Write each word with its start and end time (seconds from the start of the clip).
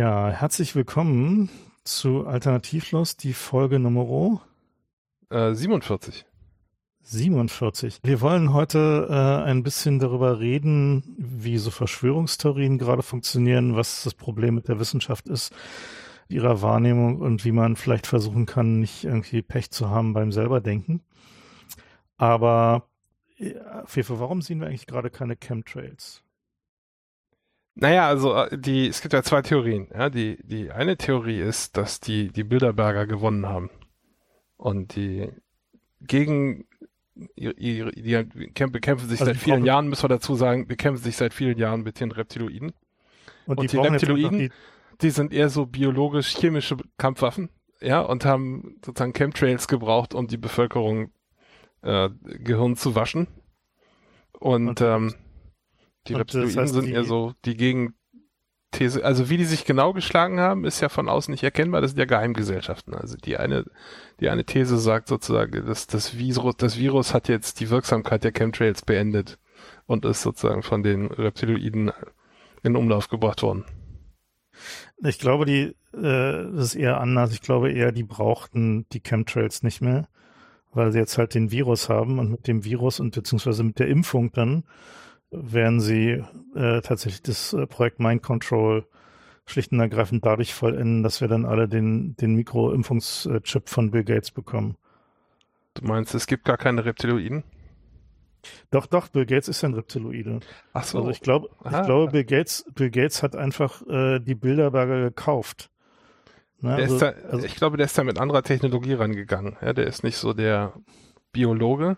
Ja, 0.00 0.30
herzlich 0.30 0.74
willkommen 0.74 1.50
zu 1.84 2.26
Alternativlos, 2.26 3.18
die 3.18 3.34
Folge 3.34 3.78
Nummer 3.78 4.40
äh, 5.28 5.52
47. 5.52 6.24
47. 7.02 8.00
Wir 8.02 8.22
wollen 8.22 8.54
heute 8.54 9.08
äh, 9.10 9.44
ein 9.46 9.62
bisschen 9.62 9.98
darüber 9.98 10.40
reden, 10.40 11.02
wie 11.18 11.58
so 11.58 11.70
Verschwörungstheorien 11.70 12.78
gerade 12.78 13.02
funktionieren, 13.02 13.76
was 13.76 14.02
das 14.04 14.14
Problem 14.14 14.54
mit 14.54 14.68
der 14.68 14.80
Wissenschaft 14.80 15.28
ist, 15.28 15.52
ihrer 16.28 16.62
Wahrnehmung 16.62 17.20
und 17.20 17.44
wie 17.44 17.52
man 17.52 17.76
vielleicht 17.76 18.06
versuchen 18.06 18.46
kann, 18.46 18.80
nicht 18.80 19.04
irgendwie 19.04 19.42
Pech 19.42 19.70
zu 19.70 19.90
haben 19.90 20.14
beim 20.14 20.32
selber 20.32 20.62
denken. 20.62 21.02
Aber 22.16 22.88
ja, 23.36 23.84
Fefe, 23.84 24.18
warum 24.18 24.40
sehen 24.40 24.60
wir 24.60 24.68
eigentlich 24.68 24.86
gerade 24.86 25.10
keine 25.10 25.36
Chemtrails? 25.36 26.22
Naja, 27.74 28.08
also 28.08 28.34
äh, 28.34 28.58
die, 28.58 28.88
es 28.88 29.00
gibt 29.00 29.14
ja 29.14 29.22
zwei 29.22 29.42
Theorien. 29.42 29.88
Ja, 29.92 30.10
die, 30.10 30.38
die 30.42 30.70
eine 30.70 30.96
Theorie 30.96 31.40
ist, 31.40 31.76
dass 31.76 32.00
die, 32.00 32.28
die 32.28 32.44
Bilderberger 32.44 33.06
gewonnen 33.06 33.46
haben. 33.46 33.70
Und 34.56 34.96
die 34.96 35.30
gegen 36.00 36.66
die, 37.36 37.54
die 37.54 38.66
bekämpfen 38.66 39.08
sich 39.08 39.20
also 39.20 39.32
seit 39.32 39.42
vielen 39.42 39.64
Jahren, 39.64 39.88
müssen 39.88 40.04
wir 40.04 40.08
dazu 40.08 40.34
sagen, 40.34 40.66
bekämpfen 40.66 41.02
sich 41.02 41.16
seit 41.16 41.34
vielen 41.34 41.58
Jahren 41.58 41.82
mit 41.82 42.00
den 42.00 42.12
Reptiloiden. 42.12 42.72
Und, 43.46 43.58
und 43.58 43.72
die, 43.72 43.76
die 43.76 43.82
Reptiloiden, 43.82 44.38
die, 44.38 44.50
die 45.00 45.10
sind 45.10 45.32
eher 45.32 45.48
so 45.48 45.66
biologisch-chemische 45.66 46.76
Kampfwaffen, 46.96 47.50
ja, 47.80 48.00
und 48.00 48.24
haben 48.24 48.76
sozusagen 48.84 49.12
Chemtrails 49.12 49.68
gebraucht, 49.68 50.14
um 50.14 50.28
die 50.28 50.38
Bevölkerung 50.38 51.10
äh, 51.82 52.10
Gehirn 52.22 52.76
zu 52.76 52.94
waschen. 52.94 53.26
Und, 54.38 54.68
und 54.68 54.80
ähm, 54.80 55.14
die 56.06 56.14
und 56.14 56.20
Reptiloiden 56.20 56.54
das 56.54 56.62
heißt, 56.62 56.74
sind 56.74 56.88
eher 56.88 57.04
so 57.04 57.34
die 57.44 57.56
Gegenthese. 57.56 59.04
Also 59.04 59.28
wie 59.30 59.36
die 59.36 59.44
sich 59.44 59.64
genau 59.64 59.92
geschlagen 59.92 60.40
haben, 60.40 60.64
ist 60.64 60.80
ja 60.80 60.88
von 60.88 61.08
außen 61.08 61.32
nicht 61.32 61.42
erkennbar. 61.42 61.80
Das 61.80 61.90
sind 61.90 61.98
ja 61.98 62.06
Geheimgesellschaften. 62.06 62.94
Also 62.94 63.16
die 63.16 63.36
eine, 63.36 63.64
die 64.20 64.28
eine 64.28 64.44
These 64.44 64.78
sagt 64.78 65.08
sozusagen, 65.08 65.66
dass 65.66 65.86
das 65.86 66.16
Virus, 66.16 66.56
das 66.56 66.78
Virus 66.78 67.14
hat 67.14 67.28
jetzt 67.28 67.60
die 67.60 67.70
Wirksamkeit 67.70 68.24
der 68.24 68.32
Chemtrails 68.32 68.82
beendet 68.82 69.38
und 69.86 70.04
ist 70.04 70.22
sozusagen 70.22 70.62
von 70.62 70.82
den 70.82 71.06
Reptiloiden 71.06 71.92
in 72.62 72.76
Umlauf 72.76 73.08
gebracht 73.08 73.42
worden. 73.42 73.64
Ich 75.02 75.18
glaube, 75.18 75.46
die, 75.46 75.74
äh, 75.94 76.52
das 76.54 76.66
ist 76.66 76.74
eher 76.74 77.00
anders. 77.00 77.32
Ich 77.32 77.40
glaube 77.40 77.72
eher, 77.72 77.92
die 77.92 78.02
brauchten 78.02 78.86
die 78.92 79.00
Chemtrails 79.00 79.62
nicht 79.62 79.80
mehr, 79.80 80.08
weil 80.72 80.92
sie 80.92 80.98
jetzt 80.98 81.16
halt 81.18 81.34
den 81.34 81.50
Virus 81.50 81.88
haben 81.88 82.18
und 82.18 82.30
mit 82.30 82.46
dem 82.46 82.64
Virus 82.64 83.00
und 83.00 83.14
beziehungsweise 83.14 83.64
mit 83.64 83.78
der 83.78 83.88
Impfung 83.88 84.32
dann 84.32 84.64
werden 85.30 85.80
sie 85.80 86.24
äh, 86.54 86.80
tatsächlich 86.80 87.22
das 87.22 87.52
äh, 87.52 87.66
Projekt 87.66 88.00
Mind 88.00 88.22
Control 88.22 88.86
schlicht 89.46 89.72
und 89.72 89.80
ergreifend 89.80 90.24
dadurch 90.24 90.54
vollenden, 90.54 91.02
dass 91.02 91.20
wir 91.20 91.28
dann 91.28 91.44
alle 91.44 91.68
den, 91.68 92.16
den 92.16 92.34
Mikroimpfungschip 92.34 93.68
von 93.68 93.90
Bill 93.90 94.04
Gates 94.04 94.30
bekommen. 94.30 94.76
Du 95.74 95.84
meinst, 95.86 96.14
es 96.14 96.26
gibt 96.26 96.44
gar 96.44 96.56
keine 96.56 96.84
Reptiloiden? 96.84 97.44
Doch, 98.70 98.86
doch, 98.86 99.08
Bill 99.08 99.26
Gates 99.26 99.48
ist 99.48 99.64
ein 99.64 99.74
Reptiloide. 99.74 100.40
Ach 100.72 100.84
so. 100.84 100.98
Also 100.98 101.10
ich 101.10 101.20
glaube, 101.20 101.50
ich 101.64 101.82
glaube, 101.82 102.10
Bill 102.10 102.24
Gates, 102.24 102.64
Bill 102.74 102.90
Gates 102.90 103.22
hat 103.22 103.36
einfach 103.36 103.86
äh, 103.86 104.18
die 104.20 104.34
Bilderberger 104.34 105.02
gekauft. 105.02 105.70
Ne? 106.60 106.74
Also, 106.74 106.98
da, 106.98 107.10
also, 107.30 107.44
ich 107.44 107.54
glaube, 107.54 107.76
der 107.76 107.86
ist 107.86 107.96
da 107.96 108.04
mit 108.04 108.18
anderer 108.18 108.42
Technologie 108.42 108.94
rangegangen. 108.94 109.56
Ja, 109.60 109.72
der 109.72 109.86
ist 109.86 110.04
nicht 110.04 110.16
so 110.16 110.32
der 110.32 110.74
Biologe, 111.32 111.96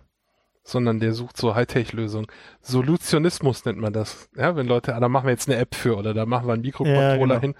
sondern 0.65 1.00
der 1.00 1.12
sucht 1.12 1.37
so 1.37 1.55
Hightech-Lösungen. 1.55 2.27
Solutionismus 2.61 3.65
nennt 3.65 3.78
man 3.78 3.93
das. 3.93 4.28
Ja, 4.37 4.56
wenn 4.56 4.67
Leute, 4.67 4.95
ah, 4.95 5.00
da 5.00 5.09
machen 5.09 5.27
wir 5.27 5.33
jetzt 5.33 5.49
eine 5.49 5.59
App 5.59 5.75
für 5.75 5.97
oder 5.97 6.15
da 6.15 6.27
machen 6.27 6.47
wir 6.47 6.53
einen 6.53 6.62
Mikrocontroller 6.62 7.34
ja, 7.34 7.41
genau. 7.41 7.41
hin. 7.41 7.55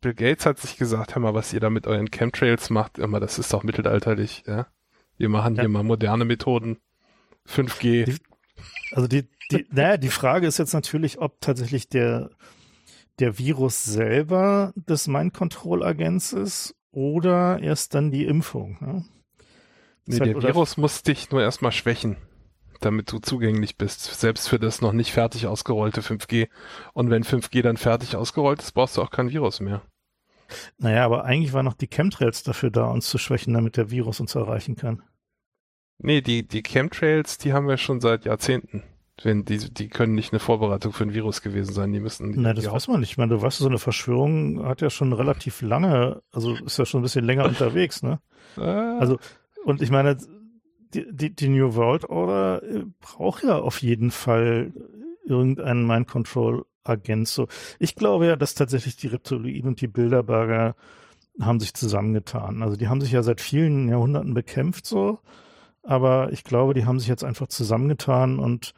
Bill 0.00 0.14
Gates 0.14 0.46
hat 0.46 0.58
sich 0.58 0.76
gesagt, 0.76 1.14
hör 1.14 1.22
mal, 1.22 1.34
was 1.34 1.52
ihr 1.52 1.60
da 1.60 1.70
mit 1.70 1.86
euren 1.86 2.10
Chemtrails 2.10 2.70
macht, 2.70 2.98
immer, 2.98 3.20
das 3.20 3.38
ist 3.38 3.52
doch 3.52 3.64
mittelalterlich, 3.64 4.44
ja. 4.46 4.66
Wir 5.16 5.28
machen 5.28 5.56
ja. 5.56 5.62
hier 5.62 5.68
mal 5.68 5.82
moderne 5.82 6.24
Methoden. 6.24 6.78
5G. 7.48 8.04
Die, 8.04 8.16
also 8.92 9.08
die, 9.08 9.28
die, 9.50 9.66
naja, 9.70 9.96
die 9.96 10.10
Frage 10.10 10.46
ist 10.46 10.58
jetzt 10.58 10.74
natürlich, 10.74 11.18
ob 11.18 11.40
tatsächlich 11.40 11.88
der, 11.88 12.30
der 13.18 13.38
Virus 13.38 13.84
selber 13.84 14.72
des 14.76 15.08
Mind-Control-Agents 15.08 16.32
ist 16.34 16.76
oder 16.92 17.58
erst 17.60 17.94
dann 17.94 18.12
die 18.12 18.26
Impfung. 18.26 18.76
Ne? 18.80 19.04
Nee, 20.06 20.20
halt, 20.20 20.34
der 20.36 20.42
Virus 20.42 20.76
muss 20.76 21.02
dich 21.02 21.30
nur 21.30 21.42
erstmal 21.42 21.72
schwächen 21.72 22.16
damit 22.80 23.12
du 23.12 23.18
zugänglich 23.18 23.76
bist, 23.76 24.04
selbst 24.04 24.48
für 24.48 24.58
das 24.58 24.80
noch 24.80 24.92
nicht 24.92 25.12
fertig 25.12 25.46
ausgerollte 25.46 26.00
5G. 26.00 26.48
Und 26.92 27.10
wenn 27.10 27.24
5G 27.24 27.62
dann 27.62 27.76
fertig 27.76 28.16
ausgerollt 28.16 28.60
ist, 28.60 28.72
brauchst 28.72 28.96
du 28.96 29.02
auch 29.02 29.10
kein 29.10 29.30
Virus 29.30 29.60
mehr. 29.60 29.82
Naja, 30.78 31.04
aber 31.04 31.24
eigentlich 31.24 31.52
waren 31.52 31.64
noch 31.64 31.74
die 31.74 31.88
Chemtrails 31.88 32.42
dafür 32.42 32.70
da, 32.70 32.86
uns 32.86 33.08
zu 33.08 33.18
schwächen, 33.18 33.54
damit 33.54 33.76
der 33.76 33.90
Virus 33.90 34.20
uns 34.20 34.34
erreichen 34.34 34.76
kann. 34.76 35.02
Nee, 35.98 36.20
die, 36.20 36.46
die 36.46 36.62
Chemtrails, 36.62 37.38
die 37.38 37.52
haben 37.52 37.68
wir 37.68 37.76
schon 37.76 38.00
seit 38.00 38.24
Jahrzehnten. 38.24 38.84
Wenn 39.22 39.44
die, 39.44 39.58
die 39.58 39.88
können 39.88 40.14
nicht 40.14 40.32
eine 40.32 40.38
Vorbereitung 40.38 40.92
für 40.92 41.02
ein 41.02 41.12
Virus 41.12 41.42
gewesen 41.42 41.72
sein, 41.72 41.92
die 41.92 41.98
müssen. 41.98 42.40
Nein, 42.40 42.54
das 42.54 42.70
weiß 42.70 42.86
man 42.86 43.00
nicht. 43.00 43.10
Ich 43.10 43.18
meine, 43.18 43.34
du 43.34 43.42
weißt, 43.42 43.58
so 43.58 43.66
eine 43.66 43.78
Verschwörung 43.78 44.64
hat 44.64 44.80
ja 44.80 44.90
schon 44.90 45.12
relativ 45.12 45.60
lange, 45.60 46.22
also 46.30 46.54
ist 46.54 46.78
ja 46.78 46.86
schon 46.86 47.00
ein 47.00 47.02
bisschen 47.02 47.24
länger 47.24 47.44
unterwegs, 47.46 48.02
ne? 48.02 48.20
Äh. 48.56 48.60
Also, 48.60 49.18
und 49.64 49.82
ich 49.82 49.90
meine, 49.90 50.16
die, 50.94 51.34
die, 51.34 51.48
New 51.48 51.74
World 51.74 52.08
Order 52.08 52.62
äh, 52.62 52.84
braucht 53.00 53.44
ja 53.44 53.58
auf 53.58 53.82
jeden 53.82 54.10
Fall 54.10 54.72
irgendeinen 55.24 55.86
Mind 55.86 56.08
Control 56.08 56.64
Agent. 56.84 57.28
So, 57.28 57.48
ich 57.78 57.94
glaube 57.94 58.26
ja, 58.26 58.36
dass 58.36 58.54
tatsächlich 58.54 58.96
die 58.96 59.08
Reptiloiden 59.08 59.68
und 59.68 59.80
die 59.80 59.88
Bilderberger 59.88 60.74
haben 61.40 61.60
sich 61.60 61.74
zusammengetan. 61.74 62.62
Also 62.62 62.76
die 62.76 62.88
haben 62.88 63.00
sich 63.00 63.12
ja 63.12 63.22
seit 63.22 63.40
vielen 63.40 63.88
Jahrhunderten 63.88 64.34
bekämpft 64.34 64.86
so, 64.86 65.20
aber 65.82 66.32
ich 66.32 66.44
glaube, 66.44 66.74
die 66.74 66.84
haben 66.84 66.98
sich 66.98 67.08
jetzt 67.08 67.24
einfach 67.24 67.48
zusammengetan 67.48 68.38
und 68.38 68.74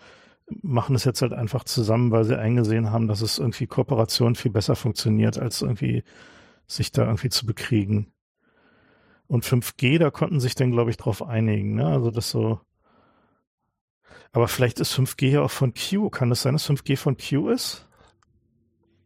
machen 0.62 0.96
es 0.96 1.04
jetzt 1.04 1.22
halt 1.22 1.32
einfach 1.32 1.64
zusammen, 1.64 2.10
weil 2.10 2.24
sie 2.24 2.38
eingesehen 2.38 2.90
haben, 2.90 3.06
dass 3.06 3.22
es 3.22 3.38
irgendwie 3.38 3.66
Kooperation 3.66 4.34
viel 4.34 4.50
besser 4.50 4.76
funktioniert, 4.76 5.38
als 5.38 5.62
irgendwie 5.62 6.02
sich 6.66 6.92
da 6.92 7.04
irgendwie 7.04 7.28
zu 7.28 7.46
bekriegen. 7.46 8.12
Und 9.30 9.44
5G, 9.44 10.00
da 10.00 10.10
konnten 10.10 10.40
sich 10.40 10.56
dann, 10.56 10.72
glaube 10.72 10.90
ich, 10.90 10.96
drauf 10.96 11.22
einigen. 11.22 11.76
Ne? 11.76 11.86
Also 11.86 12.10
das 12.10 12.30
so. 12.30 12.58
Aber 14.32 14.48
vielleicht 14.48 14.80
ist 14.80 14.92
5G 14.92 15.28
ja 15.28 15.42
auch 15.42 15.52
von 15.52 15.72
Q. 15.72 16.10
Kann 16.10 16.30
das 16.30 16.42
sein, 16.42 16.54
dass 16.54 16.68
5G 16.68 16.96
von 16.96 17.16
Q 17.16 17.48
ist? 17.50 17.86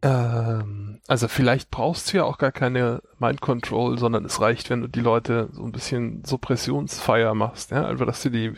Ähm, 0.01 0.99
also 1.05 1.27
vielleicht 1.27 1.69
brauchst 1.69 2.11
du 2.11 2.17
ja 2.17 2.23
auch 2.23 2.39
gar 2.39 2.51
keine 2.51 3.03
Mind 3.19 3.39
Control, 3.39 3.99
sondern 3.99 4.25
es 4.25 4.41
reicht, 4.41 4.71
wenn 4.71 4.81
du 4.81 4.87
die 4.87 5.01
Leute 5.01 5.49
so 5.51 5.63
ein 5.63 5.71
bisschen 5.71 6.25
Suppressionsfeier 6.25 7.35
machst. 7.35 7.69
Ja? 7.69 7.85
Also 7.85 8.03
dass 8.05 8.23
du 8.23 8.31
die 8.31 8.53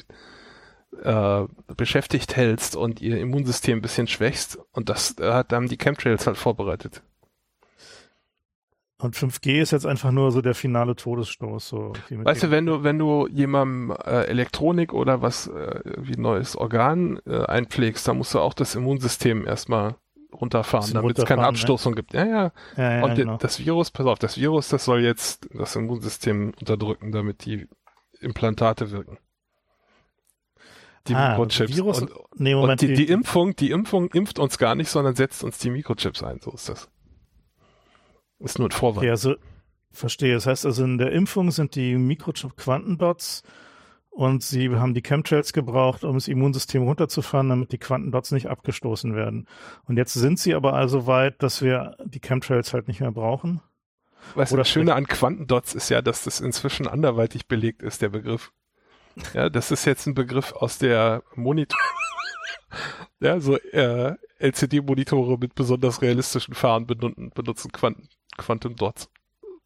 äh, 1.03 1.47
beschäftigt 1.75 2.37
hältst 2.37 2.77
und 2.77 3.01
ihr 3.01 3.19
Immunsystem 3.19 3.79
ein 3.79 3.81
bisschen 3.81 4.07
schwächst. 4.07 4.57
Und 4.71 4.87
das 4.87 5.17
äh, 5.19 5.43
haben 5.51 5.67
die 5.67 5.77
Chemtrails 5.77 6.27
halt 6.27 6.37
vorbereitet. 6.37 7.03
Und 8.99 9.15
5G 9.15 9.61
ist 9.61 9.71
jetzt 9.71 9.85
einfach 9.85 10.11
nur 10.11 10.31
so 10.31 10.41
der 10.41 10.55
finale 10.55 10.95
Todesstoß. 10.95 11.67
So 11.67 11.93
weißt 12.09 12.43
du, 12.43 12.51
wenn 12.51 12.65
du, 12.65 12.83
wenn 12.83 12.97
du 12.97 13.27
jemandem 13.27 13.91
äh, 13.91 14.23
Elektronik 14.23 14.91
oder 14.91 15.21
was 15.21 15.47
äh, 15.47 15.81
wie 15.97 16.19
neues 16.19 16.55
Organ 16.55 17.19
äh, 17.27 17.45
einpflegst, 17.45 18.07
dann 18.07 18.17
musst 18.17 18.33
du 18.33 18.39
auch 18.39 18.55
das 18.55 18.73
Immunsystem 18.73 19.45
erstmal 19.45 19.95
runterfahren, 20.33 20.93
damit 20.93 21.19
es 21.19 21.25
keine 21.25 21.43
ne? 21.43 21.47
Abstoßung 21.47 21.91
ne? 21.91 21.95
gibt. 21.95 22.13
Ja, 22.13 22.25
ja. 22.25 22.51
ja, 22.75 22.97
ja 22.97 23.03
Und 23.03 23.15
genau. 23.15 23.37
das 23.37 23.59
Virus, 23.59 23.91
pass 23.91 24.07
auf, 24.07 24.17
das 24.17 24.37
Virus, 24.37 24.69
das 24.69 24.85
soll 24.85 25.01
jetzt 25.01 25.47
das 25.53 25.75
Immunsystem 25.75 26.53
unterdrücken, 26.59 27.11
damit 27.11 27.45
die 27.45 27.67
Implantate 28.19 28.89
wirken. 28.89 29.19
Die 31.07 31.13
ah, 31.13 31.29
Mikrochips. 31.29 31.75
Virus, 31.75 32.01
und, 32.01 32.11
nee, 32.35 32.55
Moment, 32.55 32.81
und 32.81 32.89
die, 32.89 32.95
die 32.95 33.07
Impfung, 33.07 33.55
die 33.55 33.69
Impfung 33.69 34.09
impft 34.09 34.39
uns 34.39 34.57
gar 34.57 34.73
nicht, 34.73 34.89
sondern 34.89 35.15
setzt 35.15 35.43
uns 35.43 35.59
die 35.59 35.69
Mikrochips 35.69 36.23
ein. 36.23 36.39
So 36.41 36.51
ist 36.51 36.67
das. 36.67 36.89
Ist 38.39 38.59
nur 38.59 38.67
ein 38.67 38.71
Vorwand. 38.71 39.05
Ja, 39.05 39.11
also, 39.11 39.35
verstehe. 39.91 40.33
Das 40.35 40.45
heißt 40.45 40.65
also, 40.65 40.83
in 40.83 40.97
der 40.97 41.11
Impfung 41.11 41.51
sind 41.51 41.75
die 41.75 41.95
Mikrochip-Quantendots 41.95 43.43
und 44.09 44.43
sie 44.43 44.69
haben 44.75 44.93
die 44.93 45.01
Chemtrails 45.01 45.53
gebraucht, 45.53 46.03
um 46.03 46.15
das 46.15 46.27
Immunsystem 46.27 46.83
runterzufahren, 46.83 47.49
damit 47.49 47.71
die 47.71 47.77
Quantendots 47.77 48.31
nicht 48.31 48.47
abgestoßen 48.47 49.15
werden. 49.15 49.47
Und 49.85 49.97
jetzt 49.97 50.13
sind 50.13 50.39
sie 50.39 50.55
aber 50.55 50.73
also 50.73 51.07
weit, 51.07 51.41
dass 51.43 51.61
wir 51.61 51.95
die 52.03 52.19
Chemtrails 52.19 52.73
halt 52.73 52.87
nicht 52.87 52.99
mehr 52.99 53.11
brauchen. 53.11 53.61
Was 54.35 54.49
das 54.49 54.69
Schöne 54.69 54.95
an 54.95 55.07
Quantendots 55.07 55.73
ist 55.73 55.89
ja, 55.89 56.01
dass 56.01 56.23
das 56.23 56.39
inzwischen 56.39 56.87
anderweitig 56.87 57.47
belegt 57.47 57.81
ist, 57.81 58.01
der 58.01 58.09
Begriff. 58.09 58.51
Ja, 59.33 59.49
das 59.49 59.71
ist 59.71 59.85
jetzt 59.85 60.05
ein 60.05 60.13
Begriff 60.13 60.51
aus 60.51 60.77
der 60.77 61.23
Monitor. 61.35 61.79
ja, 63.19 63.39
so 63.39 63.57
äh, 63.57 64.15
LCD-Monitore 64.39 65.37
mit 65.39 65.55
besonders 65.55 66.01
realistischen 66.01 66.53
Farben 66.53 66.87
benutzen, 66.87 67.31
benutzen 67.33 67.71
Quanten, 67.71 68.07
Quantum 68.37 68.75
Dots. 68.75 69.09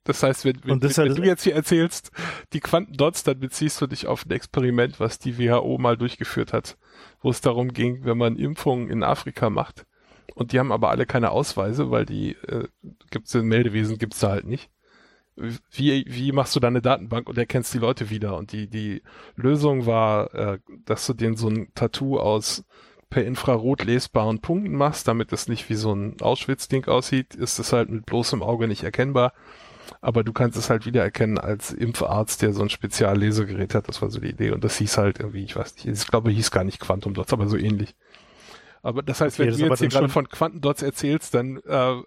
Das 0.04 0.24
heißt, 0.24 0.46
wenn, 0.46 0.60
wenn, 0.64 0.82
wenn, 0.82 0.98
wenn 0.98 1.16
du 1.16 1.24
jetzt 1.24 1.44
hier 1.44 1.54
erzählst, 1.56 2.12
die 2.54 2.60
Quanten 2.60 2.94
Dots, 2.94 3.24
dann 3.24 3.40
beziehst 3.40 3.80
du 3.82 3.88
dich 3.88 4.08
auf 4.08 4.26
ein 4.26 4.32
Experiment, 4.32 5.00
was 5.00 5.20
die 5.20 5.38
WHO 5.38 5.78
mal 5.78 5.96
durchgeführt 5.96 6.54
hat, 6.54 6.78
wo 7.22 7.30
es 7.30 7.42
darum 7.42 7.72
ging, 7.72 8.04
wenn 8.04 8.18
man 8.18 8.36
Impfungen 8.38 8.90
in 8.90 9.04
Afrika 9.04 9.50
macht, 9.50 9.86
Und 10.34 10.54
die 10.54 10.60
haben 10.60 10.72
aber 10.72 10.90
alle 10.90 11.06
keine 11.06 11.32
Ausweise, 11.32 11.92
weil 11.92 12.06
die 12.06 12.32
äh, 12.48 12.68
gibt's 13.12 13.36
im 13.36 13.48
Meldewesen 13.48 13.98
gibt's 13.98 14.20
da 14.20 14.30
halt 14.30 14.46
nicht. 14.48 14.70
Wie, 15.36 16.06
wie 16.08 16.32
machst 16.32 16.56
du 16.56 16.60
deine 16.60 16.82
Datenbank 16.82 17.30
und 17.30 17.38
erkennst 17.38 17.74
die 17.74 17.80
Leute 17.80 18.10
wieder? 18.10 18.38
Und 18.38 18.52
die, 18.52 18.68
die 18.68 19.02
Lösung 19.36 19.86
war, 19.86 20.34
äh, 20.34 20.60
dass 20.86 21.06
du 21.08 21.14
denen 21.14 21.38
so 21.38 21.48
ein 21.48 21.72
Tattoo 21.74 22.20
aus 22.20 22.64
per 23.12 23.24
Infrarot 23.24 23.84
lesbaren 23.84 24.40
Punkten 24.40 24.76
machst, 24.76 25.08
damit 25.08 25.32
es 25.34 25.48
nicht 25.48 25.70
wie 25.70 25.76
so 25.76 25.94
ein 25.94 26.20
Auschwitz-Ding 26.20 26.88
aussieht, 26.88 27.36
ist 27.36 27.60
es 27.60 27.74
halt 27.74 27.90
mit 27.90 28.08
bloßem 28.08 28.42
Auge 28.42 28.68
nicht 28.68 28.84
erkennbar. 28.84 29.34
Aber 30.00 30.24
du 30.24 30.32
kannst 30.32 30.58
es 30.58 30.70
halt 30.70 30.86
wiedererkennen 30.86 31.38
als 31.38 31.72
Impfarzt, 31.72 32.42
der 32.42 32.54
so 32.54 32.64
ein 32.64 32.70
Speziallesegerät 32.70 33.76
hat. 33.76 33.90
Das 33.90 34.02
war 34.02 34.10
so 34.10 34.20
die 34.20 34.30
Idee. 34.30 34.52
Und 34.52 34.64
das 34.64 34.78
hieß 34.78 34.98
halt 34.98 35.20
irgendwie, 35.20 35.44
ich 35.44 35.56
weiß 35.56 35.76
nicht, 35.76 35.86
ich 35.86 36.08
glaube, 36.08 36.32
hieß 36.32 36.50
gar 36.50 36.64
nicht 36.64 36.80
Quantum 36.80 37.14
Dots, 37.14 37.34
aber 37.34 37.48
so 37.48 37.58
ähnlich. 37.58 37.94
Aber 38.82 39.04
das 39.04 39.22
heißt, 39.22 39.40
okay, 39.40 39.52
wenn 39.52 39.58
du 39.58 39.66
jetzt 39.66 39.80
hier 39.80 39.90
gerade 39.90 40.10
von 40.10 40.28
Quantendots 40.28 40.82
erzählst, 40.82 41.36
dann 41.36 41.58
äh, 41.58 42.02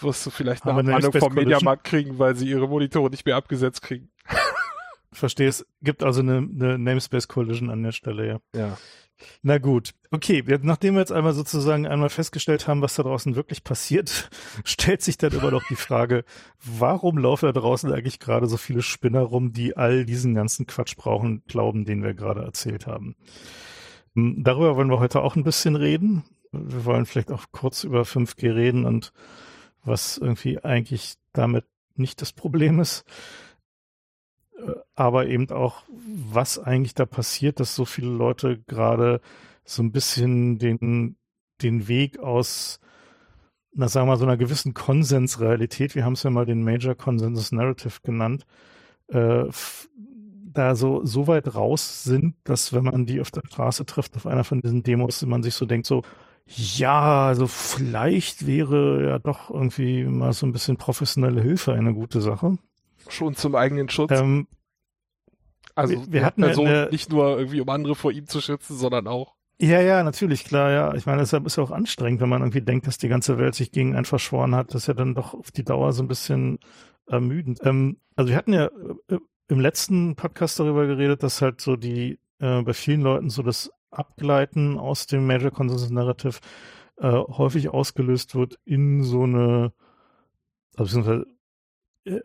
wirst 0.00 0.26
du 0.26 0.30
vielleicht 0.30 0.64
eine 0.66 0.94
Ahnung 0.94 1.12
vom 1.12 1.34
Mediamarkt 1.34 1.84
kriegen, 1.84 2.18
weil 2.18 2.34
sie 2.34 2.48
ihre 2.48 2.66
Monitore 2.66 3.10
nicht 3.10 3.26
mehr 3.26 3.36
abgesetzt 3.36 3.82
kriegen. 3.82 4.10
Verstehe 5.12 5.48
es. 5.48 5.64
Gibt 5.82 6.02
also 6.02 6.20
eine, 6.20 6.38
eine 6.38 6.78
Namespace 6.78 7.28
Collision 7.28 7.70
an 7.70 7.82
der 7.82 7.92
Stelle, 7.92 8.26
ja. 8.26 8.38
Ja. 8.58 8.76
Na 9.42 9.58
gut, 9.58 9.94
okay, 10.10 10.44
nachdem 10.62 10.94
wir 10.94 11.00
jetzt 11.00 11.12
einmal 11.12 11.32
sozusagen 11.32 11.86
einmal 11.86 12.10
festgestellt 12.10 12.68
haben, 12.68 12.82
was 12.82 12.96
da 12.96 13.02
draußen 13.02 13.34
wirklich 13.34 13.64
passiert, 13.64 14.30
stellt 14.64 15.02
sich 15.02 15.16
dann 15.18 15.32
immer 15.32 15.50
noch 15.50 15.64
die 15.68 15.76
Frage, 15.76 16.24
warum 16.62 17.18
laufen 17.18 17.46
da 17.46 17.52
draußen 17.52 17.90
eigentlich 17.92 18.18
gerade 18.18 18.46
so 18.46 18.56
viele 18.56 18.82
Spinner 18.82 19.22
rum, 19.22 19.52
die 19.52 19.76
all 19.76 20.04
diesen 20.04 20.34
ganzen 20.34 20.66
Quatsch 20.66 20.96
brauchen, 20.96 21.42
glauben, 21.46 21.84
den 21.84 22.02
wir 22.02 22.14
gerade 22.14 22.42
erzählt 22.42 22.86
haben. 22.86 23.16
Hm, 24.14 24.42
darüber 24.42 24.76
wollen 24.76 24.90
wir 24.90 25.00
heute 25.00 25.22
auch 25.22 25.36
ein 25.36 25.44
bisschen 25.44 25.76
reden. 25.76 26.24
Wir 26.52 26.84
wollen 26.84 27.06
vielleicht 27.06 27.30
auch 27.30 27.46
kurz 27.52 27.84
über 27.84 28.02
5G 28.02 28.54
reden 28.54 28.84
und 28.84 29.12
was 29.84 30.18
irgendwie 30.18 30.62
eigentlich 30.62 31.14
damit 31.32 31.64
nicht 31.94 32.20
das 32.20 32.32
Problem 32.32 32.80
ist. 32.80 33.04
Äh, 34.58 34.72
aber 34.94 35.26
eben 35.26 35.50
auch, 35.50 35.84
was 35.88 36.58
eigentlich 36.58 36.94
da 36.94 37.06
passiert, 37.06 37.60
dass 37.60 37.74
so 37.74 37.84
viele 37.84 38.10
Leute 38.10 38.58
gerade 38.66 39.20
so 39.64 39.82
ein 39.82 39.92
bisschen 39.92 40.58
den, 40.58 41.16
den 41.62 41.88
Weg 41.88 42.18
aus, 42.18 42.80
na 43.72 43.88
sagen 43.88 44.06
wir 44.06 44.12
mal, 44.12 44.18
so 44.18 44.24
einer 44.24 44.36
gewissen 44.36 44.74
Konsensrealität, 44.74 45.94
wir 45.94 46.04
haben 46.04 46.14
es 46.14 46.22
ja 46.22 46.30
mal 46.30 46.46
den 46.46 46.62
Major 46.62 46.94
Consensus 46.94 47.52
Narrative 47.52 48.00
genannt, 48.02 48.46
äh, 49.08 49.44
da 50.56 50.74
so, 50.74 51.04
so 51.04 51.26
weit 51.26 51.54
raus 51.54 52.02
sind, 52.04 52.34
dass 52.44 52.72
wenn 52.72 52.84
man 52.84 53.06
die 53.06 53.20
auf 53.20 53.30
der 53.30 53.42
Straße 53.46 53.84
trifft, 53.84 54.16
auf 54.16 54.26
einer 54.26 54.44
von 54.44 54.60
diesen 54.60 54.82
Demos, 54.82 55.24
man 55.26 55.42
sich 55.42 55.54
so 55.54 55.66
denkt, 55.66 55.86
so, 55.86 56.02
ja, 56.46 57.26
also 57.26 57.46
vielleicht 57.46 58.46
wäre 58.46 59.06
ja 59.06 59.18
doch 59.18 59.50
irgendwie 59.50 60.04
mal 60.04 60.32
so 60.32 60.46
ein 60.46 60.52
bisschen 60.52 60.76
professionelle 60.76 61.42
Hilfe 61.42 61.74
eine 61.74 61.92
gute 61.92 62.20
Sache. 62.20 62.56
Schon 63.08 63.34
zum 63.34 63.54
eigenen 63.54 63.88
Schutz. 63.88 64.12
Ähm, 64.12 64.46
also 65.74 65.94
wir, 65.94 66.12
wir 66.12 66.24
hatten 66.24 66.42
Person 66.42 66.66
eine, 66.66 66.88
nicht 66.90 67.10
nur 67.10 67.38
irgendwie 67.38 67.60
um 67.60 67.68
andere 67.68 67.94
vor 67.94 68.12
ihm 68.12 68.26
zu 68.26 68.40
schützen, 68.40 68.76
sondern 68.76 69.06
auch. 69.06 69.34
Ja, 69.58 69.80
ja, 69.80 70.02
natürlich, 70.02 70.44
klar, 70.44 70.70
ja. 70.70 70.94
Ich 70.94 71.06
meine, 71.06 71.20
deshalb 71.20 71.46
ist 71.46 71.56
ja 71.56 71.62
auch 71.62 71.70
anstrengend, 71.70 72.20
wenn 72.20 72.28
man 72.28 72.42
irgendwie 72.42 72.60
denkt, 72.60 72.86
dass 72.86 72.98
die 72.98 73.08
ganze 73.08 73.38
Welt 73.38 73.54
sich 73.54 73.72
gegen 73.72 73.94
einen 73.94 74.04
verschworen 74.04 74.54
hat. 74.54 74.74
Das 74.74 74.82
ist 74.82 74.88
ja 74.88 74.94
dann 74.94 75.14
doch 75.14 75.32
auf 75.34 75.50
die 75.50 75.64
Dauer 75.64 75.92
so 75.92 76.02
ein 76.02 76.08
bisschen 76.08 76.58
ermüdend. 77.06 77.60
Ähm, 77.62 77.98
also 78.16 78.30
wir 78.30 78.36
hatten 78.36 78.52
ja 78.52 78.66
äh, 79.08 79.18
im 79.48 79.60
letzten 79.60 80.16
Podcast 80.16 80.58
darüber 80.58 80.86
geredet, 80.86 81.22
dass 81.22 81.40
halt 81.40 81.60
so 81.60 81.76
die 81.76 82.18
äh, 82.38 82.62
bei 82.62 82.74
vielen 82.74 83.00
Leuten 83.00 83.30
so 83.30 83.42
das 83.42 83.70
Abgleiten 83.90 84.78
aus 84.78 85.06
dem 85.06 85.26
Major 85.26 85.50
Consensus 85.50 85.90
Narrative 85.90 86.38
äh, 86.98 87.10
häufig 87.10 87.70
ausgelöst 87.70 88.34
wird 88.34 88.58
in 88.64 89.02
so 89.02 89.22
eine, 89.22 89.72
also 90.76 91.00
beziehungsweise 91.00 91.26
äh, 92.04 92.20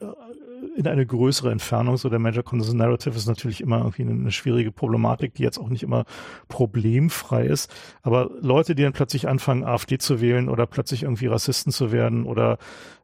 in 0.82 0.88
eine 0.88 1.06
größere 1.06 1.52
Entfernung. 1.52 1.98
So 1.98 2.10
der 2.10 2.20
Major 2.20 2.44
Consensus 2.44 2.76
Narrative 2.76 3.16
ist 3.16 3.28
natürlich 3.28 3.62
immer 3.62 3.78
irgendwie 3.78 4.04
eine, 4.04 4.12
eine, 4.12 4.32
schwierige 4.32 4.72
Problematik, 4.72 5.34
die 5.36 5.44
jetzt 5.44 5.58
auch 5.58 5.70
nicht 5.70 5.84
immer 5.84 6.06
problemfrei 6.48 7.46
ist. 7.46 7.74
Aber 8.02 8.30
Leute, 8.42 8.76
die 8.76 8.84
dann 8.84 8.94
plötzlich 8.94 9.28
anfangen, 9.28 9.64
AfD 9.64 9.98
zu 9.98 10.22
wählen 10.22 10.50
oder 10.50 10.68
plötzlich 10.68 11.04
irgendwie 11.04 11.28
Rassisten 11.28 11.72
zu 11.72 11.92
werden 11.92 12.26
oder 12.26 12.54
äh, 12.54 12.58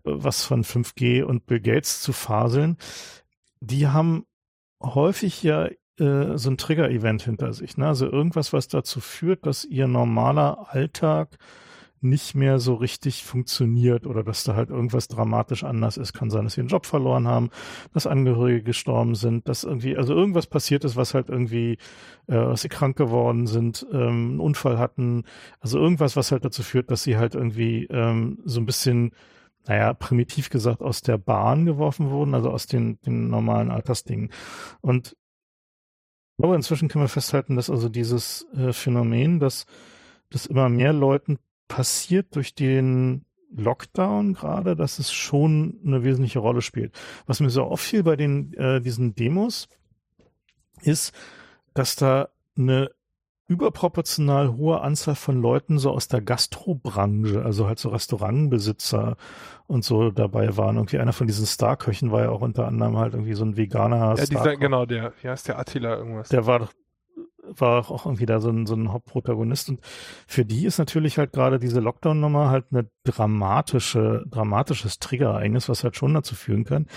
was 0.03 0.43
von 0.43 0.63
5G 0.63 1.23
und 1.23 1.45
Bill 1.45 1.61
Gates 1.61 2.01
zu 2.01 2.13
faseln, 2.13 2.77
die 3.59 3.87
haben 3.87 4.25
häufig 4.81 5.41
ja 5.43 5.69
äh, 5.99 6.37
so 6.37 6.49
ein 6.49 6.57
Trigger-Event 6.57 7.23
hinter 7.23 7.53
sich. 7.53 7.77
Ne? 7.77 7.87
Also 7.87 8.05
irgendwas, 8.05 8.53
was 8.53 8.67
dazu 8.67 8.99
führt, 8.99 9.45
dass 9.45 9.65
ihr 9.65 9.87
normaler 9.87 10.67
Alltag 10.69 11.37
nicht 12.01 12.35
mehr 12.35 12.59
so 12.59 12.75
richtig 12.75 13.23
funktioniert 13.23 14.05
oder 14.05 14.23
dass 14.23 14.43
da 14.43 14.55
halt 14.55 14.69
irgendwas 14.69 15.07
dramatisch 15.07 15.63
anders 15.63 15.97
ist. 15.97 16.13
Kann 16.13 16.29
sein, 16.29 16.43
dass 16.43 16.53
sie 16.53 16.61
einen 16.61 16.69
Job 16.69 16.85
verloren 16.85 17.27
haben, 17.27 17.49
dass 17.93 18.07
Angehörige 18.07 18.63
gestorben 18.63 19.15
sind, 19.15 19.47
dass 19.47 19.63
irgendwie, 19.63 19.97
also 19.97 20.13
irgendwas 20.13 20.47
passiert 20.47 20.83
ist, 20.83 20.95
was 20.95 21.13
halt 21.13 21.29
irgendwie, 21.29 21.73
äh, 22.27 22.33
dass 22.33 22.61
sie 22.61 22.69
krank 22.69 22.97
geworden 22.97 23.47
sind, 23.47 23.85
ähm, 23.91 24.31
einen 24.31 24.39
Unfall 24.39 24.77
hatten. 24.77 25.23
Also 25.59 25.79
irgendwas, 25.79 26.15
was 26.15 26.31
halt 26.31 26.45
dazu 26.45 26.63
führt, 26.63 26.91
dass 26.91 27.03
sie 27.03 27.17
halt 27.17 27.35
irgendwie 27.35 27.85
ähm, 27.85 28.39
so 28.45 28.59
ein 28.59 28.65
bisschen 28.65 29.11
naja, 29.67 29.93
primitiv 29.93 30.49
gesagt, 30.49 30.81
aus 30.81 31.01
der 31.01 31.17
Bahn 31.17 31.65
geworfen 31.65 32.09
wurden, 32.09 32.33
also 32.33 32.49
aus 32.49 32.67
den, 32.67 33.01
den 33.01 33.29
normalen 33.29 33.69
Altersdingen. 33.69 34.31
Und 34.79 35.17
glaube, 36.37 36.55
inzwischen 36.55 36.87
können 36.87 37.03
wir 37.03 37.09
festhalten, 37.09 37.55
dass 37.55 37.69
also 37.69 37.89
dieses 37.89 38.47
äh, 38.53 38.71
Phänomen, 38.71 39.39
dass 39.39 39.65
das 40.29 40.45
immer 40.45 40.69
mehr 40.69 40.93
Leuten 40.93 41.39
passiert 41.67 42.35
durch 42.35 42.55
den 42.55 43.25
Lockdown 43.55 44.33
gerade, 44.33 44.75
dass 44.75 44.99
es 44.99 45.11
schon 45.11 45.79
eine 45.85 46.03
wesentliche 46.03 46.39
Rolle 46.39 46.61
spielt. 46.61 46.93
Was 47.25 47.39
mir 47.39 47.49
so 47.49 47.63
auffiel 47.63 48.03
bei 48.03 48.15
den 48.15 48.53
äh, 48.53 48.81
diesen 48.81 49.15
Demos 49.15 49.69
ist, 50.81 51.13
dass 51.73 51.95
da 51.95 52.29
eine 52.57 52.91
überproportional 53.47 54.57
hohe 54.57 54.81
Anzahl 54.81 55.15
von 55.15 55.41
Leuten 55.41 55.79
so 55.79 55.91
aus 55.91 56.09
der 56.09 56.21
Gastrobranche, 56.21 57.43
also 57.43 57.67
halt 57.67 57.79
so 57.79 57.89
Restaurantbesitzer 57.89 59.15
und 59.67 59.85
so 59.85 60.11
dabei 60.11 60.57
waren. 60.57 60.75
Irgendwie 60.75 60.99
einer 60.99 61.13
von 61.13 61.27
diesen 61.27 61.45
Starköchen 61.45 62.11
war 62.11 62.23
ja 62.23 62.29
auch 62.29 62.41
unter 62.41 62.67
anderem 62.67 62.97
halt 62.97 63.13
irgendwie 63.13 63.35
so 63.35 63.45
ein 63.45 63.55
veganer 63.55 64.15
Ja, 64.17 64.25
dieser, 64.25 64.57
genau, 64.57 64.85
der, 64.85 65.13
wie 65.21 65.29
heißt 65.29 65.47
der 65.47 65.59
Attila 65.59 65.95
irgendwas? 65.95 66.27
Der 66.27 66.45
war 66.45 66.59
doch 66.59 66.73
war 67.61 67.89
auch 67.91 68.05
irgendwie 68.05 68.25
da 68.25 68.39
so 68.39 68.49
ein, 68.49 68.65
so 68.65 68.75
ein 68.75 68.91
Hauptprotagonist. 68.91 69.69
Und 69.69 69.81
für 70.27 70.45
die 70.45 70.65
ist 70.65 70.77
natürlich 70.77 71.17
halt 71.17 71.33
gerade 71.33 71.59
diese 71.59 71.79
Lockdown-Nummer 71.79 72.49
halt 72.49 72.65
eine 72.71 72.89
dramatische, 73.03 74.25
dramatisches 74.29 74.99
Trigger-Ereignis, 74.99 75.69
was 75.69 75.83
halt 75.83 75.95
schon 75.95 76.13
dazu 76.13 76.35
führen 76.35 76.63
kann, 76.63 76.87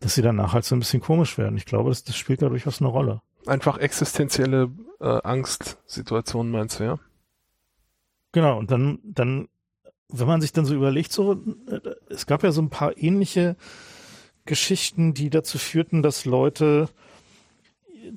dass 0.00 0.14
sie 0.14 0.22
danach 0.22 0.52
halt 0.52 0.64
so 0.64 0.74
ein 0.74 0.80
bisschen 0.80 1.00
komisch 1.00 1.38
werden. 1.38 1.56
Ich 1.56 1.66
glaube, 1.66 1.90
das, 1.90 2.04
das 2.04 2.16
spielt 2.16 2.42
da 2.42 2.48
durchaus 2.48 2.80
eine 2.80 2.90
Rolle. 2.90 3.22
Einfach 3.46 3.78
existenzielle 3.78 4.70
äh, 5.00 5.04
Angstsituationen 5.22 6.52
meinst 6.52 6.80
du, 6.80 6.84
ja? 6.84 6.98
Genau, 8.32 8.58
und 8.58 8.70
dann, 8.70 9.00
dann, 9.02 9.48
wenn 10.08 10.26
man 10.26 10.40
sich 10.40 10.52
dann 10.52 10.64
so 10.64 10.74
überlegt, 10.74 11.12
so, 11.12 11.32
äh, 11.32 11.80
es 12.10 12.26
gab 12.26 12.42
ja 12.42 12.52
so 12.52 12.62
ein 12.62 12.70
paar 12.70 12.96
ähnliche 12.96 13.56
Geschichten, 14.44 15.14
die 15.14 15.30
dazu 15.30 15.58
führten, 15.58 16.02
dass 16.02 16.24
Leute 16.24 16.88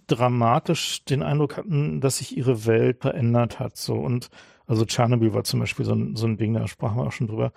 dramatisch 0.08 1.04
den 1.06 1.24
Eindruck 1.24 1.58
hatten, 1.58 2.02
dass 2.02 2.18
sich 2.18 2.38
ihre 2.38 2.66
Welt 2.66 3.02
verändert 3.02 3.60
hat. 3.60 3.78
So 3.78 3.96
und 3.96 4.30
also 4.66 4.86
Tschernobyl 4.86 5.34
war 5.34 5.44
zum 5.44 5.60
Beispiel 5.60 5.86
so 5.86 5.94
ein, 5.94 6.16
so 6.16 6.26
ein 6.26 6.38
Ding, 6.38 6.54
da 6.54 6.68
sprachen 6.68 6.98
wir 6.98 7.08
auch 7.08 7.12
schon 7.12 7.28
drüber. 7.28 7.52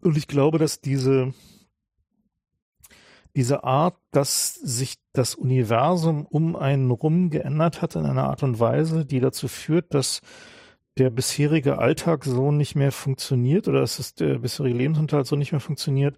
Und 0.00 0.16
ich 0.16 0.28
glaube, 0.28 0.58
dass 0.58 0.80
diese 0.80 1.32
diese 3.36 3.64
Art, 3.64 3.98
dass 4.12 4.54
sich 4.54 4.94
das 5.12 5.34
Universum 5.34 6.24
um 6.24 6.56
einen 6.56 6.90
rum 6.90 7.28
geändert 7.28 7.82
hat 7.82 7.94
in 7.94 8.06
einer 8.06 8.24
Art 8.24 8.42
und 8.42 8.58
Weise, 8.58 9.04
die 9.04 9.20
dazu 9.20 9.46
führt, 9.46 9.92
dass 9.92 10.22
der 10.96 11.10
bisherige 11.10 11.78
Alltag 11.78 12.24
so 12.24 12.50
nicht 12.50 12.76
mehr 12.76 12.92
funktioniert 12.92 13.68
oder 13.68 13.80
dass 13.80 13.98
es 13.98 14.14
der 14.14 14.38
bisherige 14.38 14.78
Lebensunterhalt 14.78 15.26
so 15.26 15.36
nicht 15.36 15.52
mehr 15.52 15.60
funktioniert, 15.60 16.16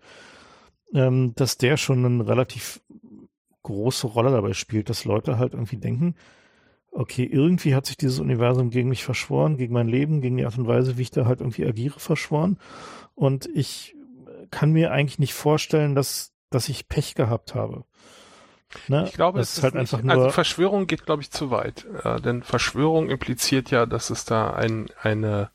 ähm, 0.95 1.35
dass 1.35 1.59
der 1.59 1.77
schon 1.77 2.05
einen 2.05 2.21
relativ 2.21 2.81
große 3.75 4.07
Rolle 4.07 4.31
dabei 4.31 4.53
spielt, 4.53 4.91
dass 4.91 5.05
Leute 5.05 5.39
halt 5.39 5.53
irgendwie 5.55 5.77
denken, 5.77 6.15
okay, 6.91 7.25
irgendwie 7.25 7.75
hat 7.75 7.87
sich 7.87 7.97
dieses 7.97 8.19
Universum 8.19 8.71
gegen 8.71 8.89
mich 8.89 9.05
verschworen, 9.05 9.57
gegen 9.57 9.73
mein 9.73 9.89
Leben, 9.89 10.21
gegen 10.21 10.37
die 10.37 10.45
Art 10.45 10.59
und 10.59 10.67
Weise, 10.67 10.99
wie 10.99 11.03
ich 11.03 11.11
da 11.11 11.27
halt 11.27 11.41
irgendwie 11.41 11.67
agiere, 11.67 12.01
verschworen. 12.01 12.59
Und 13.15 13.49
ich 13.55 13.95
kann 14.51 14.73
mir 14.73 14.93
eigentlich 14.93 15.19
nicht 15.19 15.35
vorstellen, 15.35 15.95
dass, 15.95 16.33
dass 16.51 16.69
ich 16.69 16.89
Pech 16.89 17.15
gehabt 17.15 17.55
habe. 17.55 17.85
Ne? 18.87 19.05
Ich 19.07 19.15
glaube, 19.15 19.39
das 19.39 19.53
es 19.53 19.59
ist 19.59 19.65
halt 19.65 19.75
nicht, 19.75 19.81
einfach 19.81 20.03
nur. 20.03 20.13
Also 20.13 20.31
Verschwörung 20.31 20.87
geht, 20.87 21.07
glaube 21.07 21.23
ich, 21.23 21.31
zu 21.31 21.51
weit. 21.51 21.87
Äh, 22.05 22.21
denn 22.21 22.43
Verschwörung 22.43 23.09
impliziert 23.11 23.71
ja, 23.71 23.87
dass 23.87 24.11
es 24.11 24.25
da 24.25 24.53
ein, 24.53 24.87
eine 25.01 25.51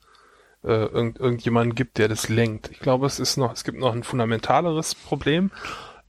äh, 0.64 0.86
irgend, 0.86 1.20
irgendjemanden 1.20 1.76
gibt, 1.76 1.98
der 1.98 2.08
das 2.08 2.30
lenkt. 2.30 2.72
Ich 2.72 2.80
glaube, 2.80 3.06
es 3.06 3.20
ist 3.20 3.38
noch, 3.38 3.54
es 3.54 3.64
gibt 3.64 3.78
noch 3.78 3.94
ein 3.94 4.04
fundamentaleres 4.04 4.96
Problem. 4.96 5.52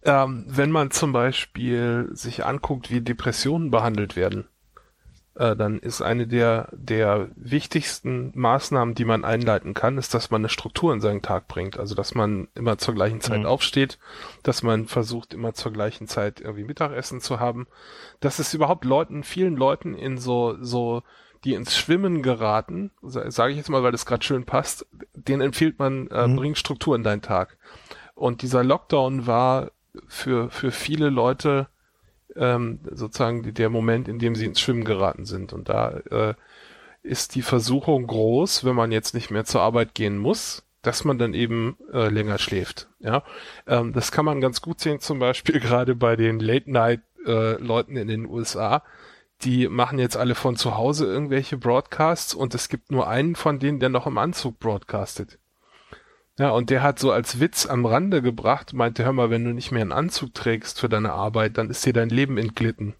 Ähm, 0.04 0.44
wenn 0.46 0.70
man 0.70 0.90
zum 0.90 1.12
Beispiel 1.12 2.10
sich 2.12 2.44
anguckt, 2.44 2.90
wie 2.90 3.00
Depressionen 3.00 3.70
behandelt 3.70 4.16
werden, 4.16 4.46
äh, 5.34 5.56
dann 5.56 5.78
ist 5.78 6.00
eine 6.00 6.26
der, 6.26 6.68
der 6.72 7.28
wichtigsten 7.36 8.30
Maßnahmen, 8.34 8.94
die 8.94 9.04
man 9.04 9.24
einleiten 9.24 9.74
kann, 9.74 9.98
ist, 9.98 10.14
dass 10.14 10.30
man 10.30 10.42
eine 10.42 10.48
Struktur 10.48 10.92
in 10.92 11.00
seinen 11.00 11.22
Tag 11.22 11.48
bringt. 11.48 11.78
Also, 11.78 11.94
dass 11.94 12.14
man 12.14 12.48
immer 12.54 12.78
zur 12.78 12.94
gleichen 12.94 13.20
Zeit 13.20 13.40
mhm. 13.40 13.46
aufsteht, 13.46 13.98
dass 14.42 14.62
man 14.62 14.86
versucht, 14.86 15.34
immer 15.34 15.54
zur 15.54 15.72
gleichen 15.72 16.06
Zeit 16.06 16.40
irgendwie 16.40 16.64
Mittagessen 16.64 17.20
zu 17.20 17.40
haben. 17.40 17.66
Dass 18.20 18.38
es 18.38 18.54
überhaupt 18.54 18.84
Leuten, 18.84 19.24
vielen 19.24 19.56
Leuten 19.56 19.94
in 19.94 20.18
so, 20.18 20.56
so, 20.60 21.02
die 21.44 21.54
ins 21.54 21.76
Schwimmen 21.76 22.22
geraten, 22.22 22.90
sage 23.02 23.50
ich 23.52 23.58
jetzt 23.58 23.68
mal, 23.68 23.82
weil 23.82 23.92
das 23.92 24.06
gerade 24.06 24.24
schön 24.24 24.44
passt, 24.44 24.86
den 25.14 25.40
empfiehlt 25.40 25.78
man, 25.78 26.06
äh, 26.08 26.28
mhm. 26.28 26.36
bring 26.36 26.54
Struktur 26.54 26.94
in 26.94 27.02
deinen 27.02 27.22
Tag. 27.22 27.58
Und 28.14 28.42
dieser 28.42 28.62
Lockdown 28.62 29.26
war 29.26 29.72
für, 30.08 30.50
für 30.50 30.70
viele 30.70 31.10
Leute 31.10 31.68
ähm, 32.36 32.80
sozusagen 32.90 33.54
der 33.54 33.70
Moment, 33.70 34.08
in 34.08 34.18
dem 34.18 34.34
sie 34.34 34.46
ins 34.46 34.60
Schwimmen 34.60 34.84
geraten 34.84 35.24
sind. 35.24 35.52
Und 35.52 35.68
da 35.68 35.90
äh, 36.10 36.34
ist 37.02 37.34
die 37.34 37.42
Versuchung 37.42 38.06
groß, 38.06 38.64
wenn 38.64 38.74
man 38.74 38.92
jetzt 38.92 39.14
nicht 39.14 39.30
mehr 39.30 39.44
zur 39.44 39.60
Arbeit 39.60 39.94
gehen 39.94 40.18
muss, 40.18 40.64
dass 40.82 41.04
man 41.04 41.18
dann 41.18 41.34
eben 41.34 41.76
äh, 41.92 42.08
länger 42.08 42.38
schläft. 42.38 42.88
Ja, 43.00 43.22
ähm, 43.66 43.92
das 43.92 44.12
kann 44.12 44.24
man 44.24 44.40
ganz 44.40 44.60
gut 44.60 44.80
sehen, 44.80 45.00
zum 45.00 45.18
Beispiel 45.18 45.60
gerade 45.60 45.94
bei 45.94 46.16
den 46.16 46.40
Late-Night-Leuten 46.40 47.96
äh, 47.96 48.00
in 48.00 48.08
den 48.08 48.26
USA. 48.26 48.82
Die 49.42 49.68
machen 49.68 49.98
jetzt 49.98 50.16
alle 50.16 50.34
von 50.34 50.56
zu 50.56 50.76
Hause 50.76 51.06
irgendwelche 51.06 51.58
Broadcasts 51.58 52.34
und 52.34 52.54
es 52.54 52.68
gibt 52.68 52.90
nur 52.90 53.08
einen 53.08 53.34
von 53.34 53.58
denen, 53.58 53.80
der 53.80 53.88
noch 53.88 54.06
im 54.06 54.16
Anzug 54.16 54.58
broadcastet. 54.58 55.38
Ja, 56.38 56.50
und 56.50 56.70
der 56.70 56.82
hat 56.82 56.98
so 56.98 57.12
als 57.12 57.38
Witz 57.38 57.66
am 57.66 57.86
Rande 57.86 58.20
gebracht, 58.20 58.72
meinte, 58.72 59.04
hör 59.04 59.12
mal, 59.12 59.30
wenn 59.30 59.44
du 59.44 59.52
nicht 59.52 59.70
mehr 59.70 59.82
einen 59.82 59.92
Anzug 59.92 60.34
trägst 60.34 60.80
für 60.80 60.88
deine 60.88 61.12
Arbeit, 61.12 61.58
dann 61.58 61.70
ist 61.70 61.86
dir 61.86 61.92
dein 61.92 62.08
Leben 62.08 62.38
entglitten. 62.38 62.94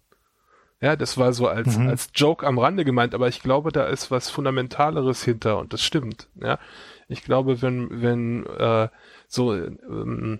Ja, 0.79 0.95
das 0.95 1.17
war 1.17 1.33
so 1.33 1.47
als, 1.47 1.77
mhm. 1.77 1.89
als 1.89 2.09
Joke 2.13 2.45
am 2.45 2.59
Rande 2.59 2.85
gemeint, 2.85 3.13
aber 3.13 3.27
ich 3.27 3.41
glaube, 3.41 3.71
da 3.71 3.87
ist 3.87 4.11
was 4.11 4.29
Fundamentaleres 4.29 5.23
hinter 5.23 5.57
und 5.57 5.73
das 5.73 5.83
stimmt. 5.83 6.29
Ja, 6.35 6.59
ich 7.07 7.23
glaube, 7.23 7.61
wenn, 7.61 8.01
wenn, 8.01 8.45
äh, 8.45 8.89
so, 9.27 9.53
ähm, 9.53 10.39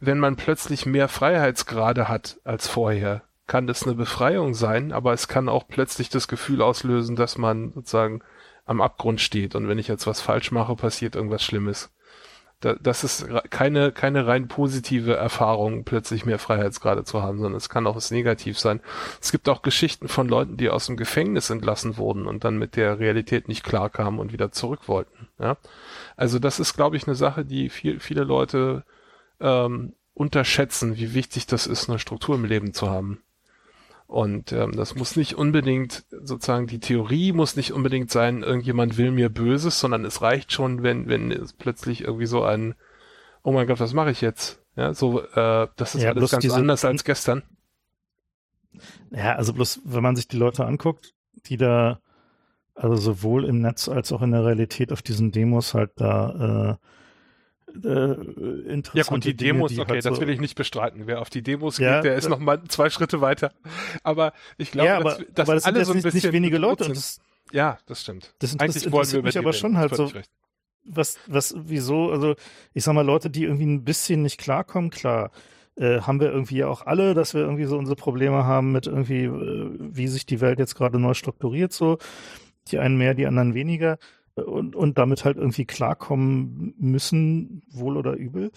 wenn 0.00 0.18
man 0.18 0.36
plötzlich 0.36 0.86
mehr 0.86 1.08
Freiheitsgrade 1.08 2.08
hat 2.08 2.40
als 2.44 2.68
vorher, 2.68 3.22
kann 3.46 3.66
das 3.66 3.82
eine 3.82 3.94
Befreiung 3.94 4.54
sein, 4.54 4.92
aber 4.92 5.12
es 5.12 5.28
kann 5.28 5.48
auch 5.48 5.66
plötzlich 5.68 6.08
das 6.08 6.28
Gefühl 6.28 6.62
auslösen, 6.62 7.16
dass 7.16 7.38
man 7.38 7.72
sozusagen 7.72 8.22
am 8.68 8.80
Abgrund 8.80 9.20
steht 9.20 9.54
und 9.54 9.66
wenn 9.66 9.78
ich 9.78 9.88
jetzt 9.88 10.06
was 10.06 10.20
falsch 10.20 10.52
mache, 10.52 10.76
passiert 10.76 11.16
irgendwas 11.16 11.42
Schlimmes. 11.42 11.90
Da, 12.60 12.74
das 12.74 13.04
ist 13.04 13.28
keine, 13.50 13.92
keine 13.92 14.26
rein 14.26 14.48
positive 14.48 15.14
Erfahrung, 15.14 15.84
plötzlich 15.84 16.26
mehr 16.26 16.40
Freiheitsgrade 16.40 17.04
zu 17.04 17.22
haben, 17.22 17.38
sondern 17.38 17.56
es 17.56 17.68
kann 17.68 17.86
auch 17.86 17.94
was 17.94 18.10
negativ 18.10 18.58
sein. 18.58 18.80
Es 19.20 19.30
gibt 19.30 19.48
auch 19.48 19.62
Geschichten 19.62 20.08
von 20.08 20.28
Leuten, 20.28 20.56
die 20.56 20.68
aus 20.68 20.86
dem 20.86 20.96
Gefängnis 20.96 21.50
entlassen 21.50 21.96
wurden 21.98 22.26
und 22.26 22.42
dann 22.42 22.58
mit 22.58 22.74
der 22.74 22.98
Realität 22.98 23.46
nicht 23.46 23.62
klarkamen 23.62 24.18
und 24.18 24.32
wieder 24.32 24.50
zurück 24.50 24.88
wollten. 24.88 25.28
Ja? 25.38 25.56
Also 26.16 26.40
das 26.40 26.58
ist, 26.58 26.74
glaube 26.74 26.96
ich, 26.96 27.06
eine 27.06 27.14
Sache, 27.14 27.44
die 27.44 27.68
viel, 27.68 28.00
viele 28.00 28.24
Leute 28.24 28.84
ähm, 29.40 29.94
unterschätzen, 30.14 30.96
wie 30.96 31.14
wichtig 31.14 31.46
das 31.46 31.68
ist, 31.68 31.88
eine 31.88 32.00
Struktur 32.00 32.34
im 32.34 32.44
Leben 32.44 32.74
zu 32.74 32.90
haben. 32.90 33.22
Und 34.08 34.52
ähm, 34.52 34.72
das 34.72 34.94
muss 34.94 35.16
nicht 35.16 35.34
unbedingt, 35.34 36.06
sozusagen, 36.10 36.66
die 36.66 36.80
Theorie 36.80 37.32
muss 37.32 37.56
nicht 37.56 37.74
unbedingt 37.74 38.10
sein, 38.10 38.42
irgendjemand 38.42 38.96
will 38.96 39.10
mir 39.10 39.28
Böses, 39.28 39.78
sondern 39.78 40.06
es 40.06 40.22
reicht 40.22 40.50
schon, 40.50 40.82
wenn, 40.82 41.08
wenn 41.08 41.30
es 41.30 41.52
plötzlich 41.52 42.04
irgendwie 42.04 42.24
so 42.24 42.42
ein, 42.42 42.74
oh 43.42 43.52
mein 43.52 43.66
Gott, 43.66 43.80
was 43.80 43.92
mache 43.92 44.10
ich 44.10 44.22
jetzt? 44.22 44.62
Ja, 44.76 44.94
so, 44.94 45.20
äh, 45.20 45.68
das 45.76 45.94
ist 45.94 46.04
ja, 46.04 46.12
alles 46.12 46.30
ganz 46.30 46.40
diese, 46.40 46.54
anders 46.54 46.86
als 46.86 47.04
gestern. 47.04 47.42
Ja, 49.10 49.34
also 49.36 49.52
bloß, 49.52 49.82
wenn 49.84 50.02
man 50.02 50.16
sich 50.16 50.26
die 50.26 50.38
Leute 50.38 50.64
anguckt, 50.64 51.12
die 51.44 51.58
da, 51.58 52.00
also 52.74 52.96
sowohl 52.96 53.44
im 53.44 53.60
Netz 53.60 53.90
als 53.90 54.10
auch 54.10 54.22
in 54.22 54.30
der 54.30 54.42
Realität 54.42 54.90
auf 54.90 55.02
diesen 55.02 55.32
Demos 55.32 55.74
halt 55.74 55.90
da 55.96 56.78
äh, 56.80 56.86
äh, 57.84 58.72
interessante 58.72 58.98
Ja 58.98 59.04
gut, 59.04 59.24
die 59.24 59.36
Dinge, 59.36 59.52
Demos, 59.54 59.72
die 59.72 59.80
okay, 59.80 59.92
halt 59.92 60.02
so 60.02 60.10
das 60.10 60.20
will 60.20 60.30
ich 60.30 60.40
nicht 60.40 60.54
bestreiten. 60.54 61.06
Wer 61.06 61.20
auf 61.20 61.30
die 61.30 61.42
Demos 61.42 61.78
ja, 61.78 61.96
geht, 61.96 62.04
der 62.04 62.16
ist 62.16 62.28
noch 62.28 62.38
mal 62.38 62.62
zwei 62.68 62.90
Schritte 62.90 63.20
weiter. 63.20 63.52
Aber 64.02 64.32
ich 64.56 64.70
glaube, 64.70 64.88
ja, 64.88 64.96
aber, 64.98 65.10
dass, 65.10 65.24
dass 65.34 65.48
aber 65.48 65.54
das 65.54 65.64
alle 65.64 65.84
so 65.84 65.92
ein 65.92 66.02
bisschen 66.02 66.20
nicht 66.22 66.32
wenige 66.32 66.58
Leute. 66.58 66.84
Und 66.84 66.96
das, 66.96 67.20
ja, 67.52 67.78
das 67.86 68.02
stimmt. 68.02 68.34
Das, 68.38 68.56
das 68.56 68.60
Eigentlich 68.60 68.92
wollen 68.92 69.10
wir 69.10 69.22
mich 69.22 69.38
aber 69.38 69.52
schon 69.52 69.76
halt 69.76 69.94
so. 69.94 70.10
Was, 70.84 71.18
was, 71.26 71.54
wieso? 71.56 72.10
Also 72.10 72.34
ich 72.72 72.84
sag 72.84 72.94
mal, 72.94 73.04
Leute, 73.04 73.28
die 73.30 73.44
irgendwie 73.44 73.66
ein 73.66 73.84
bisschen 73.84 74.22
nicht 74.22 74.38
klarkommen, 74.38 74.90
klar. 74.90 75.30
Äh, 75.76 76.00
haben 76.00 76.18
wir 76.20 76.32
irgendwie 76.32 76.64
auch 76.64 76.86
alle, 76.86 77.14
dass 77.14 77.34
wir 77.34 77.42
irgendwie 77.42 77.66
so 77.66 77.78
unsere 77.78 77.94
Probleme 77.94 78.44
haben 78.44 78.72
mit 78.72 78.86
irgendwie, 78.86 79.24
äh, 79.24 79.70
wie 79.78 80.08
sich 80.08 80.26
die 80.26 80.40
Welt 80.40 80.58
jetzt 80.58 80.74
gerade 80.74 80.98
neu 80.98 81.14
strukturiert, 81.14 81.72
so. 81.72 81.98
Die 82.68 82.78
einen 82.78 82.98
mehr, 82.98 83.14
die 83.14 83.26
anderen 83.26 83.54
weniger 83.54 83.98
und, 84.44 84.76
und 84.76 84.98
damit 84.98 85.24
halt 85.24 85.36
irgendwie 85.36 85.64
klarkommen 85.64 86.74
müssen, 86.78 87.62
wohl 87.70 87.96
oder 87.96 88.14
übel. 88.14 88.50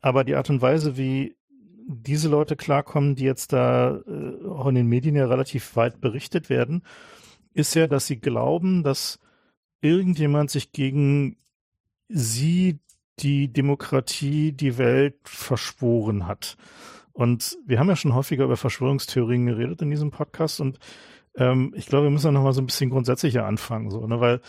Aber 0.00 0.24
die 0.24 0.34
Art 0.34 0.50
und 0.50 0.62
Weise, 0.62 0.96
wie 0.96 1.36
diese 1.88 2.28
Leute 2.28 2.56
klarkommen, 2.56 3.14
die 3.14 3.24
jetzt 3.24 3.52
da 3.52 4.00
äh, 4.06 4.46
auch 4.46 4.66
in 4.66 4.74
den 4.74 4.88
Medien 4.88 5.14
ja 5.14 5.26
relativ 5.26 5.76
weit 5.76 6.00
berichtet 6.00 6.50
werden, 6.50 6.82
ist 7.54 7.74
ja, 7.74 7.86
dass 7.86 8.06
sie 8.06 8.18
glauben, 8.20 8.82
dass 8.82 9.18
irgendjemand 9.80 10.50
sich 10.50 10.72
gegen 10.72 11.36
sie, 12.08 12.80
die 13.20 13.50
Demokratie, 13.50 14.52
die 14.52 14.76
Welt 14.76 15.16
verschworen 15.24 16.26
hat. 16.26 16.56
Und 17.12 17.56
wir 17.64 17.78
haben 17.78 17.88
ja 17.88 17.96
schon 17.96 18.14
häufiger 18.14 18.44
über 18.44 18.58
Verschwörungstheorien 18.58 19.46
geredet 19.46 19.80
in 19.80 19.90
diesem 19.90 20.10
Podcast 20.10 20.60
und 20.60 20.78
ähm, 21.36 21.72
ich 21.74 21.86
glaube, 21.86 22.04
wir 22.06 22.10
müssen 22.10 22.26
ja 22.26 22.32
noch 22.32 22.42
mal 22.42 22.52
so 22.52 22.60
ein 22.60 22.66
bisschen 22.66 22.90
grundsätzlicher 22.90 23.46
anfangen, 23.46 23.90
so, 23.90 24.06
ne, 24.06 24.20
weil 24.20 24.40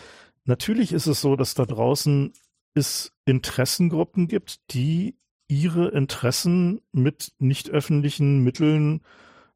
Natürlich 0.47 0.93
ist 0.93 1.07
es 1.07 1.21
so, 1.21 1.35
dass 1.35 1.53
da 1.53 1.65
draußen 1.65 2.33
es 2.73 3.11
Interessengruppen 3.25 4.27
gibt, 4.27 4.73
die 4.73 5.17
ihre 5.49 5.89
Interessen 5.89 6.81
mit 6.91 7.33
nicht 7.37 7.69
öffentlichen 7.69 8.43
Mitteln 8.43 9.01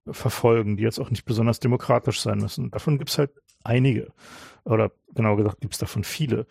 verfolgen, 0.06 0.78
die 0.78 0.84
jetzt 0.84 1.00
auch 1.00 1.10
nicht 1.10 1.26
besonders 1.26 1.60
demokratisch 1.60 2.20
sein 2.20 2.40
müssen. 2.40 2.72
Davon 2.72 2.98
gibt 2.98 3.10
es 3.10 3.18
halt 3.18 3.32
einige. 3.64 4.12
Oder 4.66 4.92
genau 5.14 5.36
gesagt, 5.38 5.62
gibt 5.62 5.74
es 5.74 5.80
davon 5.80 6.04
viele. 6.04 6.46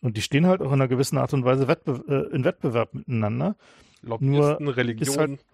Und 0.00 0.16
die 0.16 0.22
stehen 0.22 0.46
halt 0.46 0.62
auch 0.62 0.68
in 0.68 0.74
einer 0.74 0.88
gewissen 0.88 1.18
Art 1.18 1.32
und 1.32 1.44
Weise 1.44 1.68
Wettbe 1.68 2.04
äh, 2.08 2.34
in 2.34 2.44
Wettbewerb 2.44 2.92
miteinander. 2.92 3.56
Lobbyisten, 4.02 4.64
Nur 4.64 4.76
Religion. 4.76 5.16
Halt, 5.16 5.44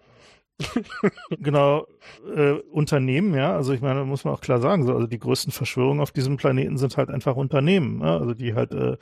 genau, 1.39 1.87
äh, 2.35 2.51
Unternehmen, 2.51 3.33
ja, 3.33 3.55
also 3.55 3.73
ich 3.73 3.81
meine, 3.81 4.05
muss 4.05 4.23
man 4.23 4.33
auch 4.33 4.41
klar 4.41 4.59
sagen, 4.59 4.85
so, 4.85 4.93
also 4.93 5.07
die 5.07 5.19
größten 5.19 5.51
Verschwörungen 5.51 6.01
auf 6.01 6.11
diesem 6.11 6.37
Planeten 6.37 6.77
sind 6.77 6.97
halt 6.97 7.09
einfach 7.09 7.35
Unternehmen, 7.35 8.01
ja? 8.01 8.17
also 8.17 8.33
die 8.33 8.53
halt, 8.53 8.71
äh, 8.71 8.97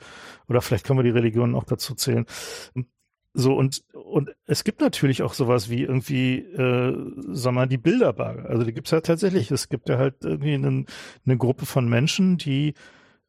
oder 0.48 0.62
vielleicht 0.62 0.86
können 0.86 0.98
wir 0.98 1.04
die 1.04 1.10
Religionen 1.10 1.54
auch 1.54 1.64
dazu 1.64 1.94
zählen. 1.94 2.26
So, 3.34 3.54
und, 3.54 3.82
und 3.94 4.30
es 4.44 4.62
gibt 4.62 4.80
natürlich 4.82 5.22
auch 5.22 5.32
sowas 5.32 5.70
wie 5.70 5.82
irgendwie, 5.82 6.40
äh, 6.40 6.94
sag 7.28 7.54
mal, 7.54 7.66
die 7.66 7.78
Bilderberge. 7.78 8.46
Also 8.46 8.64
die 8.64 8.74
gibt's 8.74 8.90
ja 8.90 9.00
tatsächlich. 9.00 9.50
Es 9.50 9.70
gibt 9.70 9.88
ja 9.88 9.96
halt 9.96 10.16
irgendwie 10.22 10.52
einen, 10.52 10.86
eine 11.24 11.38
Gruppe 11.38 11.64
von 11.64 11.88
Menschen, 11.88 12.36
die 12.36 12.74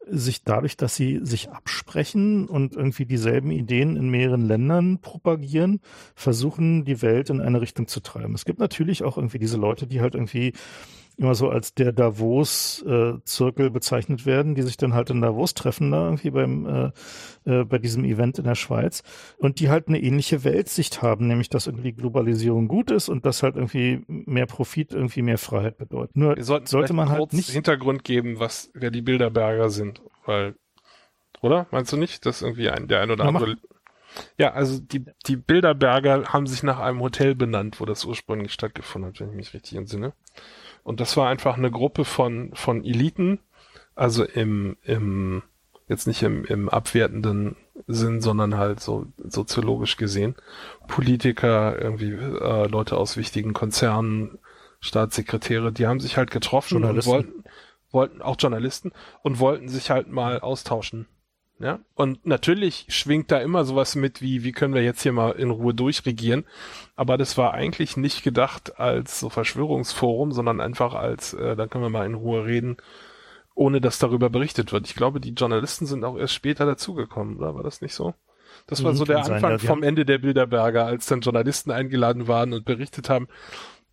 sich 0.09 0.43
dadurch, 0.43 0.77
dass 0.77 0.95
sie 0.95 1.19
sich 1.23 1.49
absprechen 1.49 2.47
und 2.47 2.75
irgendwie 2.75 3.05
dieselben 3.05 3.51
Ideen 3.51 3.95
in 3.95 4.09
mehreren 4.09 4.45
Ländern 4.45 4.99
propagieren, 4.99 5.81
versuchen, 6.15 6.85
die 6.85 7.01
Welt 7.01 7.29
in 7.29 7.41
eine 7.41 7.61
Richtung 7.61 7.87
zu 7.87 7.99
treiben. 7.99 8.33
Es 8.33 8.45
gibt 8.45 8.59
natürlich 8.59 9.03
auch 9.03 9.17
irgendwie 9.17 9.39
diese 9.39 9.57
Leute, 9.57 9.87
die 9.87 10.01
halt 10.01 10.15
irgendwie 10.15 10.53
immer 11.17 11.35
so 11.35 11.49
als 11.49 11.73
der 11.73 11.91
Davos-Zirkel 11.91 13.67
äh, 13.67 13.69
bezeichnet 13.69 14.25
werden, 14.25 14.55
die 14.55 14.61
sich 14.61 14.77
dann 14.77 14.93
halt 14.93 15.09
in 15.09 15.21
Davos 15.21 15.53
treffen, 15.53 15.91
da 15.91 16.05
irgendwie 16.05 16.31
beim 16.31 16.65
äh, 16.65 16.91
äh, 17.45 17.63
bei 17.65 17.77
diesem 17.77 18.03
Event 18.03 18.39
in 18.39 18.45
der 18.45 18.55
Schweiz 18.55 19.03
und 19.37 19.59
die 19.59 19.69
halt 19.69 19.87
eine 19.87 20.01
ähnliche 20.01 20.43
Weltsicht 20.43 21.01
haben, 21.01 21.27
nämlich 21.27 21.49
dass 21.49 21.67
irgendwie 21.67 21.93
Globalisierung 21.93 22.67
gut 22.67 22.91
ist 22.91 23.09
und 23.09 23.25
dass 23.25 23.43
halt 23.43 23.55
irgendwie 23.55 24.03
mehr 24.07 24.45
Profit 24.45 24.93
irgendwie 24.93 25.21
mehr 25.21 25.37
Freiheit 25.37 25.77
bedeutet. 25.77 26.15
Nur 26.15 26.35
sollte 26.41 26.93
man 26.93 27.09
halt 27.09 27.33
nicht 27.33 27.49
Hintergrund 27.49 28.03
geben, 28.03 28.39
was 28.39 28.71
wer 28.73 28.91
die 28.91 29.01
Bilderberger 29.01 29.69
sind, 29.69 30.01
weil 30.25 30.55
oder 31.41 31.67
meinst 31.71 31.91
du 31.91 31.97
nicht, 31.97 32.25
dass 32.25 32.41
irgendwie 32.41 32.69
ein 32.69 32.87
der 32.87 33.01
ein 33.01 33.11
oder 33.11 33.25
andere 33.25 33.57
ja, 34.37 34.51
also 34.51 34.79
die, 34.79 35.05
die 35.25 35.35
Bilderberger 35.35 36.25
haben 36.31 36.47
sich 36.47 36.63
nach 36.63 36.79
einem 36.79 36.99
Hotel 36.99 37.35
benannt, 37.35 37.79
wo 37.79 37.85
das 37.85 38.05
ursprünglich 38.05 38.53
stattgefunden 38.53 39.09
hat, 39.09 39.19
wenn 39.19 39.29
ich 39.29 39.35
mich 39.35 39.53
richtig 39.53 39.77
entsinne. 39.77 40.13
Und 40.83 40.99
das 40.99 41.15
war 41.17 41.29
einfach 41.29 41.57
eine 41.57 41.71
Gruppe 41.71 42.05
von, 42.05 42.51
von 42.53 42.83
Eliten, 42.83 43.39
also 43.95 44.23
im, 44.23 44.77
im, 44.83 45.43
jetzt 45.87 46.07
nicht 46.07 46.23
im, 46.23 46.45
im 46.45 46.69
abwertenden 46.69 47.55
Sinn, 47.87 48.21
sondern 48.21 48.57
halt 48.57 48.79
so 48.79 49.05
soziologisch 49.17 49.97
gesehen. 49.97 50.35
Politiker, 50.87 51.79
irgendwie 51.79 52.11
äh, 52.11 52.67
Leute 52.67 52.97
aus 52.97 53.17
wichtigen 53.17 53.53
Konzernen, 53.53 54.39
Staatssekretäre, 54.79 55.71
die 55.71 55.87
haben 55.87 56.01
sich 56.01 56.17
halt 56.17 56.29
getroffen 56.31 56.83
und 56.83 57.05
wollten, 57.05 57.45
wollten, 57.91 58.21
auch 58.21 58.35
Journalisten, 58.37 58.91
und 59.21 59.39
wollten 59.39 59.69
sich 59.69 59.89
halt 59.89 60.09
mal 60.11 60.41
austauschen. 60.41 61.07
Ja, 61.59 61.79
und 61.95 62.25
natürlich 62.25 62.87
schwingt 62.89 63.31
da 63.31 63.39
immer 63.39 63.63
sowas 63.63 63.95
mit 63.95 64.21
wie, 64.21 64.43
wie 64.43 64.51
können 64.51 64.73
wir 64.73 64.83
jetzt 64.83 65.03
hier 65.03 65.13
mal 65.13 65.31
in 65.31 65.49
Ruhe 65.49 65.73
durchregieren. 65.73 66.45
Aber 66.95 67.17
das 67.17 67.37
war 67.37 67.53
eigentlich 67.53 67.95
nicht 67.95 68.23
gedacht 68.23 68.79
als 68.79 69.19
so 69.19 69.29
Verschwörungsforum, 69.29 70.31
sondern 70.31 70.59
einfach 70.59 70.93
als, 70.93 71.33
äh, 71.33 71.55
dann 71.55 71.69
können 71.69 71.83
wir 71.83 71.89
mal 71.89 72.05
in 72.05 72.15
Ruhe 72.15 72.45
reden, 72.45 72.77
ohne 73.55 73.81
dass 73.81 73.99
darüber 73.99 74.29
berichtet 74.29 74.73
wird. 74.73 74.87
Ich 74.87 74.95
glaube, 74.95 75.19
die 75.21 75.33
Journalisten 75.33 75.85
sind 75.85 76.03
auch 76.03 76.17
erst 76.17 76.33
später 76.33 76.65
dazugekommen, 76.65 77.37
oder 77.37 77.55
war 77.55 77.63
das 77.63 77.81
nicht 77.81 77.93
so? 77.93 78.13
Das 78.67 78.83
war 78.83 78.91
mhm, 78.91 78.97
so 78.97 79.05
der 79.05 79.19
Anfang 79.19 79.39
sein, 79.39 79.51
ja, 79.51 79.57
vom 79.57 79.83
Ende 79.83 80.05
der 80.05 80.17
Bilderberger, 80.17 80.85
als 80.85 81.05
dann 81.05 81.21
Journalisten 81.21 81.71
eingeladen 81.71 82.27
waren 82.27 82.53
und 82.53 82.65
berichtet 82.65 83.09
haben. 83.09 83.27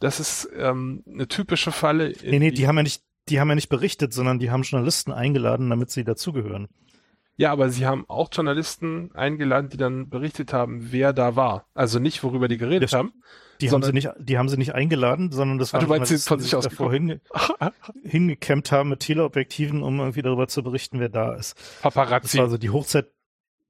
Das 0.01 0.19
ist 0.19 0.49
ähm, 0.57 1.05
eine 1.07 1.29
typische 1.29 1.73
Falle. 1.73 2.15
Nee, 2.23 2.39
nee, 2.39 2.51
die, 2.51 2.57
die 2.57 2.67
haben 2.67 2.77
ja 2.77 2.83
nicht, 2.83 3.03
die 3.29 3.39
haben 3.39 3.49
ja 3.49 3.55
nicht 3.55 3.69
berichtet, 3.69 4.13
sondern 4.13 4.39
die 4.39 4.51
haben 4.51 4.63
Journalisten 4.63 5.13
eingeladen, 5.13 5.69
damit 5.69 5.91
sie 5.91 6.05
dazugehören. 6.05 6.69
Ja, 7.41 7.53
aber 7.53 7.71
sie 7.71 7.87
haben 7.87 8.05
auch 8.07 8.29
Journalisten 8.31 9.13
eingeladen, 9.15 9.71
die 9.71 9.79
dann 9.79 10.11
berichtet 10.11 10.53
haben, 10.53 10.93
wer 10.93 11.15
da 11.15 11.37
war. 11.37 11.65
Also 11.73 11.99
nicht, 11.99 12.23
worüber 12.23 12.49
die 12.49 12.59
geredet 12.59 12.83
das, 12.83 12.93
haben. 12.93 13.15
Die 13.63 13.71
haben 13.71 13.83
sie 13.83 13.95
nicht, 13.95 14.11
die 14.19 14.37
haben 14.37 14.51
sie 14.51 14.59
nicht 14.59 14.75
eingeladen, 14.75 15.33
sondern 15.33 15.57
das 15.57 15.73
waren 15.73 15.87
Journalisten, 15.87 16.29
von 16.29 16.39
sich 16.39 16.55
aus 16.55 16.65
davor 16.65 16.93
hinge 16.93 17.23
hingekämmt 18.05 18.71
haben 18.73 18.91
mit 18.91 19.01
Teleobjektiven, 19.01 19.83
um 19.83 20.01
irgendwie 20.01 20.21
darüber 20.21 20.49
zu 20.49 20.63
berichten, 20.63 21.01
wer 21.01 21.09
da 21.09 21.35
ist. 21.35 21.57
Paparazzi. 21.81 22.27
Das 22.27 22.37
war 22.37 22.45
also 22.45 22.59
die 22.59 22.69
Hochzeit, 22.69 23.07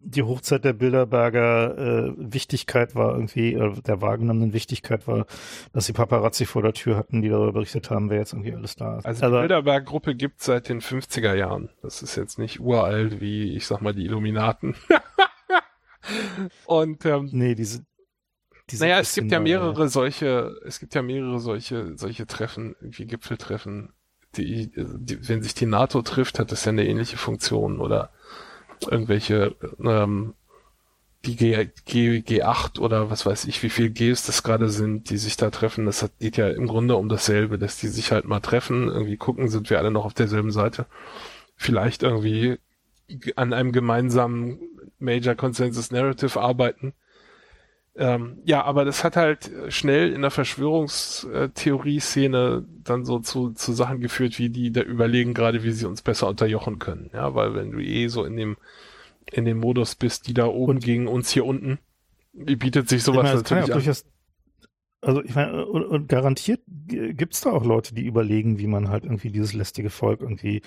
die 0.02 0.23
Hochzeit 0.23 0.64
der 0.64 0.73
Bilderberger 0.73 1.76
äh, 2.09 2.14
Wichtigkeit 2.16 2.95
war 2.95 3.14
irgendwie, 3.14 3.52
äh, 3.52 3.80
der 3.83 4.00
wahrgenommenen 4.00 4.52
Wichtigkeit 4.52 5.07
war, 5.07 5.26
dass 5.73 5.87
die 5.87 5.92
Paparazzi 5.92 6.47
vor 6.47 6.62
der 6.62 6.73
Tür 6.73 6.97
hatten, 6.97 7.21
die 7.21 7.28
darüber 7.28 7.52
berichtet 7.52 7.90
haben, 7.90 8.09
wer 8.09 8.19
jetzt 8.19 8.33
irgendwie 8.33 8.54
alles 8.54 8.76
da 8.76 8.99
ist. 8.99 9.07
Also 9.07 9.21
die 9.21 9.25
also, 9.26 9.38
Bilderberg-Gruppe 9.40 10.14
gibt 10.14 10.42
seit 10.42 10.69
den 10.69 10.80
50er 10.80 11.35
Jahren. 11.35 11.69
Das 11.83 12.02
ist 12.02 12.16
jetzt 12.16 12.38
nicht 12.38 12.61
uralt 12.61 13.21
wie, 13.21 13.54
ich 13.54 13.66
sag 13.66 13.83
mal, 13.83 13.95
die 13.95 14.04
Illuminaten. 14.04 14.75
Und 16.64 17.04
ähm, 17.04 17.28
nee, 17.33 17.54
diese, 17.54 17.85
diese 18.71 18.85
naja, 18.85 19.00
es 19.00 19.14
gibt 19.14 19.30
ja 19.30 19.38
mehrere 19.38 19.88
solche, 19.88 20.57
es 20.64 20.80
gibt 20.80 20.95
ja 20.95 21.02
mehrere 21.02 21.40
solche, 21.40 21.97
solche 21.97 22.26
Treffen, 22.26 22.75
wie 22.80 23.04
Gipfeltreffen. 23.04 23.92
Die, 24.37 24.71
die, 24.75 25.28
wenn 25.28 25.42
sich 25.42 25.54
die 25.54 25.66
NATO 25.66 26.02
trifft, 26.02 26.38
hat 26.38 26.52
das 26.52 26.64
ja 26.64 26.71
eine 26.71 26.87
ähnliche 26.87 27.16
Funktion 27.16 27.80
oder 27.80 28.11
irgendwelche 28.89 29.55
ähm, 29.83 30.35
die 31.25 31.37
G, 31.37 31.69
G, 31.85 32.19
G8 32.19 32.79
oder 32.79 33.11
was 33.11 33.27
weiß 33.27 33.45
ich, 33.45 33.63
wie 33.63 33.69
viel 33.69 33.91
Gs 33.91 34.25
das 34.25 34.43
gerade 34.43 34.71
sind, 34.71 35.11
die 35.11 35.19
sich 35.19 35.37
da 35.37 35.51
treffen. 35.51 35.85
Das 35.85 36.03
hat, 36.03 36.13
geht 36.19 36.37
ja 36.37 36.49
im 36.49 36.67
Grunde 36.67 36.97
um 36.97 37.09
dasselbe, 37.09 37.59
dass 37.59 37.79
die 37.79 37.89
sich 37.89 38.11
halt 38.11 38.25
mal 38.25 38.41
treffen, 38.41 38.89
irgendwie 38.89 39.19
gucken, 39.19 39.49
sind 39.49 39.69
wir 39.69 39.79
alle 39.79 39.91
noch 39.91 40.07
auf 40.07 40.15
derselben 40.15 40.51
Seite. 40.51 40.87
Vielleicht 41.57 42.03
irgendwie 42.03 42.59
an 43.37 43.53
einem 43.53 43.73
gemeinsamen 43.73 44.61
Major 44.99 45.35
Consensus 45.35 45.91
Narrative 45.91 46.41
arbeiten. 46.41 46.95
Ähm, 47.97 48.38
ja, 48.44 48.62
aber 48.64 48.85
das 48.85 49.02
hat 49.02 49.16
halt 49.16 49.50
schnell 49.68 50.12
in 50.12 50.23
der 50.23 50.30
Verschwörungstheorie-Szene 50.30 52.64
dann 52.85 53.04
so 53.04 53.18
zu, 53.18 53.50
zu 53.50 53.73
Sachen 53.73 53.99
geführt, 54.00 54.38
wie 54.38 54.49
die 54.49 54.70
da 54.70 54.82
überlegen 54.82 55.35
gerade, 55.35 55.64
wie 55.64 55.73
sie 55.73 55.87
uns 55.87 56.02
besser 56.02 56.28
unterjochen 56.28 56.78
können. 56.78 57.11
Ja, 57.12 57.35
weil 57.35 57.54
wenn 57.54 57.73
du 57.73 57.80
eh 57.80 58.06
so 58.06 58.25
in 58.25 58.37
dem, 58.37 58.56
in 59.32 59.44
dem 59.44 59.59
Modus 59.59 59.97
bist, 59.97 60.28
die 60.28 60.35
da 60.35 60.47
oben 60.47 60.76
und 60.76 60.85
gegen 60.85 61.09
uns 61.09 61.30
hier 61.30 61.44
unten, 61.44 61.80
bietet 62.32 62.88
sich 62.88 63.02
sowas 63.02 63.25
meine, 63.25 63.35
natürlich 63.37 63.66
ja 63.66 63.75
an. 63.75 63.82
Also 65.02 65.23
ich 65.23 65.35
meine, 65.35 65.64
und, 65.64 65.85
und 65.85 66.09
garantiert 66.09 66.61
gibt's 66.66 67.40
da 67.40 67.52
auch 67.52 67.64
Leute, 67.64 67.95
die 67.95 68.04
überlegen, 68.04 68.59
wie 68.59 68.66
man 68.66 68.90
halt 68.90 69.05
irgendwie 69.05 69.31
dieses 69.31 69.55
lästige 69.55 69.88
Volk 69.88 70.20
irgendwie 70.20 70.61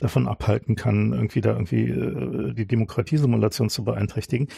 davon 0.00 0.28
abhalten 0.28 0.76
kann, 0.76 1.12
irgendwie 1.12 1.40
da 1.40 1.52
irgendwie 1.52 1.88
äh, 1.88 2.52
die 2.52 2.66
Demokratiesimulation 2.66 3.70
zu 3.70 3.82
beeinträchtigen. 3.84 4.48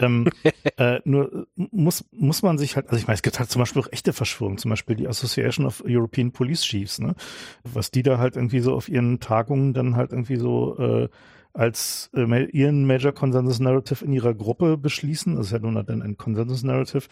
Ähm, 0.00 0.28
äh, 0.76 1.00
nur 1.04 1.46
muss 1.54 2.04
muss 2.10 2.42
man 2.42 2.58
sich 2.58 2.74
halt, 2.74 2.86
also 2.86 2.96
ich 2.96 3.06
meine, 3.06 3.14
es 3.14 3.22
gibt 3.22 3.38
halt 3.38 3.50
zum 3.50 3.60
Beispiel 3.60 3.82
auch 3.82 3.92
echte 3.92 4.12
Verschwörungen, 4.12 4.58
zum 4.58 4.70
Beispiel 4.70 4.96
die 4.96 5.06
Association 5.06 5.66
of 5.66 5.84
European 5.86 6.32
Police 6.32 6.64
Chiefs, 6.64 6.98
ne? 6.98 7.14
Was 7.62 7.92
die 7.92 8.02
da 8.02 8.18
halt 8.18 8.34
irgendwie 8.34 8.60
so 8.60 8.74
auf 8.74 8.88
ihren 8.88 9.20
Tagungen 9.20 9.72
dann 9.72 9.94
halt 9.94 10.10
irgendwie 10.10 10.36
so 10.36 10.76
äh, 10.78 11.08
als 11.54 12.10
äh, 12.14 12.44
ihren 12.50 12.84
Major 12.84 13.12
Consensus 13.12 13.60
Narrative 13.60 14.04
in 14.04 14.12
ihrer 14.12 14.34
Gruppe 14.34 14.76
beschließen, 14.76 15.36
das 15.36 15.46
ist 15.46 15.52
ja 15.52 15.60
nun 15.60 15.74
dann 15.86 16.02
ein 16.02 16.16
Consensus 16.16 16.64
Narrative, 16.64 17.04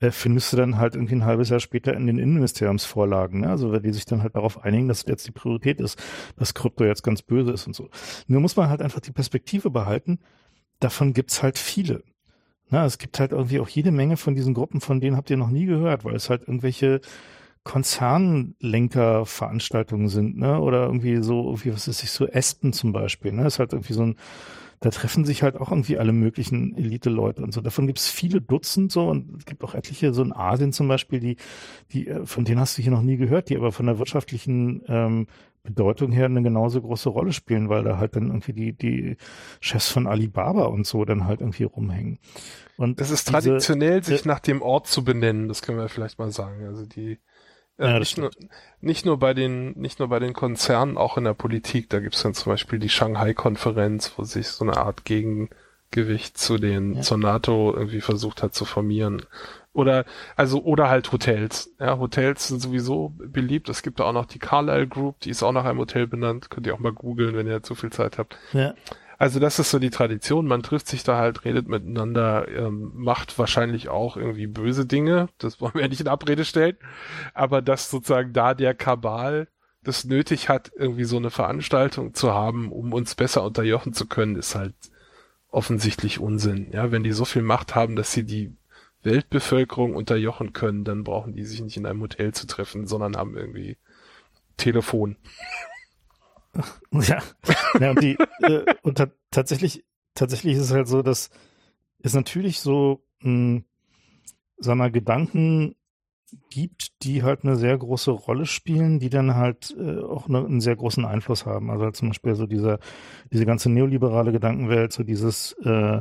äh, 0.00 0.10
findest 0.10 0.52
du 0.52 0.58
dann 0.58 0.76
halt 0.76 0.94
irgendwie 0.94 1.14
ein 1.14 1.24
halbes 1.24 1.48
Jahr 1.48 1.60
später 1.60 1.94
in 1.94 2.06
den 2.06 2.18
Innenministeriumsvorlagen. 2.18 3.40
Ne? 3.40 3.48
Also 3.48 3.72
wenn 3.72 3.82
die 3.82 3.92
sich 3.92 4.04
dann 4.04 4.22
halt 4.22 4.36
darauf 4.36 4.62
einigen, 4.62 4.86
dass 4.86 5.06
jetzt 5.06 5.26
die 5.26 5.32
Priorität 5.32 5.80
ist, 5.80 5.98
dass 6.36 6.52
Krypto 6.52 6.84
jetzt 6.84 7.02
ganz 7.02 7.22
böse 7.22 7.52
ist 7.52 7.66
und 7.66 7.74
so. 7.74 7.88
Nur 8.26 8.42
muss 8.42 8.56
man 8.56 8.68
halt 8.68 8.82
einfach 8.82 9.00
die 9.00 9.12
Perspektive 9.12 9.70
behalten, 9.70 10.18
davon 10.78 11.14
gibt's 11.14 11.42
halt 11.42 11.58
viele. 11.58 12.04
Na, 12.68 12.84
es 12.84 12.98
gibt 12.98 13.18
halt 13.18 13.32
irgendwie 13.32 13.60
auch 13.60 13.68
jede 13.68 13.92
Menge 13.92 14.18
von 14.18 14.34
diesen 14.34 14.52
Gruppen, 14.52 14.80
von 14.80 15.00
denen 15.00 15.16
habt 15.16 15.30
ihr 15.30 15.36
noch 15.38 15.50
nie 15.50 15.66
gehört, 15.66 16.04
weil 16.04 16.16
es 16.16 16.28
halt 16.28 16.42
irgendwelche 16.42 17.00
Konzernlenkerveranstaltungen 17.66 20.08
sind, 20.08 20.38
ne? 20.38 20.58
Oder 20.60 20.86
irgendwie 20.86 21.22
so, 21.22 21.58
wie 21.62 21.74
was 21.74 21.88
ist 21.88 22.04
ich 22.04 22.12
so 22.12 22.28
Aspen 22.32 22.72
zum 22.72 22.92
Beispiel, 22.92 23.32
ne? 23.32 23.46
Ist 23.46 23.58
halt 23.58 23.72
irgendwie 23.72 23.92
so 23.92 24.04
ein, 24.04 24.14
da 24.80 24.90
treffen 24.90 25.24
sich 25.24 25.42
halt 25.42 25.56
auch 25.56 25.72
irgendwie 25.72 25.98
alle 25.98 26.12
möglichen 26.12 26.76
Elite-Leute 26.76 27.42
und 27.42 27.52
so. 27.52 27.60
Davon 27.60 27.88
gibt 27.88 27.98
es 27.98 28.08
viele 28.08 28.40
Dutzend 28.40 28.92
so 28.92 29.08
und 29.08 29.38
es 29.38 29.46
gibt 29.46 29.64
auch 29.64 29.74
etliche, 29.74 30.14
so 30.14 30.22
in 30.22 30.32
Asien 30.32 30.72
zum 30.72 30.86
Beispiel, 30.86 31.18
die, 31.18 31.38
die, 31.92 32.06
äh, 32.06 32.24
von 32.24 32.44
denen 32.44 32.60
hast 32.60 32.78
du 32.78 32.82
hier 32.82 32.92
noch 32.92 33.02
nie 33.02 33.16
gehört, 33.16 33.48
die 33.48 33.56
aber 33.56 33.72
von 33.72 33.86
der 33.86 33.98
wirtschaftlichen 33.98 34.82
ähm, 34.86 35.26
Bedeutung 35.64 36.12
her 36.12 36.26
eine 36.26 36.42
genauso 36.42 36.80
große 36.80 37.08
Rolle 37.08 37.32
spielen, 37.32 37.68
weil 37.68 37.82
da 37.82 37.98
halt 37.98 38.14
dann 38.14 38.28
irgendwie 38.28 38.52
die, 38.52 38.74
die 38.74 39.16
Chefs 39.60 39.88
von 39.88 40.06
Alibaba 40.06 40.66
und 40.66 40.86
so 40.86 41.04
dann 41.04 41.26
halt 41.26 41.40
irgendwie 41.40 41.64
rumhängen. 41.64 42.20
Und 42.76 43.00
das 43.00 43.10
ist 43.10 43.26
traditionell, 43.26 44.00
diese, 44.00 44.12
sich 44.12 44.24
nach 44.24 44.38
dem 44.38 44.62
Ort 44.62 44.86
zu 44.86 45.02
benennen, 45.02 45.48
das 45.48 45.62
können 45.62 45.78
wir 45.78 45.88
vielleicht 45.88 46.20
mal 46.20 46.30
sagen. 46.30 46.64
Also 46.64 46.86
die 46.86 47.18
äh, 47.78 47.90
ja, 47.90 47.98
nicht, 47.98 48.18
nur, 48.18 48.30
nicht 48.80 49.06
nur 49.06 49.18
bei 49.18 49.34
den, 49.34 49.72
nicht 49.78 49.98
nur 49.98 50.08
bei 50.08 50.18
den 50.18 50.32
Konzernen, 50.32 50.96
auch 50.96 51.16
in 51.16 51.24
der 51.24 51.34
Politik. 51.34 51.90
Da 51.90 52.00
gibt's 52.00 52.22
dann 52.22 52.34
zum 52.34 52.52
Beispiel 52.52 52.78
die 52.78 52.88
Shanghai-Konferenz, 52.88 54.12
wo 54.16 54.24
sich 54.24 54.48
so 54.48 54.64
eine 54.64 54.76
Art 54.76 55.04
Gegengewicht 55.04 56.38
zu 56.38 56.58
den, 56.58 56.94
ja. 56.94 57.00
zur 57.02 57.18
NATO 57.18 57.74
irgendwie 57.74 58.00
versucht 58.00 58.42
hat 58.42 58.54
zu 58.54 58.64
formieren. 58.64 59.22
Oder, 59.72 60.06
also, 60.36 60.62
oder 60.62 60.88
halt 60.88 61.12
Hotels. 61.12 61.70
Ja, 61.78 61.98
Hotels 61.98 62.48
sind 62.48 62.62
sowieso 62.62 63.12
beliebt. 63.18 63.68
Es 63.68 63.82
gibt 63.82 64.00
da 64.00 64.04
auch 64.04 64.14
noch 64.14 64.24
die 64.24 64.38
Carlyle 64.38 64.88
Group, 64.88 65.20
die 65.20 65.30
ist 65.30 65.42
auch 65.42 65.52
nach 65.52 65.66
einem 65.66 65.78
Hotel 65.78 66.06
benannt. 66.06 66.48
Könnt 66.48 66.66
ihr 66.66 66.74
auch 66.74 66.78
mal 66.78 66.92
googeln, 66.92 67.36
wenn 67.36 67.46
ihr 67.46 67.62
zu 67.62 67.74
viel 67.74 67.90
Zeit 67.90 68.16
habt. 68.16 68.38
Ja. 68.54 68.72
Also 69.18 69.40
das 69.40 69.58
ist 69.58 69.70
so 69.70 69.78
die 69.78 69.90
Tradition. 69.90 70.46
Man 70.46 70.62
trifft 70.62 70.88
sich 70.88 71.02
da 71.02 71.16
halt, 71.16 71.44
redet 71.44 71.68
miteinander, 71.68 72.48
ähm, 72.48 72.92
macht 72.94 73.38
wahrscheinlich 73.38 73.88
auch 73.88 74.16
irgendwie 74.16 74.46
böse 74.46 74.86
Dinge. 74.86 75.28
Das 75.38 75.60
wollen 75.60 75.74
wir 75.74 75.88
nicht 75.88 76.00
in 76.00 76.08
Abrede 76.08 76.44
stellen. 76.44 76.76
Aber 77.32 77.62
dass 77.62 77.90
sozusagen 77.90 78.32
da 78.32 78.54
der 78.54 78.74
Kabal 78.74 79.48
das 79.82 80.04
nötig 80.04 80.48
hat, 80.48 80.72
irgendwie 80.76 81.04
so 81.04 81.16
eine 81.16 81.30
Veranstaltung 81.30 82.12
zu 82.12 82.34
haben, 82.34 82.72
um 82.72 82.92
uns 82.92 83.14
besser 83.14 83.44
unterjochen 83.44 83.92
zu 83.92 84.06
können, 84.06 84.36
ist 84.36 84.54
halt 84.54 84.74
offensichtlich 85.48 86.18
Unsinn. 86.18 86.70
Ja, 86.72 86.90
wenn 86.90 87.04
die 87.04 87.12
so 87.12 87.24
viel 87.24 87.42
Macht 87.42 87.74
haben, 87.74 87.96
dass 87.96 88.12
sie 88.12 88.24
die 88.24 88.54
Weltbevölkerung 89.02 89.94
unterjochen 89.94 90.52
können, 90.52 90.84
dann 90.84 91.04
brauchen 91.04 91.32
die 91.32 91.44
sich 91.44 91.62
nicht 91.62 91.76
in 91.76 91.86
einem 91.86 92.02
Hotel 92.02 92.34
zu 92.34 92.46
treffen, 92.46 92.86
sondern 92.86 93.16
haben 93.16 93.36
irgendwie 93.36 93.76
Telefon. 94.56 95.16
Ja, 96.92 97.22
ja 97.80 97.90
und 97.90 98.02
die 98.02 98.16
äh, 98.40 98.64
und 98.82 99.02
tatsächlich 99.30 99.84
tatsächlich 100.14 100.56
ist 100.56 100.62
es 100.62 100.72
halt 100.72 100.88
so, 100.88 101.02
dass 101.02 101.30
es 102.00 102.14
natürlich 102.14 102.60
so 102.60 103.04
mh, 103.20 103.28
hm, 103.30 103.64
sagen 104.58 104.78
wir, 104.78 104.90
Gedanken 104.90 105.74
gibt, 106.50 107.02
die 107.04 107.22
halt 107.22 107.44
eine 107.44 107.56
sehr 107.56 107.76
große 107.78 108.10
Rolle 108.10 108.46
spielen, 108.46 108.98
die 108.98 109.10
dann 109.10 109.36
halt 109.36 109.76
äh, 109.78 110.00
auch 110.00 110.28
ne, 110.28 110.38
einen 110.38 110.60
sehr 110.60 110.76
großen 110.76 111.04
Einfluss 111.04 111.46
haben. 111.46 111.70
Also 111.70 111.84
halt 111.84 111.96
zum 111.96 112.08
Beispiel 112.08 112.34
so 112.34 112.46
dieser 112.46 112.78
diese 113.32 113.46
ganze 113.46 113.70
neoliberale 113.70 114.32
Gedankenwelt, 114.32 114.92
so 114.92 115.02
dieses 115.02 115.52
äh, 115.64 116.00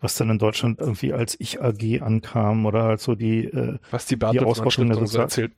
was 0.00 0.16
dann 0.16 0.30
in 0.30 0.38
Deutschland 0.38 0.80
irgendwie 0.80 1.12
als 1.12 1.36
Ich 1.38 1.60
AG 1.62 2.00
ankam 2.00 2.66
oder 2.66 2.84
halt 2.84 3.00
so 3.00 3.14
die 3.14 3.44
äh, 3.44 3.78
was 3.90 4.06
die, 4.06 4.18
die 4.18 4.40
Ausrottung 4.40 4.88
der 4.88 4.98
Sozial 4.98 5.24
erzählt. 5.24 5.52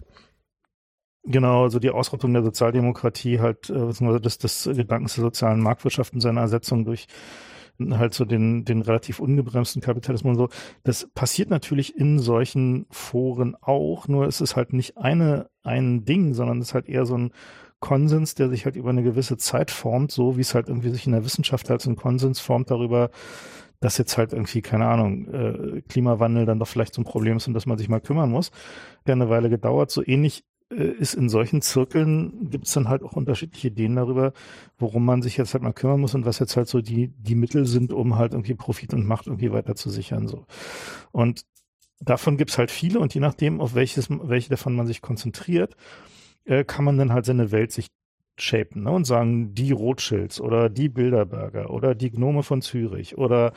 Genau, 1.24 1.62
also 1.62 1.78
die 1.78 1.90
Ausrottung 1.90 2.32
der 2.32 2.42
Sozialdemokratie 2.42 3.38
halt, 3.38 3.70
äh, 3.70 3.74
beziehungsweise 3.74 4.20
des, 4.20 4.38
des 4.38 4.64
Gedankens 4.64 5.14
der 5.14 5.22
sozialen 5.24 5.61
Marktwirtschaft 5.61 6.14
und 6.14 6.20
seiner 6.20 6.40
Ersetzung 6.40 6.85
durch 6.85 7.06
halt 7.90 8.14
so 8.14 8.24
den, 8.24 8.64
den 8.64 8.82
relativ 8.82 9.18
ungebremsten 9.18 9.82
Kapitalismus 9.82 10.32
und 10.32 10.37
so. 10.37 10.48
Das 10.85 11.08
passiert 11.14 11.50
natürlich 11.50 11.96
in 11.96 12.18
solchen 12.18 12.87
Foren 12.90 13.56
auch, 13.61 14.08
nur 14.08 14.26
ist 14.26 14.40
es 14.40 14.56
halt 14.56 14.72
nicht 14.72 14.98
eine, 14.98 15.48
ein 15.62 16.04
Ding, 16.04 16.35
sondern 16.35 16.58
es 16.61 16.68
ist 16.68 16.74
halt 16.74 16.88
eher 16.88 17.06
so 17.06 17.16
ein 17.16 17.32
Konsens, 17.80 18.35
der 18.35 18.48
sich 18.48 18.64
halt 18.64 18.76
über 18.76 18.90
eine 18.90 19.02
gewisse 19.02 19.37
Zeit 19.37 19.70
formt, 19.70 20.12
so 20.12 20.37
wie 20.37 20.42
es 20.42 20.54
halt 20.54 20.68
irgendwie 20.68 20.90
sich 20.90 21.06
in 21.06 21.12
der 21.12 21.24
Wissenschaft 21.24 21.68
halt 21.68 21.80
so 21.80 21.90
ein 21.90 21.96
Konsens 21.96 22.38
formt 22.38 22.70
darüber, 22.70 23.11
dass 23.80 23.98
jetzt 23.98 24.16
halt 24.16 24.32
irgendwie, 24.32 24.62
keine 24.62 24.87
Ahnung, 24.87 25.26
äh, 25.28 25.82
Klimawandel 25.88 26.46
dann 26.46 26.61
doch 26.61 26.68
vielleicht 26.68 26.94
so 26.94 27.02
ein 27.02 27.04
Problem 27.04 27.38
ist, 27.38 27.48
um 27.48 27.54
das 27.54 27.66
man 27.66 27.78
sich 27.78 27.88
mal 27.88 28.00
kümmern 28.00 28.30
muss. 28.30 28.52
Der 29.06 29.14
eine 29.14 29.28
Weile 29.28 29.50
gedauert. 29.50 29.90
So 29.90 30.06
ähnlich 30.06 30.44
äh, 30.44 30.52
ist 30.72 31.14
in 31.14 31.28
solchen 31.28 31.62
Zirkeln 31.62 32.50
gibt 32.50 32.66
es 32.66 32.72
dann 32.72 32.88
halt 32.88 33.02
auch 33.02 33.12
unterschiedliche 33.12 33.68
Ideen 33.68 33.96
darüber, 33.96 34.32
worum 34.78 35.04
man 35.04 35.22
sich 35.22 35.37
jetzt 35.37 35.54
halt 35.54 35.62
mal 35.62 35.72
kümmern 35.72 36.00
muss 36.00 36.14
und 36.14 36.24
was 36.24 36.38
jetzt 36.38 36.56
halt 36.56 36.68
so 36.68 36.80
die, 36.80 37.08
die 37.08 37.35
Mittel 37.35 37.66
sind, 37.66 37.92
um 37.92 38.16
halt 38.16 38.32
irgendwie 38.32 38.54
Profit 38.54 38.94
und 38.94 39.06
Macht 39.06 39.26
irgendwie 39.26 39.52
weiter 39.52 39.74
zu 39.74 39.90
sichern. 39.90 40.28
So. 40.28 40.46
Und 41.11 41.44
davon 42.00 42.37
gibt's 42.37 42.58
halt 42.58 42.70
viele 42.70 42.98
und 42.98 43.14
je 43.14 43.20
nachdem, 43.20 43.61
auf 43.61 43.74
welches, 43.74 44.08
welche 44.11 44.50
davon 44.50 44.74
man 44.74 44.87
sich 44.87 45.02
konzentriert, 45.02 45.76
äh, 46.44 46.64
kann 46.64 46.85
man 46.85 46.98
dann 46.98 47.12
halt 47.12 47.24
seine 47.24 47.52
Welt 47.52 47.72
sich 47.72 47.88
shapen 48.37 48.82
ne? 48.82 48.90
und 48.90 49.04
sagen, 49.04 49.54
die 49.54 49.72
Rothschilds 49.72 50.40
oder 50.40 50.68
die 50.68 50.88
Bilderberger 50.88 51.70
oder 51.70 51.94
die 51.94 52.11
Gnome 52.11 52.42
von 52.42 52.62
Zürich 52.62 53.18
oder 53.18 53.52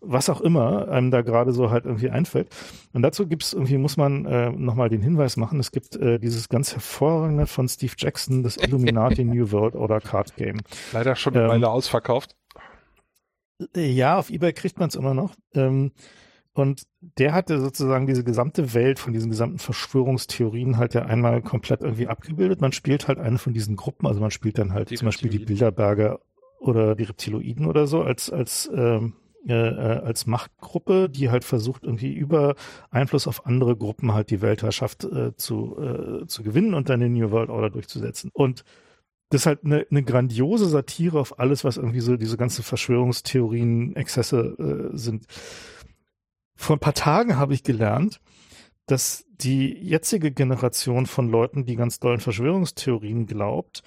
was 0.00 0.30
auch 0.30 0.40
immer 0.40 0.88
einem 0.88 1.10
da 1.10 1.22
gerade 1.22 1.52
so 1.52 1.70
halt 1.70 1.84
irgendwie 1.84 2.10
einfällt. 2.10 2.48
Und 2.92 3.02
dazu 3.02 3.26
gibt's 3.26 3.52
irgendwie, 3.52 3.78
muss 3.78 3.96
man 3.96 4.24
äh, 4.24 4.50
nochmal 4.50 4.88
den 4.88 5.02
Hinweis 5.02 5.36
machen, 5.36 5.60
es 5.60 5.72
gibt 5.72 5.96
äh, 5.96 6.18
dieses 6.18 6.48
ganz 6.48 6.72
hervorragende 6.72 7.46
von 7.46 7.68
Steve 7.68 7.92
Jackson, 7.96 8.42
das 8.42 8.56
Illuminati 8.56 9.24
New 9.24 9.52
World 9.52 9.74
Order 9.74 10.00
Card 10.00 10.36
Game. 10.36 10.58
Leider 10.92 11.16
schon 11.16 11.34
eine 11.34 11.44
ähm, 11.44 11.50
Weile 11.50 11.70
ausverkauft. 11.70 12.36
Ja, 13.76 14.18
auf 14.18 14.30
Ebay 14.30 14.52
kriegt 14.52 14.78
man 14.78 14.88
es 14.88 14.94
immer 14.94 15.14
noch. 15.14 15.34
Ähm, 15.54 15.92
und 16.52 16.82
der 17.00 17.32
hatte 17.32 17.60
sozusagen 17.60 18.06
diese 18.06 18.24
gesamte 18.24 18.74
Welt 18.74 18.98
von 18.98 19.12
diesen 19.12 19.30
gesamten 19.30 19.58
Verschwörungstheorien 19.58 20.78
halt 20.78 20.94
ja 20.94 21.02
einmal 21.02 21.42
komplett 21.42 21.82
irgendwie 21.82 22.08
abgebildet. 22.08 22.60
Man 22.60 22.72
spielt 22.72 23.06
halt 23.06 23.18
eine 23.18 23.38
von 23.38 23.52
diesen 23.52 23.76
Gruppen, 23.76 24.06
also 24.06 24.20
man 24.20 24.30
spielt 24.30 24.58
dann 24.58 24.72
halt 24.72 24.90
die 24.90 24.96
zum 24.96 25.06
Beispiel 25.06 25.30
die 25.30 25.38
Bilderberger 25.38 26.20
oder 26.58 26.96
die 26.96 27.04
Reptiloiden 27.04 27.66
oder 27.66 27.86
so 27.86 28.02
als, 28.02 28.30
als, 28.30 28.70
ähm, 28.74 29.14
äh, 29.46 29.52
als 29.52 30.26
Machtgruppe, 30.26 31.08
die 31.08 31.30
halt 31.30 31.44
versucht, 31.44 31.84
irgendwie 31.84 32.12
über 32.12 32.54
Einfluss 32.90 33.26
auf 33.26 33.46
andere 33.46 33.76
Gruppen 33.76 34.12
halt 34.12 34.30
die 34.30 34.42
Weltherrschaft 34.42 35.04
äh, 35.04 35.34
zu, 35.36 35.76
äh, 35.78 36.26
zu 36.26 36.42
gewinnen 36.42 36.74
und 36.74 36.88
dann 36.88 37.00
den 37.00 37.14
New 37.14 37.30
World 37.30 37.50
Order 37.50 37.70
durchzusetzen. 37.70 38.30
Und 38.32 38.64
das 39.30 39.42
ist 39.42 39.46
halt 39.46 39.64
eine, 39.64 39.86
eine 39.90 40.02
grandiose 40.02 40.68
Satire 40.68 41.18
auf 41.18 41.38
alles, 41.38 41.64
was 41.64 41.76
irgendwie 41.76 42.00
so 42.00 42.16
diese 42.16 42.36
ganzen 42.36 42.62
Verschwörungstheorien, 42.64 43.94
Exzesse 43.96 44.90
äh, 44.92 44.96
sind. 44.96 45.26
Vor 46.56 46.76
ein 46.76 46.80
paar 46.80 46.94
Tagen 46.94 47.36
habe 47.36 47.54
ich 47.54 47.62
gelernt, 47.62 48.20
dass 48.86 49.24
die 49.30 49.72
jetzige 49.72 50.32
Generation 50.32 51.06
von 51.06 51.30
Leuten, 51.30 51.64
die 51.64 51.76
ganz 51.76 52.00
dollen 52.00 52.20
Verschwörungstheorien 52.20 53.26
glaubt, 53.26 53.82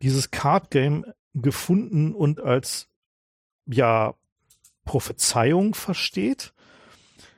dieses 0.00 0.30
Card 0.30 0.70
Game 0.70 1.04
gefunden 1.34 2.14
und 2.14 2.40
als 2.40 2.88
ja 3.66 4.14
Prophezeiung 4.84 5.74
versteht. 5.74 6.52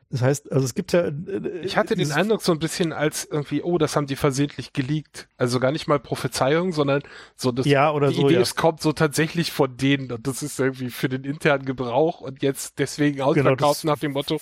Das 0.09 0.23
heißt, 0.23 0.53
also 0.53 0.65
es 0.65 0.75
gibt 0.75 0.93
ja. 0.93 1.07
Äh, 1.07 1.61
ich 1.65 1.77
hatte 1.77 1.97
den 1.97 2.13
Eindruck 2.13 2.43
so 2.43 2.53
ein 2.53 2.61
bisschen 2.61 2.93
als 2.93 3.25
irgendwie, 3.25 3.63
oh, 3.63 3.77
das 3.77 3.97
haben 3.97 4.07
die 4.07 4.15
versehentlich 4.15 4.73
geleakt. 4.73 5.29
Also 5.37 5.59
gar 5.59 5.73
nicht 5.73 5.89
mal 5.89 5.99
Prophezeiung, 5.99 6.73
sondern 6.73 7.03
so, 7.35 7.51
dass 7.51 7.67
ja, 7.67 7.91
oder 7.91 8.09
die 8.09 8.15
so, 8.15 8.27
Idee, 8.27 8.35
ja. 8.35 8.41
es 8.41 8.55
kommt 8.55 8.81
so 8.81 8.93
tatsächlich 8.93 9.51
von 9.51 9.77
denen 9.77 10.13
und 10.13 10.27
das 10.27 10.45
ist 10.45 10.61
irgendwie 10.61 10.91
für 10.91 11.09
den 11.09 11.25
internen 11.25 11.65
Gebrauch 11.65 12.21
und 12.21 12.43
jetzt 12.43 12.79
deswegen 12.79 13.17
genau, 13.17 13.31
ausverkauft 13.31 13.83
genau, 13.83 13.95
nach 13.95 13.99
dem 13.99 14.13
Motto, 14.13 14.41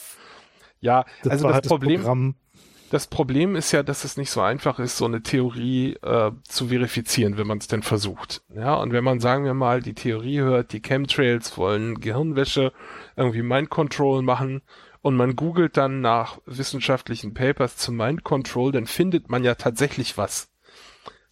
ja, 0.81 1.07
das 1.23 1.33
also 1.33 1.45
das 1.47 1.55
halt 1.55 1.67
Problem, 1.67 2.03
das, 2.03 2.44
das 2.91 3.07
Problem 3.07 3.57
ist 3.57 3.73
ja, 3.73 3.83
dass 3.83 4.05
es 4.05 4.17
nicht 4.17 4.31
so 4.31 4.41
einfach 4.41 4.79
ist, 4.79 4.97
so 4.97 5.05
eine 5.05 5.23
Theorie 5.23 5.95
äh, 6.03 6.31
zu 6.45 6.69
verifizieren, 6.69 7.37
wenn 7.37 7.47
man 7.47 7.59
es 7.59 7.67
denn 7.67 7.83
versucht. 7.83 8.43
Ja, 8.55 8.75
und 8.75 8.93
wenn 8.93 9.05
man, 9.05 9.21
sagen 9.21 9.45
wir 9.45 9.55
mal, 9.55 9.81
die 9.81 9.95
Theorie 9.95 10.41
hört, 10.41 10.73
die 10.73 10.81
Chemtrails 10.81 11.57
wollen 11.57 12.01
Gehirnwäsche, 12.01 12.73
irgendwie 13.17 13.43
Mind 13.43 13.71
Control 13.71 14.23
machen 14.23 14.63
und 15.03 15.17
man 15.17 15.37
googelt 15.37 15.77
dann 15.77 16.01
nach 16.01 16.39
wissenschaftlichen 16.47 17.35
Papers 17.35 17.77
zu 17.77 17.93
Mind 17.93 18.25
Control, 18.25 18.73
dann 18.73 18.87
findet 18.87 19.29
man 19.29 19.45
ja 19.45 19.55
tatsächlich 19.55 20.17
was. 20.17 20.51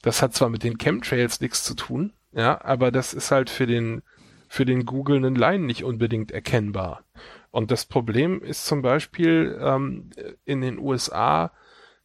Das 0.03 0.21
hat 0.21 0.35
zwar 0.35 0.49
mit 0.49 0.65
den 0.65 0.79
Chemtrails 0.79 1.41
nichts 1.41 1.63
zu 1.65 1.75
tun, 1.75 2.13
ja, 2.33 2.61
aber 2.65 2.91
das 2.91 3.15
ist 3.15 3.31
halt 3.31 3.51
für 3.51 3.67
den 3.67 4.03
für 4.49 4.67
den 4.67 4.85
googelnden 4.85 5.35
Laien 5.35 5.65
nicht 5.65 5.83
unbedingt 5.83 6.31
erkennbar. 6.31 7.05
Und 7.53 7.71
das 7.71 7.85
Problem 7.85 8.43
ist 8.43 8.67
zum 8.67 8.83
Beispiel, 8.83 9.59
ähm, 9.61 10.11
in 10.45 10.63
den 10.63 10.79
USA 10.79 11.53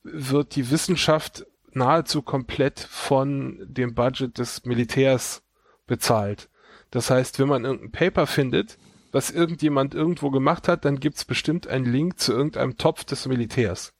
wird 0.04 0.56
die 0.56 0.70
Wissenschaft 0.70 1.48
nahezu 1.72 2.22
komplett 2.22 2.80
von 2.80 3.58
dem 3.66 3.96
Budget 3.96 4.38
des 4.38 4.66
Militärs 4.66 5.44
bezahlt. 5.88 6.50
Das 6.92 7.10
heißt, 7.10 7.40
wenn 7.40 7.48
man 7.48 7.64
irgendein 7.64 7.92
Paper 7.92 8.28
findet, 8.28 8.78
was 9.14 9.32
irgendjemand 9.32 9.96
irgendwo 9.96 10.32
gemacht 10.32 10.68
hat, 10.68 10.84
dann 10.84 11.00
gibt's 11.00 11.24
bestimmt 11.24 11.66
einen 11.66 11.86
Link 11.86 12.20
zu 12.20 12.34
irgendeinem 12.34 12.78
Topf 12.78 13.06
des 13.06 13.26
Militärs. 13.26 13.94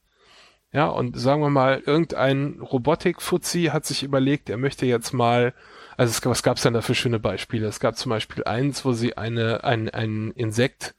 Ja, 0.74 0.88
und 0.88 1.18
sagen 1.18 1.42
wir 1.42 1.50
mal, 1.50 1.82
irgendein 1.86 2.60
Robotik-Fuzzi 2.60 3.70
hat 3.72 3.86
sich 3.86 4.04
überlegt, 4.04 4.50
er 4.50 4.58
möchte 4.58 4.86
jetzt 4.86 5.14
mal, 5.14 5.54
also 5.96 6.12
es, 6.12 6.26
was 6.26 6.44
gab's 6.44 6.64
denn 6.64 6.74
da 6.74 6.82
für 6.82 6.94
schöne 6.94 7.20
Beispiele? 7.20 7.68
Es 7.68 7.80
gab 7.80 7.98
zum 7.98 8.10
Beispiel 8.10 8.44
eins, 8.44 8.84
wo 8.84 8.92
sie 8.92 9.16
eine, 9.16 9.64
ein, 9.64 9.90
ein 9.90 10.32
Insekt 10.32 10.94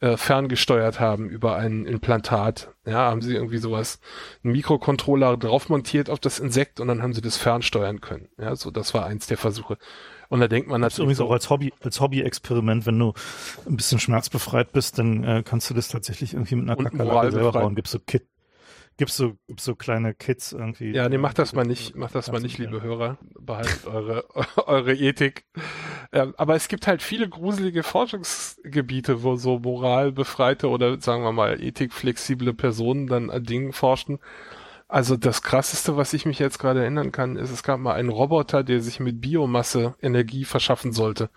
äh, 0.00 0.16
ferngesteuert 0.16 1.00
haben 1.00 1.28
über 1.28 1.56
ein 1.56 1.86
Implantat. 1.86 2.68
Ja, 2.84 3.10
haben 3.10 3.22
sie 3.22 3.34
irgendwie 3.34 3.58
sowas, 3.58 3.98
einen 4.44 4.52
Mikrocontroller 4.52 5.36
drauf 5.36 5.68
montiert 5.68 6.10
auf 6.10 6.20
das 6.20 6.38
Insekt 6.38 6.80
und 6.80 6.88
dann 6.88 7.02
haben 7.02 7.14
sie 7.14 7.22
das 7.22 7.36
fernsteuern 7.36 8.00
können. 8.00 8.28
Ja, 8.38 8.54
so 8.56 8.70
das 8.70 8.94
war 8.94 9.06
eins 9.06 9.26
der 9.26 9.38
Versuche. 9.38 9.78
Und 10.28 10.40
da 10.40 10.48
denkt 10.48 10.68
man 10.68 10.80
natürlich. 10.80 11.08
Das 11.08 11.12
ist 11.12 11.18
so, 11.18 11.26
auch 11.26 11.32
als 11.32 11.50
Hobby, 11.50 11.72
als 11.82 12.00
Hobby-Experiment, 12.00 12.84
wenn 12.84 12.98
du 12.98 13.14
ein 13.66 13.76
bisschen 13.76 13.98
schmerzbefreit 13.98 14.72
bist, 14.72 14.98
dann 14.98 15.24
äh, 15.24 15.42
kannst 15.44 15.70
du 15.70 15.74
das 15.74 15.88
tatsächlich 15.88 16.34
irgendwie 16.34 16.56
mit 16.56 16.68
einer 16.68 16.76
Kakerlake 16.76 17.32
selber 17.32 17.52
bauen. 17.52 17.74
Gibst 17.74 17.94
du 17.94 18.00
Kit, 18.00 18.26
Gibt's 18.98 19.16
so, 19.18 19.36
gibt's 19.46 19.64
so 19.64 19.74
kleine 19.74 20.14
Kids 20.14 20.52
irgendwie? 20.52 20.92
Ja, 20.92 21.08
nee, 21.08 21.18
macht 21.18 21.38
das 21.38 21.52
mal 21.52 21.66
nicht, 21.66 21.96
macht 21.96 22.14
das 22.14 22.32
mal 22.32 22.40
nicht, 22.40 22.56
liebe 22.56 22.80
Hörer. 22.80 23.18
Behaltet 23.38 23.86
eure, 23.86 24.24
eure 24.66 24.94
Ethik. 24.94 25.44
Ähm, 26.12 26.34
aber 26.38 26.54
es 26.54 26.68
gibt 26.68 26.86
halt 26.86 27.02
viele 27.02 27.28
gruselige 27.28 27.82
Forschungsgebiete, 27.82 29.22
wo 29.22 29.36
so 29.36 29.58
moralbefreite 29.58 30.68
oder 30.70 30.98
sagen 31.00 31.24
wir 31.24 31.32
mal 31.32 31.62
ethikflexible 31.62 32.54
Personen 32.54 33.06
dann 33.06 33.28
an 33.28 33.44
Dingen 33.44 33.72
forschen. 33.72 34.18
Also 34.88 35.16
das 35.16 35.42
krasseste, 35.42 35.96
was 35.96 36.12
ich 36.14 36.24
mich 36.24 36.38
jetzt 36.38 36.58
gerade 36.58 36.80
erinnern 36.80 37.12
kann, 37.12 37.36
ist, 37.36 37.50
es 37.50 37.62
gab 37.62 37.80
mal 37.80 37.94
einen 37.94 38.08
Roboter, 38.08 38.62
der 38.62 38.80
sich 38.80 39.00
mit 39.00 39.20
Biomasse 39.20 39.96
Energie 40.00 40.44
verschaffen 40.44 40.92
sollte. 40.92 41.28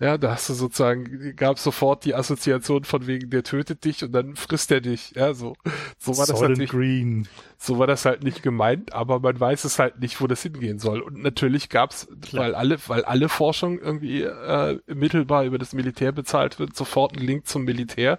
Ja, 0.00 0.18
da 0.18 0.32
hast 0.32 0.48
du 0.48 0.54
sozusagen, 0.54 1.36
gab 1.36 1.58
sofort 1.58 2.04
die 2.04 2.16
Assoziation 2.16 2.82
von 2.82 3.06
wegen, 3.06 3.30
der 3.30 3.44
tötet 3.44 3.84
dich 3.84 4.02
und 4.02 4.10
dann 4.10 4.34
frisst 4.34 4.72
er 4.72 4.80
dich. 4.80 5.12
Ja, 5.14 5.34
so, 5.34 5.54
so 5.98 6.18
war 6.18 6.26
das 6.26 6.40
natürlich. 6.40 6.70
Green. 6.70 7.28
So 7.58 7.78
war 7.78 7.86
das 7.86 8.04
halt 8.04 8.24
nicht 8.24 8.42
gemeint, 8.42 8.92
aber 8.92 9.20
man 9.20 9.38
weiß 9.38 9.64
es 9.64 9.78
halt 9.78 10.00
nicht, 10.00 10.20
wo 10.20 10.26
das 10.26 10.42
hingehen 10.42 10.80
soll. 10.80 11.00
Und 11.00 11.22
natürlich 11.22 11.68
gab's, 11.68 12.08
Klar. 12.22 12.44
weil 12.44 12.54
alle, 12.56 12.78
weil 12.88 13.04
alle 13.04 13.28
Forschung 13.28 13.78
irgendwie 13.78 14.22
äh, 14.22 14.80
mittelbar 14.88 15.44
über 15.44 15.58
das 15.58 15.72
Militär 15.72 16.10
bezahlt 16.10 16.58
wird, 16.58 16.74
sofort 16.74 17.16
einen 17.16 17.24
Link 17.24 17.46
zum 17.46 17.62
Militär. 17.62 18.18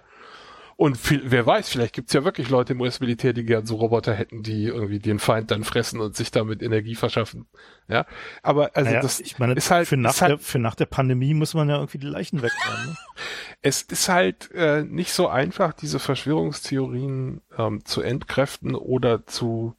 Und 0.78 0.98
viel, 0.98 1.22
wer 1.24 1.46
weiß, 1.46 1.70
vielleicht 1.70 1.94
gibt's 1.94 2.12
ja 2.12 2.22
wirklich 2.24 2.50
Leute 2.50 2.74
im 2.74 2.80
US-Militär, 2.82 3.32
die 3.32 3.44
gern 3.44 3.64
so 3.64 3.76
Roboter 3.76 4.12
hätten, 4.12 4.42
die 4.42 4.64
irgendwie 4.64 4.98
den 4.98 5.18
Feind 5.18 5.50
dann 5.50 5.64
fressen 5.64 6.00
und 6.00 6.14
sich 6.14 6.30
damit 6.30 6.62
Energie 6.62 6.94
verschaffen. 6.94 7.46
Ja, 7.88 8.04
aber 8.42 8.76
also 8.76 8.90
naja, 8.90 9.00
das 9.00 9.20
ich 9.20 9.38
meine, 9.38 9.54
ist 9.54 9.70
halt 9.70 9.88
für 9.88 9.96
nach, 9.96 10.20
halt, 10.20 10.32
der, 10.32 10.38
für 10.38 10.58
nach 10.58 10.74
der 10.74 10.84
Pandemie 10.84 11.32
muss 11.32 11.54
man 11.54 11.70
ja 11.70 11.76
irgendwie 11.76 11.96
die 11.96 12.06
Leichen 12.06 12.42
wegräumen. 12.42 12.88
Ne? 12.88 12.96
es 13.62 13.80
ist 13.82 14.10
halt 14.10 14.50
äh, 14.52 14.82
nicht 14.82 15.12
so 15.12 15.28
einfach, 15.28 15.72
diese 15.72 15.98
Verschwörungstheorien 15.98 17.40
ähm, 17.56 17.82
zu 17.86 18.02
entkräften 18.02 18.74
oder 18.74 19.24
zu 19.24 19.74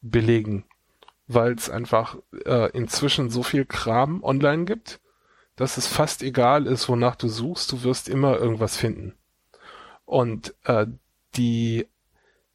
belegen, 0.00 0.64
weil 1.28 1.52
es 1.52 1.70
einfach 1.70 2.16
äh, 2.44 2.68
inzwischen 2.76 3.30
so 3.30 3.44
viel 3.44 3.64
Kram 3.64 4.24
online 4.24 4.64
gibt, 4.64 5.00
dass 5.54 5.76
es 5.76 5.86
fast 5.86 6.24
egal 6.24 6.66
ist, 6.66 6.88
wonach 6.88 7.14
du 7.14 7.28
suchst, 7.28 7.70
du 7.70 7.84
wirst 7.84 8.08
immer 8.08 8.38
irgendwas 8.38 8.76
finden. 8.76 9.14
Und 10.04 10.54
äh, 10.64 10.86
die, 11.36 11.86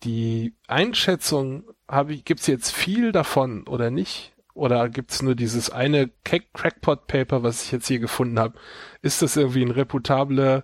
die 0.03 0.53
Einschätzung, 0.67 1.63
ich, 2.09 2.25
gibt's 2.25 2.47
jetzt 2.47 2.71
viel 2.71 3.11
davon 3.11 3.67
oder 3.67 3.89
nicht? 3.89 4.33
Oder 4.53 4.89
gibt's 4.89 5.21
nur 5.21 5.35
dieses 5.35 5.69
eine 5.69 6.09
Crackpot-Paper, 6.23 7.43
was 7.43 7.63
ich 7.63 7.71
jetzt 7.71 7.87
hier 7.87 7.99
gefunden 7.99 8.39
habe? 8.39 8.57
Ist 9.01 9.21
das 9.21 9.37
irgendwie 9.37 9.63
ein 9.63 9.71
reputable, 9.71 10.63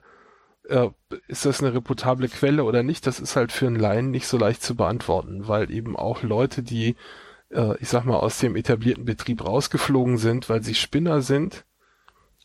äh, 0.67 0.89
ist 1.27 1.45
das 1.45 1.61
eine 1.61 1.75
reputable 1.75 2.27
Quelle 2.27 2.63
oder 2.63 2.81
nicht? 2.81 3.05
Das 3.05 3.19
ist 3.19 3.35
halt 3.35 3.51
für 3.51 3.67
einen 3.67 3.75
Laien 3.75 4.09
nicht 4.09 4.27
so 4.27 4.37
leicht 4.37 4.63
zu 4.63 4.75
beantworten, 4.75 5.47
weil 5.47 5.69
eben 5.71 5.95
auch 5.95 6.23
Leute, 6.23 6.63
die, 6.63 6.95
äh, 7.51 7.77
ich 7.79 7.89
sag 7.89 8.05
mal, 8.05 8.17
aus 8.17 8.39
dem 8.39 8.55
etablierten 8.55 9.05
Betrieb 9.05 9.45
rausgeflogen 9.45 10.17
sind, 10.17 10.49
weil 10.49 10.63
sie 10.63 10.73
Spinner 10.75 11.21
sind, 11.21 11.65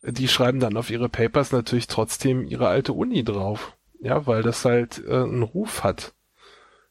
die 0.02 0.28
schreiben 0.28 0.60
dann 0.60 0.76
auf 0.76 0.90
ihre 0.90 1.08
Papers 1.08 1.50
natürlich 1.50 1.86
trotzdem 1.86 2.46
ihre 2.46 2.68
alte 2.68 2.92
Uni 2.92 3.24
drauf. 3.24 3.77
Ja, 4.00 4.26
weil 4.26 4.42
das 4.42 4.64
halt 4.64 5.02
äh, 5.06 5.12
einen 5.12 5.42
Ruf 5.42 5.82
hat. 5.84 6.14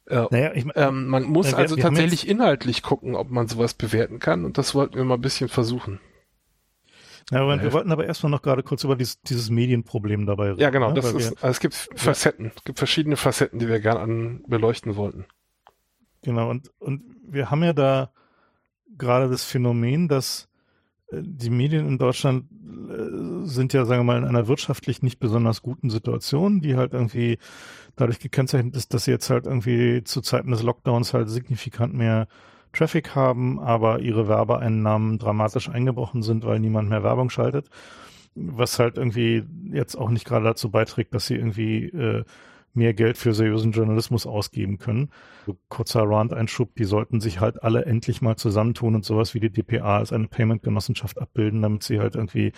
Äh, 0.07 0.25
naja, 0.29 0.51
ich, 0.53 0.65
ähm, 0.75 1.07
man 1.07 1.23
muss 1.23 1.51
wir, 1.51 1.57
also 1.57 1.75
wir 1.75 1.83
tatsächlich 1.83 2.27
inhaltlich 2.27 2.81
gucken, 2.81 3.15
ob 3.15 3.29
man 3.29 3.47
sowas 3.47 3.73
bewerten 3.73 4.19
kann 4.19 4.45
und 4.45 4.57
das 4.57 4.73
wollten 4.73 4.95
wir 4.95 5.03
mal 5.03 5.15
ein 5.15 5.21
bisschen 5.21 5.49
versuchen. 5.49 5.99
Ja, 7.31 7.41
aber 7.41 7.61
wir 7.61 7.73
wollten 7.73 7.91
aber 7.91 8.05
erstmal 8.05 8.31
noch 8.31 8.41
gerade 8.41 8.63
kurz 8.63 8.85
über 8.85 8.95
dieses, 8.95 9.21
dieses 9.21 9.49
Medienproblem 9.49 10.25
dabei 10.25 10.51
reden. 10.51 10.61
Ja, 10.61 10.69
genau. 10.69 10.89
Ne? 10.89 10.93
Das 10.93 11.11
ist, 11.11 11.31
also 11.43 11.47
es 11.47 11.59
gibt 11.59 11.73
Facetten, 11.95 12.53
es 12.55 12.63
gibt 12.63 12.77
verschiedene 12.77 13.17
Facetten, 13.17 13.59
die 13.59 13.67
wir 13.67 13.81
gerne 13.81 13.99
an 13.99 14.43
beleuchten 14.47 14.95
wollten. 14.95 15.25
Genau, 16.21 16.49
und, 16.49 16.71
und 16.79 17.03
wir 17.27 17.51
haben 17.51 17.63
ja 17.63 17.73
da 17.73 18.11
gerade 18.97 19.29
das 19.29 19.43
Phänomen, 19.43 20.07
dass 20.07 20.47
die 21.11 21.49
Medien 21.49 21.87
in 21.87 21.97
Deutschland 21.97 22.45
äh, 22.89 23.45
sind 23.47 23.73
ja, 23.73 23.85
sagen 23.85 24.01
wir 24.01 24.13
mal, 24.13 24.17
in 24.17 24.25
einer 24.25 24.47
wirtschaftlich 24.47 25.01
nicht 25.01 25.19
besonders 25.19 25.61
guten 25.61 25.89
Situation, 25.89 26.61
die 26.61 26.75
halt 26.75 26.93
irgendwie 26.93 27.37
dadurch 27.95 28.19
gekennzeichnet 28.19 28.75
ist, 28.75 28.93
dass 28.93 29.05
sie 29.05 29.11
jetzt 29.11 29.29
halt 29.29 29.45
irgendwie 29.45 30.03
zu 30.03 30.21
Zeiten 30.21 30.51
des 30.51 30.63
Lockdowns 30.63 31.13
halt 31.13 31.29
signifikant 31.29 31.93
mehr 31.93 32.27
Traffic 32.73 33.15
haben, 33.15 33.59
aber 33.59 33.99
ihre 33.99 34.27
Werbeeinnahmen 34.27 35.17
dramatisch 35.17 35.69
eingebrochen 35.69 36.21
sind, 36.21 36.45
weil 36.45 36.59
niemand 36.59 36.89
mehr 36.89 37.03
Werbung 37.03 37.29
schaltet. 37.29 37.69
Was 38.35 38.77
halt 38.77 38.97
irgendwie 38.97 39.43
jetzt 39.71 39.95
auch 39.95 40.09
nicht 40.09 40.25
gerade 40.25 40.45
dazu 40.45 40.69
beiträgt, 40.69 41.13
dass 41.13 41.25
sie 41.25 41.35
irgendwie 41.35 41.85
äh, 41.85 42.23
mehr 42.77 42.93
Geld 42.93 43.17
für 43.17 43.33
seriösen 43.33 43.73
Journalismus 43.73 44.25
ausgeben 44.25 44.77
können. 44.77 45.09
Kurzer 45.67 46.03
Rand-Einschub, 46.03 46.75
die 46.75 46.85
sollten 46.85 47.19
sich 47.19 47.39
halt 47.39 47.63
alle 47.63 47.85
endlich 47.85 48.21
mal 48.21 48.35
zusammentun 48.37 48.95
und 48.95 49.05
sowas 49.05 49.33
wie 49.33 49.39
die 49.39 49.49
DPA 49.49 49.97
als 49.97 50.13
eine 50.13 50.27
Payment-Genossenschaft 50.27 51.19
abbilden, 51.19 51.61
damit 51.61 51.83
sie 51.83 51.99
halt 51.99 52.15
irgendwie 52.15 52.53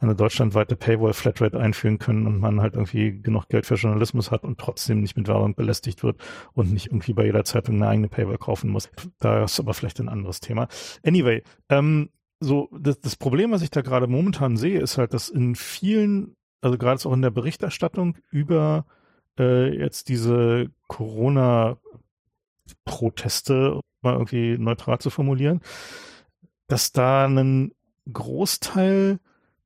eine 0.00 0.14
deutschlandweite 0.14 0.76
Paywall-Flatrate 0.76 1.58
einführen 1.58 1.98
können 1.98 2.26
und 2.26 2.40
man 2.40 2.60
halt 2.60 2.74
irgendwie 2.74 3.20
genug 3.20 3.48
Geld 3.48 3.66
für 3.66 3.74
Journalismus 3.74 4.30
hat 4.30 4.44
und 4.44 4.58
trotzdem 4.58 5.00
nicht 5.00 5.16
mit 5.16 5.28
Werbung 5.28 5.54
belästigt 5.54 6.02
wird 6.02 6.20
und 6.54 6.72
nicht 6.72 6.86
irgendwie 6.86 7.12
bei 7.12 7.24
jeder 7.24 7.44
Zeitung 7.44 7.76
eine 7.76 7.88
eigene 7.88 8.08
Paywall 8.08 8.38
kaufen 8.38 8.70
muss. 8.70 8.88
Da 9.20 9.44
ist 9.44 9.60
aber 9.60 9.74
vielleicht 9.74 10.00
ein 10.00 10.08
anderes 10.08 10.40
Thema. 10.40 10.68
Anyway, 11.04 11.42
ähm, 11.68 12.08
so, 12.40 12.68
das, 12.78 13.00
das 13.00 13.16
Problem, 13.16 13.50
was 13.50 13.62
ich 13.62 13.70
da 13.70 13.82
gerade 13.82 14.06
momentan 14.06 14.56
sehe, 14.56 14.80
ist 14.80 14.98
halt, 14.98 15.12
dass 15.12 15.28
in 15.28 15.54
vielen, 15.54 16.36
also 16.60 16.78
gerade 16.78 17.06
auch 17.08 17.12
in 17.12 17.22
der 17.22 17.30
Berichterstattung 17.30 18.16
über 18.30 18.86
äh, 19.38 19.76
jetzt 19.76 20.08
diese 20.08 20.70
Corona-Proteste, 20.86 23.80
mal 24.02 24.14
irgendwie 24.14 24.58
neutral 24.58 24.98
zu 24.98 25.10
formulieren, 25.10 25.60
dass 26.66 26.92
da 26.92 27.26
ein 27.26 27.72
Großteil 28.12 29.20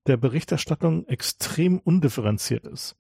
der 0.07 0.17
Berichterstattung 0.17 1.07
extrem 1.07 1.79
undifferenziert 1.79 2.67
ist. 2.67 2.97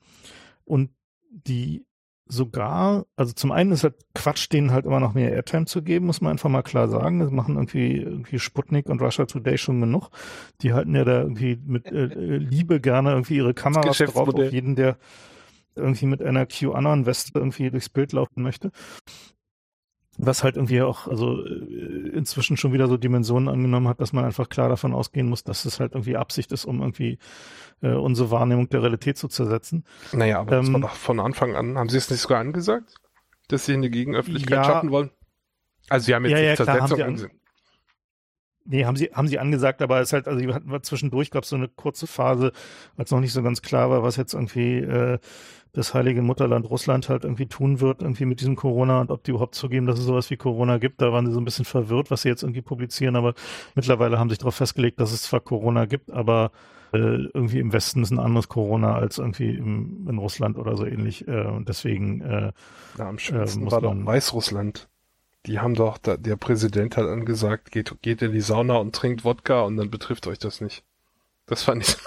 Und 0.64 0.90
die 1.30 1.85
sogar, 2.26 3.06
also 3.16 3.32
zum 3.32 3.52
einen 3.52 3.72
ist 3.72 3.85
halt 3.85 3.96
Quatsch, 4.14 4.50
denen 4.50 4.72
halt 4.72 4.87
immer 4.87 5.00
noch 5.00 5.12
mehr 5.12 5.32
Airtime 5.32 5.66
zu 5.66 5.82
geben, 5.82 6.06
muss 6.06 6.20
man 6.20 6.32
einfach 6.32 6.48
mal 6.48 6.62
klar 6.62 6.88
sagen. 6.88 7.18
Das 7.18 7.30
machen 7.30 7.56
irgendwie, 7.56 7.96
irgendwie 7.96 8.38
Sputnik 8.38 8.88
und 8.88 9.02
Russia 9.02 9.26
Today 9.26 9.58
schon 9.58 9.80
genug. 9.80 10.08
Die 10.62 10.72
halten 10.72 10.94
ja 10.94 11.04
da 11.04 11.20
irgendwie 11.20 11.61
mit 11.64 11.87
äh, 11.87 12.04
äh 12.04 12.37
Liebe 12.38 12.80
gerne 12.80 13.11
irgendwie 13.11 13.37
ihre 13.37 13.54
Kameras 13.54 13.98
drauf 13.98 14.28
auf 14.28 14.52
jeden, 14.52 14.76
der 14.76 14.96
irgendwie 15.76 16.06
mit 16.06 16.22
einer 16.22 16.46
QAnon-Weste 16.46 17.32
irgendwie 17.35 17.70
durchs 17.70 17.88
Bild 17.88 18.12
laufen 18.12 18.42
möchte. 18.42 18.70
Was 20.18 20.44
halt 20.44 20.56
irgendwie 20.56 20.82
auch, 20.82 21.08
also 21.08 21.42
äh, 21.42 22.11
inzwischen 22.11 22.58
schon 22.58 22.74
wieder 22.74 22.87
so 22.87 22.98
Dimensionen 22.98 23.48
angenommen 23.48 23.88
hat, 23.88 24.00
dass 24.00 24.12
man 24.12 24.26
einfach 24.26 24.50
klar 24.50 24.68
davon 24.68 24.92
ausgehen 24.92 25.26
muss, 25.26 25.42
dass 25.42 25.64
es 25.64 25.80
halt 25.80 25.92
irgendwie 25.92 26.16
Absicht 26.16 26.52
ist, 26.52 26.66
um 26.66 26.80
irgendwie 26.80 27.18
äh, 27.80 27.92
unsere 27.94 28.30
Wahrnehmung 28.30 28.68
der 28.68 28.82
Realität 28.82 29.16
zu 29.16 29.28
zersetzen. 29.28 29.85
Naja, 30.12 30.38
aber 30.40 30.56
ähm, 30.56 30.64
das 30.64 30.72
war 30.74 30.80
doch 30.80 30.94
von 30.94 31.18
Anfang 31.18 31.56
an, 31.56 31.78
haben 31.78 31.88
Sie 31.88 31.96
es 31.96 32.11
nicht 32.11 32.20
sogar 32.20 32.40
angesagt, 32.40 32.94
dass 33.48 33.64
Sie 33.64 33.72
eine 33.72 33.88
Gegenöffentlichkeit 33.88 34.58
ja, 34.58 34.64
schaffen 34.64 34.90
wollen? 34.90 35.11
Also 35.88 36.06
Sie 36.06 36.14
haben 36.14 36.26
jetzt 36.26 36.32
ja, 36.32 36.44
ja, 36.44 36.56
Zersetzung 36.56 36.96
klar, 36.96 37.08
haben 37.08 37.16
Sie 37.16 37.24
an, 37.24 37.30
Nee, 38.64 38.85
haben 38.85 38.96
sie, 38.96 39.11
haben 39.12 39.29
sie 39.29 39.38
angesagt, 39.38 39.83
aber 39.83 40.01
es 40.01 40.09
ist 40.09 40.12
halt, 40.12 40.29
also 40.29 40.40
wir 40.40 40.55
hatten 40.55 40.83
zwischendurch, 40.83 41.31
gab 41.31 41.44
es 41.44 41.51
so 41.51 41.57
eine 41.57 41.68
kurze 41.68 42.07
Phase, 42.07 42.53
als 42.96 43.11
noch 43.11 43.20
nicht 43.20 43.33
so 43.33 43.42
ganz 43.42 43.62
klar 43.62 43.90
war, 43.90 44.03
was 44.03 44.16
jetzt 44.16 44.35
irgendwie 44.35 44.79
äh, 44.79 45.18
das 45.72 45.94
heilige 45.94 46.22
Mutterland 46.22 46.68
Russland 46.68 47.09
halt 47.09 47.25
irgendwie 47.25 47.46
tun 47.46 47.81
wird, 47.81 48.03
irgendwie 48.03 48.27
mit 48.27 48.40
diesem 48.40 48.57
Corona 48.57 49.01
und 49.01 49.11
ob 49.11 49.25
die 49.25 49.31
überhaupt 49.31 49.55
zugeben, 49.55 49.87
dass 49.87 49.98
es 49.98 50.05
sowas 50.05 50.31
wie 50.31 50.37
Corona 50.37 50.79
gibt. 50.79 51.01
Da 51.01 51.12
waren 51.12 51.27
sie 51.27 51.33
so 51.33 51.40
ein 51.40 51.44
bisschen 51.44 51.64
verwirrt, 51.64 52.11
was 52.11 52.22
sie 52.22 52.29
jetzt 52.29 52.42
irgendwie 52.42 52.62
publizieren, 52.62 53.16
aber 53.16 53.35
mittlerweile 53.75 54.18
haben 54.18 54.29
sich 54.29 54.38
darauf 54.38 54.55
festgelegt, 54.55 55.01
dass 55.01 55.12
es 55.12 55.22
zwar 55.22 55.40
Corona 55.40 55.87
gibt, 55.87 56.11
aber 56.11 56.53
äh, 56.92 56.98
irgendwie 57.33 57.59
im 57.59 57.72
Westen 57.72 58.03
ist 58.03 58.11
ein 58.11 58.18
anderes 58.18 58.48
Corona 58.48 58.94
als 58.94 59.16
irgendwie 59.16 59.57
im, 59.57 60.07
in 60.09 60.18
Russland 60.18 60.59
oder 60.59 60.77
so 60.77 60.85
ähnlich. 60.85 61.27
Äh, 61.27 61.46
und 61.46 61.68
deswegen 61.68 62.20
äh, 62.20 62.53
ja, 62.98 63.09
am 63.09 63.18
schönsten 63.18 63.66
äh, 63.66 63.70
war 63.70 63.81
doch 63.81 63.94
Weißrussland. 63.96 64.88
Die 65.46 65.59
haben 65.59 65.74
doch, 65.74 65.98
da, 65.98 66.16
der 66.16 66.37
Präsident 66.37 66.96
hat 66.96 67.07
angesagt, 67.07 67.72
geht, 67.72 68.00
geht 68.02 68.22
in 68.22 68.33
die 68.33 68.40
Sauna 68.40 68.76
und 68.76 68.94
trinkt 68.94 69.24
Wodka 69.24 69.62
und 69.62 69.76
dann 69.76 69.90
betrifft 69.90 70.26
euch 70.26 70.38
das 70.38 70.61
nicht. 70.61 70.85
Das 71.46 71.62
fand 71.64 71.83
ich. 71.83 71.96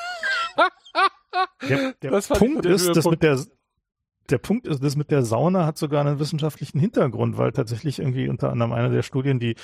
Der, 1.67 1.93
der 2.02 2.21
Punkt 2.38 2.65
ist, 2.65 2.95
dass 2.95 3.06
mit 3.06 3.24
der, 3.24 3.43
der 4.30 4.38
Punkt 4.38 4.68
ist, 4.68 4.84
das 4.84 4.96
mit 4.96 5.12
der 5.12 5.24
Sauna 5.24 5.66
hat 5.66 5.78
sogar 5.78 6.02
einen 6.02 6.20
wissenschaftlichen 6.20 6.80
Hintergrund, 6.80 7.38
weil 7.38 7.52
tatsächlich 7.52 8.00
irgendwie 8.00 8.28
unter 8.28 8.52
anderem 8.52 8.72
eine 8.72 8.90
der 8.90 9.04
Studien, 9.04 9.40
die 9.40 9.56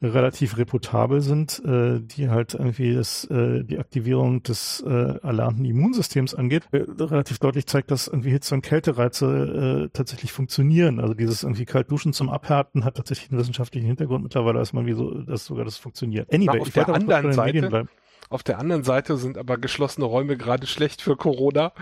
relativ 0.00 0.56
reputabel 0.56 1.20
sind, 1.20 1.62
äh, 1.64 2.00
die 2.00 2.28
halt 2.28 2.54
irgendwie 2.54 2.94
das, 2.94 3.24
äh, 3.30 3.62
die 3.64 3.78
Aktivierung 3.78 4.42
des 4.42 4.82
äh, 4.86 5.18
erlernten 5.22 5.64
Immunsystems 5.64 6.34
angeht, 6.34 6.64
äh, 6.72 6.84
relativ 6.98 7.38
deutlich 7.38 7.66
zeigt, 7.66 7.90
dass 7.90 8.08
irgendwie 8.08 8.30
Hitze- 8.30 8.54
und 8.54 8.62
Kältereize 8.62 9.86
äh, 9.86 9.88
tatsächlich 9.92 10.32
funktionieren. 10.32 11.00
Also 11.00 11.14
dieses 11.14 11.42
irgendwie 11.42 11.66
Kaltduschen 11.66 12.12
zum 12.12 12.30
Abhärten 12.30 12.84
hat 12.84 12.96
tatsächlich 12.96 13.30
einen 13.30 13.40
wissenschaftlichen 13.40 13.86
Hintergrund. 13.86 14.22
Mittlerweile 14.22 14.60
weiß 14.60 14.72
man, 14.72 14.86
wie 14.86 14.94
so, 14.94 15.10
dass 15.22 15.44
sogar 15.44 15.64
das 15.64 15.76
funktioniert. 15.76 16.32
Anyway, 16.32 16.56
Na, 16.56 16.60
auf 16.62 16.70
der 16.70 16.88
anderen 16.88 17.32
Seite 17.32 17.86
auf 18.28 18.42
der 18.42 18.58
anderen 18.58 18.82
Seite 18.82 19.16
sind 19.16 19.38
aber 19.38 19.58
geschlossene 19.58 20.06
Räume 20.06 20.36
gerade 20.36 20.66
schlecht 20.66 21.02
für 21.02 21.16
Corona. 21.16 21.72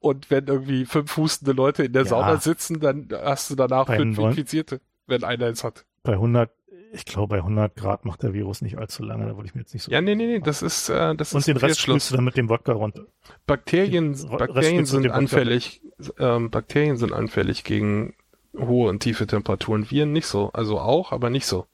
Und 0.00 0.30
wenn 0.30 0.46
irgendwie 0.46 0.84
fünf 0.86 1.16
hustende 1.16 1.52
Leute 1.52 1.84
in 1.84 1.92
der 1.92 2.02
ja. 2.02 2.08
Sauna 2.08 2.36
sitzen, 2.38 2.80
dann 2.80 3.08
hast 3.12 3.50
du 3.50 3.54
danach 3.54 3.86
bei 3.86 3.96
fünf 3.96 4.18
Infizierte, 4.18 4.80
wenn 5.06 5.24
einer 5.24 5.46
es 5.46 5.62
hat. 5.62 5.84
Bei 6.02 6.14
100, 6.14 6.50
ich 6.92 7.04
glaube, 7.04 7.28
bei 7.28 7.38
100 7.38 7.76
Grad 7.76 8.04
macht 8.04 8.22
der 8.22 8.34
Virus 8.34 8.60
nicht 8.60 8.78
allzu 8.78 9.02
lange. 9.02 9.26
Da 9.26 9.36
würde 9.36 9.46
ich 9.46 9.54
mir 9.54 9.62
jetzt 9.62 9.72
nicht 9.72 9.84
so. 9.84 9.92
Ja, 9.92 10.00
nee, 10.00 10.14
nee, 10.14 10.26
nee, 10.26 10.40
das 10.40 10.62
ist, 10.62 10.88
äh, 10.88 11.14
das 11.14 11.32
Und 11.32 11.40
ist 11.40 11.48
den 11.48 11.56
Rest 11.56 11.80
spülst 11.80 12.10
du 12.10 12.16
dann 12.16 12.24
mit 12.24 12.36
dem 12.36 12.48
Wodka 12.48 12.72
runter. 12.72 13.06
Bakterien, 13.46 14.16
Bakterien 14.28 14.86
sind 14.86 15.10
anfällig, 15.10 15.80
ähm, 16.18 16.50
Bakterien 16.50 16.96
sind 16.96 17.12
anfällig 17.12 17.64
gegen 17.64 18.14
hohe 18.58 18.88
und 18.88 19.00
tiefe 19.00 19.26
Temperaturen. 19.26 19.90
Viren 19.90 20.12
nicht 20.12 20.26
so. 20.26 20.50
Also 20.52 20.78
auch, 20.78 21.12
aber 21.12 21.30
nicht 21.30 21.46
so. 21.46 21.66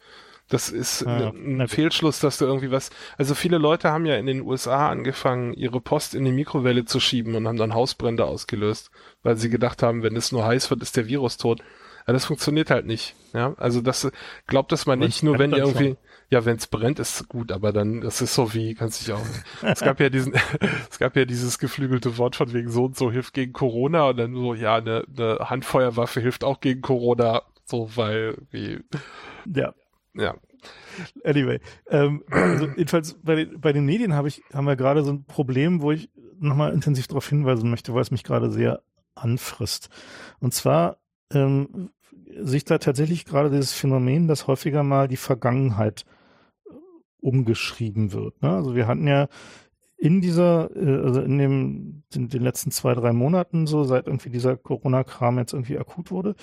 Das 0.50 0.68
ist 0.68 1.06
ah, 1.06 1.30
ein, 1.30 1.60
ein 1.60 1.68
Fehlschluss, 1.68 2.18
dass 2.18 2.38
du 2.38 2.44
irgendwie 2.44 2.72
was. 2.72 2.90
Also 3.16 3.34
viele 3.34 3.56
Leute 3.56 3.90
haben 3.90 4.04
ja 4.04 4.16
in 4.16 4.26
den 4.26 4.42
USA 4.42 4.90
angefangen, 4.90 5.54
ihre 5.54 5.80
Post 5.80 6.14
in 6.14 6.24
die 6.24 6.32
Mikrowelle 6.32 6.84
zu 6.84 6.98
schieben 6.98 7.36
und 7.36 7.46
haben 7.46 7.56
dann 7.56 7.72
Hausbrände 7.72 8.24
ausgelöst, 8.24 8.90
weil 9.22 9.36
sie 9.36 9.48
gedacht 9.48 9.82
haben, 9.82 10.02
wenn 10.02 10.16
es 10.16 10.32
nur 10.32 10.44
heiß 10.44 10.68
wird, 10.70 10.82
ist 10.82 10.96
der 10.96 11.06
Virus 11.06 11.36
tot. 11.36 11.60
Ja, 12.06 12.12
das 12.12 12.24
funktioniert 12.24 12.70
halt 12.70 12.84
nicht. 12.84 13.14
Ja, 13.32 13.54
also 13.58 13.80
das 13.80 14.10
glaubt 14.48 14.72
das 14.72 14.86
mal 14.86 14.96
nicht, 14.96 15.22
nur 15.22 15.38
wenn 15.38 15.52
ihr 15.52 15.58
irgendwie, 15.58 15.90
schon. 15.90 15.96
ja, 16.30 16.44
wenn 16.44 16.56
es 16.56 16.66
brennt, 16.66 16.98
ist 16.98 17.28
gut, 17.28 17.52
aber 17.52 17.72
dann, 17.72 18.00
das 18.00 18.20
ist 18.20 18.34
so 18.34 18.52
wie, 18.52 18.74
kannst 18.74 19.00
dich 19.00 19.12
auch. 19.12 19.24
es 19.62 19.80
gab 19.80 20.00
ja 20.00 20.08
diesen, 20.08 20.34
es 20.90 20.98
gab 20.98 21.14
ja 21.14 21.24
dieses 21.24 21.60
geflügelte 21.60 22.18
Wort 22.18 22.34
von 22.34 22.52
wegen 22.52 22.70
so 22.70 22.86
und 22.86 22.96
so 22.96 23.12
hilft 23.12 23.34
gegen 23.34 23.52
Corona 23.52 24.08
und 24.08 24.16
dann 24.16 24.34
so, 24.34 24.54
ja, 24.54 24.74
eine, 24.76 25.04
eine 25.16 25.38
Handfeuerwaffe 25.48 26.20
hilft 26.20 26.42
auch 26.42 26.60
gegen 26.60 26.80
Corona, 26.80 27.42
so 27.64 27.88
weil 27.94 28.36
wie. 28.50 28.80
Ja. 29.46 29.72
Ja. 30.14 30.37
Anyway, 31.25 31.61
ähm, 31.88 32.23
also 32.31 32.66
jedenfalls 32.77 33.14
bei 33.23 33.37
den, 33.37 33.61
bei 33.61 33.73
den 33.73 33.87
Medien 33.87 34.14
habe 34.14 34.29
ich, 34.29 34.42
haben 34.53 34.66
wir 34.66 34.77
gerade 34.77 35.03
so 35.03 35.12
ein 35.12 35.25
Problem, 35.25 35.81
wo 35.81 35.92
ich 35.92 36.11
nochmal 36.38 36.73
intensiv 36.73 37.07
darauf 37.07 37.29
hinweisen 37.29 37.70
möchte, 37.70 37.94
weil 37.94 38.03
es 38.03 38.11
mich 38.11 38.25
gerade 38.25 38.51
sehr 38.51 38.83
anfrisst. 39.14 39.88
Und 40.40 40.53
zwar 40.53 40.99
ähm, 41.33 41.90
sich 42.38 42.64
da 42.64 42.79
tatsächlich 42.79 43.25
gerade 43.25 43.51
dieses 43.51 43.73
Phänomen, 43.73 44.29
dass 44.29 44.46
häufiger 44.46 44.83
mal 44.83 45.09
die 45.09 45.16
Vergangenheit 45.16 46.05
äh, 46.66 46.73
umgeschrieben 47.20 48.12
wird. 48.12 48.42
Ne? 48.42 48.51
Also 48.51 48.75
wir 48.75 48.87
hatten 48.87 49.07
ja 49.07 49.29
in 49.96 50.20
dieser, 50.20 50.75
äh, 50.75 51.05
also 51.05 51.20
in 51.20 51.38
dem, 51.38 52.03
in 52.14 52.29
den 52.29 52.42
letzten 52.42 52.70
zwei, 52.70 52.94
drei 52.94 53.12
Monaten 53.12 53.66
so, 53.66 53.85
seit 53.85 54.07
irgendwie 54.07 54.31
dieser 54.31 54.57
Corona-Kram 54.57 55.38
jetzt 55.38 55.53
irgendwie 55.53 55.79
akut 55.79 56.11
wurde, 56.11 56.35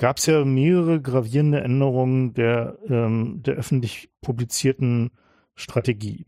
gab 0.00 0.16
es 0.16 0.24
ja 0.24 0.46
mehrere 0.46 0.98
gravierende 0.98 1.60
Änderungen 1.60 2.32
der, 2.32 2.78
ähm, 2.88 3.42
der 3.42 3.56
öffentlich 3.56 4.08
publizierten 4.22 5.10
Strategie. 5.54 6.24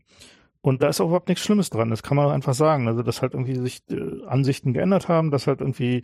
Und 0.61 0.83
da 0.83 0.89
ist 0.89 1.01
auch 1.01 1.07
überhaupt 1.07 1.27
nichts 1.27 1.43
Schlimmes 1.43 1.71
dran. 1.71 1.89
Das 1.89 2.03
kann 2.03 2.15
man 2.15 2.29
einfach 2.29 2.53
sagen. 2.53 2.87
Also, 2.87 3.01
dass 3.01 3.23
halt 3.23 3.33
irgendwie 3.33 3.55
sich 3.55 3.81
äh, 3.89 4.25
Ansichten 4.27 4.73
geändert 4.73 5.07
haben, 5.07 5.31
dass 5.31 5.47
halt 5.47 5.59
irgendwie 5.59 6.03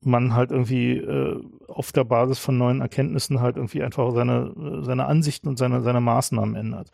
man 0.00 0.34
halt 0.34 0.52
irgendwie 0.52 0.96
äh, 0.96 1.38
auf 1.68 1.92
der 1.92 2.04
Basis 2.04 2.38
von 2.38 2.56
neuen 2.56 2.80
Erkenntnissen 2.80 3.42
halt 3.42 3.56
irgendwie 3.56 3.82
einfach 3.82 4.10
seine, 4.12 4.80
seine 4.80 5.04
Ansichten 5.04 5.48
und 5.48 5.58
seine, 5.58 5.82
seine 5.82 6.00
Maßnahmen 6.00 6.56
ändert. 6.56 6.90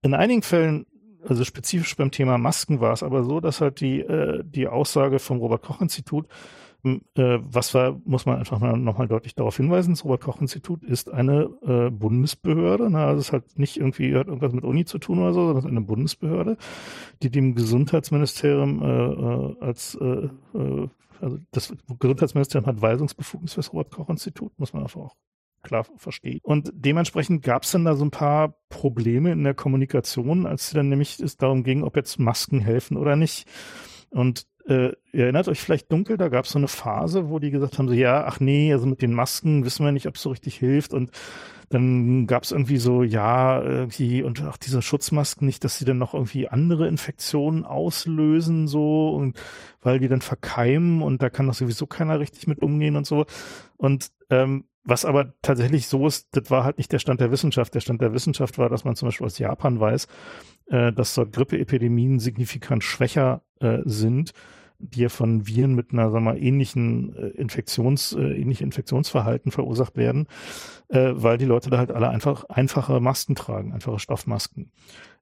In 0.00 0.14
einigen 0.14 0.42
Fällen, 0.42 0.86
also 1.28 1.44
spezifisch 1.44 1.96
beim 1.96 2.12
Thema 2.12 2.38
Masken 2.38 2.80
war 2.80 2.92
es 2.92 3.02
aber 3.02 3.24
so, 3.24 3.40
dass 3.40 3.60
halt 3.60 3.80
die, 3.80 3.98
äh, 4.00 4.44
die 4.44 4.68
Aussage 4.68 5.18
vom 5.18 5.38
Robert 5.38 5.62
Koch 5.62 5.80
Institut 5.80 6.26
äh, 6.84 7.38
was 7.42 7.74
war, 7.74 8.00
muss 8.04 8.26
man 8.26 8.38
einfach 8.38 8.60
mal 8.60 8.76
nochmal 8.76 9.08
deutlich 9.08 9.34
darauf 9.34 9.56
hinweisen, 9.56 9.92
das 9.92 10.04
Robert-Koch-Institut 10.04 10.82
ist 10.84 11.10
eine 11.10 11.50
äh, 11.62 11.90
Bundesbehörde. 11.90 12.90
Ne? 12.90 12.98
Also 12.98 13.20
es 13.20 13.32
hat 13.32 13.58
nicht 13.58 13.76
irgendwie 13.76 14.14
hat 14.14 14.28
irgendwas 14.28 14.52
mit 14.52 14.64
Uni 14.64 14.84
zu 14.84 14.98
tun 14.98 15.18
oder 15.18 15.32
so, 15.32 15.40
sondern 15.40 15.58
es 15.58 15.64
ist 15.64 15.70
eine 15.70 15.80
Bundesbehörde, 15.80 16.56
die 17.22 17.30
dem 17.30 17.54
Gesundheitsministerium 17.54 18.82
äh, 18.82 18.86
äh 18.86 19.56
als 19.60 19.94
äh, 20.00 20.28
äh, 20.58 20.88
also 21.20 21.38
das 21.50 21.74
Gesundheitsministerium 21.98 22.66
hat 22.66 22.80
Weisungsbefugnis 22.80 23.52
für 23.52 23.60
das 23.60 23.72
Robert-Koch-Institut, 23.72 24.58
muss 24.58 24.72
man 24.72 24.82
einfach 24.82 25.00
auch 25.00 25.16
klar 25.62 25.86
versteht. 25.96 26.44
Und 26.44 26.70
dementsprechend 26.74 27.42
gab 27.42 27.64
es 27.64 27.72
dann 27.72 27.84
da 27.84 27.94
so 27.94 28.04
ein 28.04 28.10
paar 28.10 28.54
Probleme 28.68 29.32
in 29.32 29.44
der 29.44 29.54
Kommunikation, 29.54 30.46
als 30.46 30.68
es 30.68 30.70
dann 30.72 30.88
nämlich 30.88 31.20
es 31.20 31.36
darum 31.36 31.62
ging, 31.64 31.82
ob 31.82 31.96
jetzt 31.96 32.18
Masken 32.18 32.60
helfen 32.60 32.96
oder 32.96 33.16
nicht. 33.16 33.46
Und 34.10 34.46
äh, 34.66 34.92
ihr 35.12 35.24
erinnert 35.24 35.48
euch 35.48 35.60
vielleicht 35.60 35.90
dunkel, 35.90 36.16
da 36.16 36.28
gab 36.28 36.44
es 36.44 36.52
so 36.52 36.58
eine 36.58 36.68
Phase, 36.68 37.28
wo 37.28 37.38
die 37.38 37.50
gesagt 37.50 37.78
haben, 37.78 37.88
so 37.88 37.94
ja, 37.94 38.24
ach 38.26 38.40
nee, 38.40 38.72
also 38.72 38.86
mit 38.86 39.02
den 39.02 39.12
Masken 39.12 39.64
wissen 39.64 39.84
wir 39.84 39.92
nicht, 39.92 40.06
ob 40.06 40.16
es 40.16 40.22
so 40.22 40.30
richtig 40.30 40.56
hilft 40.56 40.92
und 40.92 41.10
dann 41.70 42.26
gab 42.26 42.42
es 42.42 42.50
irgendwie 42.50 42.78
so, 42.78 43.04
ja, 43.04 43.62
irgendwie, 43.62 44.24
und 44.24 44.42
auch 44.44 44.56
diese 44.56 44.82
Schutzmasken 44.82 45.46
nicht, 45.46 45.62
dass 45.62 45.78
sie 45.78 45.84
dann 45.84 45.98
noch 45.98 46.14
irgendwie 46.14 46.48
andere 46.48 46.88
Infektionen 46.88 47.64
auslösen, 47.64 48.66
so, 48.66 49.10
und 49.10 49.40
weil 49.80 50.00
die 50.00 50.08
dann 50.08 50.20
verkeimen 50.20 51.00
und 51.00 51.22
da 51.22 51.30
kann 51.30 51.46
doch 51.46 51.54
sowieso 51.54 51.86
keiner 51.86 52.18
richtig 52.18 52.48
mit 52.48 52.60
umgehen 52.60 52.96
und 52.96 53.06
so. 53.06 53.24
Und 53.76 54.08
ähm, 54.30 54.64
was 54.84 55.04
aber 55.04 55.34
tatsächlich 55.42 55.86
so 55.86 56.06
ist, 56.06 56.28
das 56.32 56.50
war 56.50 56.64
halt 56.64 56.78
nicht 56.78 56.92
der 56.92 56.98
Stand 56.98 57.20
der 57.20 57.30
Wissenschaft. 57.30 57.74
Der 57.74 57.80
Stand 57.80 58.00
der 58.00 58.12
Wissenschaft 58.12 58.58
war, 58.58 58.68
dass 58.68 58.84
man 58.84 58.96
zum 58.96 59.08
Beispiel 59.08 59.26
aus 59.26 59.38
Japan 59.38 59.78
weiß, 59.78 60.08
äh, 60.66 60.92
dass 60.92 61.14
dort 61.14 61.32
Grippeepidemien 61.32 62.18
signifikant 62.18 62.84
schwächer 62.84 63.42
äh, 63.60 63.78
sind 63.84 64.32
die 64.82 65.00
ja 65.00 65.08
von 65.10 65.46
Viren 65.46 65.74
mit 65.74 65.92
einer, 65.92 66.10
sagen 66.10 66.24
wir 66.24 66.32
mal, 66.32 66.42
ähnlichen 66.42 67.14
äh, 67.14 67.26
Infektions, 67.32 68.14
äh, 68.14 68.32
ähnlichen 68.40 68.64
Infektionsverhalten 68.64 69.52
verursacht 69.52 69.98
werden, 69.98 70.26
weil 70.88 71.36
die 71.36 71.44
Leute 71.44 71.68
da 71.68 71.76
halt 71.76 71.92
alle 71.92 72.08
einfach 72.08 72.44
einfache 72.44 72.98
Masken 72.98 73.34
tragen, 73.36 73.74
einfache 73.74 73.98
Stoffmasken. 73.98 74.72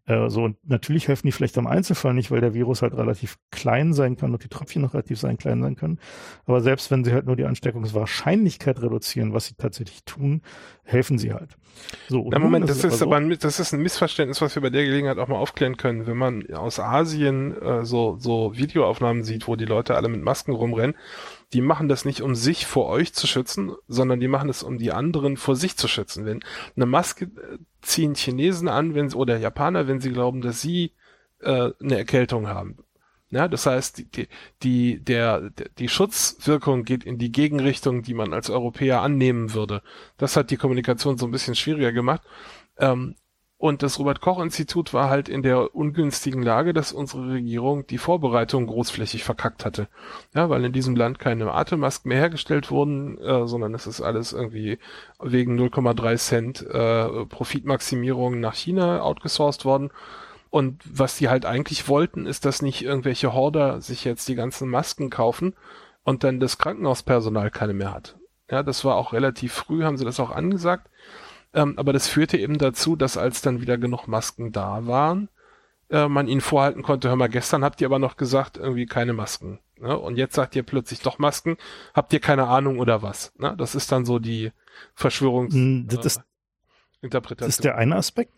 Äh, 0.08 0.30
so, 0.30 0.42
und 0.42 0.56
natürlich 0.66 1.06
helfen 1.06 1.26
die 1.26 1.32
vielleicht 1.32 1.58
am 1.58 1.66
Einzelfall 1.66 2.14
nicht, 2.14 2.30
weil 2.30 2.40
der 2.40 2.54
Virus 2.54 2.80
halt 2.80 2.94
relativ 2.94 3.36
klein 3.50 3.92
sein 3.92 4.16
kann 4.16 4.32
und 4.32 4.42
die 4.42 4.48
Tröpfchen 4.48 4.80
noch 4.80 4.94
relativ 4.94 5.20
sein, 5.20 5.36
klein 5.36 5.62
sein 5.62 5.76
können. 5.76 6.00
Aber 6.46 6.62
selbst 6.62 6.90
wenn 6.90 7.04
sie 7.04 7.12
halt 7.12 7.26
nur 7.26 7.36
die 7.36 7.44
Ansteckungswahrscheinlichkeit 7.44 8.80
reduzieren, 8.80 9.34
was 9.34 9.46
sie 9.46 9.54
tatsächlich 9.54 10.04
tun, 10.04 10.40
helfen 10.82 11.18
sie 11.18 11.34
halt. 11.34 11.58
So, 12.08 12.26
Na 12.30 12.38
Moment, 12.38 12.68
das 12.68 12.78
ist, 12.78 12.84
ist 12.84 13.02
aber, 13.02 13.18
so, 13.18 13.24
ein, 13.24 13.38
das 13.38 13.60
ist 13.60 13.74
ein 13.74 13.82
Missverständnis, 13.82 14.40
was 14.40 14.54
wir 14.54 14.62
bei 14.62 14.70
der 14.70 14.84
Gelegenheit 14.84 15.18
auch 15.18 15.28
mal 15.28 15.36
aufklären 15.36 15.76
können. 15.76 16.06
Wenn 16.06 16.16
man 16.16 16.50
aus 16.54 16.80
Asien 16.80 17.60
äh, 17.60 17.84
so, 17.84 18.16
so 18.18 18.56
Videoaufnahmen 18.56 19.24
sieht, 19.24 19.46
wo 19.46 19.56
die 19.56 19.66
Leute 19.66 19.94
alle 19.94 20.08
mit 20.08 20.22
Masken 20.22 20.52
rumrennen, 20.52 20.96
die 21.52 21.60
machen 21.62 21.88
das 21.88 22.04
nicht, 22.04 22.20
um 22.20 22.34
sich 22.34 22.66
vor 22.66 22.86
euch 22.86 23.14
zu 23.14 23.26
schützen, 23.26 23.72
sondern 23.86 24.20
die 24.20 24.28
machen 24.28 24.50
es, 24.50 24.62
um 24.62 24.78
die 24.78 24.92
anderen 24.92 25.36
vor 25.36 25.56
sich 25.56 25.76
zu 25.76 25.88
schützen. 25.88 26.26
Wenn 26.26 26.40
eine 26.76 26.86
Maske 26.86 27.26
äh, 27.26 27.58
ziehen 27.80 28.14
Chinesen 28.14 28.68
an, 28.68 28.94
wenn 28.94 29.08
sie, 29.08 29.16
oder 29.16 29.38
Japaner, 29.38 29.88
wenn 29.88 30.00
sie 30.00 30.12
glauben, 30.12 30.40
dass 30.40 30.60
sie 30.60 30.92
äh, 31.40 31.70
eine 31.80 31.96
Erkältung 31.96 32.48
haben. 32.48 32.78
Ja, 33.30 33.46
das 33.46 33.66
heißt, 33.66 33.98
die, 34.16 34.28
die, 34.62 35.04
der, 35.04 35.50
die 35.78 35.88
Schutzwirkung 35.88 36.84
geht 36.84 37.04
in 37.04 37.18
die 37.18 37.30
Gegenrichtung, 37.30 38.02
die 38.02 38.14
man 38.14 38.32
als 38.32 38.48
Europäer 38.48 39.02
annehmen 39.02 39.52
würde. 39.52 39.82
Das 40.16 40.36
hat 40.36 40.50
die 40.50 40.56
Kommunikation 40.56 41.18
so 41.18 41.26
ein 41.26 41.30
bisschen 41.30 41.54
schwieriger 41.54 41.92
gemacht. 41.92 42.22
Ähm, 42.78 43.16
und 43.60 43.82
das 43.82 43.98
Robert-Koch-Institut 43.98 44.94
war 44.94 45.10
halt 45.10 45.28
in 45.28 45.42
der 45.42 45.74
ungünstigen 45.74 46.44
Lage, 46.44 46.72
dass 46.72 46.92
unsere 46.92 47.28
Regierung 47.28 47.84
die 47.88 47.98
Vorbereitung 47.98 48.68
großflächig 48.68 49.24
verkackt 49.24 49.64
hatte. 49.64 49.88
Ja, 50.32 50.48
weil 50.48 50.64
in 50.64 50.72
diesem 50.72 50.94
Land 50.94 51.18
keine 51.18 51.52
Atemmasken 51.52 52.08
mehr 52.08 52.18
hergestellt 52.18 52.70
wurden, 52.70 53.18
äh, 53.18 53.48
sondern 53.48 53.74
es 53.74 53.88
ist 53.88 54.00
alles 54.00 54.32
irgendwie 54.32 54.78
wegen 55.20 55.58
0,3 55.58 56.16
Cent 56.16 56.62
äh, 56.62 57.26
Profitmaximierung 57.26 58.38
nach 58.38 58.54
China 58.54 59.00
outgesourced 59.02 59.64
worden. 59.64 59.90
Und 60.50 60.80
was 60.84 61.16
die 61.16 61.28
halt 61.28 61.44
eigentlich 61.44 61.88
wollten, 61.88 62.26
ist, 62.26 62.44
dass 62.44 62.62
nicht 62.62 62.84
irgendwelche 62.84 63.32
Horder 63.32 63.80
sich 63.80 64.04
jetzt 64.04 64.28
die 64.28 64.36
ganzen 64.36 64.68
Masken 64.68 65.10
kaufen 65.10 65.54
und 66.04 66.22
dann 66.22 66.38
das 66.38 66.58
Krankenhauspersonal 66.58 67.50
keine 67.50 67.74
mehr 67.74 67.92
hat. 67.92 68.18
Ja, 68.48 68.62
das 68.62 68.84
war 68.84 68.94
auch 68.94 69.12
relativ 69.12 69.52
früh, 69.52 69.82
haben 69.82 69.96
sie 69.96 70.04
das 70.04 70.20
auch 70.20 70.30
angesagt. 70.30 70.88
Ähm, 71.54 71.74
aber 71.78 71.92
das 71.92 72.08
führte 72.08 72.36
eben 72.36 72.58
dazu, 72.58 72.96
dass 72.96 73.16
als 73.16 73.42
dann 73.42 73.60
wieder 73.60 73.78
genug 73.78 74.06
Masken 74.06 74.52
da 74.52 74.86
waren, 74.86 75.28
äh, 75.90 76.08
man 76.08 76.28
ihnen 76.28 76.40
vorhalten 76.40 76.82
konnte, 76.82 77.08
hör 77.08 77.16
mal, 77.16 77.28
gestern 77.28 77.64
habt 77.64 77.80
ihr 77.80 77.86
aber 77.86 77.98
noch 77.98 78.16
gesagt, 78.16 78.56
irgendwie 78.56 78.86
keine 78.86 79.12
Masken. 79.12 79.58
Ne? 79.80 79.98
Und 79.98 80.16
jetzt 80.16 80.34
sagt 80.34 80.56
ihr 80.56 80.62
plötzlich 80.62 81.00
doch 81.00 81.18
Masken, 81.18 81.56
habt 81.94 82.12
ihr 82.12 82.20
keine 82.20 82.46
Ahnung 82.48 82.78
oder 82.78 83.02
was? 83.02 83.32
Ne? 83.38 83.54
Das 83.56 83.74
ist 83.74 83.90
dann 83.92 84.04
so 84.04 84.18
die 84.18 84.52
Verschwörungs... 84.94 85.54
Hm, 85.54 85.86
das 85.88 86.04
ist, 86.04 86.16
äh. 87.02 87.08
Das 87.36 87.48
ist 87.48 87.64
der 87.64 87.76
eine 87.76 87.96
Aspekt. 87.96 88.34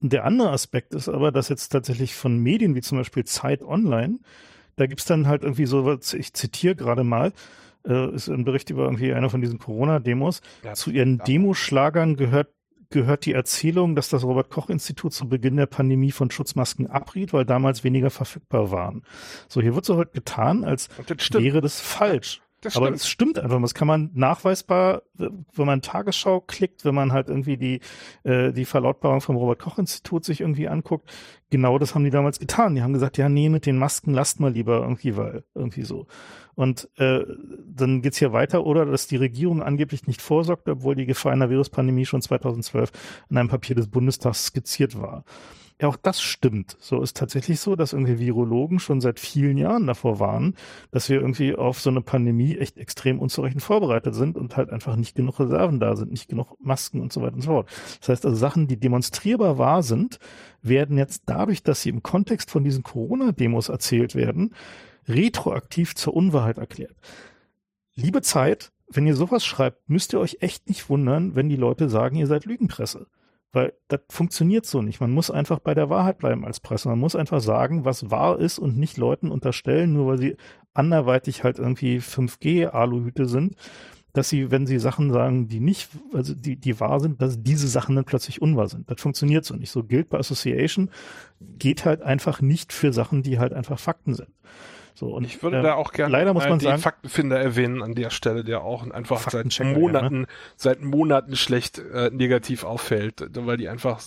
Der 0.00 0.24
andere 0.24 0.50
Aspekt 0.50 0.94
ist 0.94 1.08
aber, 1.08 1.30
dass 1.30 1.48
jetzt 1.48 1.68
tatsächlich 1.68 2.14
von 2.14 2.38
Medien 2.38 2.74
wie 2.74 2.80
zum 2.80 2.98
Beispiel 2.98 3.24
Zeit 3.24 3.62
Online, 3.62 4.18
da 4.76 4.86
gibt's 4.86 5.04
dann 5.04 5.26
halt 5.26 5.42
irgendwie 5.42 5.66
so, 5.66 5.92
ich 5.92 6.32
zitiere 6.32 6.74
gerade 6.74 7.04
mal, 7.04 7.32
äh, 7.86 8.14
ist 8.14 8.28
ein 8.28 8.44
Bericht 8.44 8.70
über 8.70 8.84
irgendwie 8.84 9.12
einer 9.12 9.30
von 9.30 9.40
diesen 9.40 9.58
Corona-Demos. 9.58 10.40
Ja, 10.64 10.74
zu 10.74 10.90
ihren 10.90 11.18
ja. 11.18 11.24
Demoschlagern 11.24 12.16
gehört 12.16 12.48
gehört 12.92 13.24
die 13.24 13.34
Erzählung, 13.34 13.94
dass 13.94 14.08
das 14.08 14.24
Robert-Koch-Institut 14.24 15.12
zu 15.12 15.28
Beginn 15.28 15.56
der 15.56 15.66
Pandemie 15.66 16.10
von 16.10 16.30
Schutzmasken 16.30 16.88
abriet, 16.88 17.32
weil 17.32 17.44
damals 17.44 17.84
weniger 17.84 18.10
verfügbar 18.10 18.72
waren. 18.72 19.04
So, 19.48 19.62
hier 19.62 19.76
wird 19.76 19.84
so 19.84 19.96
heute 19.96 20.10
getan, 20.10 20.64
als 20.64 20.88
das 21.06 21.32
wäre 21.32 21.60
das 21.60 21.80
falsch. 21.80 22.42
Das 22.60 22.76
Aber 22.76 22.90
es 22.90 23.08
stimmt 23.08 23.38
einfach. 23.38 23.60
Das 23.60 23.72
kann 23.72 23.88
man 23.88 24.10
nachweisbar, 24.12 25.02
wenn 25.14 25.66
man 25.66 25.80
Tagesschau 25.80 26.40
klickt, 26.40 26.84
wenn 26.84 26.94
man 26.94 27.12
halt 27.12 27.28
irgendwie 27.28 27.56
die, 27.56 27.80
äh, 28.22 28.52
die 28.52 28.66
Verlautbarung 28.66 29.22
vom 29.22 29.36
Robert-Koch-Institut 29.36 30.24
sich 30.24 30.42
irgendwie 30.42 30.68
anguckt. 30.68 31.10
Genau 31.48 31.78
das 31.78 31.94
haben 31.94 32.04
die 32.04 32.10
damals 32.10 32.38
getan. 32.38 32.74
Die 32.74 32.82
haben 32.82 32.92
gesagt, 32.92 33.16
ja, 33.16 33.30
nee, 33.30 33.48
mit 33.48 33.64
den 33.64 33.78
Masken 33.78 34.12
lasst 34.12 34.40
mal 34.40 34.52
lieber 34.52 34.82
irgendwie, 34.82 35.16
weil 35.16 35.44
irgendwie 35.54 35.82
so. 35.82 36.06
Und 36.60 36.90
äh, 36.98 37.24
dann 37.74 38.02
geht's 38.02 38.18
hier 38.18 38.34
weiter, 38.34 38.66
oder 38.66 38.84
dass 38.84 39.06
die 39.06 39.16
Regierung 39.16 39.62
angeblich 39.62 40.06
nicht 40.06 40.20
vorsorgt, 40.20 40.68
obwohl 40.68 40.94
die 40.94 41.06
Gefahr 41.06 41.32
einer 41.32 41.48
Viruspandemie 41.48 42.04
schon 42.04 42.20
2012 42.20 42.92
in 43.30 43.38
einem 43.38 43.48
Papier 43.48 43.74
des 43.74 43.88
Bundestags 43.88 44.44
skizziert 44.44 45.00
war. 45.00 45.24
Ja, 45.80 45.88
auch 45.88 45.96
das 45.96 46.20
stimmt. 46.20 46.76
So 46.78 47.00
ist 47.00 47.16
tatsächlich 47.16 47.60
so, 47.60 47.76
dass 47.76 47.94
irgendwie 47.94 48.18
Virologen 48.18 48.78
schon 48.78 49.00
seit 49.00 49.18
vielen 49.18 49.56
Jahren 49.56 49.86
davor 49.86 50.20
waren, 50.20 50.54
dass 50.90 51.08
wir 51.08 51.18
irgendwie 51.18 51.54
auf 51.54 51.80
so 51.80 51.88
eine 51.88 52.02
Pandemie 52.02 52.58
echt 52.58 52.76
extrem 52.76 53.20
unzureichend 53.20 53.62
vorbereitet 53.62 54.14
sind 54.14 54.36
und 54.36 54.58
halt 54.58 54.68
einfach 54.68 54.96
nicht 54.96 55.14
genug 55.16 55.40
Reserven 55.40 55.80
da 55.80 55.96
sind, 55.96 56.10
nicht 56.10 56.28
genug 56.28 56.58
Masken 56.60 57.00
und 57.00 57.10
so 57.10 57.22
weiter 57.22 57.36
und 57.36 57.40
so 57.40 57.52
fort. 57.52 57.70
Das 58.00 58.10
heißt 58.10 58.26
also 58.26 58.36
Sachen, 58.36 58.66
die 58.66 58.76
demonstrierbar 58.76 59.56
wahr 59.56 59.82
sind, 59.82 60.18
werden 60.60 60.98
jetzt 60.98 61.22
dadurch, 61.24 61.62
dass 61.62 61.80
sie 61.80 61.88
im 61.88 62.02
Kontext 62.02 62.50
von 62.50 62.64
diesen 62.64 62.82
Corona-Demos 62.82 63.70
erzählt 63.70 64.14
werden, 64.14 64.52
retroaktiv 65.10 65.94
zur 65.94 66.14
Unwahrheit 66.14 66.58
erklärt. 66.58 66.96
Liebe 67.94 68.22
Zeit, 68.22 68.72
wenn 68.88 69.06
ihr 69.06 69.14
sowas 69.14 69.44
schreibt, 69.44 69.88
müsst 69.88 70.12
ihr 70.12 70.20
euch 70.20 70.38
echt 70.40 70.68
nicht 70.68 70.88
wundern, 70.88 71.34
wenn 71.34 71.48
die 71.48 71.56
Leute 71.56 71.88
sagen, 71.88 72.16
ihr 72.16 72.26
seid 72.26 72.44
Lügenpresse. 72.44 73.06
Weil 73.52 73.72
das 73.88 74.00
funktioniert 74.08 74.64
so 74.64 74.80
nicht. 74.80 75.00
Man 75.00 75.10
muss 75.10 75.30
einfach 75.30 75.58
bei 75.58 75.74
der 75.74 75.90
Wahrheit 75.90 76.18
bleiben 76.18 76.44
als 76.44 76.60
Presse. 76.60 76.88
Man 76.88 77.00
muss 77.00 77.16
einfach 77.16 77.40
sagen, 77.40 77.84
was 77.84 78.10
wahr 78.10 78.38
ist 78.38 78.58
und 78.58 78.78
nicht 78.78 78.96
Leuten 78.96 79.30
unterstellen, 79.30 79.92
nur 79.92 80.06
weil 80.06 80.18
sie 80.18 80.36
anderweitig 80.72 81.42
halt 81.42 81.58
irgendwie 81.58 81.98
5G-Aluhüte 81.98 83.26
sind, 83.26 83.56
dass 84.12 84.28
sie, 84.28 84.50
wenn 84.50 84.66
sie 84.66 84.78
Sachen 84.78 85.12
sagen, 85.12 85.48
die 85.48 85.60
nicht, 85.60 85.88
also 86.12 86.34
die, 86.34 86.56
die 86.56 86.78
wahr 86.80 87.00
sind, 87.00 87.20
dass 87.22 87.42
diese 87.42 87.68
Sachen 87.68 87.96
dann 87.96 88.04
plötzlich 88.04 88.40
unwahr 88.40 88.68
sind. 88.68 88.90
Das 88.90 89.00
funktioniert 89.00 89.44
so 89.44 89.54
nicht. 89.54 89.70
So 89.70 89.82
gilt 89.82 90.10
bei 90.10 90.18
Association, 90.18 90.90
geht 91.40 91.84
halt 91.84 92.02
einfach 92.02 92.40
nicht 92.40 92.72
für 92.72 92.92
Sachen, 92.92 93.22
die 93.22 93.38
halt 93.38 93.52
einfach 93.52 93.78
Fakten 93.78 94.14
sind. 94.14 94.30
So, 95.00 95.14
und 95.14 95.24
ich 95.24 95.42
würde 95.42 95.60
äh, 95.60 95.62
da 95.62 95.74
auch 95.76 95.92
gerne 95.92 96.12
leider 96.12 96.34
muss 96.34 96.46
man 96.46 96.58
den 96.58 96.68
sagen, 96.68 96.82
Faktenfinder 96.82 97.40
erwähnen 97.40 97.82
an 97.82 97.94
der 97.94 98.10
Stelle, 98.10 98.44
der 98.44 98.60
auch 98.60 98.88
einfach 98.90 99.30
seit 99.30 99.58
Monaten, 99.60 100.14
ja, 100.14 100.20
ne? 100.20 100.26
seit 100.56 100.82
Monaten 100.82 101.36
schlecht 101.36 101.78
äh, 101.78 102.10
negativ 102.12 102.64
auffällt, 102.64 103.26
weil 103.34 103.56
die 103.56 103.70
einfach 103.70 104.02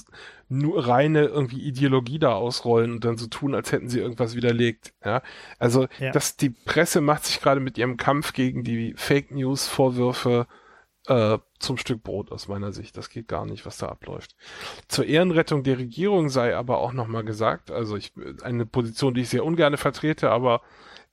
nur 0.49 0.87
reine 0.87 1.23
irgendwie 1.23 1.61
Ideologie 1.61 2.19
da 2.19 2.33
ausrollen 2.33 2.91
und 2.91 3.05
dann 3.05 3.17
so 3.17 3.25
tun, 3.25 3.55
als 3.55 3.71
hätten 3.71 3.89
sie 3.89 4.01
irgendwas 4.01 4.35
widerlegt. 4.35 4.93
Ja, 5.03 5.23
also 5.57 5.87
ja. 5.97 6.11
dass 6.11 6.37
die 6.37 6.51
Presse 6.51 7.01
macht 7.01 7.25
sich 7.25 7.41
gerade 7.41 7.59
mit 7.59 7.79
ihrem 7.79 7.97
Kampf 7.97 8.33
gegen 8.33 8.63
die 8.63 8.93
Fake 8.95 9.31
News 9.31 9.67
Vorwürfe 9.67 10.45
äh, 10.47 10.62
zum 11.59 11.77
Stück 11.77 12.03
Brot 12.03 12.31
aus 12.31 12.47
meiner 12.47 12.71
Sicht. 12.71 12.95
Das 12.95 13.09
geht 13.09 13.27
gar 13.27 13.45
nicht, 13.45 13.65
was 13.65 13.77
da 13.77 13.87
abläuft. 13.87 14.35
Zur 14.87 15.05
Ehrenrettung 15.05 15.63
der 15.63 15.77
Regierung 15.77 16.29
sei 16.29 16.55
aber 16.55 16.77
auch 16.77 16.93
nochmal 16.93 17.25
gesagt, 17.25 17.71
also 17.71 17.97
ich, 17.97 18.13
eine 18.41 18.65
Position, 18.65 19.13
die 19.13 19.21
ich 19.21 19.29
sehr 19.29 19.43
ungern 19.43 19.75
vertrete, 19.75 20.31
aber 20.31 20.61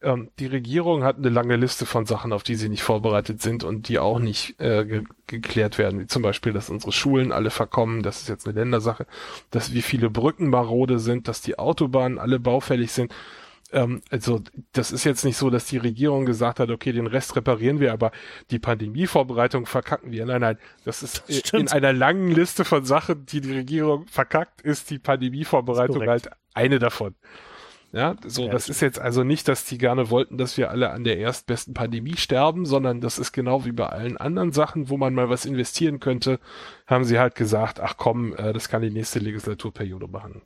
ähm, 0.02 0.30
die 0.38 0.46
Regierung 0.46 1.04
hat 1.04 1.16
eine 1.16 1.28
lange 1.28 1.56
Liste 1.56 1.86
von 1.86 2.06
Sachen, 2.06 2.32
auf 2.32 2.42
die 2.42 2.54
sie 2.54 2.68
nicht 2.68 2.82
vorbereitet 2.82 3.42
sind 3.42 3.64
und 3.64 3.88
die 3.88 3.98
auch 3.98 4.18
nicht 4.18 4.60
äh, 4.60 4.84
ge 4.84 5.04
geklärt 5.26 5.78
werden, 5.78 6.00
wie 6.00 6.08
zum 6.08 6.22
Beispiel, 6.22 6.52
dass 6.52 6.70
unsere 6.70 6.90
Schulen 6.90 7.30
alle 7.30 7.50
verkommen, 7.50 8.02
das 8.02 8.22
ist 8.22 8.28
jetzt 8.28 8.48
eine 8.48 8.58
Ländersache, 8.58 9.06
dass 9.52 9.72
wie 9.72 9.82
viele 9.82 10.10
Brücken 10.10 10.50
marode 10.50 10.98
sind, 10.98 11.28
dass 11.28 11.40
die 11.40 11.56
Autobahnen 11.56 12.18
alle 12.18 12.40
baufällig 12.40 12.90
sind 12.90 13.14
ähm, 13.72 14.02
also 14.10 14.40
das 14.72 14.92
ist 14.92 15.04
jetzt 15.04 15.24
nicht 15.24 15.36
so, 15.36 15.50
dass 15.50 15.66
die 15.66 15.78
Regierung 15.78 16.26
gesagt 16.26 16.60
hat, 16.60 16.70
okay, 16.70 16.92
den 16.92 17.06
Rest 17.06 17.36
reparieren 17.36 17.80
wir, 17.80 17.92
aber 17.92 18.12
die 18.50 18.58
Pandemievorbereitung 18.58 19.66
verkacken 19.66 20.12
wir. 20.12 20.26
Nein, 20.26 20.40
nein, 20.40 20.58
das 20.84 21.02
ist 21.02 21.24
das 21.28 21.50
in 21.52 21.68
einer 21.68 21.92
langen 21.92 22.30
Liste 22.30 22.64
von 22.64 22.84
Sachen, 22.84 23.26
die 23.26 23.40
die 23.40 23.52
Regierung 23.52 24.06
verkackt, 24.06 24.60
ist 24.62 24.90
die 24.90 24.98
Pandemievorbereitung 24.98 26.06
halt 26.06 26.30
eine 26.54 26.78
davon. 26.78 27.14
Ja, 27.92 28.14
so, 28.24 28.44
ja, 28.44 28.52
das 28.52 28.68
ist 28.68 28.80
jetzt 28.80 29.00
also 29.00 29.24
nicht, 29.24 29.48
dass 29.48 29.64
die 29.64 29.76
gerne 29.76 30.10
wollten, 30.10 30.38
dass 30.38 30.56
wir 30.56 30.70
alle 30.70 30.90
an 30.90 31.02
der 31.02 31.18
erstbesten 31.18 31.74
Pandemie 31.74 32.16
sterben, 32.16 32.64
sondern 32.64 33.00
das 33.00 33.18
ist 33.18 33.32
genau 33.32 33.64
wie 33.64 33.72
bei 33.72 33.88
allen 33.88 34.16
anderen 34.16 34.52
Sachen, 34.52 34.88
wo 34.90 34.96
man 34.96 35.12
mal 35.12 35.28
was 35.28 35.44
investieren 35.44 35.98
könnte, 35.98 36.38
haben 36.86 37.04
sie 37.04 37.18
halt 37.18 37.34
gesagt, 37.34 37.80
ach 37.80 37.96
komm, 37.96 38.34
äh, 38.36 38.52
das 38.52 38.68
kann 38.68 38.82
die 38.82 38.90
nächste 38.90 39.18
Legislaturperiode 39.18 40.06
machen. 40.06 40.42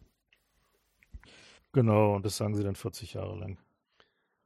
Genau, 1.75 2.15
und 2.15 2.25
das 2.25 2.37
sagen 2.37 2.55
sie 2.55 2.63
dann 2.63 2.77
40 2.77 3.15
Jahre 3.15 3.37
lang. 3.37 3.59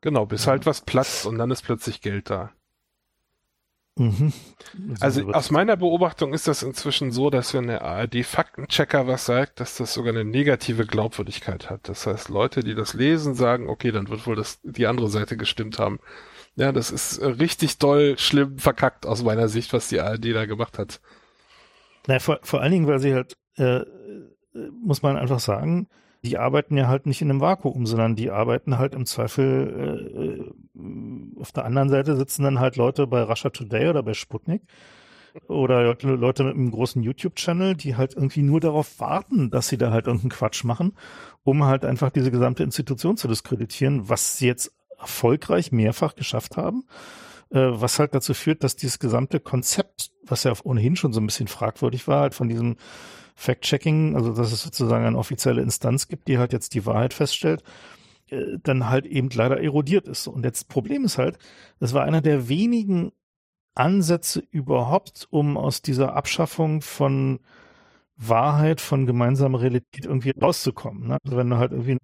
Genau, 0.00 0.26
bis 0.26 0.46
ja. 0.46 0.52
halt 0.52 0.66
was 0.66 0.80
platzt 0.80 1.26
und 1.26 1.38
dann 1.38 1.50
ist 1.50 1.62
plötzlich 1.62 2.00
Geld 2.00 2.30
da. 2.30 2.50
Mhm. 3.96 4.32
Also 5.00 5.28
aus 5.32 5.50
meiner 5.50 5.76
Beobachtung 5.76 6.32
ist 6.32 6.46
das 6.46 6.62
inzwischen 6.62 7.10
so, 7.10 7.30
dass 7.30 7.52
wenn 7.52 7.66
der 7.66 7.82
ARD-Faktenchecker 7.82 9.06
was 9.06 9.26
sagt, 9.26 9.60
dass 9.60 9.76
das 9.76 9.92
sogar 9.92 10.14
eine 10.14 10.24
negative 10.24 10.86
Glaubwürdigkeit 10.86 11.68
hat. 11.68 11.88
Das 11.88 12.06
heißt, 12.06 12.28
Leute, 12.28 12.62
die 12.62 12.74
das 12.74 12.94
lesen, 12.94 13.34
sagen, 13.34 13.68
okay, 13.68 13.90
dann 13.90 14.08
wird 14.08 14.26
wohl 14.26 14.36
das, 14.36 14.60
die 14.62 14.86
andere 14.86 15.08
Seite 15.08 15.36
gestimmt 15.36 15.78
haben. 15.78 15.98
Ja, 16.54 16.72
das 16.72 16.90
ist 16.90 17.20
richtig 17.20 17.78
doll 17.78 18.16
schlimm 18.18 18.58
verkackt 18.58 19.04
aus 19.04 19.22
meiner 19.22 19.48
Sicht, 19.48 19.72
was 19.72 19.88
die 19.88 20.00
ARD 20.00 20.26
da 20.26 20.46
gemacht 20.46 20.78
hat. 20.78 21.00
Na, 22.06 22.20
vor, 22.20 22.38
vor 22.42 22.62
allen 22.62 22.72
Dingen, 22.72 22.86
weil 22.86 23.00
sie 23.00 23.14
halt, 23.14 23.36
äh, 23.56 23.80
muss 24.82 25.02
man 25.02 25.16
einfach 25.16 25.40
sagen, 25.40 25.88
die 26.24 26.38
arbeiten 26.38 26.76
ja 26.76 26.88
halt 26.88 27.06
nicht 27.06 27.22
in 27.22 27.30
einem 27.30 27.40
Vakuum, 27.40 27.86
sondern 27.86 28.16
die 28.16 28.30
arbeiten 28.30 28.78
halt 28.78 28.94
im 28.94 29.06
Zweifel, 29.06 30.50
äh, 30.76 30.80
äh, 30.80 31.40
auf 31.40 31.52
der 31.52 31.64
anderen 31.64 31.88
Seite 31.88 32.16
sitzen 32.16 32.42
dann 32.42 32.60
halt 32.60 32.76
Leute 32.76 33.06
bei 33.06 33.22
Russia 33.22 33.50
Today 33.50 33.88
oder 33.88 34.02
bei 34.02 34.14
Sputnik 34.14 34.62
oder 35.46 35.96
Leute 36.02 36.44
mit 36.44 36.54
einem 36.54 36.70
großen 36.70 37.02
YouTube-Channel, 37.02 37.76
die 37.76 37.96
halt 37.96 38.14
irgendwie 38.14 38.42
nur 38.42 38.60
darauf 38.60 38.98
warten, 38.98 39.50
dass 39.50 39.68
sie 39.68 39.78
da 39.78 39.92
halt 39.92 40.06
irgendeinen 40.06 40.30
Quatsch 40.30 40.64
machen, 40.64 40.94
um 41.44 41.64
halt 41.64 41.84
einfach 41.84 42.10
diese 42.10 42.30
gesamte 42.30 42.64
Institution 42.64 43.16
zu 43.16 43.28
diskreditieren, 43.28 44.08
was 44.08 44.38
sie 44.38 44.46
jetzt 44.46 44.72
erfolgreich 44.98 45.70
mehrfach 45.70 46.16
geschafft 46.16 46.56
haben, 46.56 46.84
äh, 47.50 47.60
was 47.60 47.98
halt 47.98 48.14
dazu 48.14 48.34
führt, 48.34 48.64
dass 48.64 48.76
dieses 48.76 48.98
gesamte 48.98 49.38
Konzept, 49.38 50.10
was 50.24 50.44
ja 50.44 50.52
ohnehin 50.64 50.96
schon 50.96 51.12
so 51.12 51.20
ein 51.20 51.26
bisschen 51.26 51.48
fragwürdig 51.48 52.08
war, 52.08 52.22
halt 52.22 52.34
von 52.34 52.48
diesem 52.48 52.76
Fact-Checking, 53.38 54.16
also 54.16 54.32
dass 54.32 54.50
es 54.50 54.62
sozusagen 54.62 55.04
eine 55.04 55.16
offizielle 55.16 55.62
Instanz 55.62 56.08
gibt, 56.08 56.26
die 56.26 56.38
halt 56.38 56.52
jetzt 56.52 56.74
die 56.74 56.84
Wahrheit 56.86 57.14
feststellt, 57.14 57.62
äh, 58.30 58.58
dann 58.64 58.88
halt 58.88 59.06
eben 59.06 59.30
leider 59.30 59.62
erodiert 59.62 60.08
ist. 60.08 60.26
Und 60.26 60.44
jetzt 60.44 60.68
Problem 60.68 61.04
ist 61.04 61.18
halt, 61.18 61.38
das 61.78 61.94
war 61.94 62.02
einer 62.02 62.20
der 62.20 62.48
wenigen 62.48 63.12
Ansätze 63.76 64.42
überhaupt, 64.50 65.28
um 65.30 65.56
aus 65.56 65.82
dieser 65.82 66.16
Abschaffung 66.16 66.82
von 66.82 67.38
Wahrheit, 68.16 68.80
von 68.80 69.06
gemeinsamer 69.06 69.60
Realität 69.60 70.04
irgendwie 70.04 70.30
rauszukommen. 70.30 71.06
Ne? 71.06 71.18
Also 71.22 71.36
wenn 71.36 71.48
du 71.48 71.58
halt 71.58 71.70
irgendwie 71.70 71.96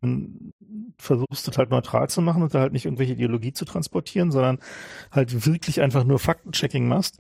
versuchst, 0.99 1.49
das 1.49 1.59
halt 1.59 1.70
neutral 1.70 2.09
zu 2.09 2.22
machen 2.22 2.45
und 2.45 2.55
da 2.55 2.61
halt 2.61 2.72
nicht 2.72 2.85
irgendwelche 2.85 3.14
Ideologie 3.14 3.53
zu 3.53 3.64
transportieren, 3.64 4.30
sondern 4.30 4.61
halt 5.11 5.47
wirklich 5.47 5.80
einfach 5.80 6.05
nur 6.05 6.20
Faktenchecking 6.20 6.87
machst, 6.87 7.18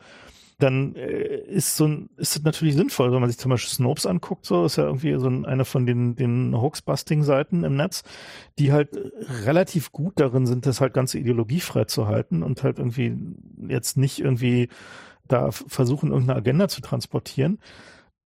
dann 0.58 0.94
äh, 0.94 1.38
ist 1.38 1.76
so 1.76 1.86
ist 2.16 2.36
es 2.36 2.42
natürlich 2.42 2.74
sinnvoll, 2.74 3.12
wenn 3.12 3.20
man 3.20 3.28
sich 3.28 3.38
zum 3.38 3.50
Beispiel 3.50 3.72
Snopes 3.72 4.06
anguckt, 4.06 4.46
so 4.46 4.64
ist 4.64 4.76
ja 4.76 4.84
irgendwie 4.84 5.18
so 5.18 5.28
ein, 5.28 5.44
eine 5.46 5.64
von 5.64 5.86
den, 5.86 6.14
den 6.14 6.54
Hoax-Busting-Seiten 6.54 7.64
im 7.64 7.76
Netz, 7.76 8.02
die 8.58 8.72
halt 8.72 8.90
relativ 9.44 9.92
gut 9.92 10.20
darin 10.20 10.46
sind, 10.46 10.66
das 10.66 10.80
halt 10.80 10.94
ganze 10.94 11.18
ideologiefrei 11.18 11.84
zu 11.84 12.06
halten 12.06 12.42
und 12.42 12.62
halt 12.62 12.78
irgendwie 12.78 13.16
jetzt 13.68 13.96
nicht 13.96 14.20
irgendwie 14.20 14.68
da 15.26 15.50
versuchen, 15.50 16.10
irgendeine 16.10 16.38
Agenda 16.38 16.68
zu 16.68 16.80
transportieren. 16.80 17.58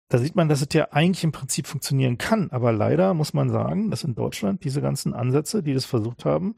Da 0.07 0.17
sieht 0.17 0.35
man, 0.35 0.49
dass 0.49 0.61
es 0.61 0.73
ja 0.73 0.89
eigentlich 0.91 1.23
im 1.23 1.31
Prinzip 1.31 1.67
funktionieren 1.67 2.17
kann, 2.17 2.49
aber 2.51 2.71
leider 2.71 3.13
muss 3.13 3.33
man 3.33 3.49
sagen, 3.49 3.89
dass 3.89 4.03
in 4.03 4.15
Deutschland 4.15 4.63
diese 4.63 4.81
ganzen 4.81 5.13
Ansätze, 5.13 5.63
die 5.63 5.73
das 5.73 5.85
versucht 5.85 6.25
haben, 6.25 6.55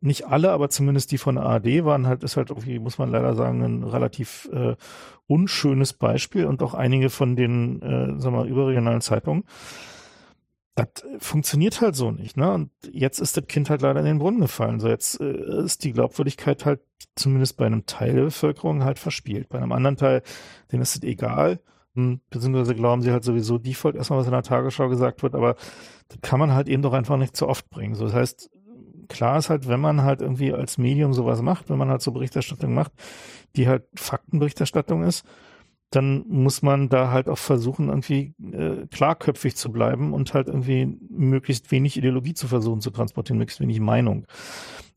nicht 0.00 0.26
alle, 0.26 0.50
aber 0.52 0.68
zumindest 0.68 1.10
die 1.12 1.18
von 1.18 1.38
ARD 1.38 1.84
waren 1.84 2.06
halt, 2.06 2.22
ist 2.22 2.36
halt 2.36 2.50
irgendwie, 2.50 2.78
muss 2.78 2.98
man 2.98 3.10
leider 3.10 3.34
sagen, 3.34 3.62
ein 3.62 3.84
relativ 3.84 4.48
äh, 4.52 4.76
unschönes 5.26 5.92
Beispiel 5.92 6.46
und 6.46 6.62
auch 6.62 6.74
einige 6.74 7.10
von 7.10 7.36
den, 7.36 7.80
äh, 7.82 8.20
sagen 8.20 8.36
wir, 8.36 8.44
überregionalen 8.44 9.00
Zeitungen. 9.00 9.44
Das 10.74 10.88
funktioniert 11.18 11.80
halt 11.80 11.96
so 11.96 12.10
nicht, 12.10 12.36
ne? 12.36 12.52
Und 12.52 12.70
jetzt 12.90 13.20
ist 13.20 13.36
das 13.36 13.46
Kind 13.46 13.70
halt 13.70 13.82
leider 13.82 14.00
in 14.00 14.06
den 14.06 14.18
Brunnen 14.18 14.40
gefallen. 14.40 14.80
So 14.80 14.88
jetzt 14.88 15.20
äh, 15.20 15.64
ist 15.64 15.84
die 15.84 15.92
Glaubwürdigkeit 15.92 16.64
halt 16.64 16.80
zumindest 17.16 17.56
bei 17.56 17.66
einem 17.66 17.86
Teil 17.86 18.14
der 18.14 18.22
Bevölkerung 18.22 18.84
halt 18.84 18.98
verspielt. 18.98 19.48
Bei 19.48 19.58
einem 19.58 19.72
anderen 19.72 19.96
Teil, 19.96 20.22
denen 20.70 20.82
ist 20.82 20.96
es 20.96 21.02
egal. 21.02 21.60
Hm, 21.94 22.20
beziehungsweise 22.30 22.74
glauben 22.74 23.02
sie 23.02 23.10
halt 23.10 23.24
sowieso 23.24 23.58
default 23.58 23.96
erstmal, 23.96 24.20
was 24.20 24.26
in 24.26 24.32
der 24.32 24.42
Tagesschau 24.42 24.88
gesagt 24.88 25.22
wird, 25.24 25.34
aber 25.34 25.56
das 26.08 26.20
kann 26.22 26.38
man 26.38 26.54
halt 26.54 26.68
eben 26.68 26.82
doch 26.82 26.92
einfach 26.92 27.16
nicht 27.16 27.36
zu 27.36 27.48
oft 27.48 27.68
bringen. 27.68 27.96
So, 27.96 28.04
das 28.04 28.14
heißt, 28.14 28.50
klar 29.10 29.38
ist 29.38 29.50
halt, 29.50 29.68
wenn 29.68 29.80
man 29.80 30.02
halt 30.02 30.22
irgendwie 30.22 30.52
als 30.54 30.78
Medium 30.78 31.12
sowas 31.12 31.42
macht, 31.42 31.68
wenn 31.68 31.78
man 31.78 31.90
halt 31.90 32.00
so 32.00 32.12
Berichterstattung 32.12 32.72
macht, 32.72 32.92
die 33.56 33.68
halt 33.68 33.84
Faktenberichterstattung 33.94 35.02
ist, 35.02 35.26
dann 35.90 36.24
muss 36.28 36.62
man 36.62 36.88
da 36.88 37.10
halt 37.10 37.28
auch 37.28 37.38
versuchen, 37.38 37.88
irgendwie 37.88 38.32
äh, 38.52 38.86
klarköpfig 38.86 39.56
zu 39.56 39.72
bleiben 39.72 40.14
und 40.14 40.32
halt 40.34 40.46
irgendwie 40.46 40.96
möglichst 41.10 41.72
wenig 41.72 41.96
Ideologie 41.96 42.34
zu 42.34 42.46
versuchen 42.46 42.80
zu 42.80 42.90
transportieren, 42.90 43.38
möglichst 43.38 43.60
wenig 43.60 43.80
Meinung. 43.80 44.26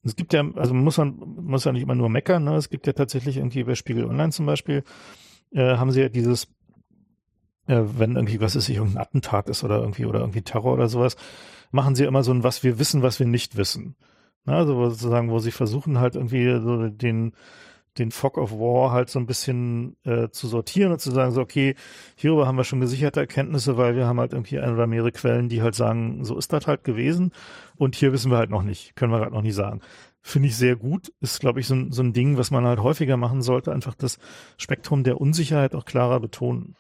Es 0.04 0.16
gibt 0.16 0.34
ja, 0.34 0.46
also 0.56 0.74
muss 0.74 0.98
man 0.98 1.16
muss 1.18 1.64
ja 1.64 1.72
nicht 1.72 1.82
immer 1.82 1.96
nur 1.96 2.10
meckern, 2.10 2.44
ne? 2.44 2.56
Es 2.56 2.70
gibt 2.70 2.86
ja 2.86 2.94
tatsächlich 2.94 3.38
irgendwie 3.38 3.64
bei 3.64 3.74
Spiegel 3.74 4.06
Online 4.06 4.32
zum 4.32 4.46
Beispiel, 4.46 4.84
äh, 5.52 5.78
haben 5.78 5.92
sie 5.92 6.02
ja 6.02 6.10
dieses, 6.10 6.46
äh, 7.68 7.82
wenn 7.98 8.16
irgendwie, 8.16 8.40
was 8.40 8.56
ist, 8.56 8.70
irgendein 8.70 9.02
Attentat 9.02 9.50
ist 9.50 9.64
oder 9.64 9.80
irgendwie 9.80 10.06
oder 10.06 10.20
irgendwie 10.20 10.44
Terror 10.44 10.74
oder 10.74 10.90
sowas, 10.90 11.16
machen 11.74 11.96
sie 11.96 12.06
immer 12.06 12.24
so 12.24 12.32
ein, 12.32 12.44
was 12.44 12.64
wir 12.64 12.80
wissen, 12.80 13.02
was 13.02 13.20
wir 13.20 13.26
nicht 13.26 13.58
wissen. 13.58 13.96
Na, 14.46 14.58
also 14.58 14.90
sozusagen, 14.90 15.32
wo 15.32 15.40
sie 15.40 15.52
versuchen 15.52 16.00
halt 16.00 16.16
irgendwie 16.16 16.60
so 16.62 16.88
den, 16.88 17.34
den 17.98 18.12
Fog 18.12 18.38
of 18.38 18.52
War 18.52 18.92
halt 18.92 19.10
so 19.10 19.18
ein 19.20 19.26
bisschen 19.26 19.96
äh, 20.04 20.30
zu 20.30 20.48
sortieren 20.48 20.92
und 20.92 21.00
zu 21.00 21.12
sagen, 21.12 21.32
so, 21.32 21.42
okay, 21.42 21.76
hierüber 22.16 22.46
haben 22.46 22.58
wir 22.58 22.64
schon 22.64 22.80
gesicherte 22.80 23.22
Erkenntnisse, 23.22 23.76
weil 23.78 23.96
wir 23.96 24.06
haben 24.06 24.20
halt 24.20 24.34
irgendwie 24.34 24.60
ein 24.60 24.74
oder 24.74 24.86
mehrere 24.86 25.12
Quellen, 25.12 25.50
die 25.50 25.62
halt 25.62 25.74
sagen, 25.74 26.24
so 26.24 26.38
ist 26.38 26.54
das 26.54 26.68
halt 26.68 26.84
gewesen 26.84 27.32
und 27.76 27.96
hier 27.96 28.14
wissen 28.14 28.30
wir 28.30 28.38
halt 28.38 28.52
noch 28.52 28.64
nicht, 28.64 28.96
können 28.96 29.12
wir 29.12 29.20
halt 29.20 29.34
noch 29.34 29.42
nicht 29.42 29.56
sagen. 29.56 29.82
Finde 30.22 30.50
ich 30.50 30.56
sehr 30.56 30.76
gut, 30.76 31.12
ist, 31.22 31.40
glaube 31.40 31.60
ich, 31.60 31.68
so 31.68 31.76
ein, 31.76 31.92
so 31.92 32.04
ein 32.04 32.14
Ding, 32.14 32.38
was 32.38 32.52
man 32.52 32.66
halt 32.66 32.80
häufiger 32.80 33.18
machen 33.18 33.42
sollte, 33.42 33.72
einfach 33.72 33.96
das 33.96 34.20
Spektrum 34.58 35.04
der 35.04 35.20
Unsicherheit 35.20 35.74
auch 35.74 35.86
klarer 35.86 36.20
betonen. 36.20 36.76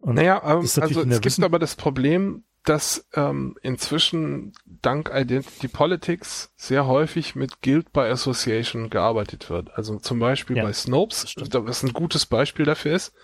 Und 0.00 0.14
naja, 0.14 0.40
ähm, 0.44 0.58
also 0.58 1.02
es 1.02 1.20
gibt 1.20 1.42
aber 1.42 1.58
das 1.58 1.76
Problem, 1.76 2.44
dass 2.64 3.08
ähm, 3.14 3.56
inzwischen 3.62 4.52
dank 4.66 5.10
Identity 5.14 5.66
Politics 5.66 6.52
sehr 6.56 6.86
häufig 6.86 7.34
mit 7.34 7.62
Guild 7.62 7.92
by 7.92 8.00
Association 8.00 8.90
gearbeitet 8.90 9.48
wird. 9.48 9.70
Also 9.74 9.98
zum 9.98 10.18
Beispiel 10.18 10.58
ja, 10.58 10.64
bei 10.64 10.72
Snopes, 10.72 11.34
was 11.36 11.82
ein 11.82 11.94
gutes 11.94 12.26
Beispiel 12.26 12.66
dafür 12.66 12.94
ist. 12.94 13.14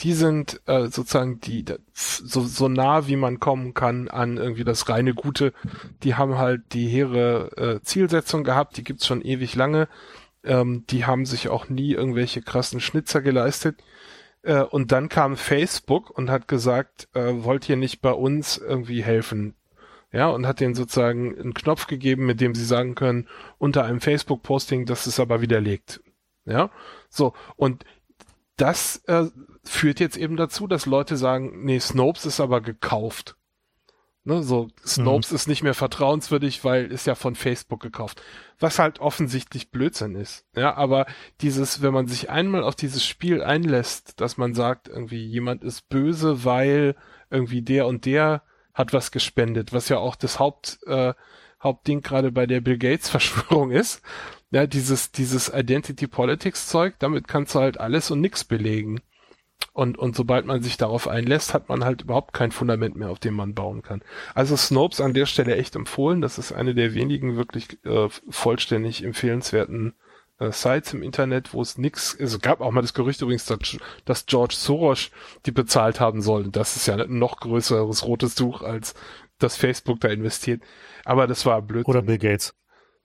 Die 0.00 0.14
sind 0.14 0.62
äh, 0.66 0.86
sozusagen 0.86 1.40
die 1.40 1.64
so, 1.92 2.40
so 2.40 2.68
nah 2.68 3.06
wie 3.06 3.16
man 3.16 3.38
kommen 3.38 3.74
kann 3.74 4.08
an 4.08 4.38
irgendwie 4.38 4.64
das 4.64 4.88
reine 4.88 5.12
Gute. 5.12 5.52
Die 6.02 6.14
haben 6.14 6.38
halt 6.38 6.62
die 6.72 6.88
hehre 6.88 7.50
äh, 7.56 7.82
Zielsetzung 7.82 8.44
gehabt, 8.44 8.78
die 8.78 8.84
gibt's 8.84 9.06
schon 9.06 9.20
ewig 9.20 9.54
lange. 9.54 9.88
Ähm, 10.42 10.84
die 10.88 11.04
haben 11.04 11.26
sich 11.26 11.50
auch 11.50 11.68
nie 11.68 11.92
irgendwelche 11.92 12.40
krassen 12.40 12.80
Schnitzer 12.80 13.20
geleistet 13.20 13.76
äh, 14.46 14.62
und 14.62 14.92
dann 14.92 15.08
kam 15.08 15.36
Facebook 15.36 16.10
und 16.10 16.30
hat 16.30 16.48
gesagt, 16.48 17.08
äh, 17.14 17.44
wollt 17.44 17.68
ihr 17.68 17.76
nicht 17.76 18.00
bei 18.00 18.12
uns 18.12 18.56
irgendwie 18.58 19.02
helfen? 19.02 19.54
Ja, 20.12 20.28
und 20.28 20.46
hat 20.46 20.60
denen 20.60 20.74
sozusagen 20.74 21.38
einen 21.38 21.52
Knopf 21.52 21.88
gegeben, 21.88 22.26
mit 22.26 22.40
dem 22.40 22.54
sie 22.54 22.64
sagen 22.64 22.94
können, 22.94 23.28
unter 23.58 23.84
einem 23.84 24.00
Facebook-Posting, 24.00 24.86
das 24.86 25.06
ist 25.06 25.20
aber 25.20 25.40
widerlegt. 25.40 26.00
Ja, 26.44 26.70
so. 27.10 27.34
Und 27.56 27.84
das 28.56 29.02
äh, 29.06 29.26
führt 29.64 30.00
jetzt 30.00 30.16
eben 30.16 30.36
dazu, 30.36 30.66
dass 30.66 30.86
Leute 30.86 31.16
sagen, 31.16 31.64
nee, 31.64 31.78
Snopes 31.78 32.24
ist 32.24 32.40
aber 32.40 32.60
gekauft. 32.60 33.35
Ne, 34.26 34.42
so 34.42 34.66
Snopes 34.84 35.30
mhm. 35.30 35.36
ist 35.36 35.46
nicht 35.46 35.62
mehr 35.62 35.72
vertrauenswürdig, 35.72 36.64
weil 36.64 36.90
ist 36.90 37.06
ja 37.06 37.14
von 37.14 37.36
Facebook 37.36 37.80
gekauft. 37.80 38.20
Was 38.58 38.80
halt 38.80 38.98
offensichtlich 38.98 39.70
Blödsinn 39.70 40.16
ist. 40.16 40.44
Ja, 40.56 40.74
aber 40.74 41.06
dieses, 41.42 41.80
wenn 41.80 41.94
man 41.94 42.08
sich 42.08 42.28
einmal 42.28 42.64
auf 42.64 42.74
dieses 42.74 43.06
Spiel 43.06 43.40
einlässt, 43.40 44.20
dass 44.20 44.36
man 44.36 44.52
sagt, 44.52 44.88
irgendwie 44.88 45.24
jemand 45.24 45.62
ist 45.62 45.88
böse, 45.88 46.44
weil 46.44 46.96
irgendwie 47.30 47.62
der 47.62 47.86
und 47.86 48.04
der 48.04 48.42
hat 48.74 48.92
was 48.92 49.12
gespendet, 49.12 49.72
was 49.72 49.88
ja 49.88 49.98
auch 49.98 50.16
das 50.16 50.40
Haupt, 50.40 50.80
äh, 50.88 51.14
Hauptding 51.62 52.02
gerade 52.02 52.32
bei 52.32 52.46
der 52.46 52.60
Bill 52.60 52.78
Gates 52.78 53.08
Verschwörung 53.10 53.70
ist. 53.70 54.02
Ja, 54.50 54.66
dieses, 54.66 55.12
dieses 55.12 55.54
Identity 55.54 56.08
Politics 56.08 56.66
Zeug, 56.66 56.96
damit 56.98 57.28
kannst 57.28 57.54
du 57.54 57.60
halt 57.60 57.78
alles 57.78 58.10
und 58.10 58.22
nix 58.22 58.42
belegen. 58.42 59.00
Und, 59.72 59.98
und 59.98 60.16
sobald 60.16 60.46
man 60.46 60.62
sich 60.62 60.78
darauf 60.78 61.06
einlässt, 61.06 61.52
hat 61.52 61.68
man 61.68 61.84
halt 61.84 62.02
überhaupt 62.02 62.32
kein 62.32 62.50
Fundament 62.50 62.96
mehr, 62.96 63.10
auf 63.10 63.18
dem 63.18 63.34
man 63.34 63.54
bauen 63.54 63.82
kann. 63.82 64.02
Also 64.34 64.56
Snopes 64.56 65.02
an 65.02 65.12
der 65.12 65.26
Stelle 65.26 65.56
echt 65.56 65.76
empfohlen. 65.76 66.22
Das 66.22 66.38
ist 66.38 66.52
eine 66.52 66.74
der 66.74 66.94
wenigen 66.94 67.36
wirklich 67.36 67.84
äh, 67.84 68.08
vollständig 68.30 69.04
empfehlenswerten 69.04 69.94
äh, 70.38 70.50
Sites 70.50 70.94
im 70.94 71.02
Internet, 71.02 71.52
wo 71.52 71.60
es 71.60 71.76
nix, 71.76 72.18
also 72.18 72.38
gab 72.38 72.62
auch 72.62 72.70
mal 72.70 72.80
das 72.80 72.94
Gerücht 72.94 73.20
übrigens, 73.20 73.44
dass, 73.44 73.76
dass 74.06 74.24
George 74.24 74.54
Soros 74.56 75.10
die 75.44 75.52
bezahlt 75.52 76.00
haben 76.00 76.22
soll. 76.22 76.48
Das 76.48 76.76
ist 76.76 76.86
ja 76.86 76.94
ein 76.94 77.18
noch 77.18 77.40
größeres 77.40 78.06
rotes 78.06 78.34
Tuch 78.34 78.62
als 78.62 78.94
dass 79.38 79.56
Facebook 79.56 80.00
da 80.00 80.08
investiert. 80.08 80.62
Aber 81.04 81.26
das 81.26 81.44
war 81.44 81.60
blöd. 81.60 81.86
Oder 81.86 82.02
Bill 82.02 82.18
Gates. 82.18 82.54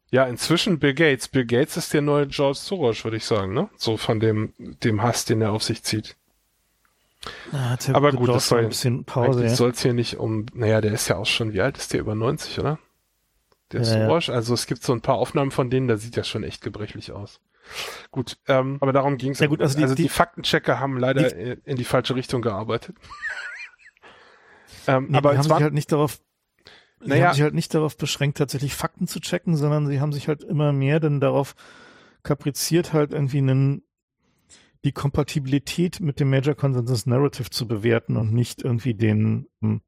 Ja, 0.09 0.25
inzwischen 0.25 0.79
Bill 0.79 0.93
Gates. 0.93 1.27
Bill 1.27 1.45
Gates 1.45 1.77
ist 1.77 1.93
der 1.93 2.01
neue 2.01 2.27
George 2.27 2.59
Soros, 2.61 3.03
würde 3.03 3.17
ich 3.17 3.25
sagen, 3.25 3.53
ne? 3.53 3.69
So 3.75 3.97
von 3.97 4.19
dem, 4.19 4.53
dem 4.57 5.01
Hass, 5.01 5.25
den 5.25 5.41
er 5.41 5.51
auf 5.51 5.63
sich 5.63 5.83
zieht. 5.83 6.15
Ah, 7.51 7.78
Aber 7.93 8.11
gut, 8.13 8.30
das 8.30 8.47
soll 8.47 8.61
ein 8.61 8.69
bisschen 8.69 9.05
Pause. 9.05 9.43
Ja. 9.43 9.55
soll 9.55 9.72
es 9.72 9.82
hier 9.82 9.93
nicht 9.93 10.17
um, 10.17 10.47
naja, 10.53 10.82
der 10.82 10.93
ist 10.93 11.07
ja 11.07 11.17
auch 11.17 11.26
schon, 11.26 11.53
wie 11.53 11.61
alt 11.61 11.78
ist 11.78 11.93
der? 11.93 11.99
Über 11.99 12.15
90, 12.15 12.59
oder? 12.59 12.80
Der 13.72 13.82
ja, 13.82 13.86
Soros. 13.86 14.28
Ja. 14.28 14.34
Also 14.34 14.53
es 14.53 14.65
gibt 14.65 14.84
so 14.84 14.93
ein 14.93 15.01
paar 15.01 15.15
Aufnahmen 15.15 15.51
von 15.51 15.69
denen, 15.69 15.88
da 15.88 15.97
sieht 15.97 16.15
ja 16.15 16.24
schon 16.24 16.43
echt 16.43 16.61
gebrechlich 16.61 17.11
aus. 17.11 17.39
Gut, 18.09 18.38
ähm, 18.47 18.78
aber 18.82 18.91
darum 18.91 19.17
ging 19.17 19.32
es. 19.32 19.39
Ja, 19.39 19.47
gut, 19.47 19.61
also 19.61 19.78
die, 19.78 19.84
also 19.84 19.95
die, 19.95 20.03
die 20.03 20.09
Faktenchecker 20.09 20.80
haben 20.80 20.97
leider 20.97 21.30
die, 21.30 21.61
in 21.63 21.78
die 21.78 21.84
falsche 21.84 22.15
Richtung 22.15 22.41
gearbeitet. 22.41 22.95
ähm, 24.88 25.07
nee, 25.09 25.17
aber 25.17 25.32
die 25.32 25.38
haben 25.38 25.43
sich 25.43 25.53
halt 25.53 25.74
nicht 25.74 25.91
darauf 25.91 26.19
Sie 27.01 27.09
naja. 27.09 27.28
haben 27.28 27.34
sich 27.34 27.41
halt 27.41 27.55
nicht 27.55 27.74
darauf 27.74 27.97
beschränkt, 27.97 28.38
tatsächlich 28.38 28.76
Fakten 28.76 29.07
zu 29.07 29.19
checken, 29.19 29.55
sondern 29.55 29.88
sie 29.88 29.99
haben 29.99 30.13
sich 30.13 30.28
halt 30.28 30.43
immer 30.43 30.72
mehr 30.72 30.99
dann 30.99 31.19
darauf 31.19 31.55
kapriziert, 32.24 32.93
halt 32.93 33.11
irgendwie 33.11 33.39
einen, 33.39 33.84
die 34.84 34.91
Kompatibilität 34.91 35.99
mit 35.99 36.19
dem 36.19 36.29
Major 36.29 36.55
Consensus 36.55 37.05
Narrative 37.05 37.49
zu 37.49 37.67
bewerten 37.67 38.17
und 38.17 38.34
nicht 38.34 38.63
irgendwie 38.63 38.93
den, 38.93 39.47
hm, 39.61 39.82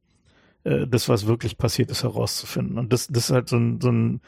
äh, 0.64 0.88
das, 0.88 1.10
was 1.10 1.28
wirklich 1.28 1.58
passiert 1.58 1.92
ist, 1.92 2.04
herauszufinden. 2.04 2.78
Und 2.78 2.94
das, 2.94 3.08
das 3.08 3.26
ist 3.26 3.32
halt 3.32 3.50
so 3.50 3.58
ein, 3.58 3.82
so 3.82 3.92
ein, 3.92 4.22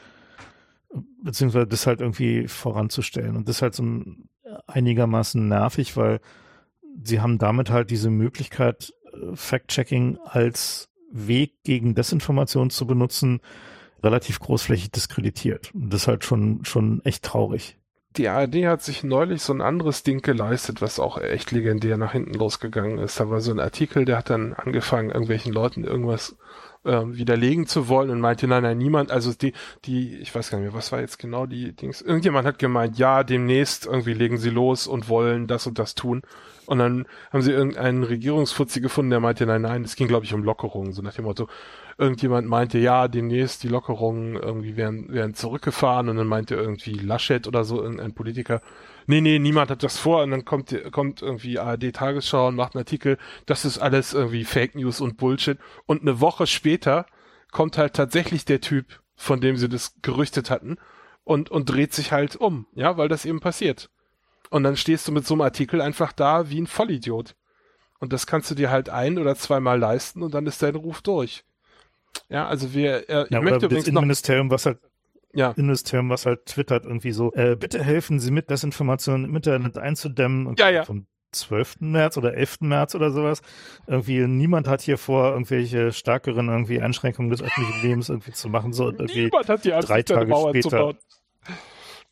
beziehungsweise 1.22 1.66
das 1.66 1.86
halt 1.86 2.00
irgendwie 2.00 2.48
voranzustellen. 2.48 3.36
Und 3.36 3.48
das 3.48 3.56
ist 3.56 3.62
halt 3.62 3.74
so 3.74 3.82
ein 3.84 4.28
einigermaßen 4.66 5.46
nervig, 5.48 5.96
weil 5.96 6.20
sie 7.02 7.20
haben 7.20 7.38
damit 7.38 7.70
halt 7.70 7.90
diese 7.90 8.10
Möglichkeit, 8.10 8.92
äh, 9.12 9.34
Fact-Checking 9.34 10.18
als 10.24 10.88
Weg 11.10 11.62
gegen 11.62 11.94
Desinformation 11.94 12.70
zu 12.70 12.86
benutzen, 12.86 13.40
relativ 14.02 14.40
großflächig 14.40 14.90
diskreditiert. 14.90 15.74
Und 15.74 15.92
das 15.92 16.02
ist 16.02 16.08
halt 16.08 16.24
schon, 16.24 16.64
schon 16.64 17.04
echt 17.04 17.24
traurig. 17.24 17.78
Die 18.16 18.28
ARD 18.28 18.66
hat 18.66 18.82
sich 18.82 19.04
neulich 19.04 19.42
so 19.42 19.52
ein 19.52 19.60
anderes 19.60 20.02
Ding 20.02 20.22
geleistet, 20.22 20.80
was 20.80 20.98
auch 20.98 21.18
echt 21.18 21.50
legendär 21.52 21.98
nach 21.98 22.12
hinten 22.12 22.34
losgegangen 22.34 22.98
ist. 22.98 23.20
Da 23.20 23.28
war 23.28 23.40
so 23.40 23.50
ein 23.50 23.60
Artikel, 23.60 24.06
der 24.06 24.18
hat 24.18 24.30
dann 24.30 24.54
angefangen, 24.54 25.10
irgendwelchen 25.10 25.52
Leuten 25.52 25.84
irgendwas 25.84 26.36
äh, 26.86 27.02
widerlegen 27.16 27.66
zu 27.66 27.88
wollen 27.88 28.10
und 28.10 28.20
meinte, 28.20 28.46
nein, 28.46 28.62
nein, 28.62 28.78
niemand, 28.78 29.10
also 29.10 29.32
die, 29.32 29.52
die, 29.84 30.16
ich 30.16 30.34
weiß 30.34 30.50
gar 30.50 30.58
nicht 30.58 30.68
mehr, 30.68 30.78
was 30.78 30.92
war 30.92 31.00
jetzt 31.00 31.18
genau 31.18 31.46
die 31.46 31.72
Dings, 31.72 32.00
irgendjemand 32.00 32.46
hat 32.46 32.58
gemeint, 32.58 32.98
ja, 32.98 33.24
demnächst 33.24 33.86
irgendwie 33.86 34.14
legen 34.14 34.38
sie 34.38 34.50
los 34.50 34.86
und 34.86 35.08
wollen 35.08 35.46
das 35.46 35.66
und 35.66 35.78
das 35.78 35.94
tun. 35.94 36.22
Und 36.66 36.78
dann 36.78 37.06
haben 37.32 37.42
sie 37.42 37.52
irgendeinen 37.52 38.02
Regierungsfuzzi 38.02 38.80
gefunden, 38.80 39.10
der 39.10 39.20
meinte, 39.20 39.46
nein, 39.46 39.62
nein, 39.62 39.84
es 39.84 39.94
ging, 39.94 40.08
glaube 40.08 40.24
ich, 40.24 40.34
um 40.34 40.42
Lockerungen, 40.42 40.92
so 40.92 41.00
nach 41.02 41.14
dem 41.14 41.24
Motto, 41.24 41.48
irgendjemand 41.96 42.48
meinte, 42.48 42.78
ja, 42.78 43.08
demnächst 43.08 43.62
die 43.62 43.68
Lockerungen 43.68 44.34
irgendwie 44.34 44.76
werden, 44.76 45.12
werden 45.12 45.34
zurückgefahren 45.34 46.08
und 46.08 46.16
dann 46.16 46.26
meinte 46.26 46.56
irgendwie 46.56 46.94
Laschet 46.94 47.46
oder 47.46 47.64
so, 47.64 47.80
irgendein 47.80 48.14
Politiker, 48.14 48.60
nee, 49.06 49.20
nee, 49.20 49.38
niemand 49.38 49.70
hat 49.70 49.82
das 49.82 49.98
vor 49.98 50.22
und 50.22 50.30
dann 50.30 50.44
kommt, 50.44 50.74
kommt 50.92 51.22
irgendwie 51.22 51.58
ARD 51.58 51.92
Tagesschau 51.94 52.48
und 52.48 52.56
macht 52.56 52.74
einen 52.74 52.82
Artikel, 52.82 53.18
das 53.46 53.64
ist 53.64 53.78
alles 53.78 54.12
irgendwie 54.12 54.44
Fake 54.44 54.74
News 54.74 55.00
und 55.00 55.16
Bullshit 55.16 55.58
und 55.86 56.02
eine 56.02 56.20
Woche 56.20 56.46
später 56.46 57.06
kommt 57.52 57.78
halt 57.78 57.94
tatsächlich 57.94 58.44
der 58.44 58.60
Typ, 58.60 59.00
von 59.14 59.40
dem 59.40 59.56
sie 59.56 59.68
das 59.68 59.94
gerüchtet 60.02 60.50
hatten 60.50 60.76
und, 61.24 61.50
und 61.50 61.70
dreht 61.70 61.92
sich 61.92 62.12
halt 62.12 62.36
um, 62.36 62.66
ja, 62.74 62.96
weil 62.96 63.08
das 63.08 63.24
eben 63.24 63.40
passiert. 63.40 63.90
Und 64.50 64.62
dann 64.62 64.76
stehst 64.76 65.08
du 65.08 65.12
mit 65.12 65.26
so 65.26 65.34
einem 65.34 65.40
Artikel 65.40 65.80
einfach 65.80 66.12
da 66.12 66.50
wie 66.50 66.60
ein 66.60 66.66
Vollidiot. 66.66 67.34
Und 67.98 68.12
das 68.12 68.26
kannst 68.26 68.50
du 68.50 68.54
dir 68.54 68.70
halt 68.70 68.88
ein 68.88 69.18
oder 69.18 69.34
zweimal 69.34 69.78
leisten 69.78 70.22
und 70.22 70.34
dann 70.34 70.46
ist 70.46 70.62
dein 70.62 70.76
Ruf 70.76 71.02
durch. 71.02 71.44
Ja, 72.28 72.46
also 72.46 72.74
wir, 72.74 73.08
äh, 73.08 73.24
ich 73.24 73.30
ja, 73.30 73.40
möchte 73.40 73.66
übrigens 73.66 73.84
das 73.84 73.88
Innenministerium, 73.88 74.50
was 74.50 74.66
halt 74.66 74.78
ja. 75.36 75.50
Innenministerium, 75.52 76.10
was 76.10 76.26
halt 76.26 76.46
twittert 76.46 76.84
irgendwie 76.84 77.12
so, 77.12 77.32
äh, 77.34 77.56
bitte 77.56 77.82
helfen 77.82 78.18
Sie 78.18 78.30
mit 78.30 78.50
Desinformation 78.50 79.24
im 79.24 79.36
Internet 79.36 79.78
einzudämmen. 79.78 80.46
Und 80.46 80.58
ja, 80.58 80.70
ja. 80.70 80.84
Vom 80.84 81.06
12. 81.32 81.76
März 81.80 82.16
oder 82.16 82.34
11. 82.34 82.62
März 82.62 82.94
oder 82.94 83.10
sowas. 83.10 83.42
Irgendwie 83.86 84.26
niemand 84.26 84.66
hat 84.68 84.80
hier 84.80 84.96
vor, 84.96 85.32
irgendwelche 85.32 85.92
stärkeren 85.92 86.48
irgendwie 86.48 86.80
Einschränkungen 86.80 87.30
des 87.30 87.42
öffentlichen 87.42 87.82
Lebens 87.82 88.08
irgendwie 88.08 88.32
zu 88.32 88.48
machen. 88.48 88.72
So 88.72 88.90
irgendwie 88.90 89.24
niemand 89.24 89.48
hat 89.48 89.64
die 89.64 89.72
Angst, 89.72 89.88
drei 89.88 90.02
Tage 90.02 90.34
später. 90.34 90.94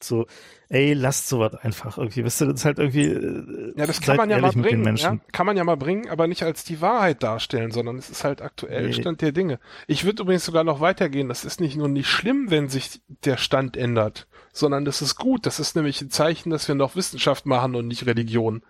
So, 0.07 0.27
ey, 0.69 0.93
lasst 0.93 1.29
sowas 1.29 1.55
einfach 1.55 1.99
irgendwie. 1.99 2.25
Wisst 2.25 2.41
ihr, 2.41 2.47
das 2.47 2.61
ist 2.61 2.65
halt 2.65 2.79
irgendwie. 2.79 3.07
Äh, 3.07 3.75
ja, 3.77 3.87
das 3.87 4.01
kann 4.01 4.17
man 4.17 4.31
ja 4.31 4.39
mal 4.39 4.53
bringen. 4.53 4.97
Ja? 4.97 5.19
Kann 5.33 5.47
man 5.47 5.57
ja 5.57 5.65
mal 5.65 5.77
bringen, 5.77 6.09
aber 6.09 6.27
nicht 6.27 6.43
als 6.43 6.65
die 6.65 6.81
Wahrheit 6.81 7.23
darstellen, 7.23 7.71
sondern 7.71 7.97
es 7.97 8.11
ist 8.11 8.25
halt 8.25 8.43
aktuell 8.43 8.87
nee. 8.87 8.93
Stand 8.93 9.21
der 9.23 9.33
Dinge. 9.33 9.59
Ich 9.87 10.05
würde 10.05 10.23
übrigens 10.23 10.45
sogar 10.45 10.65
noch 10.65 10.81
weitergehen. 10.81 11.29
Das 11.29 11.45
ist 11.45 11.61
nicht 11.61 11.77
nur 11.77 11.89
nicht 11.89 12.09
schlimm, 12.09 12.51
wenn 12.51 12.69
sich 12.69 13.01
der 13.25 13.37
Stand 13.37 13.77
ändert, 13.77 14.27
sondern 14.53 14.85
das 14.85 15.03
ist 15.03 15.17
gut. 15.17 15.47
Das 15.47 15.61
ist 15.61 15.77
nämlich 15.77 16.01
ein 16.01 16.11
Zeichen, 16.11 16.51
dass 16.51 16.69
wir 16.69 16.75
noch 16.75 16.97
Wissenschaft 16.97 17.47
machen 17.47 17.75
und 17.75 17.89
nicht 17.89 18.07
Religion. 18.07 18.63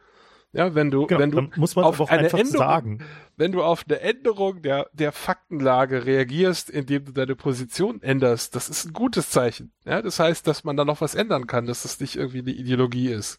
Ja, 0.55 0.75
wenn 0.75 0.91
du, 0.91 1.07
genau, 1.07 1.21
wenn 1.21 1.31
du 1.33 1.49
muss 1.57 1.75
man 1.75 1.85
auf 1.85 2.09
eine 2.09 2.29
Änderung, 2.29 2.47
sagen. 2.47 2.99
wenn 3.37 3.51
du 3.51 3.63
auf 3.63 3.85
eine 3.89 4.01
Änderung 4.01 4.63
der, 4.63 4.89
der 4.93 5.11
Faktenlage 5.11 6.07
reagierst, 6.07 6.71
indem 6.71 7.07
du 7.07 7.13
deine 7.13 7.35
Position 7.35 8.01
änderst, 8.01 8.55
das 8.55 8.69
ist 8.69 8.87
ein 8.87 8.93
gutes 8.93 9.31
Zeichen. 9.31 9.73
Ja, 9.85 10.01
das 10.01 10.21
heißt, 10.21 10.47
dass 10.47 10.63
man 10.63 10.77
da 10.77 10.85
noch 10.85 11.01
was 11.01 11.17
ändern 11.17 11.49
kann, 11.49 11.67
dass 11.67 11.83
das 11.83 11.99
nicht 11.99 12.15
irgendwie 12.15 12.39
eine 12.39 12.53
Ideologie 12.53 13.09
ist. 13.09 13.39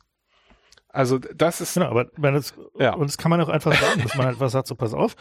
Also, 0.90 1.18
das 1.18 1.62
ist. 1.62 1.76
Genau, 1.76 1.88
aber 1.88 2.08
wenn 2.18 2.36
es, 2.36 2.54
ja. 2.78 2.94
und 2.94 3.08
das 3.10 3.18
kann 3.18 3.30
man 3.30 3.40
auch 3.40 3.50
einfach 3.50 3.74
sagen, 3.74 4.02
dass 4.04 4.16
man 4.16 4.28
einfach 4.28 4.50
sagt, 4.50 4.68
so 4.68 4.76
pass 4.76 4.94
auf, 4.94 5.16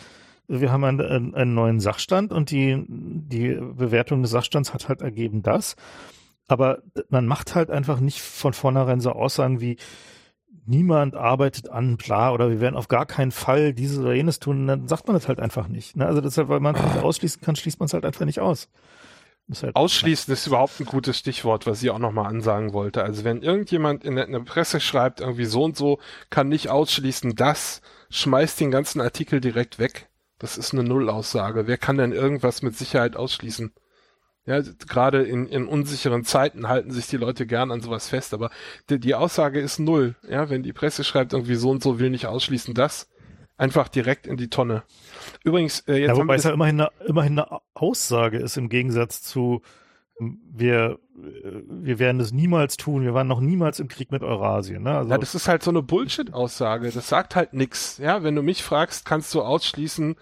wir 0.48 0.72
haben 0.72 0.82
einen, 0.82 1.34
einen 1.34 1.54
neuen 1.54 1.78
Sachstand 1.78 2.32
und 2.32 2.50
die, 2.50 2.84
die 2.88 3.54
Bewertung 3.54 4.22
des 4.22 4.32
Sachstands 4.32 4.74
hat 4.74 4.88
halt 4.88 5.00
ergeben 5.00 5.42
das. 5.42 5.76
Aber 6.48 6.82
man 7.08 7.26
macht 7.26 7.54
halt 7.54 7.70
einfach 7.70 8.00
nicht 8.00 8.20
von 8.20 8.52
vornherein 8.52 9.00
so 9.00 9.12
Aussagen 9.12 9.60
wie, 9.60 9.78
niemand 10.66 11.14
arbeitet 11.14 11.68
an 11.70 11.96
bla 11.96 12.32
oder 12.32 12.50
wir 12.50 12.60
werden 12.60 12.76
auf 12.76 12.88
gar 12.88 13.06
keinen 13.06 13.30
Fall 13.30 13.72
dieses 13.72 13.98
oder 13.98 14.14
jenes 14.14 14.38
tun, 14.38 14.66
dann 14.66 14.88
sagt 14.88 15.06
man 15.06 15.14
das 15.14 15.28
halt 15.28 15.40
einfach 15.40 15.68
nicht. 15.68 15.96
Ne? 15.96 16.06
Also 16.06 16.20
deshalb, 16.20 16.48
weil 16.48 16.60
man 16.60 16.74
es 16.74 16.82
nicht 16.82 17.02
ausschließen 17.02 17.40
kann, 17.42 17.56
schließt 17.56 17.80
man 17.80 17.86
es 17.86 17.94
halt 17.94 18.04
einfach 18.04 18.24
nicht 18.24 18.40
aus. 18.40 18.68
Ist 19.46 19.62
halt 19.62 19.76
Ausschließen 19.76 20.32
ist 20.32 20.46
überhaupt 20.46 20.80
ein 20.80 20.86
gutes 20.86 21.18
Stichwort, 21.18 21.66
was 21.66 21.82
ich 21.82 21.90
auch 21.90 21.98
nochmal 21.98 22.26
ansagen 22.26 22.72
wollte. 22.72 23.02
Also 23.02 23.24
wenn 23.24 23.42
irgendjemand 23.42 24.02
in 24.02 24.16
der, 24.16 24.24
in 24.24 24.32
der 24.32 24.40
Presse 24.40 24.80
schreibt, 24.80 25.20
irgendwie 25.20 25.44
so 25.44 25.64
und 25.64 25.76
so, 25.76 25.98
kann 26.30 26.48
nicht 26.48 26.70
ausschließen, 26.70 27.34
das 27.34 27.82
schmeißt 28.08 28.58
den 28.60 28.70
ganzen 28.70 29.02
Artikel 29.02 29.42
direkt 29.42 29.78
weg. 29.78 30.08
Das 30.38 30.56
ist 30.56 30.72
eine 30.72 30.82
Nullaussage. 30.82 31.66
Wer 31.66 31.76
kann 31.76 31.98
denn 31.98 32.12
irgendwas 32.12 32.62
mit 32.62 32.76
Sicherheit 32.76 33.16
ausschließen? 33.16 33.72
Ja, 34.46 34.60
gerade 34.60 35.22
in, 35.22 35.46
in 35.46 35.66
unsicheren 35.66 36.24
Zeiten 36.24 36.68
halten 36.68 36.90
sich 36.90 37.06
die 37.06 37.16
Leute 37.16 37.46
gern 37.46 37.70
an 37.70 37.80
sowas 37.80 38.08
fest, 38.08 38.34
aber 38.34 38.50
die, 38.90 39.00
die 39.00 39.14
Aussage 39.14 39.58
ist 39.58 39.78
null. 39.78 40.16
Ja, 40.28 40.50
wenn 40.50 40.62
die 40.62 40.74
Presse 40.74 41.02
schreibt, 41.02 41.32
irgendwie 41.32 41.54
so 41.54 41.70
und 41.70 41.82
so 41.82 41.98
will 41.98 42.10
nicht 42.10 42.26
ausschließen, 42.26 42.74
das 42.74 43.08
einfach 43.56 43.88
direkt 43.88 44.26
in 44.26 44.36
die 44.36 44.50
Tonne. 44.50 44.82
Übrigens, 45.44 45.80
äh, 45.88 45.94
jetzt 45.94 46.08
ja, 46.08 46.16
wobei 46.16 46.34
es 46.34 46.44
ja 46.44 46.52
immerhin 46.52 46.80
eine, 46.80 46.90
immerhin 47.06 47.38
eine 47.38 47.60
Aussage 47.72 48.38
ist 48.38 48.56
im 48.58 48.68
Gegensatz 48.68 49.22
zu 49.22 49.62
wir, 50.18 50.98
äh, 51.16 51.62
wir 51.68 51.98
werden 51.98 52.20
es 52.20 52.32
niemals 52.32 52.76
tun, 52.76 53.02
wir 53.02 53.14
waren 53.14 53.26
noch 53.26 53.40
niemals 53.40 53.80
im 53.80 53.88
Krieg 53.88 54.12
mit 54.12 54.22
Eurasien. 54.22 54.82
Ne? 54.82 54.96
Also, 54.96 55.10
ja, 55.10 55.18
das 55.18 55.34
ist 55.34 55.48
halt 55.48 55.62
so 55.62 55.70
eine 55.70 55.82
Bullshit-Aussage. 55.82 56.90
Das 56.90 57.08
sagt 57.08 57.36
halt 57.36 57.52
nix. 57.52 57.98
Ja, 57.98 58.22
wenn 58.22 58.34
du 58.34 58.42
mich 58.42 58.62
fragst, 58.62 59.04
kannst 59.04 59.34
du 59.34 59.42
ausschließen, 59.42 60.16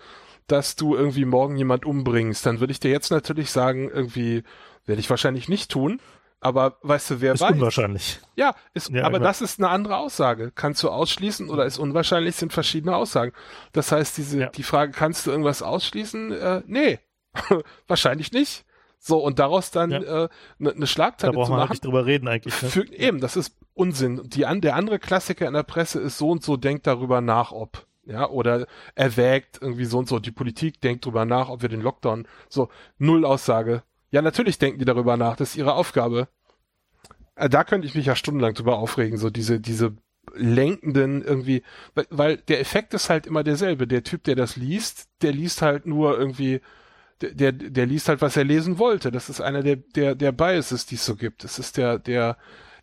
dass 0.52 0.76
du 0.76 0.94
irgendwie 0.94 1.24
morgen 1.24 1.56
jemand 1.56 1.86
umbringst, 1.86 2.44
dann 2.44 2.60
würde 2.60 2.72
ich 2.72 2.80
dir 2.80 2.90
jetzt 2.90 3.10
natürlich 3.10 3.50
sagen, 3.50 3.88
irgendwie 3.88 4.42
werde 4.84 5.00
ich 5.00 5.08
wahrscheinlich 5.08 5.48
nicht 5.48 5.70
tun. 5.70 5.98
Aber 6.40 6.76
weißt 6.82 7.10
du, 7.10 7.20
wer 7.22 7.32
ist 7.32 7.40
weiß? 7.40 7.50
Ist 7.50 7.56
unwahrscheinlich. 7.56 8.20
Ja, 8.36 8.54
ist, 8.74 8.90
ja 8.90 9.04
aber 9.04 9.18
das 9.18 9.40
ist 9.40 9.60
eine 9.60 9.70
andere 9.70 9.96
Aussage. 9.96 10.52
Kannst 10.54 10.82
du 10.82 10.90
ausschließen 10.90 11.48
oder 11.48 11.64
ist 11.64 11.78
unwahrscheinlich, 11.78 12.36
sind 12.36 12.52
verschiedene 12.52 12.94
Aussagen. 12.94 13.32
Das 13.72 13.92
heißt, 13.92 14.18
diese, 14.18 14.40
ja. 14.40 14.48
die 14.50 14.62
Frage, 14.62 14.92
kannst 14.92 15.26
du 15.26 15.30
irgendwas 15.30 15.62
ausschließen? 15.62 16.32
Äh, 16.32 16.62
nee, 16.66 16.98
wahrscheinlich 17.86 18.32
nicht. 18.32 18.66
So, 18.98 19.18
und 19.18 19.38
daraus 19.38 19.70
dann 19.70 19.92
eine 19.92 20.04
ja. 20.04 20.24
äh, 20.24 20.28
ne, 20.58 20.86
Schlagzeile 20.86 21.32
da 21.32 21.36
braucht 21.38 21.46
zu 21.46 21.52
machen. 21.52 21.70
nicht 21.70 21.84
drüber 21.84 22.04
reden 22.04 22.28
eigentlich. 22.28 22.60
Ne? 22.60 22.68
Für, 22.68 22.92
eben, 22.92 23.20
das 23.20 23.36
ist 23.36 23.56
Unsinn. 23.72 24.20
Die, 24.26 24.44
an, 24.44 24.60
der 24.60 24.76
andere 24.76 24.98
Klassiker 24.98 25.46
in 25.46 25.54
der 25.54 25.62
Presse 25.62 25.98
ist 26.00 26.18
so 26.18 26.28
und 26.28 26.42
so, 26.42 26.58
denkt 26.58 26.86
darüber 26.86 27.22
nach, 27.22 27.52
ob 27.52 27.86
ja, 28.04 28.28
oder 28.28 28.66
erwägt 28.94 29.58
irgendwie 29.60 29.84
so 29.84 29.98
und 29.98 30.08
so, 30.08 30.18
die 30.18 30.32
Politik 30.32 30.80
denkt 30.80 31.04
drüber 31.04 31.24
nach, 31.24 31.48
ob 31.48 31.62
wir 31.62 31.68
den 31.68 31.80
Lockdown, 31.80 32.26
so, 32.48 32.68
null 32.98 33.24
Aussage. 33.24 33.82
Ja, 34.10 34.22
natürlich 34.22 34.58
denken 34.58 34.78
die 34.78 34.84
darüber 34.84 35.16
nach, 35.16 35.36
das 35.36 35.50
ist 35.50 35.56
ihre 35.56 35.74
Aufgabe. 35.74 36.28
Äh, 37.36 37.48
da 37.48 37.64
könnte 37.64 37.86
ich 37.86 37.94
mich 37.94 38.06
ja 38.06 38.16
stundenlang 38.16 38.54
drüber 38.54 38.78
aufregen, 38.78 39.18
so 39.18 39.30
diese, 39.30 39.60
diese 39.60 39.96
lenkenden 40.34 41.22
irgendwie, 41.22 41.62
weil, 41.94 42.06
weil 42.10 42.36
der 42.36 42.60
Effekt 42.60 42.94
ist 42.94 43.10
halt 43.10 43.26
immer 43.26 43.42
derselbe. 43.42 43.86
Der 43.86 44.04
Typ, 44.04 44.24
der 44.24 44.36
das 44.36 44.56
liest, 44.56 45.08
der 45.22 45.32
liest 45.32 45.62
halt 45.62 45.86
nur 45.86 46.18
irgendwie, 46.18 46.60
der, 47.20 47.52
der, 47.52 47.86
liest 47.86 48.08
halt, 48.08 48.20
was 48.20 48.36
er 48.36 48.44
lesen 48.44 48.78
wollte. 48.78 49.10
Das 49.10 49.28
ist 49.28 49.40
einer 49.40 49.62
der, 49.62 49.76
der, 49.76 50.14
der 50.14 50.32
Biases, 50.32 50.86
die 50.86 50.96
es 50.96 51.04
so 51.04 51.16
gibt. 51.16 51.44
Das 51.44 51.58
ist 51.58 51.76
der, 51.76 51.98
der, 51.98 52.36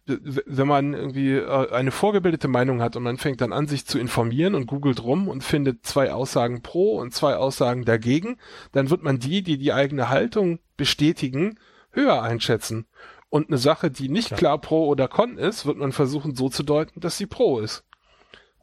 wenn 0.10 0.68
man 0.68 0.94
irgendwie 0.94 1.34
äh, 1.34 1.72
eine 1.72 1.92
vorgebildete 1.92 2.48
Meinung 2.48 2.82
hat 2.82 2.96
und 2.96 3.04
man 3.04 3.18
fängt 3.18 3.42
dann 3.42 3.54
an, 3.54 3.68
sich 3.68 3.86
zu 3.86 4.00
informieren 4.00 4.56
und 4.56 4.66
googelt 4.66 5.04
rum 5.04 5.28
und 5.28 5.44
findet 5.44 5.86
zwei 5.86 6.12
Aussagen 6.12 6.62
pro 6.62 6.98
und 6.98 7.14
zwei 7.14 7.36
Aussagen 7.36 7.86
dagegen, 7.86 8.38
dann 8.72 8.90
wird 8.90 9.04
man 9.04 9.20
die, 9.20 9.44
die 9.44 9.58
die 9.58 9.74
eigene 9.74 10.10
Haltung 10.10 10.60
bestätigen, 10.78 11.60
höher 11.92 12.22
einschätzen. 12.22 12.86
Und 13.30 13.50
eine 13.50 13.58
Sache, 13.60 13.92
die 13.92 14.10
nicht 14.10 14.36
klar 14.36 14.60
pro 14.60 14.88
oder 14.88 15.08
con 15.08 15.38
ist, 15.38 15.66
wird 15.66 15.78
man 15.78 15.92
versuchen 15.92 16.36
so 16.36 16.50
zu 16.50 16.64
deuten, 16.64 17.00
dass 17.00 17.18
sie 17.18 17.28
pro 17.28 17.60
ist. 17.60 17.84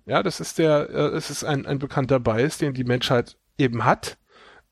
Ja, 0.06 0.22
das 0.22 0.40
ist 0.40 0.58
der, 0.58 0.90
äh, 0.90 1.16
es 1.16 1.30
ist 1.30 1.44
ein, 1.44 1.66
ein 1.66 1.78
bekannter 1.78 2.20
Bias, 2.20 2.58
den 2.58 2.74
die 2.74 2.84
Menschheit 2.84 3.36
eben 3.58 3.84
hat. 3.84 4.18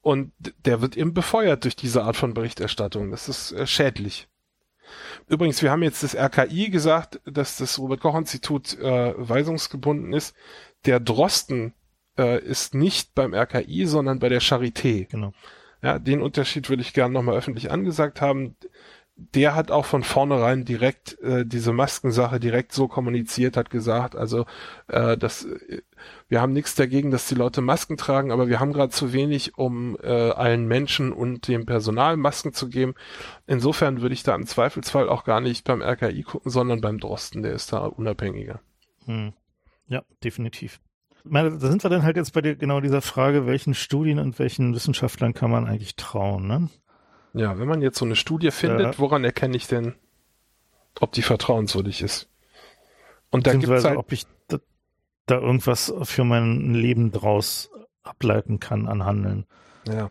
Und 0.00 0.32
der 0.38 0.82
wird 0.82 0.96
eben 0.96 1.14
befeuert 1.14 1.64
durch 1.64 1.76
diese 1.76 2.02
Art 2.04 2.16
von 2.16 2.34
Berichterstattung. 2.34 3.10
Das 3.10 3.28
ist 3.28 3.52
äh, 3.52 3.66
schädlich. 3.66 4.28
Übrigens, 5.28 5.62
wir 5.62 5.70
haben 5.70 5.82
jetzt 5.82 6.02
das 6.02 6.14
RKI 6.14 6.70
gesagt, 6.70 7.20
dass 7.24 7.56
das 7.56 7.78
Robert-Koch-Institut 7.78 8.78
äh, 8.78 9.14
weisungsgebunden 9.16 10.12
ist. 10.12 10.34
Der 10.84 11.00
Drosten 11.00 11.74
äh, 12.18 12.42
ist 12.42 12.74
nicht 12.74 13.14
beim 13.14 13.34
RKI, 13.34 13.86
sondern 13.86 14.18
bei 14.18 14.28
der 14.28 14.42
Charité. 14.42 15.06
Genau. 15.08 15.32
Ja, 15.82 15.98
den 15.98 16.22
Unterschied 16.22 16.68
würde 16.68 16.82
ich 16.82 16.92
gerne 16.92 17.12
nochmal 17.12 17.36
öffentlich 17.36 17.70
angesagt 17.70 18.20
haben 18.20 18.56
der 19.16 19.54
hat 19.54 19.70
auch 19.70 19.84
von 19.84 20.02
vornherein 20.02 20.64
direkt 20.64 21.20
äh, 21.20 21.46
diese 21.46 21.72
Maskensache 21.72 22.40
direkt 22.40 22.72
so 22.72 22.88
kommuniziert, 22.88 23.56
hat 23.56 23.70
gesagt, 23.70 24.16
also 24.16 24.44
äh, 24.88 25.16
das, 25.16 25.44
äh, 25.44 25.82
wir 26.28 26.40
haben 26.40 26.52
nichts 26.52 26.74
dagegen, 26.74 27.12
dass 27.12 27.28
die 27.28 27.36
Leute 27.36 27.60
Masken 27.60 27.96
tragen, 27.96 28.32
aber 28.32 28.48
wir 28.48 28.58
haben 28.58 28.72
gerade 28.72 28.90
zu 28.90 29.12
wenig, 29.12 29.56
um 29.56 29.96
äh, 30.02 30.08
allen 30.08 30.66
Menschen 30.66 31.12
und 31.12 31.46
dem 31.46 31.64
Personal 31.64 32.16
Masken 32.16 32.52
zu 32.52 32.68
geben. 32.68 32.94
Insofern 33.46 34.02
würde 34.02 34.14
ich 34.14 34.24
da 34.24 34.34
im 34.34 34.46
Zweifelsfall 34.46 35.08
auch 35.08 35.22
gar 35.22 35.40
nicht 35.40 35.64
beim 35.64 35.80
RKI 35.80 36.22
gucken, 36.22 36.50
sondern 36.50 36.80
beim 36.80 36.98
Drosten, 36.98 37.42
der 37.42 37.52
ist 37.52 37.72
da 37.72 37.86
unabhängiger. 37.86 38.60
Hm. 39.04 39.32
Ja, 39.86 40.02
definitiv. 40.24 40.80
Meine, 41.22 41.52
da 41.52 41.68
sind 41.68 41.84
wir 41.84 41.90
dann 41.90 42.02
halt 42.02 42.16
jetzt 42.16 42.32
bei 42.32 42.40
der, 42.40 42.56
genau 42.56 42.80
dieser 42.80 43.00
Frage, 43.00 43.46
welchen 43.46 43.74
Studien 43.74 44.18
und 44.18 44.38
welchen 44.40 44.74
Wissenschaftlern 44.74 45.34
kann 45.34 45.50
man 45.50 45.66
eigentlich 45.66 45.94
trauen, 45.94 46.48
ne? 46.48 46.68
Ja, 47.34 47.58
wenn 47.58 47.68
man 47.68 47.82
jetzt 47.82 47.98
so 47.98 48.04
eine 48.04 48.16
Studie 48.16 48.52
findet, 48.52 48.94
ja. 48.94 48.98
woran 48.98 49.24
erkenne 49.24 49.56
ich 49.56 49.66
denn, 49.66 49.94
ob 51.00 51.12
die 51.12 51.22
vertrauenswürdig 51.22 52.00
ist? 52.00 52.28
Und 53.30 53.46
da 53.46 53.54
gibt's 53.54 53.84
halt, 53.84 53.98
ob 53.98 54.12
ich 54.12 54.26
da, 54.46 54.58
da 55.26 55.40
irgendwas 55.40 55.92
für 56.02 56.22
mein 56.24 56.74
Leben 56.74 57.10
draus 57.10 57.70
ableiten 58.04 58.60
kann 58.60 58.86
an 58.86 59.04
Handeln. 59.04 59.46
Ja. 59.88 60.10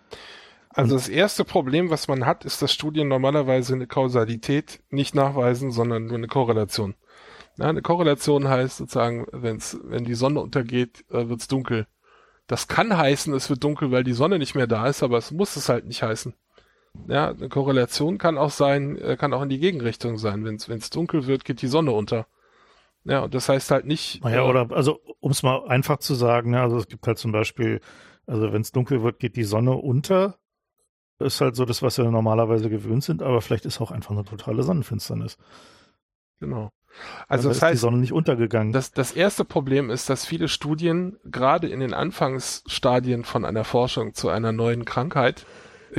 Also 0.69 0.95
das 0.95 1.07
erste 1.07 1.45
Problem, 1.45 1.89
was 1.89 2.07
man 2.07 2.26
hat, 2.26 2.45
ist, 2.45 2.61
dass 2.61 2.74
Studien 2.74 3.07
normalerweise 3.07 3.74
eine 3.74 3.88
Kausalität 3.88 4.82
nicht 4.89 5.15
nachweisen, 5.15 5.71
sondern 5.71 6.07
nur 6.07 6.17
eine 6.17 6.28
Korrelation. 6.28 6.95
Ja, 7.57 7.67
eine 7.67 7.84
Korrelation 7.84 8.49
heißt 8.49 8.78
sozusagen, 8.78 9.28
wenn's, 9.32 9.78
wenn 9.84 10.03
die 10.03 10.15
Sonne 10.15 10.41
untergeht, 10.41 11.05
äh, 11.11 11.30
wird's 11.30 11.47
dunkel. 11.47 11.88
Das 12.47 12.67
kann 12.67 12.97
heißen, 12.97 13.34
es 13.34 13.49
wird 13.49 13.63
dunkel, 13.63 13.91
weil 13.91 14.03
die 14.03 14.13
Sonne 14.13 14.39
nicht 14.39 14.55
mehr 14.55 14.67
da 14.67 14.88
ist, 14.88 15.03
aber 15.03 15.17
es 15.19 15.32
muss 15.32 15.55
es 15.55 15.69
halt 15.69 15.86
nicht 15.86 16.03
heißen. 16.03 16.34
Ja, 17.07 17.29
eine 17.29 17.49
Korrelation 17.49 18.17
kann 18.17 18.37
auch 18.37 18.51
sein, 18.51 18.97
äh, 18.97 19.17
kann 19.17 19.33
auch 19.33 19.41
in 19.41 19.49
die 19.49 19.59
Gegenrichtung 19.59 20.17
sein. 20.17 20.45
Wenn 20.45 20.55
es 20.55 20.89
dunkel 20.89 21.27
wird, 21.27 21.43
geht 21.43 21.61
die 21.61 21.67
Sonne 21.67 21.91
unter. 21.91 22.27
Ja, 23.03 23.19
und 23.21 23.33
das 23.33 23.49
heißt 23.49 23.71
halt 23.71 23.85
nicht. 23.85 24.23
Naja, 24.23 24.45
äh, 24.45 24.49
oder 24.49 24.71
also 24.71 24.99
um 25.19 25.31
es 25.31 25.43
mal 25.43 25.67
einfach 25.67 25.97
zu 25.97 26.13
sagen, 26.15 26.53
ja, 26.53 26.63
also 26.63 26.77
es 26.77 26.87
gibt 26.87 27.05
halt 27.05 27.17
zum 27.17 27.31
Beispiel, 27.31 27.81
also 28.25 28.53
wenn 28.53 28.61
es 28.61 28.71
dunkel 28.71 29.03
wird, 29.03 29.19
geht 29.19 29.35
die 29.35 29.43
Sonne 29.43 29.73
unter. 29.73 30.37
Ist 31.19 31.41
halt 31.41 31.55
so 31.55 31.65
das, 31.65 31.81
was 31.81 31.97
wir 31.97 32.09
normalerweise 32.09 32.69
gewöhnt 32.69 33.03
sind, 33.03 33.21
aber 33.21 33.41
vielleicht 33.41 33.65
ist 33.65 33.79
auch 33.81 33.91
einfach 33.91 34.11
eine 34.11 34.25
totale 34.25 34.63
Sonnenfinsternis. 34.63 35.37
Genau. 36.39 36.71
Also, 37.27 37.47
also 37.47 37.49
das 37.49 37.61
heißt, 37.61 37.73
die 37.73 37.77
Sonne 37.77 37.97
nicht 37.97 38.13
untergegangen. 38.13 38.73
Das, 38.73 38.91
das 38.91 39.11
erste 39.13 39.45
Problem 39.45 39.89
ist, 39.89 40.09
dass 40.09 40.25
viele 40.25 40.47
Studien 40.47 41.17
gerade 41.23 41.67
in 41.67 41.79
den 41.79 41.93
Anfangsstadien 41.93 43.23
von 43.23 43.45
einer 43.45 43.63
Forschung 43.63 44.13
zu 44.13 44.29
einer 44.29 44.51
neuen 44.51 44.85
Krankheit 44.85 45.45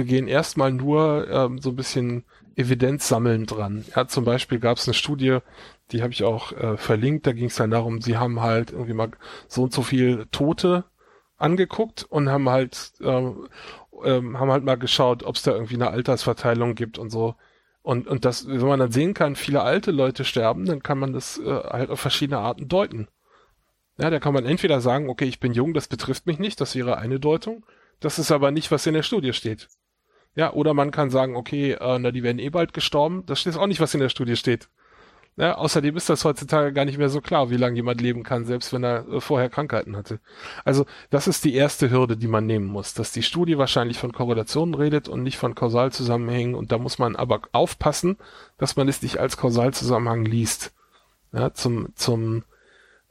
gehen 0.02 0.26
erstmal 0.26 0.72
nur 0.72 1.28
ähm, 1.30 1.58
so 1.58 1.70
ein 1.70 1.76
bisschen 1.76 2.24
Evidenz 2.56 3.08
sammeln 3.08 3.46
dran. 3.46 3.84
Ja, 3.94 4.06
zum 4.06 4.24
Beispiel 4.24 4.58
gab 4.58 4.78
es 4.78 4.86
eine 4.86 4.94
Studie, 4.94 5.38
die 5.90 6.02
habe 6.02 6.12
ich 6.12 6.24
auch 6.24 6.52
äh, 6.52 6.76
verlinkt, 6.76 7.26
da 7.26 7.32
ging 7.32 7.46
es 7.46 7.56
dann 7.56 7.70
darum, 7.70 8.00
sie 8.00 8.16
haben 8.16 8.40
halt 8.40 8.72
irgendwie 8.72 8.94
mal 8.94 9.10
so 9.48 9.62
und 9.64 9.72
so 9.72 9.82
viel 9.82 10.26
Tote 10.30 10.84
angeguckt 11.36 12.04
und 12.08 12.28
haben 12.28 12.48
halt 12.48 12.92
ähm, 13.02 13.48
ähm, 14.04 14.38
haben 14.38 14.50
halt 14.50 14.64
mal 14.64 14.76
geschaut, 14.76 15.22
ob 15.22 15.36
es 15.36 15.42
da 15.42 15.52
irgendwie 15.52 15.74
eine 15.74 15.90
Altersverteilung 15.90 16.74
gibt 16.74 16.98
und 16.98 17.10
so. 17.10 17.34
Und, 17.82 18.06
und 18.08 18.24
das, 18.24 18.48
wenn 18.48 18.66
man 18.66 18.80
dann 18.80 18.92
sehen 18.92 19.12
kann, 19.12 19.36
viele 19.36 19.62
alte 19.62 19.90
Leute 19.90 20.24
sterben, 20.24 20.64
dann 20.64 20.82
kann 20.82 20.98
man 20.98 21.12
das 21.12 21.38
äh, 21.38 21.44
halt 21.44 21.90
auf 21.90 22.00
verschiedene 22.00 22.38
Arten 22.38 22.66
deuten. 22.66 23.08
Ja, 23.98 24.10
da 24.10 24.18
kann 24.18 24.34
man 24.34 24.46
entweder 24.46 24.80
sagen, 24.80 25.08
okay, 25.08 25.26
ich 25.26 25.38
bin 25.38 25.52
jung, 25.52 25.74
das 25.74 25.86
betrifft 25.86 26.26
mich 26.26 26.38
nicht, 26.38 26.60
das 26.60 26.74
wäre 26.74 26.98
eine 26.98 27.20
Deutung. 27.20 27.64
Das 28.00 28.18
ist 28.18 28.32
aber 28.32 28.50
nicht, 28.50 28.70
was 28.70 28.86
in 28.86 28.94
der 28.94 29.02
Studie 29.02 29.32
steht. 29.32 29.68
Ja, 30.36 30.52
oder 30.52 30.74
man 30.74 30.90
kann 30.90 31.10
sagen, 31.10 31.36
okay, 31.36 31.72
äh, 31.72 31.98
na, 31.98 32.10
die 32.10 32.22
werden 32.22 32.38
eh 32.38 32.50
bald 32.50 32.74
gestorben. 32.74 33.24
Das 33.26 33.40
steht 33.40 33.56
auch 33.56 33.66
nicht, 33.66 33.80
was 33.80 33.94
in 33.94 34.00
der 34.00 34.08
Studie 34.08 34.36
steht. 34.36 34.68
Ja, 35.36 35.56
außerdem 35.56 35.96
ist 35.96 36.08
das 36.08 36.24
heutzutage 36.24 36.72
gar 36.72 36.84
nicht 36.84 36.98
mehr 36.98 37.08
so 37.08 37.20
klar, 37.20 37.50
wie 37.50 37.56
lange 37.56 37.74
jemand 37.74 38.00
leben 38.00 38.22
kann, 38.22 38.44
selbst 38.44 38.72
wenn 38.72 38.84
er 38.84 39.08
äh, 39.08 39.20
vorher 39.20 39.48
Krankheiten 39.50 39.96
hatte. 39.96 40.20
Also 40.64 40.86
das 41.10 41.26
ist 41.26 41.44
die 41.44 41.54
erste 41.54 41.90
Hürde, 41.90 42.16
die 42.16 42.28
man 42.28 42.46
nehmen 42.46 42.66
muss, 42.66 42.94
dass 42.94 43.10
die 43.10 43.24
Studie 43.24 43.58
wahrscheinlich 43.58 43.98
von 43.98 44.12
Korrelationen 44.12 44.74
redet 44.74 45.08
und 45.08 45.24
nicht 45.24 45.36
von 45.38 45.56
Kausalzusammenhängen. 45.56 46.54
Und 46.54 46.70
da 46.70 46.78
muss 46.78 47.00
man 47.00 47.16
aber 47.16 47.42
aufpassen, 47.50 48.16
dass 48.58 48.76
man 48.76 48.88
es 48.88 49.02
nicht 49.02 49.18
als 49.18 49.36
Kausalzusammenhang 49.36 50.24
liest. 50.24 50.72
Ja, 51.32 51.52
zum, 51.52 51.88
zum 51.96 52.44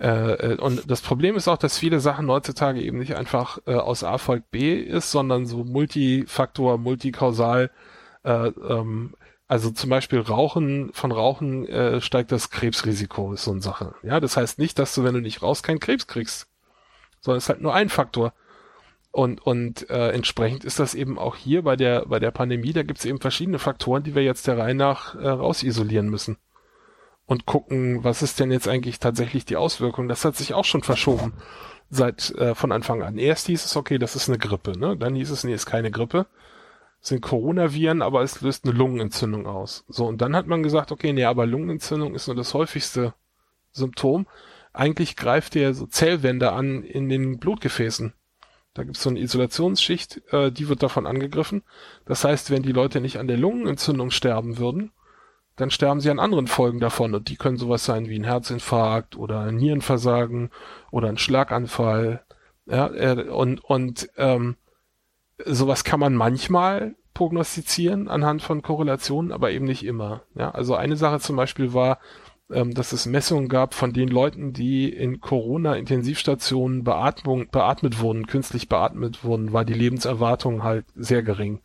äh, 0.04 0.34
äh, 0.34 0.56
und 0.58 0.92
das 0.92 1.02
Problem 1.02 1.38
ist 1.38 1.48
auch, 1.48 1.58
dass 1.58 1.78
viele 1.78 2.02
Sachen 2.02 2.28
heutzutage 2.30 2.82
eben 2.82 3.00
nicht 3.00 3.16
einfach 3.16 3.60
äh, 3.66 3.76
aus 3.76 4.04
A 4.04 4.18
folgt 4.18 4.52
B 4.52 4.76
ist, 4.76 5.12
sondern 5.12 5.46
so 5.46 5.64
Multifaktor, 5.64 6.78
multikausal. 6.78 7.72
Äh, 8.24 8.48
ähm, 8.48 9.14
also 9.48 9.72
zum 9.72 9.90
Beispiel 9.90 10.20
Rauchen, 10.20 10.92
von 10.94 11.14
Rauchen 11.14 11.66
äh, 11.70 12.02
steigt 12.02 12.34
das 12.34 12.50
Krebsrisiko, 12.50 13.32
ist 13.32 13.46
so 13.46 13.52
eine 13.52 13.62
Sache. 13.62 13.96
Ja, 14.04 14.20
das 14.20 14.36
heißt 14.36 14.60
nicht, 14.60 14.78
dass 14.78 14.94
du, 14.94 15.06
wenn 15.06 15.14
du 15.14 15.22
nicht 15.22 15.42
rauchst, 15.42 15.64
keinen 15.64 15.80
Krebs 15.80 16.06
kriegst, 16.06 16.48
sondern 17.22 17.38
es 17.38 17.46
ist 17.46 17.50
halt 17.50 17.62
nur 17.62 17.74
ein 17.74 17.88
Faktor. 17.88 18.34
Und, 19.12 19.46
und 19.46 19.90
äh, 19.90 20.10
entsprechend 20.10 20.66
ist 20.66 20.80
das 20.80 20.96
eben 20.96 21.18
auch 21.18 21.38
hier 21.38 21.62
bei 21.62 21.78
der, 21.78 22.08
bei 22.08 22.20
der 22.20 22.32
Pandemie, 22.32 22.74
da 22.74 22.84
gibt 22.84 23.00
es 23.00 23.06
eben 23.06 23.22
verschiedene 23.22 23.60
Faktoren, 23.60 24.04
die 24.04 24.16
wir 24.16 24.24
jetzt 24.24 24.48
der 24.48 24.58
Reihe 24.58 24.76
nach 24.76 25.16
äh, 25.16 25.30
rausisolieren 25.30 26.10
müssen 26.10 26.38
und 27.26 27.46
gucken, 27.46 28.04
was 28.04 28.22
ist 28.22 28.40
denn 28.40 28.52
jetzt 28.52 28.68
eigentlich 28.68 29.00
tatsächlich 29.00 29.46
die 29.46 29.56
Auswirkung. 29.56 30.08
Das 30.08 30.26
hat 30.26 30.36
sich 30.36 30.54
auch 30.54 30.66
schon 30.66 30.84
verschoben 30.84 31.34
seit 31.90 32.32
äh, 32.36 32.56
von 32.56 32.72
Anfang 32.72 33.04
an. 33.04 33.18
Erst 33.18 33.48
hieß 33.48 33.64
es, 33.64 33.76
okay, 33.76 33.98
das 33.98 34.16
ist 34.16 34.28
eine 34.28 34.38
Grippe, 34.38 34.78
ne? 34.78 34.98
Dann 34.98 35.16
hieß 35.16 35.30
es, 35.30 35.44
nee, 35.44 35.54
ist 35.54 35.66
keine 35.66 35.92
Grippe. 35.92 36.26
Sind 37.00 37.22
Coronaviren, 37.22 38.02
aber 38.02 38.22
es 38.22 38.42
löst 38.42 38.66
eine 38.66 38.74
Lungenentzündung 38.74 39.46
aus. 39.46 39.84
So, 39.88 40.06
und 40.06 40.22
dann 40.22 40.36
hat 40.36 40.48
man 40.48 40.64
gesagt, 40.64 40.92
okay, 40.92 41.14
nee, 41.14 41.26
aber 41.26 41.46
Lungenentzündung 41.46 42.16
ist 42.16 42.28
nur 42.28 42.36
das 42.36 42.54
häufigste 42.54 43.14
Symptom. 43.72 44.26
Eigentlich 44.72 45.16
greift 45.16 45.56
der 45.56 45.74
so 45.74 45.86
Zellwände 45.86 46.52
an 46.54 46.84
in 46.84 47.10
den 47.10 47.40
Blutgefäßen. 47.40 48.14
Da 48.74 48.84
gibt 48.84 48.98
es 48.98 49.04
so 49.04 49.10
eine 49.10 49.20
Isolationsschicht, 49.20 50.22
äh, 50.32 50.52
die 50.52 50.68
wird 50.68 50.82
davon 50.82 51.06
angegriffen. 51.06 51.64
Das 52.06 52.24
heißt, 52.24 52.50
wenn 52.50 52.64
die 52.64 52.72
Leute 52.72 53.02
nicht 53.02 53.20
an 53.20 53.28
der 53.28 53.38
Lungenentzündung 53.38 54.10
sterben 54.10 54.58
würden, 54.58 54.92
dann 55.56 55.70
sterben 55.70 56.00
sie 56.00 56.10
an 56.10 56.20
anderen 56.20 56.48
Folgen 56.48 56.80
davon 56.80 57.14
und 57.14 57.30
die 57.30 57.36
können 57.36 57.58
sowas 57.58 57.86
sein 57.86 58.08
wie 58.08 58.18
ein 58.18 58.24
Herzinfarkt 58.24 59.16
oder 59.16 59.42
ein 59.42 59.56
Nierenversagen 59.56 60.50
oder 60.92 61.10
ein 61.10 61.18
Schlaganfall. 61.18 62.24
Ja, 62.66 62.88
äh, 62.88 63.30
und 63.30 63.64
und 63.64 64.10
ähm, 64.18 64.56
sowas 65.46 65.84
kann 65.84 66.00
man 66.00 66.16
manchmal 66.16 66.96
prognostizieren 67.14 68.08
anhand 68.08 68.42
von 68.42 68.62
Korrelationen, 68.62 69.32
aber 69.32 69.52
eben 69.52 69.66
nicht 69.66 69.86
immer. 69.86 70.24
Ja, 70.36 70.52
also 70.52 70.76
eine 70.76 70.96
Sache 70.96 71.20
zum 71.20 71.36
Beispiel 71.36 71.74
war, 71.74 72.00
ähm, 72.52 72.74
dass 72.74 72.92
es 72.92 73.06
Messungen 73.06 73.50
gab 73.50 73.74
von 73.74 73.94
den 73.94 74.10
Leuten, 74.10 74.54
die 74.54 74.90
in 74.90 75.20
Corona-Intensivstationen 75.20 76.84
Beatmung, 76.84 77.50
beatmet 77.50 78.00
wurden, 78.02 78.28
künstlich 78.28 78.70
beatmet 78.70 79.24
wurden, 79.24 79.54
war 79.54 79.66
die 79.66 79.74
Lebenserwartung 79.74 80.64
halt 80.64 80.86
sehr 80.96 81.24
gering. 81.24 81.62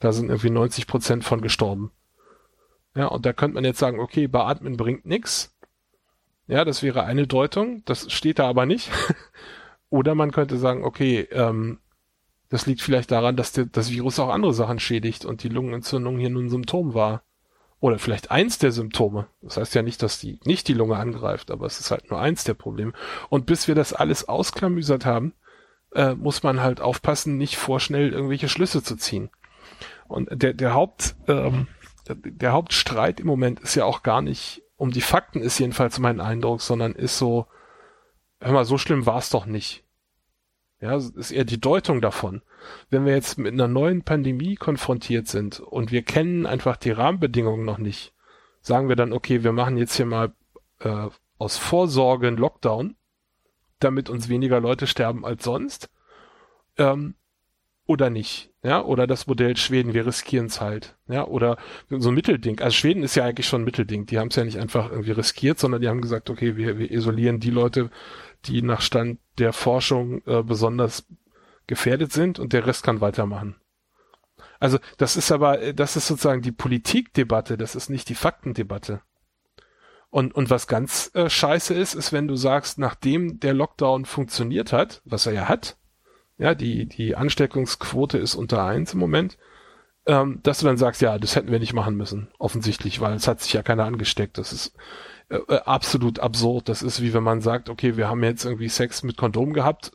Da 0.00 0.12
sind 0.12 0.28
irgendwie 0.28 0.50
90 0.50 0.86
Prozent 0.86 1.24
von 1.24 1.40
gestorben. 1.40 1.90
Ja, 2.96 3.06
und 3.08 3.26
da 3.26 3.32
könnte 3.34 3.54
man 3.54 3.64
jetzt 3.64 3.78
sagen, 3.78 4.00
okay, 4.00 4.26
beatmen 4.26 4.76
bringt 4.78 5.04
nix. 5.04 5.54
Ja, 6.46 6.64
das 6.64 6.82
wäre 6.82 7.04
eine 7.04 7.26
Deutung, 7.26 7.82
das 7.84 8.10
steht 8.10 8.38
da 8.38 8.48
aber 8.48 8.64
nicht. 8.64 8.90
Oder 9.90 10.14
man 10.14 10.32
könnte 10.32 10.56
sagen, 10.56 10.82
okay, 10.82 11.28
ähm, 11.30 11.78
das 12.48 12.66
liegt 12.66 12.80
vielleicht 12.80 13.10
daran, 13.10 13.36
dass 13.36 13.52
der, 13.52 13.66
das 13.66 13.90
Virus 13.90 14.18
auch 14.18 14.30
andere 14.30 14.54
Sachen 14.54 14.78
schädigt 14.78 15.24
und 15.26 15.42
die 15.42 15.48
Lungenentzündung 15.48 16.18
hier 16.18 16.30
nur 16.30 16.42
ein 16.42 16.50
Symptom 16.50 16.94
war. 16.94 17.22
Oder 17.80 17.98
vielleicht 17.98 18.30
eins 18.30 18.58
der 18.58 18.72
Symptome. 18.72 19.26
Das 19.42 19.58
heißt 19.58 19.74
ja 19.74 19.82
nicht, 19.82 20.02
dass 20.02 20.18
die 20.18 20.40
nicht 20.44 20.66
die 20.66 20.72
Lunge 20.72 20.96
angreift, 20.96 21.50
aber 21.50 21.66
es 21.66 21.78
ist 21.78 21.90
halt 21.90 22.10
nur 22.10 22.18
eins 22.18 22.44
der 22.44 22.54
Probleme. 22.54 22.92
Und 23.28 23.44
bis 23.44 23.68
wir 23.68 23.74
das 23.74 23.92
alles 23.92 24.26
ausklamüsert 24.26 25.04
haben, 25.04 25.34
äh, 25.94 26.14
muss 26.14 26.42
man 26.42 26.62
halt 26.62 26.80
aufpassen, 26.80 27.36
nicht 27.36 27.58
vorschnell 27.58 28.12
irgendwelche 28.12 28.48
Schlüsse 28.48 28.82
zu 28.82 28.96
ziehen. 28.96 29.28
Und 30.08 30.30
der, 30.30 30.54
der 30.54 30.72
Haupt, 30.72 31.16
ähm, 31.28 31.66
der 32.14 32.52
Hauptstreit 32.52 33.20
im 33.20 33.26
Moment 33.26 33.60
ist 33.60 33.74
ja 33.74 33.84
auch 33.84 34.02
gar 34.02 34.22
nicht 34.22 34.62
um 34.76 34.90
die 34.90 35.00
Fakten 35.00 35.40
ist 35.40 35.58
jedenfalls 35.58 35.98
mein 35.98 36.20
Eindruck, 36.20 36.60
sondern 36.60 36.92
ist 36.92 37.18
so, 37.18 37.46
hör 38.40 38.52
mal, 38.52 38.64
so 38.64 38.78
schlimm 38.78 39.06
war 39.06 39.18
es 39.18 39.30
doch 39.30 39.46
nicht. 39.46 39.84
Ja, 40.80 40.96
ist 40.96 41.30
eher 41.30 41.46
die 41.46 41.60
Deutung 41.60 42.02
davon. 42.02 42.42
Wenn 42.90 43.06
wir 43.06 43.14
jetzt 43.14 43.38
mit 43.38 43.54
einer 43.54 43.68
neuen 43.68 44.02
Pandemie 44.02 44.56
konfrontiert 44.56 45.26
sind 45.26 45.60
und 45.60 45.90
wir 45.90 46.02
kennen 46.02 46.44
einfach 46.44 46.76
die 46.76 46.90
Rahmenbedingungen 46.90 47.64
noch 47.64 47.78
nicht, 47.78 48.12
sagen 48.60 48.88
wir 48.88 48.96
dann, 48.96 49.14
okay, 49.14 49.42
wir 49.42 49.52
machen 49.52 49.78
jetzt 49.78 49.96
hier 49.96 50.04
mal 50.04 50.34
äh, 50.80 51.08
aus 51.38 51.56
Vorsorge 51.56 52.28
einen 52.28 52.36
Lockdown, 52.36 52.96
damit 53.78 54.10
uns 54.10 54.28
weniger 54.28 54.60
Leute 54.60 54.86
sterben 54.86 55.24
als 55.24 55.44
sonst. 55.44 55.88
Ähm, 56.76 57.14
oder 57.86 58.10
nicht, 58.10 58.52
ja, 58.66 58.82
oder 58.82 59.06
das 59.06 59.28
Modell 59.28 59.56
Schweden, 59.56 59.94
wir 59.94 60.04
riskieren 60.04 60.46
es 60.46 60.60
halt, 60.60 60.96
ja, 61.06 61.24
oder 61.24 61.56
so 61.88 62.08
ein 62.08 62.16
Mittelding. 62.16 62.58
Also 62.58 62.74
Schweden 62.74 63.04
ist 63.04 63.14
ja 63.14 63.24
eigentlich 63.24 63.46
schon 63.46 63.62
ein 63.62 63.64
Mittelding. 63.64 64.06
Die 64.06 64.18
haben 64.18 64.26
es 64.26 64.34
ja 64.34 64.42
nicht 64.42 64.58
einfach 64.58 64.90
irgendwie 64.90 65.12
riskiert, 65.12 65.60
sondern 65.60 65.80
die 65.80 65.88
haben 65.88 66.00
gesagt, 66.00 66.30
okay, 66.30 66.56
wir, 66.56 66.76
wir 66.76 66.90
isolieren 66.90 67.38
die 67.38 67.50
Leute, 67.50 67.90
die 68.46 68.62
nach 68.62 68.80
Stand 68.80 69.20
der 69.38 69.52
Forschung 69.52 70.20
äh, 70.26 70.42
besonders 70.42 71.06
gefährdet 71.68 72.12
sind 72.12 72.40
und 72.40 72.52
der 72.52 72.66
Rest 72.66 72.82
kann 72.82 73.00
weitermachen. 73.00 73.54
Also 74.58 74.78
das 74.98 75.16
ist 75.16 75.30
aber, 75.30 75.62
äh, 75.62 75.72
das 75.72 75.94
ist 75.94 76.08
sozusagen 76.08 76.42
die 76.42 76.50
Politikdebatte, 76.50 77.56
das 77.56 77.76
ist 77.76 77.88
nicht 77.88 78.08
die 78.08 78.16
Faktendebatte. 78.16 79.00
Und, 80.10 80.34
und 80.34 80.50
was 80.50 80.66
ganz 80.66 81.12
äh, 81.14 81.30
scheiße 81.30 81.72
ist, 81.72 81.94
ist, 81.94 82.12
wenn 82.12 82.26
du 82.26 82.34
sagst, 82.34 82.78
nachdem 82.78 83.38
der 83.38 83.54
Lockdown 83.54 84.06
funktioniert 84.06 84.72
hat, 84.72 85.02
was 85.04 85.26
er 85.26 85.34
ja 85.34 85.48
hat, 85.48 85.76
ja, 86.38 86.54
die, 86.54 86.86
die 86.86 87.16
Ansteckungsquote 87.16 88.18
ist 88.18 88.34
unter 88.34 88.64
eins 88.64 88.92
im 88.92 89.00
Moment, 89.00 89.38
ähm, 90.06 90.40
dass 90.42 90.60
du 90.60 90.66
dann 90.66 90.76
sagst, 90.76 91.02
ja, 91.02 91.18
das 91.18 91.34
hätten 91.36 91.50
wir 91.50 91.58
nicht 91.58 91.72
machen 91.72 91.96
müssen, 91.96 92.28
offensichtlich, 92.38 93.00
weil 93.00 93.14
es 93.14 93.26
hat 93.26 93.40
sich 93.40 93.52
ja 93.52 93.62
keiner 93.62 93.84
angesteckt. 93.84 94.38
Das 94.38 94.52
ist 94.52 94.74
äh, 95.28 95.36
äh, 95.36 95.60
absolut 95.60 96.20
absurd. 96.20 96.68
Das 96.68 96.82
ist 96.82 97.02
wie 97.02 97.14
wenn 97.14 97.22
man 97.22 97.40
sagt, 97.40 97.68
okay, 97.68 97.96
wir 97.96 98.08
haben 98.08 98.22
jetzt 98.22 98.44
irgendwie 98.44 98.68
Sex 98.68 99.02
mit 99.02 99.16
Kondom 99.16 99.52
gehabt 99.52 99.92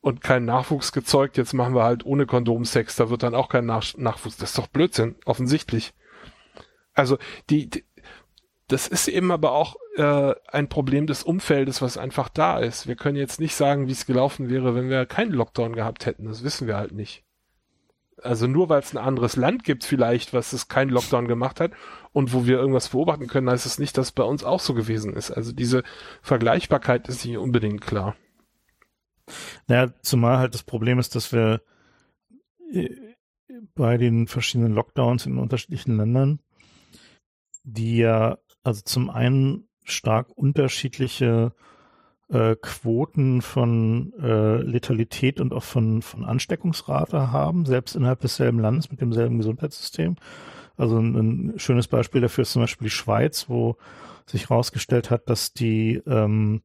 und 0.00 0.22
keinen 0.22 0.46
Nachwuchs 0.46 0.92
gezeugt, 0.92 1.36
jetzt 1.36 1.52
machen 1.52 1.74
wir 1.74 1.84
halt 1.84 2.04
ohne 2.06 2.26
Kondom 2.26 2.64
Sex, 2.64 2.96
da 2.96 3.10
wird 3.10 3.22
dann 3.22 3.34
auch 3.34 3.48
kein 3.48 3.66
Nach 3.66 3.84
Nachwuchs. 3.96 4.36
Das 4.36 4.50
ist 4.50 4.58
doch 4.58 4.66
Blödsinn, 4.68 5.16
offensichtlich. 5.24 5.92
Also 6.94 7.18
die, 7.50 7.68
die 7.70 7.84
das 8.68 8.88
ist 8.88 9.08
eben 9.08 9.30
aber 9.30 9.52
auch 9.52 9.76
äh, 9.96 10.34
ein 10.48 10.68
Problem 10.68 11.06
des 11.06 11.22
Umfeldes, 11.22 11.82
was 11.82 11.98
einfach 11.98 12.28
da 12.28 12.58
ist. 12.58 12.86
Wir 12.86 12.96
können 12.96 13.16
jetzt 13.16 13.40
nicht 13.40 13.54
sagen, 13.54 13.88
wie 13.88 13.92
es 13.92 14.06
gelaufen 14.06 14.48
wäre, 14.48 14.74
wenn 14.74 14.88
wir 14.88 15.06
keinen 15.06 15.32
Lockdown 15.32 15.74
gehabt 15.74 16.06
hätten. 16.06 16.24
Das 16.26 16.44
wissen 16.44 16.66
wir 16.66 16.76
halt 16.76 16.92
nicht. 16.92 17.24
Also 18.22 18.46
nur 18.46 18.68
weil 18.68 18.80
es 18.80 18.94
ein 18.94 18.98
anderes 18.98 19.36
Land 19.36 19.64
gibt 19.64 19.84
vielleicht, 19.84 20.32
was 20.32 20.52
es 20.52 20.68
keinen 20.68 20.90
Lockdown 20.90 21.26
gemacht 21.26 21.60
hat 21.60 21.72
und 22.12 22.32
wo 22.32 22.46
wir 22.46 22.56
irgendwas 22.56 22.90
beobachten 22.90 23.26
können, 23.26 23.50
heißt 23.50 23.66
es 23.66 23.78
nicht, 23.78 23.98
dass 23.98 24.12
bei 24.12 24.22
uns 24.22 24.44
auch 24.44 24.60
so 24.60 24.74
gewesen 24.74 25.14
ist. 25.14 25.30
Also 25.30 25.52
diese 25.52 25.82
Vergleichbarkeit 26.22 27.08
ist 27.08 27.24
nicht 27.24 27.38
unbedingt 27.38 27.80
klar. 27.80 28.14
Naja, 29.66 29.92
zumal 30.02 30.38
halt 30.38 30.54
das 30.54 30.62
Problem 30.62 30.98
ist, 30.98 31.16
dass 31.16 31.32
wir 31.32 31.62
äh, 32.72 32.90
bei 33.74 33.96
den 33.96 34.28
verschiedenen 34.28 34.72
Lockdowns 34.72 35.26
in 35.26 35.38
unterschiedlichen 35.38 35.96
Ländern, 35.96 36.40
die 37.64 37.98
ja 37.98 38.38
also 38.62 38.82
zum 38.84 39.10
einen 39.10 39.68
stark 39.84 40.28
unterschiedliche 40.36 41.52
äh, 42.30 42.56
Quoten 42.56 43.42
von 43.42 44.12
äh, 44.20 44.56
Letalität 44.56 45.40
und 45.40 45.52
auch 45.52 45.62
von, 45.62 46.02
von 46.02 46.24
Ansteckungsrate 46.24 47.30
haben, 47.30 47.66
selbst 47.66 47.94
innerhalb 47.94 48.20
desselben 48.20 48.58
Landes 48.58 48.90
mit 48.90 49.00
demselben 49.00 49.38
Gesundheitssystem. 49.38 50.16
Also 50.76 50.98
ein, 50.98 51.14
ein 51.52 51.58
schönes 51.58 51.88
Beispiel 51.88 52.20
dafür 52.20 52.42
ist 52.42 52.52
zum 52.52 52.62
Beispiel 52.62 52.86
die 52.86 52.90
Schweiz, 52.90 53.48
wo 53.48 53.76
sich 54.26 54.48
herausgestellt 54.48 55.10
hat, 55.10 55.28
dass 55.28 55.52
die 55.52 56.00
ähm, 56.06 56.62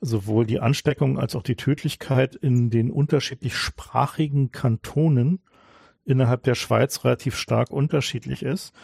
sowohl 0.00 0.46
die 0.46 0.60
Ansteckung 0.60 1.18
als 1.18 1.34
auch 1.34 1.42
die 1.42 1.56
Tödlichkeit 1.56 2.34
in 2.34 2.70
den 2.70 2.90
unterschiedlich 2.90 3.56
sprachigen 3.56 4.52
Kantonen 4.52 5.40
innerhalb 6.04 6.42
der 6.42 6.54
Schweiz 6.54 7.04
relativ 7.04 7.36
stark 7.36 7.70
unterschiedlich 7.70 8.42
ist 8.42 8.74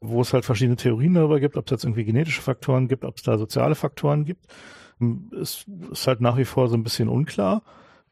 wo 0.00 0.20
es 0.20 0.32
halt 0.32 0.44
verschiedene 0.44 0.76
Theorien 0.76 1.14
darüber 1.14 1.40
gibt, 1.40 1.56
ob 1.56 1.66
es 1.66 1.70
jetzt 1.70 1.84
irgendwie 1.84 2.04
genetische 2.04 2.42
Faktoren 2.42 2.88
gibt, 2.88 3.04
ob 3.04 3.16
es 3.16 3.22
da 3.22 3.38
soziale 3.38 3.74
Faktoren 3.74 4.24
gibt. 4.24 4.46
Es 5.40 5.66
ist 5.90 6.06
halt 6.06 6.20
nach 6.20 6.36
wie 6.36 6.44
vor 6.44 6.68
so 6.68 6.76
ein 6.76 6.82
bisschen 6.82 7.08
unklar. 7.08 7.62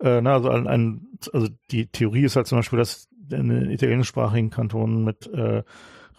Äh, 0.01 0.21
na, 0.21 0.35
also, 0.35 0.51
ein, 0.51 1.07
also 1.33 1.49
die 1.71 1.87
Theorie 1.87 2.25
ist 2.25 2.37
halt 2.37 2.47
zum 2.47 2.59
Beispiel, 2.59 2.79
dass 2.79 3.09
in 3.31 3.49
den 3.49 3.71
italienischsprachigen 3.71 4.51
Kantonen 4.51 5.05
mit 5.05 5.27
äh, 5.29 5.63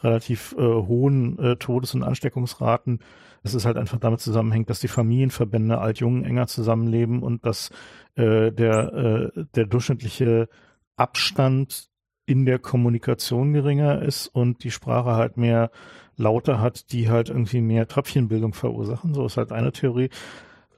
relativ 0.01 0.55
äh, 0.57 0.61
hohen 0.61 1.37
äh, 1.39 1.55
Todes- 1.57 1.93
und 1.93 2.03
Ansteckungsraten, 2.03 2.99
es 3.43 3.53
ist 3.53 3.65
halt 3.65 3.77
einfach 3.77 3.99
damit 3.99 4.21
zusammenhängt, 4.21 4.69
dass 4.69 4.79
die 4.79 4.87
Familienverbände 4.87 5.77
alt-jungen 5.77 6.25
enger 6.25 6.47
zusammenleben 6.47 7.21
und 7.21 7.45
dass 7.45 7.69
äh, 8.15 8.51
der, 8.51 8.93
äh, 9.35 9.45
der 9.55 9.65
durchschnittliche 9.67 10.49
Abstand 10.95 11.89
in 12.25 12.45
der 12.45 12.59
Kommunikation 12.59 13.53
geringer 13.53 14.01
ist 14.01 14.27
und 14.27 14.63
die 14.63 14.71
Sprache 14.71 15.11
halt 15.11 15.37
mehr 15.37 15.69
Laute 16.17 16.59
hat, 16.59 16.91
die 16.91 17.09
halt 17.09 17.29
irgendwie 17.29 17.61
mehr 17.61 17.87
Tröpfchenbildung 17.87 18.53
verursachen. 18.53 19.13
So 19.13 19.25
ist 19.25 19.37
halt 19.37 19.51
eine 19.51 19.71
Theorie. 19.71 20.09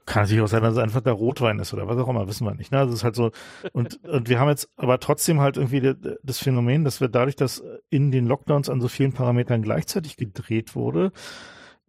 Kann 0.04 0.22
natürlich 0.22 0.42
auch 0.42 0.48
sein, 0.48 0.62
dass 0.62 0.72
es 0.72 0.78
einfach 0.78 1.02
der 1.02 1.12
Rotwein 1.12 1.58
ist 1.58 1.74
oder 1.74 1.86
was 1.86 1.98
auch 1.98 2.08
immer, 2.08 2.26
wissen 2.26 2.46
wir 2.46 2.54
nicht. 2.54 2.72
Ne? 2.72 2.78
Das 2.78 2.94
ist 2.94 3.04
halt 3.04 3.14
so. 3.14 3.30
Und, 3.72 4.02
und 4.04 4.28
wir 4.28 4.40
haben 4.40 4.48
jetzt 4.48 4.70
aber 4.76 4.98
trotzdem 5.00 5.40
halt 5.40 5.58
irgendwie 5.58 5.94
das 6.22 6.38
Phänomen, 6.38 6.84
dass 6.84 7.00
wir 7.00 7.08
dadurch, 7.08 7.36
dass 7.36 7.62
in 7.90 8.10
den 8.10 8.26
Lockdowns 8.26 8.70
an 8.70 8.80
so 8.80 8.88
vielen 8.88 9.12
Parametern 9.12 9.62
gleichzeitig 9.62 10.16
gedreht 10.16 10.74
wurde, 10.74 11.12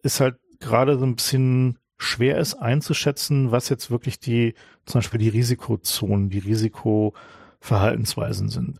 ist 0.03 0.19
halt 0.19 0.35
gerade 0.59 0.99
so 0.99 1.05
ein 1.05 1.15
bisschen 1.15 1.79
schwer 1.97 2.37
ist 2.37 2.55
einzuschätzen, 2.55 3.51
was 3.51 3.69
jetzt 3.69 3.91
wirklich 3.91 4.19
die, 4.19 4.55
zum 4.85 4.99
Beispiel 4.99 5.19
die 5.19 5.29
Risikozonen, 5.29 6.29
die 6.29 6.39
Risikoverhaltensweisen 6.39 8.49
sind. 8.49 8.79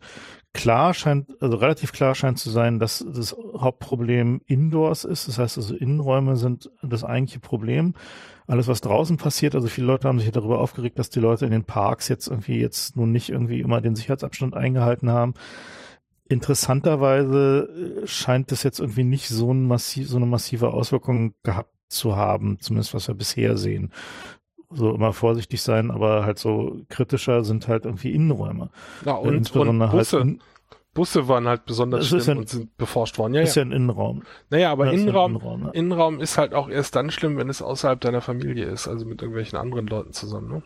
Klar 0.54 0.96
scheint, 0.96 1.30
also 1.42 1.58
relativ 1.58 1.92
klar 1.92 2.16
scheint 2.16 2.40
zu 2.40 2.50
sein, 2.50 2.80
dass 2.80 3.06
das 3.08 3.36
Hauptproblem 3.56 4.42
Indoors 4.48 5.04
ist. 5.04 5.28
Das 5.28 5.38
heißt 5.38 5.58
also 5.58 5.76
Innenräume 5.76 6.38
sind 6.38 6.72
das 6.82 7.04
eigentliche 7.04 7.40
Problem. 7.40 7.94
Alles, 8.48 8.68
was 8.68 8.82
draußen 8.82 9.18
passiert, 9.18 9.54
also 9.54 9.68
viele 9.68 9.86
Leute 9.86 10.08
haben 10.08 10.20
sich 10.20 10.32
darüber 10.32 10.60
aufgeregt, 10.60 10.98
dass 10.98 11.12
die 11.12 11.20
Leute 11.20 11.46
in 11.46 11.52
den 11.52 11.66
Parks 11.66 12.08
jetzt 12.08 12.28
irgendwie 12.28 12.60
jetzt 12.60 12.96
nun 12.96 13.12
nicht 13.12 13.30
irgendwie 13.30 13.60
immer 13.60 13.80
den 13.80 13.96
Sicherheitsabstand 13.96 14.56
eingehalten 14.56 15.12
haben. 15.12 15.36
Interessanterweise 16.28 18.02
äh, 18.04 18.08
scheint 18.08 18.52
das 18.52 18.64
jetzt 18.64 18.80
irgendwie 18.80 19.04
nicht 19.04 19.30
so, 19.30 19.54
ein 19.54 19.68
massiv, 19.68 20.10
so 20.10 20.18
eine 20.18 20.26
massive 20.26 20.74
Auswirkung 20.74 21.36
gehabt 21.44 21.74
zu 21.90 22.16
haben, 22.16 22.58
zumindest 22.60 22.96
was 22.96 23.08
wir 23.08 23.16
bisher 23.16 23.56
sehen 23.56 23.92
so 24.72 24.94
immer 24.94 25.14
vorsichtig 25.14 25.62
sein, 25.62 25.92
aber 25.92 26.26
halt 26.26 26.40
so 26.40 26.82
kritischer 26.90 27.44
sind 27.44 27.68
halt 27.68 27.86
irgendwie 27.86 28.12
Innenräume. 28.12 28.70
Ja, 29.06 29.14
und, 29.14 29.34
Insbesondere 29.34 29.86
und 29.86 29.92
Busse. 29.92 30.20
Halt 30.20 30.40
Busse 30.94 31.28
waren 31.28 31.48
halt 31.48 31.66
besonders 31.66 32.08
schlimm 32.08 32.24
ein, 32.28 32.38
und 32.40 32.50
sind 32.50 32.78
beforscht 32.78 33.18
worden. 33.18 33.34
Ja, 33.34 33.42
ist 33.42 33.56
ja 33.56 33.62
ein 33.62 33.72
Innenraum. 33.72 34.24
Naja, 34.50 34.72
aber 34.72 34.88
ja, 34.88 34.92
Innenraum, 34.92 35.36
Innenraum, 35.36 35.64
ja. 35.66 35.70
Innenraum 35.70 36.20
ist 36.20 36.38
halt 36.38 36.54
auch 36.54 36.70
erst 36.70 36.96
dann 36.96 37.12
schlimm, 37.12 37.38
wenn 37.38 37.50
es 37.50 37.62
außerhalb 37.62 38.02
deiner 38.02 38.22
Familie 38.22 38.66
ist, 38.66 38.88
also 38.88 39.06
mit 39.06 39.22
irgendwelchen 39.22 39.58
anderen 39.58 39.88
Leuten 39.88 40.14
zusammen, 40.14 40.50
ne? 40.50 40.64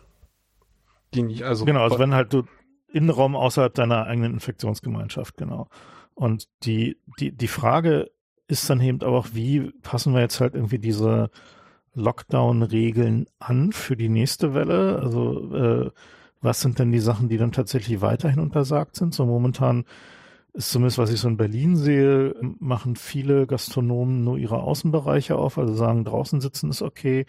Die 1.12 1.22
nicht, 1.22 1.42
also. 1.44 1.64
Genau, 1.64 1.82
also 1.82 1.98
wenn 1.98 2.14
halt 2.14 2.32
du 2.32 2.44
Innenraum 2.88 3.36
außerhalb 3.36 3.74
deiner 3.74 4.06
eigenen 4.06 4.32
Infektionsgemeinschaft, 4.34 5.36
genau. 5.36 5.68
Und 6.14 6.48
die, 6.64 6.96
die, 7.18 7.32
die 7.32 7.48
Frage 7.48 8.10
ist 8.46 8.68
dann 8.70 8.80
eben 8.80 9.02
auch, 9.02 9.28
wie 9.32 9.72
passen 9.82 10.14
wir 10.14 10.20
jetzt 10.20 10.40
halt 10.40 10.54
irgendwie 10.54 10.78
diese, 10.78 11.30
Lockdown-Regeln 11.94 13.26
an 13.38 13.72
für 13.72 13.96
die 13.96 14.08
nächste 14.08 14.54
Welle? 14.54 15.00
Also 15.00 15.54
äh, 15.54 15.90
was 16.40 16.60
sind 16.60 16.78
denn 16.78 16.92
die 16.92 17.00
Sachen, 17.00 17.28
die 17.28 17.38
dann 17.38 17.52
tatsächlich 17.52 18.00
weiterhin 18.00 18.40
untersagt 18.40 18.96
sind? 18.96 19.14
So 19.14 19.24
momentan 19.24 19.84
ist 20.52 20.70
zumindest, 20.70 20.98
was 20.98 21.10
ich 21.10 21.20
so 21.20 21.28
in 21.28 21.36
Berlin 21.36 21.76
sehe, 21.76 22.34
machen 22.60 22.96
viele 22.96 23.46
Gastronomen 23.46 24.22
nur 24.22 24.38
ihre 24.38 24.58
Außenbereiche 24.58 25.36
auf, 25.36 25.58
also 25.58 25.74
sagen, 25.74 26.04
draußen 26.04 26.40
sitzen 26.40 26.70
ist 26.70 26.82
okay, 26.82 27.26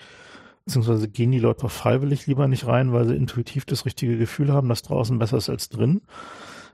beziehungsweise 0.66 1.08
gehen 1.08 1.32
die 1.32 1.40
Leute 1.40 1.68
freiwillig 1.70 2.28
lieber 2.28 2.48
nicht 2.48 2.68
rein, 2.68 2.94
weil 2.94 3.08
sie 3.08 3.16
intuitiv 3.16 3.66
das 3.66 3.86
richtige 3.86 4.18
Gefühl 4.18 4.52
haben, 4.52 4.70
dass 4.70 4.84
draußen 4.84 5.18
besser 5.18 5.38
ist 5.38 5.50
als 5.50 5.70
drin. 5.70 6.02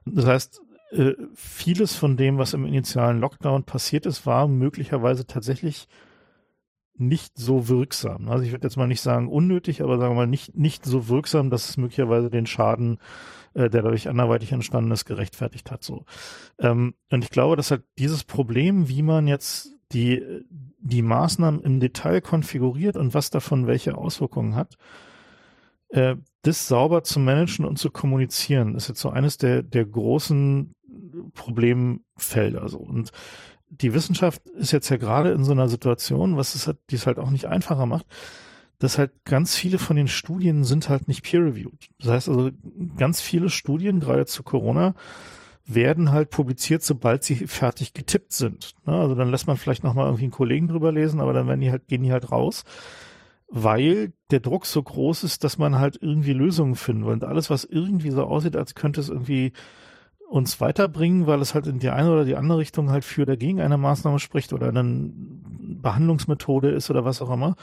Das 0.06 0.26
heißt, 0.26 0.62
äh, 0.92 1.14
vieles 1.36 1.96
von 1.96 2.18
dem, 2.18 2.38
was 2.38 2.54
im 2.54 2.66
initialen 2.66 3.22
Lockdown 3.22 3.64
passiert 3.64 4.06
ist, 4.06 4.26
war 4.26 4.48
möglicherweise 4.48 5.26
tatsächlich 5.26 5.88
nicht 6.98 7.38
so 7.38 7.68
wirksam. 7.68 8.30
Also 8.30 8.44
ich 8.44 8.52
würde 8.52 8.68
jetzt 8.68 8.78
mal 8.78 8.88
nicht 8.88 9.02
sagen 9.02 9.28
unnötig, 9.28 9.82
aber 9.82 9.98
sagen 9.98 10.14
wir 10.14 10.18
mal 10.18 10.28
nicht, 10.28 10.56
nicht 10.56 10.86
so 10.86 11.08
wirksam, 11.08 11.50
dass 11.50 11.70
es 11.70 11.78
möglicherweise 11.78 12.30
den 12.30 12.46
Schaden, 12.46 13.00
äh, 13.54 13.70
der 13.70 13.82
dadurch 13.82 14.10
anderweitig 14.10 14.52
entstanden 14.52 14.92
ist, 14.92 15.06
gerechtfertigt 15.06 15.72
hat. 15.72 15.84
So. 15.84 16.06
Ähm, 16.60 16.94
und 17.10 17.24
ich 17.24 17.30
glaube, 17.30 17.56
dass 17.56 17.72
halt 17.72 17.84
dieses 17.98 18.24
Problem, 18.24 18.88
wie 18.88 19.02
man 19.02 19.28
jetzt 19.28 19.76
die, 19.94 20.22
die 20.80 21.02
Maßnahmen 21.02 21.62
im 21.62 21.80
Detail 21.80 22.22
konfiguriert 22.22 22.96
und 22.96 23.14
was 23.14 23.30
davon 23.30 23.68
welche 23.68 23.98
Auswirkungen 23.98 24.56
hat, 24.56 24.78
äh, 25.90 26.16
das 26.44 26.68
sauber 26.68 27.04
zu 27.04 27.20
managen 27.20 27.66
und 27.66 27.78
zu 27.78 27.92
kommunizieren, 27.92 28.76
ist 28.76 28.88
jetzt 28.88 29.02
so 29.02 29.10
eines 29.10 29.38
der, 29.38 29.64
der 29.64 29.86
großen 29.86 30.74
Problemfelder. 31.34 32.68
So. 32.70 32.80
Und 32.80 33.12
die 33.72 33.94
Wissenschaft 33.94 34.46
ist 34.50 34.72
jetzt 34.72 34.90
ja 34.90 34.98
gerade 34.98 35.32
in 35.32 35.44
so 35.44 35.54
einer 35.54 35.70
Situation, 35.70 36.38
was 36.38 36.56
es 36.56 36.68
halt, 36.68 36.78
die 36.90 36.96
es 36.96 37.08
halt 37.08 37.20
auch 37.20 37.30
nicht 37.30 37.46
einfacher 37.46 37.86
macht, 37.86 38.06
dass 38.80 38.98
halt 38.98 39.12
ganz 39.26 39.56
viele 39.56 39.78
von 39.78 39.96
den 39.96 40.08
Studien 40.08 40.64
sind 40.64 40.90
halt 40.90 41.08
nicht 41.08 41.24
peer-reviewed. 41.24 41.90
Das 42.00 42.10
heißt 42.10 42.30
also, 42.30 42.50
ganz 42.98 43.22
viele 43.22 43.50
Studien, 43.50 44.00
gerade 44.00 44.26
zu 44.26 44.44
Corona, 44.44 44.94
werden 45.66 46.12
halt 46.12 46.32
publiziert, 46.32 46.84
sobald 46.84 47.24
sie 47.24 47.48
fertig 47.48 47.94
getippt 47.94 48.34
sind. 48.34 48.74
Ne? 48.86 48.94
Also 48.94 49.16
dann 49.16 49.30
lässt 49.30 49.48
man 49.48 49.58
vielleicht 49.58 49.84
nochmal 49.84 50.08
irgendwie 50.08 50.26
einen 50.26 50.32
Kollegen 50.32 50.68
drüber 50.68 50.92
lesen, 50.92 51.22
aber 51.22 51.32
dann 51.32 51.48
werden 51.48 51.62
die 51.62 51.72
halt, 51.72 51.88
gehen 51.88 52.04
die 52.04 52.12
halt 52.12 52.32
raus, 52.32 52.64
weil 53.48 54.12
der 54.32 54.40
Druck 54.40 54.66
so 54.66 54.82
groß 54.82 55.24
ist, 55.24 55.44
dass 55.44 55.58
man 55.58 55.78
halt 55.78 55.98
irgendwie 56.02 56.34
Lösungen 56.34 56.76
finden 56.76 57.06
will. 57.06 57.14
Und 57.14 57.24
alles, 57.24 57.50
was 57.50 57.64
irgendwie 57.64 58.12
so 58.12 58.24
aussieht, 58.24 58.56
als 58.56 58.76
könnte 58.76 59.00
es 59.00 59.10
irgendwie 59.10 59.54
uns 60.32 60.62
weiterbringen, 60.62 61.28
weil 61.28 61.42
es 61.42 61.54
halt 61.54 61.68
in 61.68 61.80
die 61.80 61.90
eine 61.90 62.10
oder 62.10 62.24
die 62.24 62.38
andere 62.38 62.60
Richtung 62.60 62.90
halt 62.90 63.04
für 63.04 63.24
oder 63.24 63.36
gegen 63.36 63.60
eine 63.60 63.78
Maßnahme 63.78 64.18
spricht 64.18 64.54
oder 64.54 64.70
eine 64.70 65.12
Behandlungsmethode 65.12 66.70
ist 66.70 66.90
oder 66.90 67.04
was 67.04 67.22
auch 67.22 67.30
immer, 67.30 67.56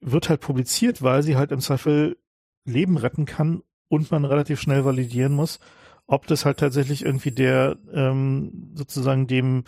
wird 0.00 0.30
halt 0.30 0.40
publiziert, 0.40 1.02
weil 1.02 1.22
sie 1.22 1.36
halt 1.36 1.52
im 1.52 1.60
Zweifel 1.60 2.16
Leben 2.64 2.96
retten 2.96 3.26
kann 3.26 3.62
und 3.88 4.10
man 4.10 4.24
relativ 4.24 4.58
schnell 4.58 4.86
validieren 4.86 5.34
muss, 5.34 5.60
ob 6.06 6.26
das 6.26 6.46
halt 6.46 6.58
tatsächlich 6.58 7.04
irgendwie 7.04 7.30
der 7.30 7.76
ähm, 7.92 8.72
sozusagen 8.74 9.26
dem 9.26 9.64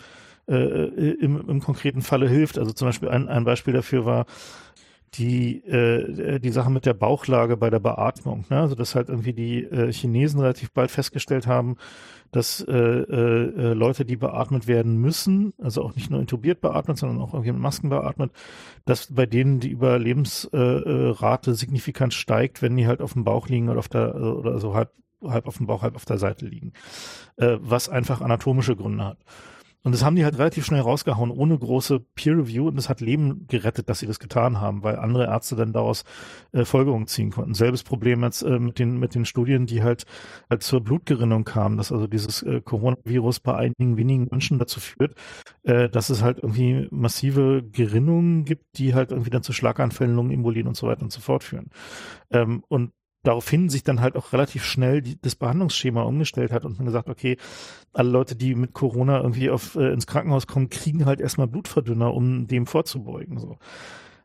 äh, 0.47 1.11
im, 1.11 1.47
im 1.47 1.59
konkreten 1.59 2.01
Falle 2.01 2.27
hilft. 2.27 2.57
Also 2.57 2.73
zum 2.73 2.87
Beispiel 2.87 3.09
ein, 3.09 3.29
ein 3.29 3.43
Beispiel 3.43 3.73
dafür 3.73 4.05
war 4.05 4.25
die 5.15 5.63
äh, 5.65 6.39
die 6.39 6.51
Sache 6.51 6.71
mit 6.71 6.85
der 6.85 6.93
Bauchlage 6.93 7.57
bei 7.57 7.69
der 7.69 7.79
Beatmung. 7.79 8.45
Ne? 8.49 8.61
Also 8.61 8.75
dass 8.75 8.95
halt 8.95 9.09
irgendwie 9.09 9.33
die 9.33 9.63
äh, 9.63 9.91
Chinesen 9.91 10.39
relativ 10.39 10.71
bald 10.71 10.89
festgestellt 10.89 11.47
haben, 11.47 11.75
dass 12.31 12.61
äh, 12.61 12.71
äh, 12.73 13.73
Leute, 13.73 14.05
die 14.05 14.15
beatmet 14.15 14.67
werden 14.67 14.97
müssen, 14.97 15.53
also 15.57 15.83
auch 15.83 15.95
nicht 15.95 16.09
nur 16.09 16.21
intubiert 16.21 16.61
beatmet, 16.61 16.97
sondern 16.97 17.21
auch 17.21 17.33
irgendwie 17.33 17.51
mit 17.51 17.61
Masken 17.61 17.89
beatmet, 17.89 18.31
dass 18.85 19.13
bei 19.13 19.25
denen 19.25 19.59
die 19.59 19.69
Überlebensrate 19.69 21.51
äh, 21.51 21.53
signifikant 21.53 22.13
steigt, 22.13 22.61
wenn 22.61 22.77
die 22.77 22.87
halt 22.87 23.01
auf 23.01 23.13
dem 23.13 23.25
Bauch 23.25 23.49
liegen 23.49 23.69
oder 23.69 23.79
auf 23.79 23.89
der 23.89 24.15
oder 24.15 24.59
so 24.59 24.73
halb 24.73 24.91
halb 25.23 25.47
auf 25.47 25.57
dem 25.57 25.67
Bauch, 25.67 25.83
halb 25.83 25.95
auf 25.95 26.05
der 26.05 26.17
Seite 26.17 26.47
liegen, 26.47 26.73
äh, 27.35 27.57
was 27.59 27.89
einfach 27.89 28.21
anatomische 28.21 28.75
Gründe 28.75 29.05
hat. 29.05 29.17
Und 29.83 29.93
das 29.93 30.03
haben 30.03 30.15
die 30.15 30.23
halt 30.23 30.37
relativ 30.37 30.65
schnell 30.65 30.81
rausgehauen, 30.81 31.31
ohne 31.31 31.57
große 31.57 31.99
Peer 32.15 32.37
Review. 32.37 32.67
Und 32.67 32.75
das 32.75 32.89
hat 32.89 33.01
Leben 33.01 33.47
gerettet, 33.47 33.89
dass 33.89 33.99
sie 33.99 34.07
das 34.07 34.19
getan 34.19 34.61
haben, 34.61 34.83
weil 34.83 34.97
andere 34.97 35.25
Ärzte 35.25 35.55
dann 35.55 35.73
daraus 35.73 36.03
äh, 36.51 36.65
Folgerungen 36.65 37.07
ziehen 37.07 37.31
konnten. 37.31 37.53
Selbes 37.53 37.83
Problem 37.83 38.23
jetzt 38.23 38.43
äh, 38.43 38.59
mit 38.59 38.77
den 38.77 38.99
mit 38.99 39.15
den 39.15 39.25
Studien, 39.25 39.65
die 39.65 39.81
halt 39.81 40.05
äh, 40.49 40.57
zur 40.59 40.81
Blutgerinnung 40.81 41.45
kamen, 41.45 41.77
dass 41.77 41.91
also 41.91 42.07
dieses 42.07 42.43
äh, 42.43 42.61
Coronavirus 42.61 43.39
bei 43.39 43.55
einigen 43.55 43.97
wenigen 43.97 44.27
Menschen 44.29 44.59
dazu 44.59 44.79
führt, 44.79 45.15
äh, 45.63 45.89
dass 45.89 46.09
es 46.09 46.21
halt 46.21 46.37
irgendwie 46.37 46.87
massive 46.91 47.63
Gerinnungen 47.63 48.45
gibt, 48.45 48.77
die 48.77 48.93
halt 48.93 49.11
irgendwie 49.11 49.31
dann 49.31 49.43
zu 49.43 49.53
Schlaganfällen, 49.53 50.15
Lungenembolien 50.15 50.67
und 50.67 50.77
so 50.77 50.87
weiter 50.87 51.01
und 51.01 51.11
so 51.11 51.21
fort 51.21 51.43
führen. 51.43 51.71
Ähm, 52.29 52.63
und 52.67 52.91
daraufhin 53.23 53.69
sich 53.69 53.83
dann 53.83 54.01
halt 54.01 54.15
auch 54.15 54.33
relativ 54.33 54.63
schnell 54.63 55.01
die, 55.01 55.19
das 55.21 55.35
Behandlungsschema 55.35 56.01
umgestellt 56.01 56.51
hat 56.51 56.65
und 56.65 56.77
man 56.77 56.85
gesagt, 56.85 57.09
okay, 57.09 57.37
alle 57.93 58.09
Leute, 58.09 58.35
die 58.35 58.55
mit 58.55 58.73
Corona 58.73 59.21
irgendwie 59.21 59.49
auf, 59.49 59.75
äh, 59.75 59.91
ins 59.91 60.07
Krankenhaus 60.07 60.47
kommen, 60.47 60.69
kriegen 60.69 61.05
halt 61.05 61.21
erstmal 61.21 61.47
Blutverdünner, 61.47 62.13
um 62.13 62.47
dem 62.47 62.65
vorzubeugen. 62.65 63.37
So. 63.37 63.57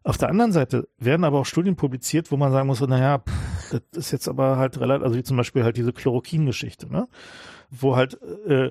Auf 0.03 0.19
der 0.19 0.31
anderen 0.31 0.53
Seite 0.53 0.89
werden 0.99 1.25
aber 1.25 1.41
auch 1.41 1.47
Studien 1.47 1.77
publiziert, 1.77 2.31
wo 2.31 2.37
man 2.37 2.53
sagen 2.53 2.69
muss, 2.69 2.81
naja, 2.81 3.19
pff, 3.19 3.81
das 3.91 4.07
ist 4.07 4.11
jetzt 4.13 4.29
aber 4.29 4.57
halt 4.57 4.79
relativ, 4.79 5.05
also 5.05 5.17
wie 5.17 5.25
zum 5.25 5.37
Beispiel 5.37 5.65
halt 5.65 5.77
diese 5.77 5.93
Chloroquin-Geschichte, 5.93 6.91
ne? 6.91 7.09
Wo 7.71 7.97
halt 7.97 8.19
äh, 8.47 8.71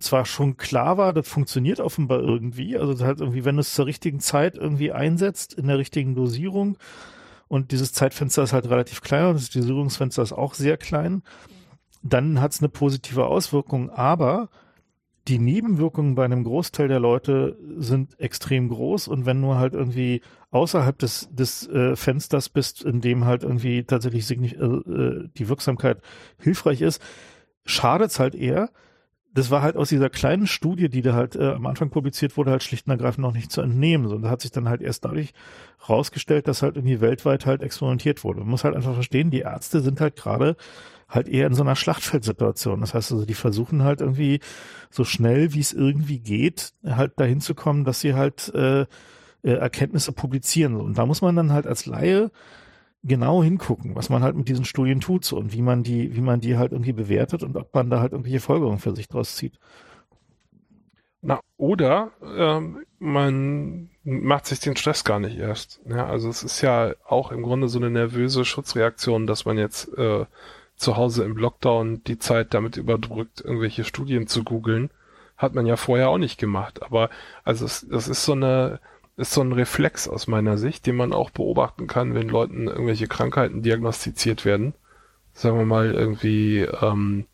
zwar 0.00 0.24
schon 0.24 0.56
klar 0.56 0.98
war, 0.98 1.12
das 1.12 1.28
funktioniert 1.28 1.80
offenbar 1.80 2.20
irgendwie, 2.20 2.76
also 2.76 3.04
halt 3.04 3.20
irgendwie, 3.20 3.44
wenn 3.44 3.56
du 3.56 3.60
es 3.60 3.74
zur 3.74 3.86
richtigen 3.86 4.20
Zeit 4.20 4.56
irgendwie 4.56 4.92
einsetzt, 4.92 5.54
in 5.54 5.68
der 5.68 5.78
richtigen 5.78 6.14
Dosierung, 6.14 6.76
und 7.50 7.72
dieses 7.72 7.92
Zeitfenster 7.92 8.44
ist 8.44 8.52
halt 8.52 8.70
relativ 8.70 9.00
klein 9.00 9.26
und 9.26 9.34
das 9.34 9.50
Dosierungsfenster 9.50 10.22
ist 10.22 10.32
auch 10.32 10.54
sehr 10.54 10.76
klein, 10.76 11.24
dann 12.00 12.40
hat 12.40 12.52
es 12.52 12.60
eine 12.60 12.68
positive 12.68 13.26
Auswirkung, 13.26 13.90
aber 13.90 14.50
die 15.26 15.40
Nebenwirkungen 15.40 16.14
bei 16.14 16.24
einem 16.24 16.44
Großteil 16.44 16.86
der 16.86 17.00
Leute 17.00 17.58
sind 17.76 18.18
extrem 18.20 18.68
groß 18.68 19.08
und 19.08 19.26
wenn 19.26 19.42
du 19.42 19.56
halt 19.56 19.74
irgendwie 19.74 20.22
außerhalb 20.52 20.96
des, 20.96 21.28
des 21.32 21.66
äh, 21.68 21.96
Fensters 21.96 22.50
bist, 22.50 22.84
in 22.84 23.00
dem 23.00 23.24
halt 23.24 23.42
irgendwie 23.42 23.82
tatsächlich 23.82 24.30
äh, 24.30 24.64
äh, 24.64 25.28
die 25.36 25.48
Wirksamkeit 25.48 26.00
hilfreich 26.38 26.82
ist, 26.82 27.02
schadet 27.64 28.12
es 28.12 28.20
halt 28.20 28.36
eher, 28.36 28.70
das 29.32 29.50
war 29.50 29.62
halt 29.62 29.76
aus 29.76 29.88
dieser 29.88 30.10
kleinen 30.10 30.46
Studie, 30.46 30.88
die 30.88 31.02
da 31.02 31.14
halt 31.14 31.36
äh, 31.36 31.52
am 31.52 31.66
Anfang 31.66 31.90
publiziert 31.90 32.36
wurde, 32.36 32.50
halt 32.50 32.62
schlicht 32.62 32.86
und 32.86 32.92
ergreifend 32.92 33.22
noch 33.22 33.32
nicht 33.32 33.52
zu 33.52 33.60
entnehmen. 33.60 34.08
So, 34.08 34.16
und 34.16 34.22
da 34.22 34.30
hat 34.30 34.40
sich 34.40 34.50
dann 34.50 34.68
halt 34.68 34.82
erst 34.82 35.04
dadurch 35.04 35.32
rausgestellt, 35.88 36.48
dass 36.48 36.62
halt 36.62 36.76
irgendwie 36.76 37.00
weltweit 37.00 37.46
halt 37.46 37.62
experimentiert 37.62 38.24
wurde. 38.24 38.40
Man 38.40 38.48
muss 38.48 38.64
halt 38.64 38.74
einfach 38.74 38.94
verstehen, 38.94 39.30
die 39.30 39.40
Ärzte 39.40 39.80
sind 39.80 40.00
halt 40.00 40.16
gerade 40.16 40.56
halt 41.08 41.28
eher 41.28 41.46
in 41.46 41.54
so 41.54 41.62
einer 41.62 41.76
Schlachtfeldsituation. 41.76 42.80
Das 42.80 42.94
heißt 42.94 43.12
also, 43.12 43.24
die 43.24 43.34
versuchen 43.34 43.82
halt 43.82 44.00
irgendwie 44.00 44.40
so 44.90 45.04
schnell, 45.04 45.52
wie 45.54 45.60
es 45.60 45.72
irgendwie 45.72 46.18
geht, 46.18 46.72
halt 46.84 47.18
dahin 47.18 47.40
zu 47.40 47.54
kommen, 47.54 47.84
dass 47.84 48.00
sie 48.00 48.14
halt 48.14 48.52
äh, 48.54 48.82
äh, 48.82 48.86
Erkenntnisse 49.42 50.12
publizieren. 50.12 50.76
Und 50.76 50.98
da 50.98 51.06
muss 51.06 51.22
man 51.22 51.36
dann 51.36 51.52
halt 51.52 51.66
als 51.66 51.86
Laie 51.86 52.30
genau 53.02 53.42
hingucken, 53.42 53.94
was 53.94 54.10
man 54.10 54.22
halt 54.22 54.36
mit 54.36 54.48
diesen 54.48 54.64
Studien 54.64 55.00
tut 55.00 55.24
so, 55.24 55.36
und 55.36 55.52
wie 55.52 55.62
man 55.62 55.82
die, 55.82 56.14
wie 56.14 56.20
man 56.20 56.40
die 56.40 56.56
halt 56.58 56.72
irgendwie 56.72 56.92
bewertet 56.92 57.42
und 57.42 57.56
ob 57.56 57.74
man 57.74 57.90
da 57.90 58.00
halt 58.00 58.12
irgendwelche 58.12 58.40
Folgerungen 58.40 58.78
für 58.78 58.94
sich 58.94 59.08
draus 59.08 59.36
zieht. 59.36 59.58
Na, 61.22 61.40
oder 61.58 62.12
ähm, 62.22 62.84
man 62.98 63.90
macht 64.04 64.46
sich 64.46 64.60
den 64.60 64.76
Stress 64.76 65.04
gar 65.04 65.20
nicht 65.20 65.36
erst. 65.36 65.80
Ja, 65.86 66.06
also 66.06 66.28
es 66.28 66.42
ist 66.42 66.62
ja 66.62 66.94
auch 67.06 67.30
im 67.30 67.42
Grunde 67.42 67.68
so 67.68 67.78
eine 67.78 67.90
nervöse 67.90 68.44
Schutzreaktion, 68.44 69.26
dass 69.26 69.44
man 69.44 69.58
jetzt 69.58 69.92
äh, 69.98 70.24
zu 70.76 70.96
Hause 70.96 71.24
im 71.24 71.36
Lockdown 71.36 72.02
die 72.04 72.18
Zeit 72.18 72.54
damit 72.54 72.78
überdrückt, 72.78 73.42
irgendwelche 73.42 73.84
Studien 73.84 74.26
zu 74.26 74.44
googeln. 74.44 74.90
Hat 75.36 75.54
man 75.54 75.66
ja 75.66 75.76
vorher 75.76 76.08
auch 76.08 76.18
nicht 76.18 76.38
gemacht. 76.38 76.82
Aber 76.82 77.10
also 77.44 77.66
es, 77.66 77.86
das 77.90 78.08
ist 78.08 78.24
so 78.24 78.32
eine 78.32 78.80
ist 79.20 79.32
so 79.32 79.42
ein 79.42 79.52
Reflex 79.52 80.08
aus 80.08 80.26
meiner 80.26 80.58
Sicht, 80.58 80.86
den 80.86 80.96
man 80.96 81.12
auch 81.12 81.30
beobachten 81.30 81.86
kann, 81.86 82.14
wenn 82.14 82.28
Leuten 82.28 82.66
irgendwelche 82.66 83.06
Krankheiten 83.06 83.62
diagnostiziert 83.62 84.44
werden. 84.44 84.74
Sagen 85.32 85.58
wir 85.58 85.66
mal 85.66 85.92
irgendwie, 85.92 86.60
ähm, 86.60 87.26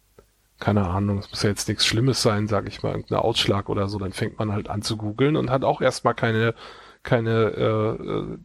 keine 0.59 0.89
Ahnung, 0.89 1.19
es 1.19 1.31
muss 1.31 1.43
ja 1.43 1.51
jetzt 1.51 1.69
nichts 1.69 1.87
Schlimmes 1.87 2.23
sein, 2.23 2.49
sag 2.49 2.69
ich 2.69 2.83
mal, 2.83 2.91
irgendein 2.91 3.19
Ausschlag 3.19 3.69
oder 3.69 3.89
so, 3.89 3.99
dann 3.99 4.13
fängt 4.13 4.39
man 4.39 4.53
halt 4.53 4.69
an 4.69 4.83
zu 4.83 4.97
googeln 4.97 5.37
und 5.37 5.51
hat 5.51 5.65
auch 5.65 5.81
erstmal 5.81 6.15
keine, 6.15 6.55
keine, 7.03 7.51
äh, 7.51 8.05
äh, 8.05 8.39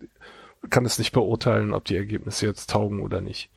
kann 0.70 0.86
es 0.86 1.00
nicht 1.00 1.12
beurteilen, 1.12 1.74
ob 1.74 1.86
die 1.86 1.96
Ergebnisse 1.96 2.46
jetzt 2.46 2.70
taugen 2.70 3.02
oder 3.02 3.22
nicht. 3.22 3.50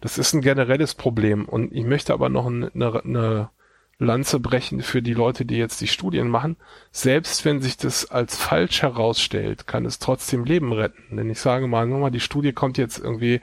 Das 0.00 0.18
ist 0.18 0.32
ein 0.32 0.40
generelles 0.40 0.94
Problem 0.94 1.44
und 1.44 1.72
ich 1.72 1.84
möchte 1.84 2.12
aber 2.12 2.28
noch 2.28 2.46
eine, 2.46 2.70
eine, 2.74 3.50
Lanze 3.98 4.38
brechen 4.38 4.82
für 4.82 5.02
die 5.02 5.14
Leute, 5.14 5.44
die 5.44 5.56
jetzt 5.56 5.80
die 5.80 5.88
Studien 5.88 6.28
machen. 6.28 6.56
Selbst 6.92 7.44
wenn 7.44 7.60
sich 7.60 7.76
das 7.76 8.10
als 8.10 8.36
falsch 8.36 8.82
herausstellt, 8.82 9.66
kann 9.66 9.84
es 9.84 9.98
trotzdem 9.98 10.44
Leben 10.44 10.72
retten. 10.72 11.16
Denn 11.16 11.30
ich 11.30 11.40
sage 11.40 11.66
mal, 11.66 11.86
nur 11.86 11.98
mal, 11.98 12.10
die 12.10 12.20
Studie 12.20 12.52
kommt 12.52 12.78
jetzt 12.78 12.98
irgendwie 12.98 13.40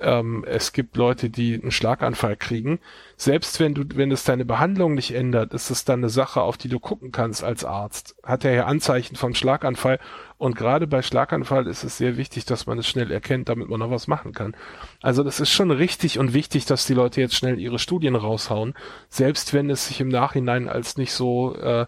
ähm, 0.00 0.44
es 0.46 0.72
gibt 0.72 0.96
Leute, 0.96 1.30
die 1.30 1.54
einen 1.60 1.70
Schlaganfall 1.70 2.36
kriegen. 2.36 2.78
Selbst 3.22 3.60
wenn 3.60 3.72
du, 3.72 3.84
wenn 3.94 4.10
es 4.10 4.24
deine 4.24 4.44
Behandlung 4.44 4.94
nicht 4.94 5.14
ändert, 5.14 5.54
ist 5.54 5.70
es 5.70 5.84
dann 5.84 6.00
eine 6.00 6.08
Sache, 6.08 6.40
auf 6.40 6.56
die 6.56 6.68
du 6.68 6.80
gucken 6.80 7.12
kannst 7.12 7.44
als 7.44 7.64
Arzt. 7.64 8.16
Hat 8.24 8.44
er 8.44 8.52
ja 8.52 8.64
Anzeichen 8.66 9.14
vom 9.14 9.32
Schlaganfall 9.32 10.00
und 10.38 10.56
gerade 10.56 10.88
bei 10.88 11.02
Schlaganfall 11.02 11.68
ist 11.68 11.84
es 11.84 11.98
sehr 11.98 12.16
wichtig, 12.16 12.46
dass 12.46 12.66
man 12.66 12.80
es 12.80 12.88
schnell 12.88 13.12
erkennt, 13.12 13.48
damit 13.48 13.68
man 13.68 13.78
noch 13.78 13.92
was 13.92 14.08
machen 14.08 14.32
kann. 14.32 14.56
Also 15.02 15.22
das 15.22 15.38
ist 15.38 15.50
schon 15.50 15.70
richtig 15.70 16.18
und 16.18 16.34
wichtig, 16.34 16.64
dass 16.64 16.84
die 16.84 16.94
Leute 16.94 17.20
jetzt 17.20 17.36
schnell 17.36 17.60
ihre 17.60 17.78
Studien 17.78 18.16
raushauen, 18.16 18.74
selbst 19.08 19.54
wenn 19.54 19.70
es 19.70 19.86
sich 19.86 20.00
im 20.00 20.08
Nachhinein 20.08 20.68
als 20.68 20.96
nicht 20.96 21.12
so 21.12 21.54
äh, 21.54 21.86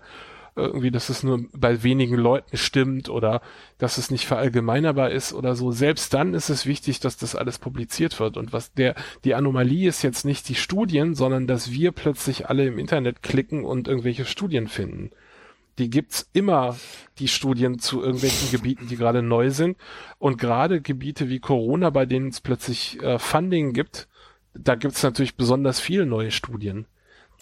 irgendwie, 0.57 0.91
dass 0.91 1.09
es 1.09 1.23
nur 1.23 1.45
bei 1.53 1.83
wenigen 1.83 2.17
Leuten 2.17 2.57
stimmt 2.57 3.09
oder 3.09 3.41
dass 3.79 3.99
es 3.99 4.11
nicht 4.11 4.27
verallgemeinerbar 4.27 5.11
ist 5.11 5.33
oder 5.33 5.57
so. 5.57 5.73
Selbst 5.73 6.15
dann 6.15 6.35
ist 6.35 6.49
es 6.49 6.67
wichtig, 6.67 7.01
dass 7.01 7.17
das 7.17 7.35
alles 7.35 7.59
publiziert 7.59 8.21
wird. 8.21 8.37
Und 8.37 8.53
was 8.53 8.73
der, 8.73 8.95
die 9.25 9.35
Anomalie 9.35 9.89
ist 9.89 10.03
jetzt 10.03 10.25
nicht 10.25 10.49
die 10.49 10.55
Studien, 10.55 11.15
sondern 11.15 11.47
dass 11.47 11.73
wir 11.73 11.93
plötzlich 11.93 12.49
alle 12.49 12.67
im 12.67 12.79
Internet 12.79 13.23
klicken 13.23 13.65
und 13.65 13.89
irgendwelche 13.89 14.25
Studien 14.25 14.69
finden. 14.69 15.11
Die 15.79 15.91
gibt's 15.91 16.31
immer, 16.33 16.77
die 17.19 17.27
Studien 17.27 17.81
zu 17.81 18.01
irgendwelchen 18.01 18.53
Gebieten, 18.53 18.87
die 18.87 18.97
gerade 18.97 19.23
neu 19.23 19.51
sind. 19.51 19.77
Und 20.19 20.39
gerade 20.39 20.81
Gebiete 20.81 21.29
wie 21.29 21.41
Corona, 21.41 21.91
bei 21.91 22.07
denen 22.07 22.29
es 22.29 22.41
plötzlich 22.41 23.03
äh, 23.03 23.19
Funding 23.19 23.73
gibt, 23.73 24.07
da 24.55 24.77
gibt's 24.77 25.03
natürlich 25.03 25.35
besonders 25.35 25.81
viele 25.81 26.07
neue 26.07 26.31
Studien. 26.31 26.87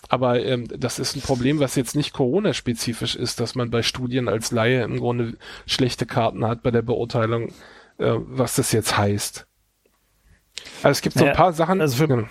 Aber 0.09 0.45
ähm, 0.45 0.67
das 0.69 0.99
ist 0.99 1.17
ein 1.17 1.23
Problem, 1.23 1.59
was 1.61 1.75
jetzt 1.77 1.95
nicht 1.95 2.13
Corona-spezifisch 2.13 3.17
ist, 3.17 3.41
dass 3.41 3.55
man 3.55 3.71
bei 3.71 3.83
Studien 3.83 4.29
als 4.29 4.51
Laie 4.51 4.83
im 4.83 4.99
Grunde 4.99 5.37
schlechte 5.67 6.07
Karten 6.07 6.45
hat 6.45 6.63
bei 6.63 6.71
der 6.71 6.83
Beurteilung, 6.83 7.49
äh, 7.99 8.15
was 8.19 8.57
das 8.57 8.73
jetzt 8.73 8.97
heißt. 8.97 9.47
Also 10.83 10.91
es 10.91 11.01
gibt 11.03 11.17
so 11.17 11.25
ein 11.25 11.33
paar 11.35 11.53
Sachen. 11.53 11.81
Also 11.81 11.97
für, 11.97 12.09
ja, 12.13 12.25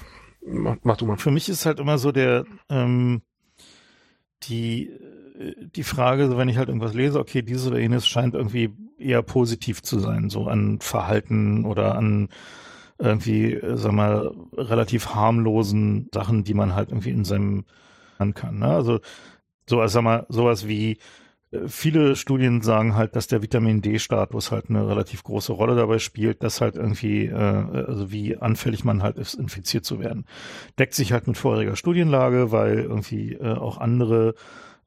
mach, 0.45 0.77
mach, 0.83 0.97
du 0.97 1.05
mal. 1.05 1.17
Für 1.17 1.31
mich 1.31 1.49
ist 1.49 1.65
halt 1.65 1.79
immer 1.79 1.97
so 1.97 2.11
der 2.11 2.45
ähm, 2.69 3.21
die 4.43 4.91
die 5.75 5.83
Frage, 5.83 6.37
wenn 6.37 6.49
ich 6.49 6.57
halt 6.57 6.69
irgendwas 6.69 6.93
lese, 6.93 7.19
okay, 7.19 7.41
dieses 7.41 7.67
oder 7.67 7.79
jenes 7.79 8.07
scheint 8.07 8.35
irgendwie 8.35 8.69
eher 8.97 9.23
positiv 9.23 9.81
zu 9.81 9.99
sein, 9.99 10.29
so 10.29 10.47
an 10.47 10.79
Verhalten 10.79 11.65
oder 11.65 11.95
an 11.95 12.29
irgendwie, 13.01 13.59
sag 13.73 13.91
mal, 13.91 14.31
relativ 14.53 15.15
harmlosen 15.15 16.09
Sachen, 16.13 16.43
die 16.43 16.53
man 16.53 16.75
halt 16.75 16.89
irgendwie 16.89 17.11
in 17.11 17.25
seinem 17.25 17.65
an 18.17 18.33
kann. 18.33 18.59
Ne? 18.59 18.67
Also 18.67 18.99
so, 19.67 19.85
sag 19.87 20.03
mal, 20.03 20.25
sowas 20.29 20.67
wie 20.67 20.97
viele 21.67 22.15
Studien 22.15 22.61
sagen 22.61 22.95
halt, 22.95 23.15
dass 23.15 23.27
der 23.27 23.41
Vitamin 23.41 23.81
D-Status 23.81 24.51
halt 24.51 24.69
eine 24.69 24.87
relativ 24.87 25.23
große 25.23 25.51
Rolle 25.51 25.75
dabei 25.75 25.99
spielt, 25.99 26.43
dass 26.43 26.61
halt 26.61 26.75
irgendwie, 26.75 27.25
äh, 27.25 27.33
also 27.35 28.11
wie 28.11 28.37
anfällig 28.37 28.85
man 28.85 29.03
halt 29.03 29.17
ist, 29.17 29.33
infiziert 29.33 29.83
zu 29.83 29.99
werden. 29.99 30.25
Deckt 30.79 30.93
sich 30.93 31.11
halt 31.11 31.27
mit 31.27 31.37
vorheriger 31.37 31.75
Studienlage, 31.75 32.51
weil 32.51 32.79
irgendwie 32.79 33.33
äh, 33.33 33.53
auch 33.53 33.79
andere, 33.79 34.35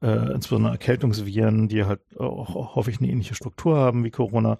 äh, 0.01 0.33
insbesondere 0.33 0.73
Erkältungsviren, 0.73 1.67
die 1.67 1.85
halt 1.85 2.01
auch, 2.17 2.55
auch 2.55 2.75
häufig 2.75 2.99
eine 2.99 3.09
ähnliche 3.09 3.35
Struktur 3.35 3.77
haben 3.77 4.03
wie 4.03 4.11
Corona, 4.11 4.57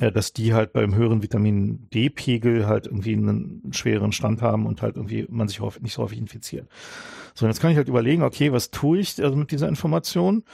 äh, 0.00 0.12
dass 0.12 0.32
die 0.32 0.54
halt 0.54 0.72
beim 0.72 0.94
höheren 0.94 1.22
Vitamin 1.22 1.88
D-Pegel 1.90 2.66
halt 2.66 2.86
irgendwie 2.86 3.14
einen 3.14 3.70
schwereren 3.72 4.12
Stand 4.12 4.42
haben 4.42 4.66
und 4.66 4.82
halt 4.82 4.96
irgendwie 4.96 5.26
man 5.28 5.48
sich 5.48 5.60
nicht 5.80 5.94
so 5.94 6.02
häufig 6.02 6.18
infiziert. 6.18 6.68
So, 7.34 7.46
jetzt 7.46 7.60
kann 7.60 7.70
ich 7.70 7.76
halt 7.76 7.88
überlegen, 7.88 8.22
okay, 8.22 8.52
was 8.52 8.70
tue 8.70 8.98
ich 8.98 9.22
also 9.22 9.36
mit 9.36 9.50
dieser 9.50 9.68
Information? 9.68 10.44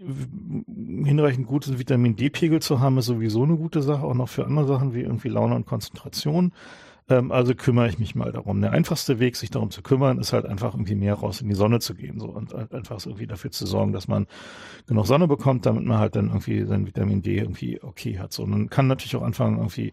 hinreichend 0.00 1.46
gutes 1.46 1.78
Vitamin 1.78 2.14
D-Pegel 2.14 2.62
zu 2.62 2.78
haben, 2.80 2.98
ist 2.98 3.06
sowieso 3.06 3.42
eine 3.42 3.56
gute 3.56 3.82
Sache, 3.82 4.04
auch 4.04 4.14
noch 4.14 4.28
für 4.28 4.46
andere 4.46 4.66
Sachen 4.66 4.94
wie 4.94 5.00
irgendwie 5.00 5.28
Laune 5.28 5.56
und 5.56 5.66
Konzentration. 5.66 6.52
Ähm, 7.08 7.32
also 7.32 7.54
kümmere 7.54 7.88
ich 7.88 7.98
mich 7.98 8.14
mal 8.14 8.32
darum. 8.32 8.60
Der 8.60 8.72
einfachste 8.72 9.18
Weg, 9.18 9.36
sich 9.36 9.50
darum 9.50 9.70
zu 9.70 9.82
kümmern, 9.82 10.18
ist 10.18 10.32
halt 10.32 10.44
einfach 10.46 10.74
irgendwie 10.74 10.94
mehr 10.94 11.14
raus 11.14 11.40
in 11.40 11.48
die 11.48 11.54
Sonne 11.54 11.80
zu 11.80 11.94
gehen 11.94 12.20
so 12.20 12.26
und 12.28 12.52
halt 12.52 12.74
einfach 12.74 13.04
irgendwie 13.04 13.26
dafür 13.26 13.50
zu 13.50 13.66
sorgen, 13.66 13.92
dass 13.92 14.08
man 14.08 14.26
genug 14.86 15.06
Sonne 15.06 15.26
bekommt, 15.26 15.66
damit 15.66 15.84
man 15.84 15.98
halt 15.98 16.16
dann 16.16 16.28
irgendwie 16.28 16.64
sein 16.64 16.86
Vitamin 16.86 17.22
D 17.22 17.36
irgendwie 17.38 17.82
okay 17.82 18.18
hat. 18.18 18.32
So, 18.32 18.42
und 18.42 18.50
man 18.50 18.68
kann 18.68 18.86
natürlich 18.86 19.16
auch 19.16 19.22
anfangen, 19.22 19.58
irgendwie 19.58 19.92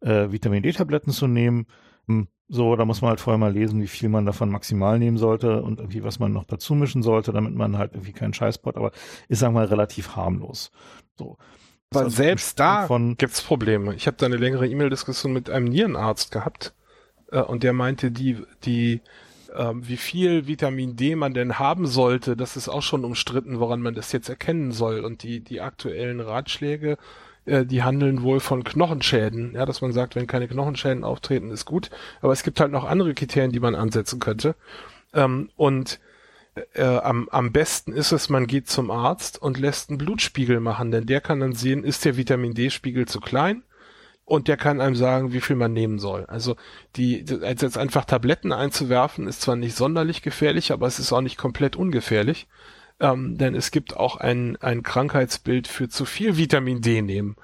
äh, 0.00 0.32
Vitamin 0.32 0.62
D-Tabletten 0.62 1.12
zu 1.12 1.26
nehmen. 1.28 1.66
Hm, 2.08 2.28
so, 2.48 2.76
da 2.76 2.84
muss 2.84 3.00
man 3.02 3.10
halt 3.10 3.20
vorher 3.20 3.38
mal 3.38 3.52
lesen, 3.52 3.80
wie 3.80 3.88
viel 3.88 4.08
man 4.08 4.26
davon 4.26 4.50
maximal 4.50 4.98
nehmen 4.98 5.18
sollte 5.18 5.62
und 5.62 5.80
irgendwie, 5.80 6.04
was 6.04 6.18
man 6.20 6.32
noch 6.32 6.44
dazu 6.44 6.74
mischen 6.74 7.02
sollte, 7.02 7.32
damit 7.32 7.54
man 7.54 7.76
halt 7.76 7.92
irgendwie 7.94 8.12
keinen 8.12 8.34
Scheißpot, 8.34 8.76
aber 8.76 8.92
ist, 9.28 9.40
sagen 9.40 9.54
wir 9.54 9.60
mal, 9.60 9.66
relativ 9.66 10.14
harmlos. 10.14 10.70
So. 11.16 11.38
Aber 11.90 12.04
also 12.04 12.16
selbst 12.16 12.58
da 12.58 12.88
gibt's 13.16 13.42
Probleme. 13.42 13.94
Ich 13.94 14.06
habe 14.06 14.16
da 14.16 14.26
eine 14.26 14.36
längere 14.36 14.66
E-Mail-Diskussion 14.66 15.32
mit 15.32 15.50
einem 15.50 15.66
Nierenarzt 15.66 16.32
gehabt 16.32 16.74
äh, 17.30 17.40
und 17.40 17.62
der 17.62 17.72
meinte, 17.72 18.10
die, 18.10 18.42
die, 18.64 19.00
äh, 19.54 19.72
wie 19.74 19.96
viel 19.96 20.46
Vitamin 20.46 20.96
D 20.96 21.14
man 21.14 21.32
denn 21.32 21.58
haben 21.58 21.86
sollte, 21.86 22.36
das 22.36 22.56
ist 22.56 22.68
auch 22.68 22.82
schon 22.82 23.04
umstritten, 23.04 23.60
woran 23.60 23.80
man 23.80 23.94
das 23.94 24.12
jetzt 24.12 24.28
erkennen 24.28 24.72
soll. 24.72 25.04
Und 25.04 25.22
die, 25.22 25.40
die 25.40 25.60
aktuellen 25.60 26.20
Ratschläge 26.20 26.98
äh, 27.46 27.64
die 27.64 27.82
handeln 27.82 28.22
wohl 28.22 28.40
von 28.40 28.64
Knochenschäden. 28.64 29.54
Ja, 29.54 29.64
dass 29.64 29.80
man 29.80 29.92
sagt, 29.92 30.16
wenn 30.16 30.26
keine 30.26 30.48
Knochenschäden 30.48 31.04
auftreten, 31.04 31.50
ist 31.50 31.64
gut. 31.64 31.90
Aber 32.20 32.32
es 32.32 32.42
gibt 32.42 32.60
halt 32.60 32.72
noch 32.72 32.84
andere 32.84 33.14
Kriterien, 33.14 33.52
die 33.52 33.60
man 33.60 33.74
ansetzen 33.74 34.18
könnte. 34.18 34.56
Ähm, 35.14 35.50
und 35.56 36.00
äh, 36.74 36.82
am, 36.82 37.28
am 37.30 37.52
besten 37.52 37.92
ist 37.92 38.12
es, 38.12 38.28
man 38.28 38.46
geht 38.46 38.68
zum 38.68 38.90
Arzt 38.90 39.40
und 39.40 39.58
lässt 39.58 39.90
einen 39.90 39.98
Blutspiegel 39.98 40.60
machen, 40.60 40.90
denn 40.90 41.06
der 41.06 41.20
kann 41.20 41.40
dann 41.40 41.52
sehen, 41.52 41.84
ist 41.84 42.04
der 42.04 42.16
Vitamin 42.16 42.54
D-Spiegel 42.54 43.06
zu 43.06 43.20
klein? 43.20 43.62
Und 44.24 44.48
der 44.48 44.56
kann 44.56 44.80
einem 44.80 44.96
sagen, 44.96 45.32
wie 45.32 45.40
viel 45.40 45.54
man 45.54 45.72
nehmen 45.72 46.00
soll. 46.00 46.24
Also 46.26 46.56
die, 46.96 47.24
als 47.42 47.62
jetzt 47.62 47.78
einfach 47.78 48.04
Tabletten 48.04 48.50
einzuwerfen, 48.52 49.28
ist 49.28 49.40
zwar 49.40 49.54
nicht 49.54 49.76
sonderlich 49.76 50.20
gefährlich, 50.20 50.72
aber 50.72 50.88
es 50.88 50.98
ist 50.98 51.12
auch 51.12 51.20
nicht 51.20 51.38
komplett 51.38 51.76
ungefährlich 51.76 52.48
ähm, 53.00 53.36
denn 53.36 53.54
es 53.54 53.70
gibt 53.70 53.96
auch 53.96 54.16
ein, 54.16 54.56
ein 54.56 54.82
Krankheitsbild 54.82 55.68
für 55.68 55.88
zu 55.88 56.04
viel 56.04 56.36
Vitamin 56.36 56.80
D 56.80 57.02
nehmen. 57.02 57.36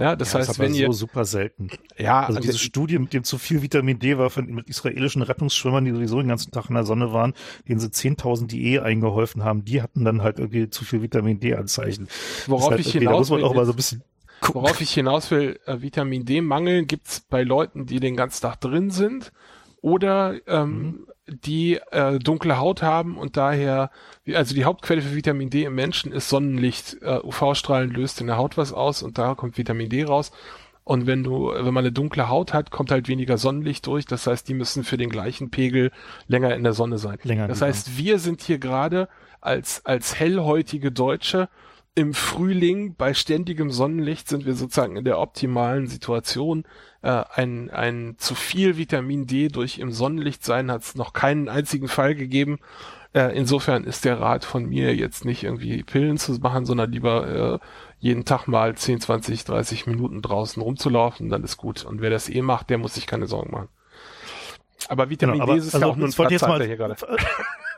Ja, 0.00 0.14
das 0.14 0.32
ja, 0.32 0.38
heißt, 0.38 0.50
das 0.50 0.58
wenn 0.58 0.72
so 0.72 0.80
ihr 0.80 0.92
super 0.92 1.24
selten. 1.24 1.68
Ja, 1.96 2.24
also 2.24 2.38
diese 2.38 2.58
Studie 2.58 2.98
mit 2.98 3.12
dem 3.12 3.24
zu 3.24 3.36
viel 3.36 3.62
Vitamin 3.62 3.98
D 3.98 4.16
war 4.16 4.30
von 4.30 4.46
mit 4.46 4.68
israelischen 4.68 5.22
Rettungsschwimmern, 5.22 5.84
die 5.84 5.90
sowieso 5.90 6.18
den 6.18 6.28
ganzen 6.28 6.52
Tag 6.52 6.68
in 6.68 6.74
der 6.74 6.84
Sonne 6.84 7.12
waren, 7.12 7.34
denen 7.68 7.80
sie 7.80 7.88
10.000 7.88 8.46
DE 8.46 8.80
eingeholfen 8.80 9.42
haben, 9.42 9.64
die 9.64 9.82
hatten 9.82 10.04
dann 10.04 10.22
halt 10.22 10.38
irgendwie 10.38 10.70
zu 10.70 10.84
viel 10.84 11.02
Vitamin 11.02 11.40
D 11.40 11.54
Anzeichen. 11.54 12.08
Worauf 12.46 12.70
halt, 12.70 12.80
ich 12.80 12.88
okay, 12.88 13.00
hinaus 13.00 13.28
da 13.28 13.34
muss 13.34 13.42
man 13.42 13.50
auch 13.50 13.54
mal 13.54 13.66
so 13.66 13.72
ein 13.72 13.76
bisschen 13.76 14.02
gucken. 14.40 14.62
Worauf 14.62 14.80
ich 14.80 14.92
hinaus 14.92 15.30
will, 15.32 15.58
äh, 15.66 15.80
Vitamin 15.80 16.24
D 16.24 16.40
Mangel 16.42 16.86
gibt's 16.86 17.20
bei 17.20 17.42
Leuten, 17.42 17.86
die 17.86 17.98
den 17.98 18.16
ganzen 18.16 18.42
Tag 18.42 18.60
drin 18.60 18.90
sind 18.90 19.32
oder 19.80 20.36
ähm, 20.46 20.82
mhm 20.82 21.07
die 21.28 21.74
äh, 21.90 22.18
dunkle 22.18 22.58
Haut 22.58 22.82
haben 22.82 23.18
und 23.18 23.36
daher, 23.36 23.90
also 24.34 24.54
die 24.54 24.64
Hauptquelle 24.64 25.02
für 25.02 25.14
Vitamin 25.14 25.50
D 25.50 25.64
im 25.64 25.74
Menschen 25.74 26.12
ist 26.12 26.28
Sonnenlicht. 26.28 26.96
Äh, 27.02 27.20
UV-Strahlen 27.22 27.90
löst 27.90 28.20
in 28.20 28.26
der 28.26 28.36
Haut 28.36 28.56
was 28.56 28.72
aus 28.72 29.02
und 29.02 29.18
da 29.18 29.34
kommt 29.34 29.58
Vitamin 29.58 29.88
D 29.88 30.04
raus. 30.04 30.32
Und 30.84 31.06
wenn 31.06 31.22
du, 31.22 31.48
wenn 31.48 31.74
man 31.74 31.84
eine 31.84 31.92
dunkle 31.92 32.30
Haut 32.30 32.54
hat, 32.54 32.70
kommt 32.70 32.90
halt 32.90 33.08
weniger 33.08 33.36
Sonnenlicht 33.36 33.86
durch. 33.86 34.06
Das 34.06 34.26
heißt, 34.26 34.48
die 34.48 34.54
müssen 34.54 34.84
für 34.84 34.96
den 34.96 35.10
gleichen 35.10 35.50
Pegel 35.50 35.90
länger 36.28 36.54
in 36.54 36.64
der 36.64 36.72
Sonne 36.72 36.96
sein. 36.96 37.18
Länger 37.24 37.46
das 37.46 37.60
heißt, 37.60 37.98
wir 37.98 38.18
sind 38.18 38.40
hier 38.40 38.58
gerade 38.58 39.08
als, 39.42 39.84
als 39.84 40.18
hellhäutige 40.18 40.90
Deutsche 40.90 41.50
im 41.94 42.14
Frühling 42.14 42.94
bei 42.94 43.12
ständigem 43.12 43.70
Sonnenlicht 43.70 44.28
sind 44.28 44.46
wir 44.46 44.54
sozusagen 44.54 44.96
in 44.96 45.04
der 45.04 45.18
optimalen 45.18 45.88
Situation. 45.88 46.64
Äh, 47.02 47.24
ein, 47.34 47.70
ein 47.70 48.14
zu 48.18 48.34
viel 48.34 48.76
Vitamin 48.76 49.26
D 49.26 49.48
durch 49.48 49.78
im 49.78 49.90
Sonnenlicht 49.90 50.44
sein 50.44 50.70
hat 50.70 50.82
es 50.82 50.94
noch 50.94 51.12
keinen 51.12 51.48
einzigen 51.48 51.88
Fall 51.88 52.14
gegeben. 52.14 52.58
Äh, 53.14 53.36
insofern 53.36 53.84
ist 53.84 54.04
der 54.04 54.20
Rat 54.20 54.44
von 54.44 54.66
mir 54.66 54.94
jetzt 54.94 55.24
nicht 55.24 55.42
irgendwie 55.42 55.82
Pillen 55.82 56.18
zu 56.18 56.32
machen, 56.34 56.66
sondern 56.66 56.92
lieber 56.92 57.60
äh, 57.60 57.66
jeden 57.98 58.24
Tag 58.24 58.46
mal 58.46 58.76
10, 58.76 59.00
20, 59.00 59.44
30 59.44 59.86
Minuten 59.86 60.22
draußen 60.22 60.62
rumzulaufen, 60.62 61.30
dann 61.30 61.42
ist 61.42 61.56
gut. 61.56 61.84
Und 61.84 62.00
wer 62.00 62.10
das 62.10 62.28
eh 62.28 62.42
macht, 62.42 62.70
der 62.70 62.78
muss 62.78 62.94
sich 62.94 63.06
keine 63.06 63.26
Sorgen 63.26 63.50
machen. 63.50 63.68
Aber 64.88 65.10
Vitamin 65.10 65.34
genau, 65.34 65.44
aber, 65.44 65.54
D 65.54 65.58
ist 65.58 65.74
also, 65.74 65.86
ja 65.86 65.92
auch 65.92 65.96
nur 65.96 66.08
ein 66.08 66.12
Platzhalter 66.12 66.64
hier 66.64 66.76
gerade. 66.76 66.96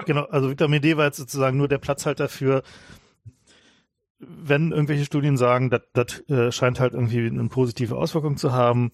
Genau, 0.06 0.24
also 0.30 0.48
Vitamin 0.48 0.80
D 0.80 0.96
war 0.96 1.04
jetzt 1.04 1.18
sozusagen 1.18 1.58
nur 1.58 1.68
der 1.68 1.76
Platzhalter 1.76 2.30
für 2.30 2.62
wenn 4.20 4.70
irgendwelche 4.70 5.04
Studien 5.04 5.36
sagen, 5.36 5.70
das, 5.70 6.28
äh, 6.28 6.52
scheint 6.52 6.78
halt 6.78 6.94
irgendwie 6.94 7.26
eine 7.26 7.48
positive 7.48 7.96
Auswirkung 7.96 8.36
zu 8.36 8.52
haben, 8.52 8.92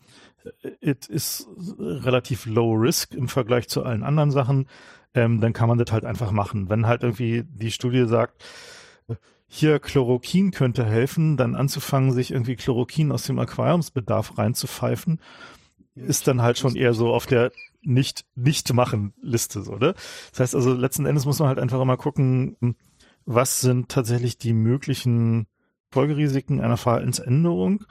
it 0.81 1.07
ist 1.07 1.49
relativ 1.79 2.47
low 2.47 2.74
risk 2.74 3.14
im 3.14 3.29
Vergleich 3.29 3.68
zu 3.68 3.83
allen 3.83 4.05
anderen 4.05 4.31
Sachen, 4.31 4.68
ähm, 5.14 5.41
dann 5.41 5.53
kann 5.53 5.68
man 5.68 5.79
das 5.79 5.91
halt 5.91 6.05
einfach 6.05 6.31
machen. 6.31 6.68
Wenn 6.68 6.87
halt 6.87 7.03
irgendwie 7.03 7.43
die 7.45 7.72
Studie 7.72 8.07
sagt, 8.07 8.45
hier 9.49 9.79
Chloroquin 9.79 10.51
könnte 10.51 10.85
helfen, 10.85 11.37
dann 11.37 11.55
anzufangen, 11.55 12.12
sich 12.12 12.33
irgendwie 12.33 12.57
Chloroquin 12.57 13.12
aus 13.12 13.24
dem 13.24 13.39
Aquariumsbedarf 13.39 14.39
reinzupfeifen, 14.39 15.20
ist 15.95 16.27
dann 16.27 16.43
halt 16.43 16.59
schon 16.59 16.77
eher 16.77 16.95
so 16.95 17.12
auf 17.12 17.27
der 17.27 17.53
nicht 17.83 18.27
nicht 18.35 18.72
machen 18.74 19.14
Liste 19.22 19.62
so, 19.62 19.77
ne? 19.77 19.95
Das 20.33 20.41
heißt 20.41 20.55
also 20.57 20.74
letzten 20.74 21.07
Endes 21.07 21.24
muss 21.24 21.39
man 21.39 21.49
halt 21.49 21.61
einfach 21.61 21.81
immer 21.81 21.97
gucken, 21.97 22.57
was 23.27 23.61
sind 23.61 23.91
tatsächlich 23.91 24.39
die 24.39 24.55
möglichen 24.55 25.47
Folgerisiken 25.91 26.61
einer 26.61 26.77
Verhaltensänderung? 26.77 27.85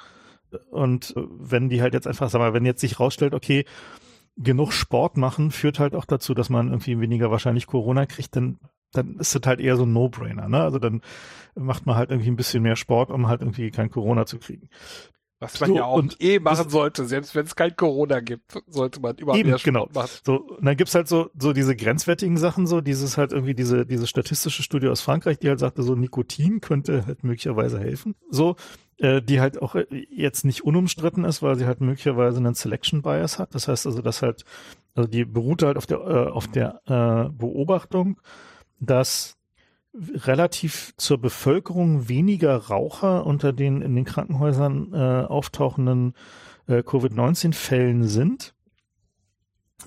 Und 0.72 1.14
wenn 1.16 1.70
die 1.70 1.82
halt 1.82 1.94
jetzt 1.94 2.08
einfach, 2.08 2.30
sag 2.30 2.40
mal, 2.40 2.54
wenn 2.54 2.66
jetzt 2.66 2.82
sich 2.82 3.00
rausstellt, 3.00 3.34
okay, 3.34 3.66
genug 4.38 4.72
Sport 4.74 5.18
machen 5.18 5.52
führt 5.52 5.80
halt 5.80 5.96
auch 5.96 6.06
dazu, 6.06 6.34
dass 6.34 6.50
man 6.50 6.68
irgendwie 6.68 7.00
weniger 7.00 7.32
wahrscheinlich 7.32 7.68
Corona 7.68 8.06
kriegt, 8.06 8.36
dann, 8.36 8.60
dann 8.92 9.18
ist 9.18 9.36
das 9.36 9.42
halt 9.46 9.60
eher 9.60 9.78
so 9.78 9.84
ein 9.84 9.94
No-Brainer, 9.94 10.50
ne? 10.50 10.62
Also 10.62 10.80
dann 10.80 11.02
macht 11.56 11.86
man 11.86 11.96
halt 11.96 12.12
irgendwie 12.12 12.32
ein 12.32 12.36
bisschen 12.36 12.64
mehr 12.64 12.76
Sport, 12.76 13.12
um 13.12 13.28
halt 13.28 13.42
irgendwie 13.42 13.72
kein 13.72 13.90
Corona 13.90 14.26
zu 14.26 14.40
kriegen. 14.40 14.70
Was 15.54 15.60
man 15.60 15.70
so, 15.70 15.76
ja 15.76 15.86
auch 15.86 16.04
eh 16.20 16.40
machen 16.40 16.70
sollte, 16.70 17.06
selbst 17.06 17.36
wenn 17.36 17.46
es 17.46 17.56
kein 17.56 17.76
Corona 17.76 18.20
gibt, 18.20 18.62
sollte 18.68 19.00
man 19.00 19.16
überhaupt 19.18 19.40
eben, 19.40 19.56
genau. 19.64 19.88
machen. 19.94 20.10
So, 20.26 20.36
und 20.42 20.66
dann 20.66 20.78
gibt's 20.78 20.96
halt 20.96 21.08
so, 21.08 21.30
so 21.38 21.54
diese 21.54 21.76
grenzwertigen 21.76 22.38
Sachen, 22.38 22.68
so 22.68 22.82
dieses 22.82 23.18
halt 23.18 23.32
irgendwie 23.32 23.56
diese, 23.56 23.86
diese 23.86 24.08
statistische 24.08 24.64
Studie 24.64 24.88
aus 24.88 25.02
Frankreich, 25.02 25.40
die 25.40 25.50
halt 25.50 25.60
sagte, 25.60 25.84
so 25.84 25.96
Nikotin 25.96 26.62
könnte 26.62 27.06
halt 27.06 27.24
möglicherweise 27.24 27.80
helfen. 27.80 28.16
So, 28.30 28.56
äh, 28.98 29.22
die 29.22 29.42
halt 29.42 29.62
auch 29.62 29.76
jetzt 29.90 30.46
nicht 30.46 30.64
unumstritten 30.64 31.26
ist, 31.26 31.42
weil 31.42 31.56
sie 31.56 31.66
halt 31.66 31.82
möglicherweise 31.82 32.38
einen 32.38 32.56
Selection 32.56 33.02
Bias 33.02 33.40
hat. 33.40 33.54
Das 33.54 33.68
heißt 33.68 33.86
also, 33.86 34.02
dass 34.02 34.22
halt, 34.22 34.46
also 34.94 35.10
die 35.10 35.26
beruht 35.26 35.64
halt 35.64 35.78
auf 35.78 35.86
der, 35.86 35.98
äh, 36.00 36.30
auf 36.30 36.48
der 36.48 36.82
äh, 36.86 37.30
Beobachtung, 37.30 38.22
dass 38.80 39.38
relativ 40.14 40.94
zur 40.98 41.20
Bevölkerung 41.20 42.10
weniger 42.10 42.56
Raucher 42.58 43.26
unter 43.26 43.54
den 43.54 43.82
in 43.82 43.96
den 43.96 44.06
Krankenhäusern 44.06 44.94
äh, 44.94 45.26
auftauchenden 45.26 46.14
äh, 46.68 46.84
Covid-19-Fällen 46.84 48.04
sind. 48.04 48.54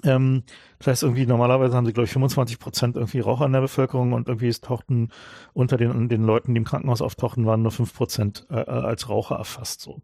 Ähm, 0.05 0.45
das 0.79 0.87
heißt, 0.87 1.03
irgendwie 1.03 1.27
normalerweise 1.27 1.77
haben 1.77 1.87
sie, 1.87 1.93
glaube 1.93 2.07
ich, 2.07 2.13
25 2.13 2.59
Prozent 2.59 2.97
irgendwie 2.97 3.21
Raucher 3.21 3.47
in 3.47 3.53
der 3.53 3.61
Bevölkerung 3.61 4.13
und 4.13 4.29
irgendwie 4.29 4.49
es 4.49 4.61
tauchten 4.61 5.11
unter 5.53 5.77
den, 5.77 6.09
den 6.09 6.23
Leuten, 6.23 6.55
die 6.55 6.59
im 6.59 6.65
Krankenhaus 6.65 7.03
auftauchten, 7.03 7.47
waren 7.47 7.63
nur 7.63 7.73
fünf 7.73 7.95
Prozent 7.95 8.47
äh, 8.51 8.55
als 8.55 9.09
Raucher 9.09 9.37
erfasst. 9.37 9.81
So. 9.81 10.01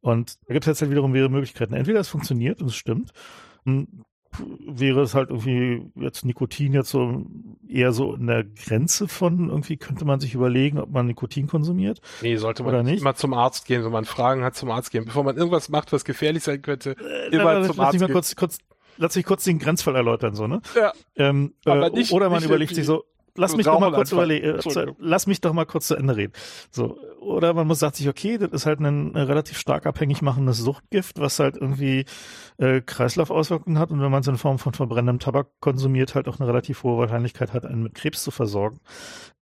Und 0.00 0.38
da 0.46 0.54
gibt 0.54 0.64
es 0.64 0.68
jetzt 0.68 0.80
halt 0.82 0.90
wiederum 0.90 1.12
mehrere 1.12 1.30
Möglichkeiten. 1.30 1.74
Entweder 1.74 2.00
es 2.00 2.08
funktioniert 2.08 2.60
und 2.60 2.68
es 2.68 2.76
stimmt, 2.76 3.12
wäre 4.66 5.02
es 5.02 5.14
halt 5.14 5.30
irgendwie 5.30 5.90
jetzt 5.96 6.24
Nikotin 6.24 6.72
jetzt 6.72 6.90
so 6.90 7.26
eher 7.68 7.92
so 7.92 8.14
in 8.14 8.26
der 8.26 8.44
Grenze 8.44 9.08
von 9.08 9.48
irgendwie 9.48 9.76
könnte 9.76 10.04
man 10.04 10.20
sich 10.20 10.34
überlegen, 10.34 10.78
ob 10.78 10.90
man 10.90 11.06
Nikotin 11.06 11.46
konsumiert. 11.46 12.00
Nee, 12.22 12.36
sollte 12.36 12.62
man 12.62 12.84
nicht 12.84 13.00
immer 13.00 13.14
zum 13.14 13.34
Arzt 13.34 13.66
gehen, 13.66 13.84
wenn 13.84 13.92
man 13.92 14.04
Fragen 14.04 14.44
hat 14.44 14.54
zum 14.54 14.70
Arzt 14.70 14.90
gehen, 14.90 15.04
bevor 15.04 15.24
man 15.24 15.36
irgendwas 15.36 15.68
macht, 15.68 15.92
was 15.92 16.04
gefährlich 16.04 16.42
sein 16.42 16.62
könnte, 16.62 16.96
äh, 16.98 17.34
immer 17.34 17.62
zum 17.64 17.80
Arzt 17.80 17.98
gehen. 17.98 18.12
Kurz, 18.12 18.36
kurz, 18.36 18.58
lass 18.96 19.16
mich 19.16 19.24
kurz 19.24 19.44
den 19.44 19.58
Grenzfall 19.58 19.96
erläutern, 19.96 20.34
so, 20.34 20.46
ne? 20.46 20.60
Ja. 20.74 20.92
Ähm, 21.16 21.54
aber 21.64 21.88
äh, 21.88 21.90
nicht, 21.90 22.12
oder 22.12 22.30
man 22.30 22.42
überlegt 22.42 22.74
sich 22.74 22.86
so, 22.86 23.04
lass 23.38 23.56
mich 23.56 23.66
doch 23.66 23.80
mal 23.80 23.92
kurz 23.92 24.12
überlegen, 24.12 24.46
äh, 24.46 24.86
lass 24.98 25.26
mich 25.26 25.40
doch 25.40 25.52
mal 25.52 25.64
kurz 25.64 25.86
zu 25.86 25.96
Ende 25.96 26.16
reden. 26.16 26.32
So, 26.70 26.98
oder 27.20 27.54
man 27.54 27.66
muss 27.66 27.78
sagt 27.78 27.96
sich, 27.96 28.08
okay, 28.08 28.38
das 28.38 28.50
ist 28.50 28.66
halt 28.66 28.80
ein, 28.80 29.14
ein 29.14 29.16
relativ 29.16 29.58
stark 29.58 29.86
abhängig 29.86 30.22
machendes 30.22 30.58
Suchtgift, 30.58 31.18
was 31.18 31.38
halt 31.38 31.56
irgendwie 31.56 32.04
äh, 32.58 32.80
Kreislaufauswirkungen 32.80 33.78
hat 33.78 33.90
und 33.90 34.00
wenn 34.00 34.10
man 34.10 34.20
es 34.20 34.28
in 34.28 34.36
Form 34.36 34.58
von 34.58 34.74
verbrennendem 34.74 35.20
Tabak 35.20 35.48
konsumiert, 35.60 36.14
halt 36.14 36.28
auch 36.28 36.38
eine 36.40 36.48
relativ 36.48 36.82
hohe 36.82 36.98
Wahrscheinlichkeit 36.98 37.52
hat, 37.52 37.64
einen 37.64 37.82
mit 37.82 37.94
Krebs 37.94 38.22
zu 38.22 38.30
versorgen. 38.30 38.80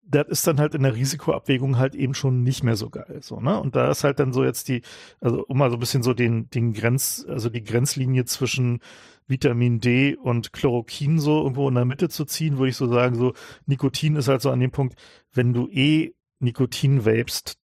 Das 0.09 0.29
ist 0.29 0.47
dann 0.47 0.61
halt 0.61 0.77
in 0.77 0.85
der 0.85 0.95
Risikoabwägung 0.95 1.79
halt 1.79 1.97
eben 1.97 2.15
schon 2.15 2.45
nicht 2.45 2.63
mehr 2.63 2.77
so 2.77 2.91
geil, 2.91 3.19
so, 3.23 3.41
ne? 3.41 3.59
Und 3.59 3.75
da 3.75 3.91
ist 3.91 4.05
halt 4.05 4.21
dann 4.21 4.33
so 4.33 4.45
jetzt 4.45 4.69
die, 4.69 4.83
also 5.21 5.45
um 5.49 5.59
mal 5.59 5.69
so 5.71 5.77
ein 5.77 5.81
bisschen 5.81 6.05
so 6.05 6.15
den, 6.15 6.49
den 6.51 6.75
Grenz, 6.75 7.27
also 7.29 7.51
die 7.51 7.65
Grenzlinie 7.65 8.25
zwischen 8.25 8.81
Vitamin 9.27 9.81
D 9.81 10.17
und 10.17 10.53
Chloroquin 10.53 11.19
so 11.19 11.43
irgendwo 11.43 11.69
in 11.69 11.75
der 11.75 11.85
Mitte 11.85 12.09
zu 12.09 12.25
ziehen, 12.25 12.59
würde 12.59 12.71
ich 12.71 12.77
so 12.77 12.87
sagen, 12.87 13.17
so 13.17 13.35
Nikotin 13.67 14.17
ist 14.17 14.29
halt 14.29 14.41
so 14.41 14.51
an 14.51 14.61
dem 14.61 14.71
Punkt, 14.71 14.97
wenn 15.33 15.53
du 15.53 15.69
eh 15.69 16.15
Nikotin 16.39 17.05
vapest, 17.05 17.59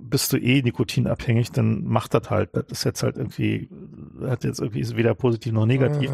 bist 0.00 0.32
du 0.32 0.38
eh 0.38 0.62
nikotinabhängig, 0.62 1.52
dann 1.52 1.84
macht 1.84 2.14
das 2.14 2.30
halt. 2.30 2.50
Das 2.54 2.64
ist 2.70 2.84
jetzt 2.84 3.02
halt 3.02 3.16
irgendwie, 3.16 3.68
hat 4.22 4.44
jetzt 4.44 4.60
irgendwie 4.60 4.80
ist 4.80 4.96
weder 4.96 5.14
positiv 5.14 5.52
noch 5.52 5.66
negativ. 5.66 6.10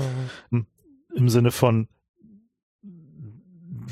Mhm. 0.51 0.67
Im 1.15 1.29
Sinne 1.29 1.51
von 1.51 1.89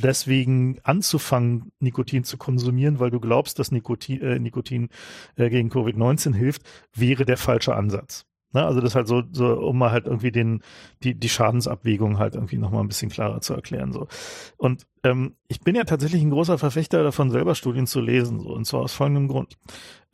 deswegen 0.02 0.78
anzufangen, 0.82 1.72
Nikotin 1.80 2.24
zu 2.24 2.36
konsumieren, 2.36 3.00
weil 3.00 3.10
du 3.10 3.20
glaubst, 3.20 3.58
dass 3.58 3.72
Nikotin, 3.72 4.20
äh, 4.20 4.38
Nikotin 4.38 4.88
äh, 5.36 5.50
gegen 5.50 5.70
Covid-19 5.70 6.34
hilft, 6.34 6.62
wäre 6.94 7.24
der 7.24 7.36
falsche 7.36 7.74
Ansatz. 7.74 8.24
Ne? 8.52 8.64
Also 8.64 8.80
das 8.80 8.94
halt 8.94 9.08
so, 9.08 9.22
so, 9.32 9.54
um 9.58 9.78
mal 9.78 9.90
halt 9.90 10.06
irgendwie 10.06 10.32
den, 10.32 10.62
die, 11.02 11.14
die 11.14 11.28
Schadensabwägung 11.28 12.18
halt 12.18 12.34
irgendwie 12.34 12.58
nochmal 12.58 12.82
ein 12.82 12.88
bisschen 12.88 13.10
klarer 13.10 13.40
zu 13.40 13.54
erklären. 13.54 13.92
So. 13.92 14.08
Und 14.56 14.86
ähm, 15.04 15.34
ich 15.48 15.60
bin 15.60 15.74
ja 15.74 15.84
tatsächlich 15.84 16.22
ein 16.22 16.30
großer 16.30 16.58
Verfechter 16.58 17.02
davon, 17.02 17.30
selber 17.30 17.54
Studien 17.54 17.86
zu 17.86 18.00
lesen, 18.00 18.40
so, 18.40 18.50
und 18.50 18.64
zwar 18.64 18.80
aus 18.80 18.94
folgendem 18.94 19.28
Grund. 19.28 19.56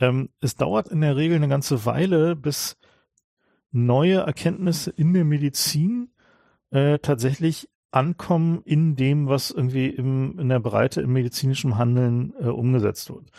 Ähm, 0.00 0.30
es 0.40 0.56
dauert 0.56 0.88
in 0.88 1.00
der 1.00 1.16
Regel 1.16 1.36
eine 1.36 1.48
ganze 1.48 1.86
Weile, 1.86 2.36
bis 2.36 2.76
neue 3.70 4.18
Erkenntnisse 4.18 4.90
in 4.90 5.12
der 5.12 5.24
Medizin 5.24 6.10
äh, 6.70 6.98
tatsächlich 6.98 7.68
ankommen 7.90 8.62
in 8.64 8.96
dem, 8.96 9.28
was 9.28 9.50
irgendwie 9.50 9.86
im, 9.86 10.38
in 10.38 10.48
der 10.48 10.58
Breite 10.58 11.00
im 11.00 11.12
medizinischen 11.12 11.78
Handeln 11.78 12.34
äh, 12.40 12.46
umgesetzt 12.46 13.08
wird. 13.10 13.30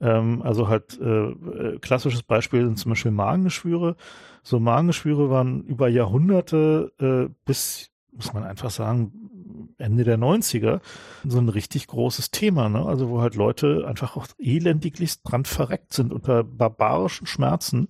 Ähm, 0.00 0.42
also 0.42 0.68
halt 0.68 0.98
äh, 1.00 1.30
äh, 1.30 1.78
klassisches 1.80 2.22
Beispiel 2.22 2.64
sind 2.64 2.78
zum 2.78 2.90
Beispiel 2.90 3.10
Magengeschwüre. 3.10 3.96
So 4.46 4.60
Magengeschwüre 4.60 5.28
waren 5.28 5.64
über 5.64 5.88
Jahrhunderte 5.88 6.92
äh, 7.00 7.34
bis, 7.44 7.90
muss 8.12 8.32
man 8.32 8.44
einfach 8.44 8.70
sagen, 8.70 9.74
Ende 9.76 10.04
der 10.04 10.18
90er 10.18 10.80
so 11.24 11.38
ein 11.38 11.48
richtig 11.48 11.88
großes 11.88 12.30
Thema, 12.30 12.68
ne? 12.68 12.86
Also 12.86 13.08
wo 13.08 13.20
halt 13.20 13.34
Leute 13.34 13.84
einfach 13.88 14.16
auch 14.16 14.28
elendiglichst 14.38 15.22
dran 15.24 15.46
verreckt 15.46 15.92
sind 15.92 16.12
unter 16.12 16.44
barbarischen 16.44 17.26
Schmerzen 17.26 17.88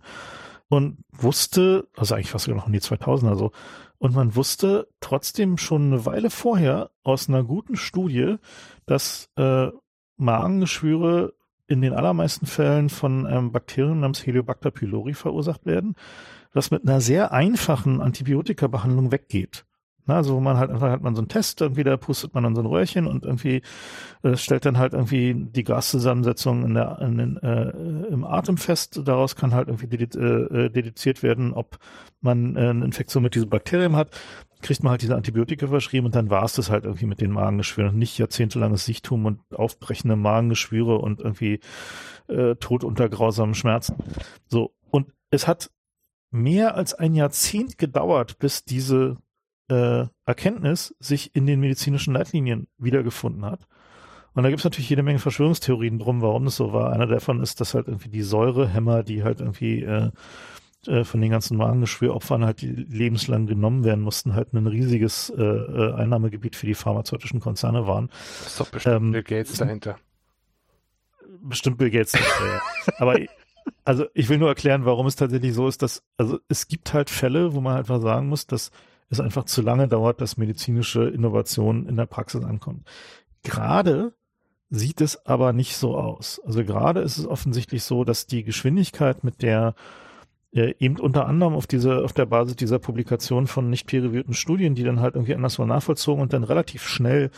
und 0.69 0.97
wusste, 1.13 1.89
also 1.95 2.15
eigentlich 2.15 2.31
fast 2.31 2.49
noch 2.49 2.67
in 2.67 2.73
die 2.73 2.81
2000er 2.81 3.37
so, 3.37 3.53
und 3.99 4.15
man 4.15 4.35
wusste 4.35 4.89
trotzdem 5.01 5.59
schon 5.59 5.93
eine 5.93 6.07
Weile 6.07 6.31
vorher 6.31 6.91
aus 7.03 7.29
einer 7.29 7.45
guten 7.45 7.77
Studie, 7.77 8.37
dass 8.87 9.29
äh, 9.37 9.69
Magengeschwüre 10.17 11.35
in 11.67 11.83
den 11.83 11.93
allermeisten 11.93 12.47
Fällen 12.47 12.89
von 12.89 13.27
einem 13.27 13.53
Bakterium 13.53 14.01
namens 14.01 14.27
Heliobacter 14.27 14.71
pylori 14.71 15.13
verursacht 15.13 15.67
werden, 15.67 15.97
was 16.57 16.71
mit 16.71 16.89
einer 16.89 17.01
sehr 17.01 17.33
einfachen 17.33 18.01
Antibiotika-Behandlung 18.01 19.13
weggeht. 19.13 19.65
Also 20.07 20.37
wo 20.37 20.41
man 20.41 20.57
halt 20.57 20.71
einfach 20.71 20.91
hat 20.91 21.03
man 21.03 21.17
so 21.17 21.21
einen 21.21 21.29
Test, 21.29 21.61
irgendwie 21.61 21.83
da 21.83 21.97
pustet 21.97 22.33
man 22.33 22.45
dann 22.45 22.55
so 22.55 22.63
ein 22.63 22.67
Röhrchen 22.67 23.09
und 23.09 23.25
irgendwie 23.25 23.63
äh, 24.23 24.37
stellt 24.37 24.65
dann 24.65 24.79
halt 24.79 24.93
irgendwie 24.93 25.35
die 25.35 25.65
Gaszusammensetzung 25.65 26.65
in 26.65 26.75
der, 26.75 27.01
in 27.01 27.19
den, 27.19 27.37
äh, 27.39 27.71
im 28.09 28.25
Atem 28.25 28.57
fest. 28.57 29.01
Daraus 29.05 29.35
kann 29.35 29.53
halt 29.53 29.69
irgendwie 29.69 29.89
dediz 29.89 30.15
äh, 30.15 30.71
dediziert 30.71 31.25
werden, 31.25 31.53
ob 31.53 31.79
man 32.21 32.55
äh, 32.55 32.69
eine 32.69 32.85
Infektion 32.85 33.25
mit 33.25 33.35
diesem 33.35 33.51
Bakterium 33.51 33.97
hat. 33.97 34.11
Kriegt 34.63 34.83
man 34.83 34.93
halt 34.93 35.03
diese 35.03 35.17
Antibiotika 35.17 35.67
verschrieben 35.67 36.07
und 36.07 36.15
dann 36.15 36.31
war 36.31 36.45
es 36.45 36.55
das 36.55 36.71
halt 36.71 36.85
irgendwie 36.85 37.07
mit 37.07 37.21
den 37.21 37.33
Magengeschwüren. 37.33 37.99
Nicht 37.99 38.17
jahrzehntelanges 38.17 38.85
Sichtum 38.85 39.27
und 39.27 39.41
aufbrechende 39.53 40.15
Magengeschwüre 40.15 40.99
und 40.99 41.21
irgendwie 41.21 41.59
äh, 42.29 42.55
Tod 42.55 42.85
unter 42.85 43.09
grausamen 43.09 43.55
Schmerzen. 43.55 43.97
So. 44.47 44.73
Und 44.91 45.13
es 45.31 45.49
hat 45.49 45.71
mehr 46.31 46.75
als 46.75 46.95
ein 46.95 47.15
Jahrzehnt 47.15 47.79
gedauert, 47.79 48.39
bis 48.39 48.65
diese 48.65 49.17
äh, 49.69 50.07
Erkenntnis 50.25 50.95
sich 50.99 51.35
in 51.35 51.47
den 51.47 51.61
medizinischen 51.61 52.15
Leitlinien 52.15 52.69
wiedergefunden 52.79 53.45
hat. 53.45 53.67
Und 54.35 54.43
da 54.43 54.51
gibt 54.51 54.61
es 54.61 54.65
natürlich 54.65 54.91
jede 54.91 55.03
Menge 55.03 55.19
Verschwörungstheorien 55.19 55.99
drum, 55.99 56.21
warum 56.21 56.45
das 56.45 56.57
so 56.57 56.73
war. 56.73 56.93
Einer 56.93 57.07
davon 57.07 57.41
ist, 57.43 57.61
dass 57.61 57.73
halt 57.73 57.89
irgendwie 57.89 58.11
die 58.11 58.23
Säurehämmer, 58.23 59.03
die 59.03 59.25
halt 59.25 59.41
irgendwie 59.41 59.83
äh, 59.83 60.11
äh, 60.87 61.05
von 61.05 61.21
den 61.21 61.31
ganzen 61.31 61.57
Magengeschwüropfern 61.57 62.45
halt 62.45 62.61
lebenslang 62.63 63.47
genommen 63.47 63.85
werden 63.85 64.03
mussten, 64.03 64.35
halt 64.35 64.53
ein 64.53 64.67
riesiges 64.67 65.31
äh, 65.31 65.43
äh, 65.43 65.95
Einnahmegebiet 65.95 66.55
für 66.55 66.67
die 66.67 66.75
pharmazeutischen 66.75 67.41
Konzerne 67.41 67.87
waren. 67.87 68.09
Das 68.09 68.49
ist 68.49 68.61
doch 68.61 68.69
bestimmt 68.69 68.97
ähm, 68.97 69.13
Bill 69.13 69.23
Gates 69.23 69.55
dahinter. 69.55 69.99
Bestimmt 71.41 71.79
Bill 71.79 71.91
Gates 71.91 72.13
dahinter, 72.13 72.47
ja. 72.47 72.93
Aber 72.99 73.19
also 73.85 74.07
ich 74.15 74.29
will 74.29 74.39
nur 74.39 74.49
erklären, 74.49 74.85
warum 74.85 75.07
es 75.07 75.17
tatsächlich 75.17 75.55
so 75.55 75.69
ist, 75.69 75.83
dass, 75.83 76.03
also 76.17 76.39
es 76.49 76.69
gibt 76.69 76.93
halt 76.93 77.11
Fälle, 77.11 77.55
wo 77.55 77.61
man 77.61 77.75
halt 77.75 77.89
mal 77.89 78.01
sagen 78.01 78.29
muss, 78.29 78.47
dass 78.47 78.71
es 79.09 79.21
einfach 79.21 79.45
zu 79.45 79.63
lange 79.63 79.89
dauert, 79.89 80.21
dass 80.21 80.37
medizinische 80.37 81.09
Innovation 81.09 81.87
in 81.87 81.97
der 81.97 82.07
Praxis 82.07 82.45
ankommt. 82.45 82.87
Gerade 83.43 84.13
sieht 84.69 85.01
es 85.01 85.25
aber 85.27 85.53
nicht 85.53 85.77
so 85.77 85.97
aus. 85.97 86.41
Also 86.45 86.65
gerade 86.65 87.01
ist 87.01 87.19
es 87.19 87.27
offensichtlich 87.27 87.85
so, 87.85 88.05
dass 88.05 88.27
die 88.27 88.43
Geschwindigkeit, 88.43 89.23
mit 89.23 89.43
der 89.43 89.75
äh, 90.53 90.75
eben 90.79 90.99
unter 90.99 91.27
anderem 91.27 91.55
auf 91.55 91.67
diese, 91.67 92.03
auf 92.05 92.13
der 92.13 92.27
Basis 92.27 92.57
dieser 92.57 92.79
Publikation 92.79 93.47
von 93.47 93.71
nicht 93.71 93.87
peer-reviewten 93.87 94.35
Studien, 94.35 94.75
die 94.75 94.83
dann 94.83 95.01
halt 95.01 95.15
irgendwie 95.15 95.35
anderswo 95.35 95.65
nachvollzogen 95.65 96.23
und 96.23 96.33
dann 96.33 96.45
relativ 96.45 96.83
schnell 96.83 97.31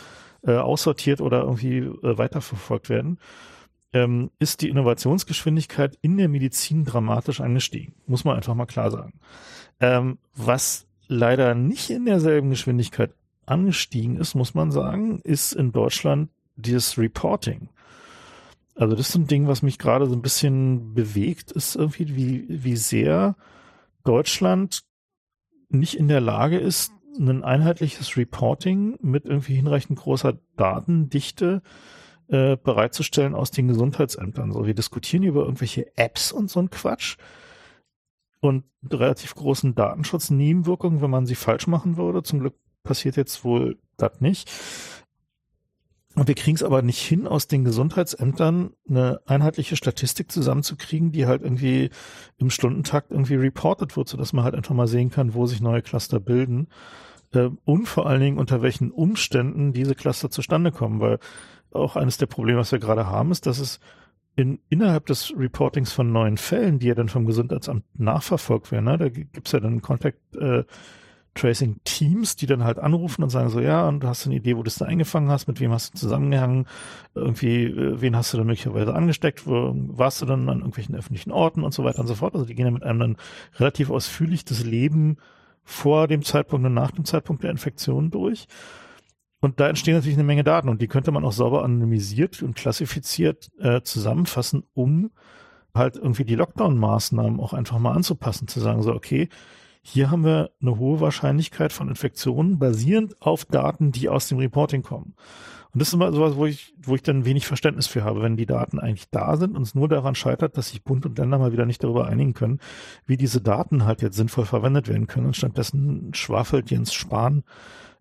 äh, 0.46 0.56
aussortiert 0.56 1.20
oder 1.20 1.42
irgendwie 1.42 1.78
äh, 1.78 2.16
weiterverfolgt 2.16 2.88
werden, 2.88 3.18
ähm, 3.92 4.30
ist 4.38 4.60
die 4.60 4.68
Innovationsgeschwindigkeit 4.68 5.98
in 6.02 6.16
der 6.16 6.28
Medizin 6.28 6.84
dramatisch 6.84 7.40
angestiegen. 7.40 7.94
Muss 8.06 8.24
man 8.24 8.36
einfach 8.36 8.54
mal 8.54 8.66
klar 8.66 8.90
sagen. 8.90 9.14
Ähm, 9.80 10.18
was 10.34 10.86
leider 11.06 11.54
nicht 11.54 11.90
in 11.90 12.04
derselben 12.04 12.50
Geschwindigkeit 12.50 13.14
angestiegen 13.46 14.16
ist, 14.16 14.34
muss 14.34 14.54
man 14.54 14.70
sagen, 14.70 15.20
ist 15.24 15.52
in 15.52 15.72
Deutschland 15.72 16.30
dieses 16.56 16.98
Reporting. 16.98 17.70
Also 18.74 18.94
das 18.94 19.08
ist 19.08 19.14
ein 19.16 19.26
Ding, 19.26 19.48
was 19.48 19.62
mich 19.62 19.78
gerade 19.78 20.06
so 20.06 20.12
ein 20.12 20.22
bisschen 20.22 20.94
bewegt, 20.94 21.50
ist 21.50 21.74
irgendwie, 21.74 22.14
wie, 22.14 22.46
wie 22.48 22.76
sehr 22.76 23.36
Deutschland 24.04 24.82
nicht 25.70 25.94
in 25.94 26.08
der 26.08 26.20
Lage 26.20 26.58
ist, 26.58 26.92
ein 27.18 27.42
einheitliches 27.42 28.16
Reporting 28.16 28.96
mit 29.00 29.24
irgendwie 29.24 29.54
hinreichend 29.54 29.98
großer 29.98 30.38
Datendichte 30.56 31.62
äh, 31.64 31.97
bereitzustellen 32.28 33.34
aus 33.34 33.50
den 33.50 33.68
Gesundheitsämtern. 33.68 34.52
So, 34.52 34.66
wir 34.66 34.74
diskutieren 34.74 35.22
über 35.22 35.42
irgendwelche 35.44 35.96
Apps 35.96 36.30
und 36.30 36.50
so 36.50 36.60
ein 36.60 36.70
Quatsch 36.70 37.16
und 38.40 38.64
relativ 38.90 39.34
großen 39.34 39.74
Datenschutz-Nebenwirkungen, 39.74 41.00
wenn 41.00 41.10
man 41.10 41.26
sie 41.26 41.34
falsch 41.34 41.66
machen 41.66 41.96
würde. 41.96 42.22
Zum 42.22 42.40
Glück 42.40 42.54
passiert 42.82 43.16
jetzt 43.16 43.44
wohl 43.44 43.78
das 43.96 44.20
nicht. 44.20 44.50
Und 46.14 46.26
wir 46.26 46.34
kriegen 46.34 46.56
es 46.56 46.64
aber 46.64 46.82
nicht 46.82 47.00
hin, 47.00 47.28
aus 47.28 47.46
den 47.46 47.64
Gesundheitsämtern 47.64 48.70
eine 48.88 49.20
einheitliche 49.26 49.76
Statistik 49.76 50.32
zusammenzukriegen, 50.32 51.12
die 51.12 51.26
halt 51.26 51.42
irgendwie 51.42 51.90
im 52.38 52.50
Stundentakt 52.50 53.12
irgendwie 53.12 53.36
reported 53.36 53.96
wird, 53.96 54.08
sodass 54.08 54.32
man 54.32 54.44
halt 54.44 54.56
einfach 54.56 54.74
mal 54.74 54.88
sehen 54.88 55.10
kann, 55.10 55.34
wo 55.34 55.46
sich 55.46 55.60
neue 55.60 55.82
Cluster 55.82 56.18
bilden. 56.18 56.68
Äh, 57.32 57.50
und 57.64 57.86
vor 57.86 58.06
allen 58.06 58.20
Dingen, 58.20 58.38
unter 58.38 58.62
welchen 58.62 58.90
Umständen 58.90 59.72
diese 59.72 59.94
Cluster 59.94 60.30
zustande 60.30 60.72
kommen, 60.72 60.98
weil 60.98 61.20
auch 61.72 61.96
eines 61.96 62.18
der 62.18 62.26
Probleme, 62.26 62.60
was 62.60 62.72
wir 62.72 62.78
gerade 62.78 63.06
haben, 63.06 63.30
ist, 63.30 63.46
dass 63.46 63.58
es 63.58 63.80
in, 64.36 64.60
innerhalb 64.68 65.06
des 65.06 65.32
Reportings 65.36 65.92
von 65.92 66.12
neuen 66.12 66.36
Fällen, 66.36 66.78
die 66.78 66.86
ja 66.86 66.94
dann 66.94 67.08
vom 67.08 67.26
Gesundheitsamt 67.26 67.84
nachverfolgt 67.94 68.70
werden, 68.70 68.84
ne, 68.84 68.98
da 68.98 69.08
gibt's 69.08 69.52
ja 69.52 69.60
dann 69.60 69.82
Contact 69.82 70.36
äh, 70.36 70.64
Tracing 71.38 71.80
Teams, 71.84 72.36
die 72.36 72.46
dann 72.46 72.64
halt 72.64 72.78
anrufen 72.78 73.22
und 73.22 73.30
sagen 73.30 73.48
so, 73.48 73.60
ja, 73.60 73.86
und 73.86 74.00
du 74.00 74.08
hast 74.08 74.26
eine 74.26 74.34
Idee, 74.34 74.56
wo 74.56 74.62
du 74.62 74.68
es 74.68 74.76
da 74.76 74.86
eingefangen 74.86 75.30
hast, 75.30 75.46
mit 75.46 75.60
wem 75.60 75.72
hast 75.72 75.94
du 75.94 75.98
zusammengehangen, 75.98 76.66
irgendwie, 77.14 77.64
äh, 77.64 78.00
wen 78.00 78.16
hast 78.16 78.32
du 78.32 78.38
dann 78.38 78.46
möglicherweise 78.46 78.94
angesteckt, 78.94 79.46
wo 79.46 79.72
warst 79.74 80.20
du 80.20 80.26
dann 80.26 80.48
an 80.48 80.58
irgendwelchen 80.58 80.96
öffentlichen 80.96 81.30
Orten 81.30 81.62
und 81.62 81.72
so 81.72 81.84
weiter 81.84 82.00
und 82.00 82.06
so 82.06 82.14
fort. 82.14 82.34
Also 82.34 82.46
die 82.46 82.54
gehen 82.54 82.66
ja 82.66 82.72
mit 82.72 82.82
einem 82.82 82.98
dann 82.98 83.16
relativ 83.56 83.90
ausführlich 83.90 84.44
das 84.44 84.64
Leben 84.64 85.16
vor 85.62 86.08
dem 86.08 86.22
Zeitpunkt 86.22 86.66
und 86.66 86.74
nach 86.74 86.90
dem 86.90 87.04
Zeitpunkt 87.04 87.44
der 87.44 87.50
Infektion 87.50 88.10
durch. 88.10 88.48
Und 89.40 89.60
da 89.60 89.68
entstehen 89.68 89.94
natürlich 89.94 90.16
eine 90.16 90.24
Menge 90.24 90.44
Daten 90.44 90.68
und 90.68 90.82
die 90.82 90.88
könnte 90.88 91.12
man 91.12 91.24
auch 91.24 91.32
sauber 91.32 91.64
anonymisiert 91.64 92.42
und 92.42 92.56
klassifiziert 92.56 93.50
äh, 93.58 93.82
zusammenfassen, 93.82 94.64
um 94.74 95.10
halt 95.74 95.96
irgendwie 95.96 96.24
die 96.24 96.34
Lockdown-Maßnahmen 96.34 97.38
auch 97.38 97.52
einfach 97.52 97.78
mal 97.78 97.92
anzupassen, 97.92 98.48
zu 98.48 98.58
sagen 98.60 98.82
so, 98.82 98.92
okay, 98.92 99.28
hier 99.82 100.10
haben 100.10 100.24
wir 100.24 100.50
eine 100.60 100.78
hohe 100.78 101.00
Wahrscheinlichkeit 101.00 101.72
von 101.72 101.88
Infektionen 101.88 102.58
basierend 102.58 103.20
auf 103.22 103.44
Daten, 103.44 103.92
die 103.92 104.08
aus 104.08 104.28
dem 104.28 104.38
Reporting 104.38 104.82
kommen. 104.82 105.14
Und 105.72 105.80
das 105.80 105.88
ist 105.88 105.94
immer 105.94 106.12
sowas, 106.12 106.34
wo 106.36 106.46
ich, 106.46 106.74
wo 106.82 106.94
ich 106.94 107.02
dann 107.02 107.24
wenig 107.24 107.46
Verständnis 107.46 107.86
für 107.86 108.02
habe, 108.02 108.22
wenn 108.22 108.36
die 108.36 108.46
Daten 108.46 108.80
eigentlich 108.80 109.10
da 109.10 109.36
sind 109.36 109.56
und 109.56 109.62
es 109.62 109.74
nur 109.74 109.88
daran 109.88 110.14
scheitert, 110.14 110.56
dass 110.56 110.70
sich 110.70 110.82
Bund 110.82 111.06
und 111.06 111.18
Länder 111.18 111.38
mal 111.38 111.52
wieder 111.52 111.66
nicht 111.66 111.84
darüber 111.84 112.06
einigen 112.06 112.34
können, 112.34 112.58
wie 113.06 113.16
diese 113.16 113.40
Daten 113.40 113.84
halt 113.84 114.02
jetzt 114.02 114.16
sinnvoll 114.16 114.46
verwendet 114.46 114.88
werden 114.88 115.06
können. 115.06 115.26
Und 115.26 115.36
stattdessen 115.36 116.10
schwafelt 116.14 116.70
Jens 116.70 116.94
Spahn 116.94 117.44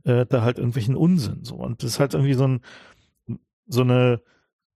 äh, 0.07 0.25
da 0.25 0.41
halt 0.41 0.57
irgendwelchen 0.57 0.95
Unsinn. 0.95 1.43
So. 1.43 1.55
Und 1.55 1.83
das 1.83 1.91
ist 1.91 1.99
halt 1.99 2.13
irgendwie 2.13 2.33
so 2.33 2.47
ein, 2.47 2.61
so 3.67 3.81
eine, 3.81 4.21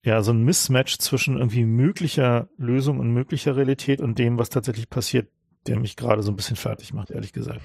ja, 0.02 0.22
so 0.22 0.32
ein 0.32 0.42
Mismatch 0.42 0.98
zwischen 0.98 1.36
irgendwie 1.36 1.64
möglicher 1.64 2.48
Lösung 2.56 2.98
und 2.98 3.12
möglicher 3.12 3.56
Realität 3.56 4.00
und 4.00 4.18
dem, 4.18 4.38
was 4.38 4.48
tatsächlich 4.48 4.88
passiert, 4.88 5.28
der 5.66 5.78
mich 5.78 5.96
gerade 5.96 6.22
so 6.22 6.32
ein 6.32 6.36
bisschen 6.36 6.56
fertig 6.56 6.94
macht, 6.94 7.10
ehrlich 7.10 7.32
gesagt. 7.32 7.60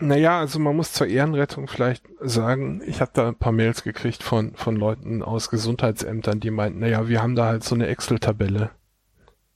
Naja, 0.00 0.40
also 0.40 0.58
man 0.58 0.76
muss 0.76 0.92
zur 0.92 1.06
Ehrenrettung 1.06 1.68
vielleicht 1.68 2.04
sagen, 2.20 2.82
ich 2.84 3.00
habe 3.00 3.12
da 3.14 3.28
ein 3.28 3.38
paar 3.38 3.52
Mails 3.52 3.82
gekriegt 3.82 4.22
von, 4.22 4.54
von 4.54 4.76
Leuten 4.76 5.22
aus 5.22 5.48
Gesundheitsämtern, 5.48 6.40
die 6.40 6.50
meinten, 6.50 6.80
naja, 6.80 7.08
wir 7.08 7.22
haben 7.22 7.36
da 7.36 7.46
halt 7.46 7.64
so 7.64 7.74
eine 7.74 7.86
Excel-Tabelle. 7.86 8.70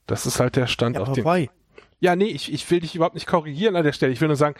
Das 0.07 0.25
ist 0.25 0.41
halt 0.41 0.57
der 0.57 0.67
Stand 0.67 0.97
ja, 0.97 1.03
auf 1.03 1.13
dem. 1.13 1.25
Why? 1.25 1.51
Ja, 2.01 2.17
nee, 2.17 2.27
ich, 2.27 2.53
ich 2.53 2.69
will 2.71 2.81
dich 2.81 2.95
überhaupt 2.95 3.15
nicht 3.15 3.27
korrigieren 3.27 3.77
an 3.77 3.85
der 3.85 3.93
Stelle. 3.93 4.13
Ich 4.13 4.21
will 4.21 4.29
nur 4.29 4.37
sagen, 4.37 4.57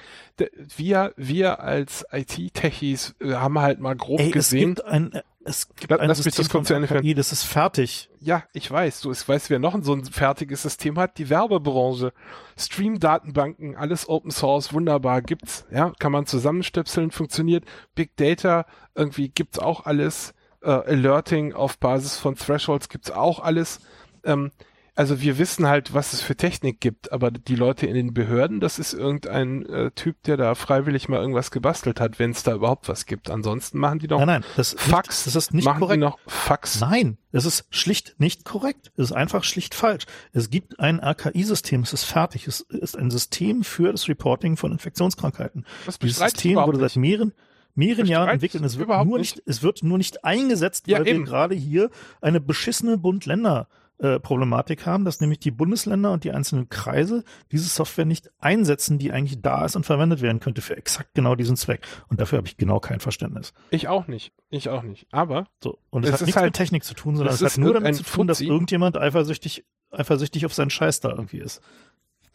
wir, 0.77 1.15
wir 1.17 1.61
als 1.61 2.05
IT-Techies 2.13 3.15
äh, 3.21 3.33
haben 3.33 3.59
halt 3.59 3.81
mal 3.81 3.97
grob 3.97 4.21
Ey, 4.21 4.31
gesehen. 4.31 4.73
Es 4.73 4.77
gibt 4.77 4.85
ein, 4.85 5.23
es 5.43 5.69
gibt 5.75 5.91
Lass 5.91 6.01
ein 6.01 6.15
System 6.15 6.33
das 6.45 6.49
kurz 6.51 6.69
von 6.69 6.85
AKI, 6.85 7.15
das 7.15 7.33
ist 7.33 7.45
fertig. 7.45 8.11
Ja, 8.21 8.45
ich 8.53 8.71
weiß. 8.71 9.01
Du 9.01 9.11
ich 9.11 9.27
weißt, 9.27 9.49
wer 9.49 9.59
noch 9.59 9.77
so 9.83 9.95
ein 9.95 10.05
fertiges 10.05 10.63
System 10.63 10.99
hat? 10.99 11.17
Die 11.17 11.31
Werbebranche. 11.31 12.13
Stream-Datenbanken, 12.59 13.75
alles 13.75 14.07
Open 14.07 14.31
Source, 14.31 14.75
wunderbar, 14.75 15.23
gibt's. 15.23 15.65
Ja, 15.71 15.93
kann 15.99 16.13
man 16.13 16.27
zusammenstöpseln, 16.27 17.11
funktioniert. 17.11 17.65
Big 17.95 18.17
Data, 18.17 18.67
irgendwie 18.95 19.31
gibt's 19.31 19.59
auch 19.59 19.87
alles. 19.87 20.35
Äh, 20.63 20.69
Alerting 20.71 21.55
auf 21.55 21.79
Basis 21.79 22.19
von 22.19 22.37
Thresholds 22.37 22.91
gibt's 22.91 23.11
auch 23.11 23.41
alles. 23.41 23.81
Ähm, 24.25 24.53
also 25.01 25.23
wir 25.23 25.39
wissen 25.39 25.67
halt, 25.67 25.95
was 25.95 26.13
es 26.13 26.21
für 26.21 26.37
Technik 26.37 26.79
gibt, 26.79 27.11
aber 27.11 27.31
die 27.31 27.57
Leute 27.57 27.87
in 27.87 27.95
den 27.95 28.13
Behörden, 28.13 28.61
das 28.61 28.79
ist 28.79 28.93
irgendein 28.93 29.65
äh, 29.65 29.91
Typ, 29.93 30.23
der 30.25 30.37
da 30.37 30.55
freiwillig 30.55 31.09
mal 31.09 31.19
irgendwas 31.19 31.51
gebastelt 31.51 32.01
hat, 32.01 32.19
wenn 32.19 32.33
es 32.33 32.43
da 32.43 32.53
überhaupt 32.53 32.87
was 32.87 33.07
gibt. 33.07 33.31
Ansonsten 33.31 33.79
machen 33.79 33.99
die 33.99 34.09
doch 34.09 34.19
nein, 34.19 34.27
nein, 34.27 34.45
das 34.57 34.75
Fax. 34.77 35.25
Nicht, 35.25 35.27
das 35.29 35.37
ist 35.37 35.55
nicht 35.55 35.65
machen 35.65 35.81
korrekt. 35.81 35.97
Die 35.97 36.01
noch 36.01 36.19
Fax. 36.27 36.81
Nein, 36.81 37.17
es 37.33 37.47
ist 37.47 37.65
schlicht 37.71 38.17
nicht 38.19 38.45
korrekt. 38.45 38.93
Es 38.99 39.05
ist 39.05 39.13
einfach 39.13 39.43
schlicht 39.43 39.75
falsch. 39.75 40.05
Es 40.35 40.51
gibt 40.51 40.79
ein 40.79 41.01
AKI-System, 41.01 41.81
es 41.81 41.95
ist 41.95 42.05
fertig. 42.05 42.47
Es 42.47 42.61
ist 42.61 42.95
ein 42.95 43.11
System 43.11 43.65
für 43.65 43.93
das 43.93 44.07
Reporting 44.07 44.59
von 44.59 44.71
Infektionskrankheiten. 44.71 45.65
Das 45.87 45.99
Dieses 45.99 46.19
System 46.19 46.57
wurde 46.57 46.79
seit 46.79 46.97
mehreren 46.97 47.33
mehreren 47.75 48.05
Jahren 48.05 48.29
entwickelt. 48.29 48.63
Es 48.67 48.77
wird 48.77 48.89
nur 48.91 49.17
nicht, 49.17 49.37
nicht, 49.37 49.49
es 49.49 49.63
wird 49.63 49.83
nur 49.83 49.97
nicht 49.97 50.27
eingesetzt, 50.27 50.89
ja, 50.89 50.99
weil 50.99 51.09
eben. 51.09 51.21
wir 51.21 51.25
gerade 51.25 51.55
hier 51.55 51.89
eine 52.21 52.39
beschissene 52.39 52.99
Bund-Länder 52.99 53.67
äh, 54.01 54.19
Problematik 54.19 54.87
haben, 54.87 55.05
dass 55.05 55.21
nämlich 55.21 55.41
die 55.41 55.51
Bundesländer 55.51 56.13
und 56.13 56.25
die 56.25 56.33
einzelnen 56.33 56.69
Kreise 56.69 57.25
diese 57.53 57.69
Software 57.69 58.05
nicht 58.05 58.31
einsetzen, 58.39 58.99
die 58.99 59.13
eigentlich 59.13 59.43
da 59.43 59.65
ist 59.65 59.77
und 59.77 59.85
verwendet 59.85 60.23
werden 60.23 60.41
könnte 60.41 60.63
für 60.63 60.77
exakt 60.77 61.15
genau 61.15 61.35
diesen 61.35 61.57
Zweck. 61.57 61.87
Und 62.09 62.21
dafür 62.21 62.39
habe 62.39 62.49
ich 62.49 62.57
genau 62.57 62.81
kein 62.81 63.01
Verständnis. 63.01 63.53
Ich 63.71 63.89
auch 63.89 64.07
nicht. 64.07 64.33
Ich 64.49 64.69
auch 64.69 64.83
nicht. 64.83 65.07
Aber 65.13 65.47
so 65.63 65.79
und 65.91 66.05
es 66.05 66.13
hat 66.13 66.23
nichts 66.23 66.37
halt, 66.37 66.47
mit 66.47 66.55
Technik 66.55 66.85
zu 66.85 66.95
tun, 66.95 67.17
sondern 67.17 67.35
es 67.35 67.43
hat 67.43 67.59
nur 67.59 67.75
damit 67.75 67.97
zu 67.97 68.05
tun, 68.05 68.27
dass 68.27 68.41
irgendjemand 68.41 68.97
eifersüchtig 68.97 69.65
eifersüchtig 69.93 70.47
auf 70.47 70.55
seinen 70.55 70.71
Scheiß 70.71 71.01
da 71.01 71.11
irgendwie 71.11 71.39
ist. 71.39 71.61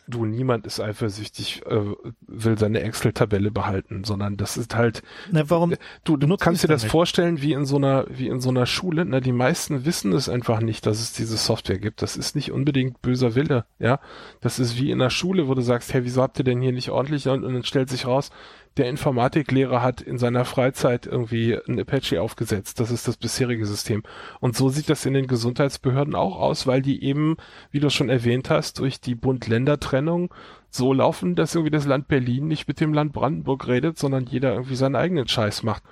Du, 0.08 0.26
niemand 0.26 0.68
ist 0.68 0.80
eifersüchtig, 0.80 1.64
äh, 1.66 1.80
will 2.28 2.58
seine 2.58 2.82
Excel-Tabelle 2.82 3.50
behalten, 3.50 4.04
sondern 4.04 4.38
das 4.38 4.56
ist 4.56 4.76
halt. 4.76 5.02
Na, 5.32 5.50
warum? 5.50 5.72
Äh, 5.72 5.78
du, 6.04 6.16
du 6.18 6.38
kannst 6.38 6.64
dir 6.64 6.68
das 6.68 6.84
nicht? 6.84 6.92
vorstellen 6.92 7.42
wie 7.42 7.54
in 7.54 7.66
so 7.66 7.78
einer, 7.78 8.06
wie 8.10 8.28
in 8.28 8.40
so 8.40 8.50
einer 8.50 8.68
Schule. 8.68 9.04
Na, 9.06 9.20
die 9.20 9.32
meisten 9.32 9.84
wissen 9.86 10.14
es 10.14 10.30
einfach 10.30 10.60
nicht, 10.60 10.86
dass 10.86 11.00
es 11.00 11.14
diese 11.14 11.38
Software 11.38 11.80
gibt. 11.80 12.02
Das 12.02 12.18
ist 12.18 12.36
nicht 12.36 12.52
unbedingt 12.52 13.02
böser 13.02 13.34
Wille, 13.34 13.66
ja. 13.80 14.00
Das 14.42 14.60
ist 14.60 14.78
wie 14.78 14.92
in 14.92 15.00
der 15.00 15.10
Schule, 15.10 15.48
wo 15.48 15.56
du 15.56 15.62
sagst, 15.62 15.94
hey, 15.94 16.04
wieso 16.04 16.22
habt 16.22 16.38
ihr 16.40 16.46
denn 16.46 16.62
hier 16.62 16.72
nicht 16.72 16.90
ordentlich? 16.90 17.28
Und, 17.28 17.44
und 17.44 17.54
dann 17.54 17.64
stellt 17.64 17.90
sich 17.90 18.06
raus, 18.06 18.30
der 18.78 18.90
Informatiklehrer 18.90 19.82
hat 19.82 20.02
in 20.02 20.18
seiner 20.18 20.44
Freizeit 20.44 21.06
irgendwie 21.06 21.58
ein 21.68 21.80
Apache 21.80 22.22
aufgesetzt. 22.22 22.80
Das 22.80 22.92
ist 22.92 23.08
das 23.08 23.16
bisherige 23.16 23.66
System. 23.66 24.04
Und 24.42 24.58
so 24.58 24.70
sieht 24.70 24.90
das 24.90 25.06
in 25.06 25.14
den 25.14 25.28
Gesundheitsbehörden 25.28 26.14
auch 26.14 26.38
aus, 26.38 26.68
weil 26.68 26.82
die 26.82 27.04
eben, 27.04 27.38
wie 27.72 27.80
du 27.80 27.90
schon 27.90 28.10
erwähnt 28.10 28.50
hast, 28.50 28.80
durch 28.80 29.00
die 29.00 29.16
Bund-Länder-Trennung 29.16 30.34
so 30.70 30.92
laufen, 30.92 31.36
dass 31.36 31.56
irgendwie 31.56 31.72
das 31.72 31.86
Land 31.86 32.10
Berlin 32.10 32.48
nicht 32.48 32.68
mit 32.68 32.82
dem 32.82 32.94
Land 32.94 33.14
Brandenburg 33.14 33.68
redet, 33.68 33.98
sondern 33.98 34.26
jeder 34.26 34.54
irgendwie 34.54 34.76
seinen 34.76 34.98
eigenen 34.98 35.28
Scheiß 35.28 35.64
macht. 35.64 35.84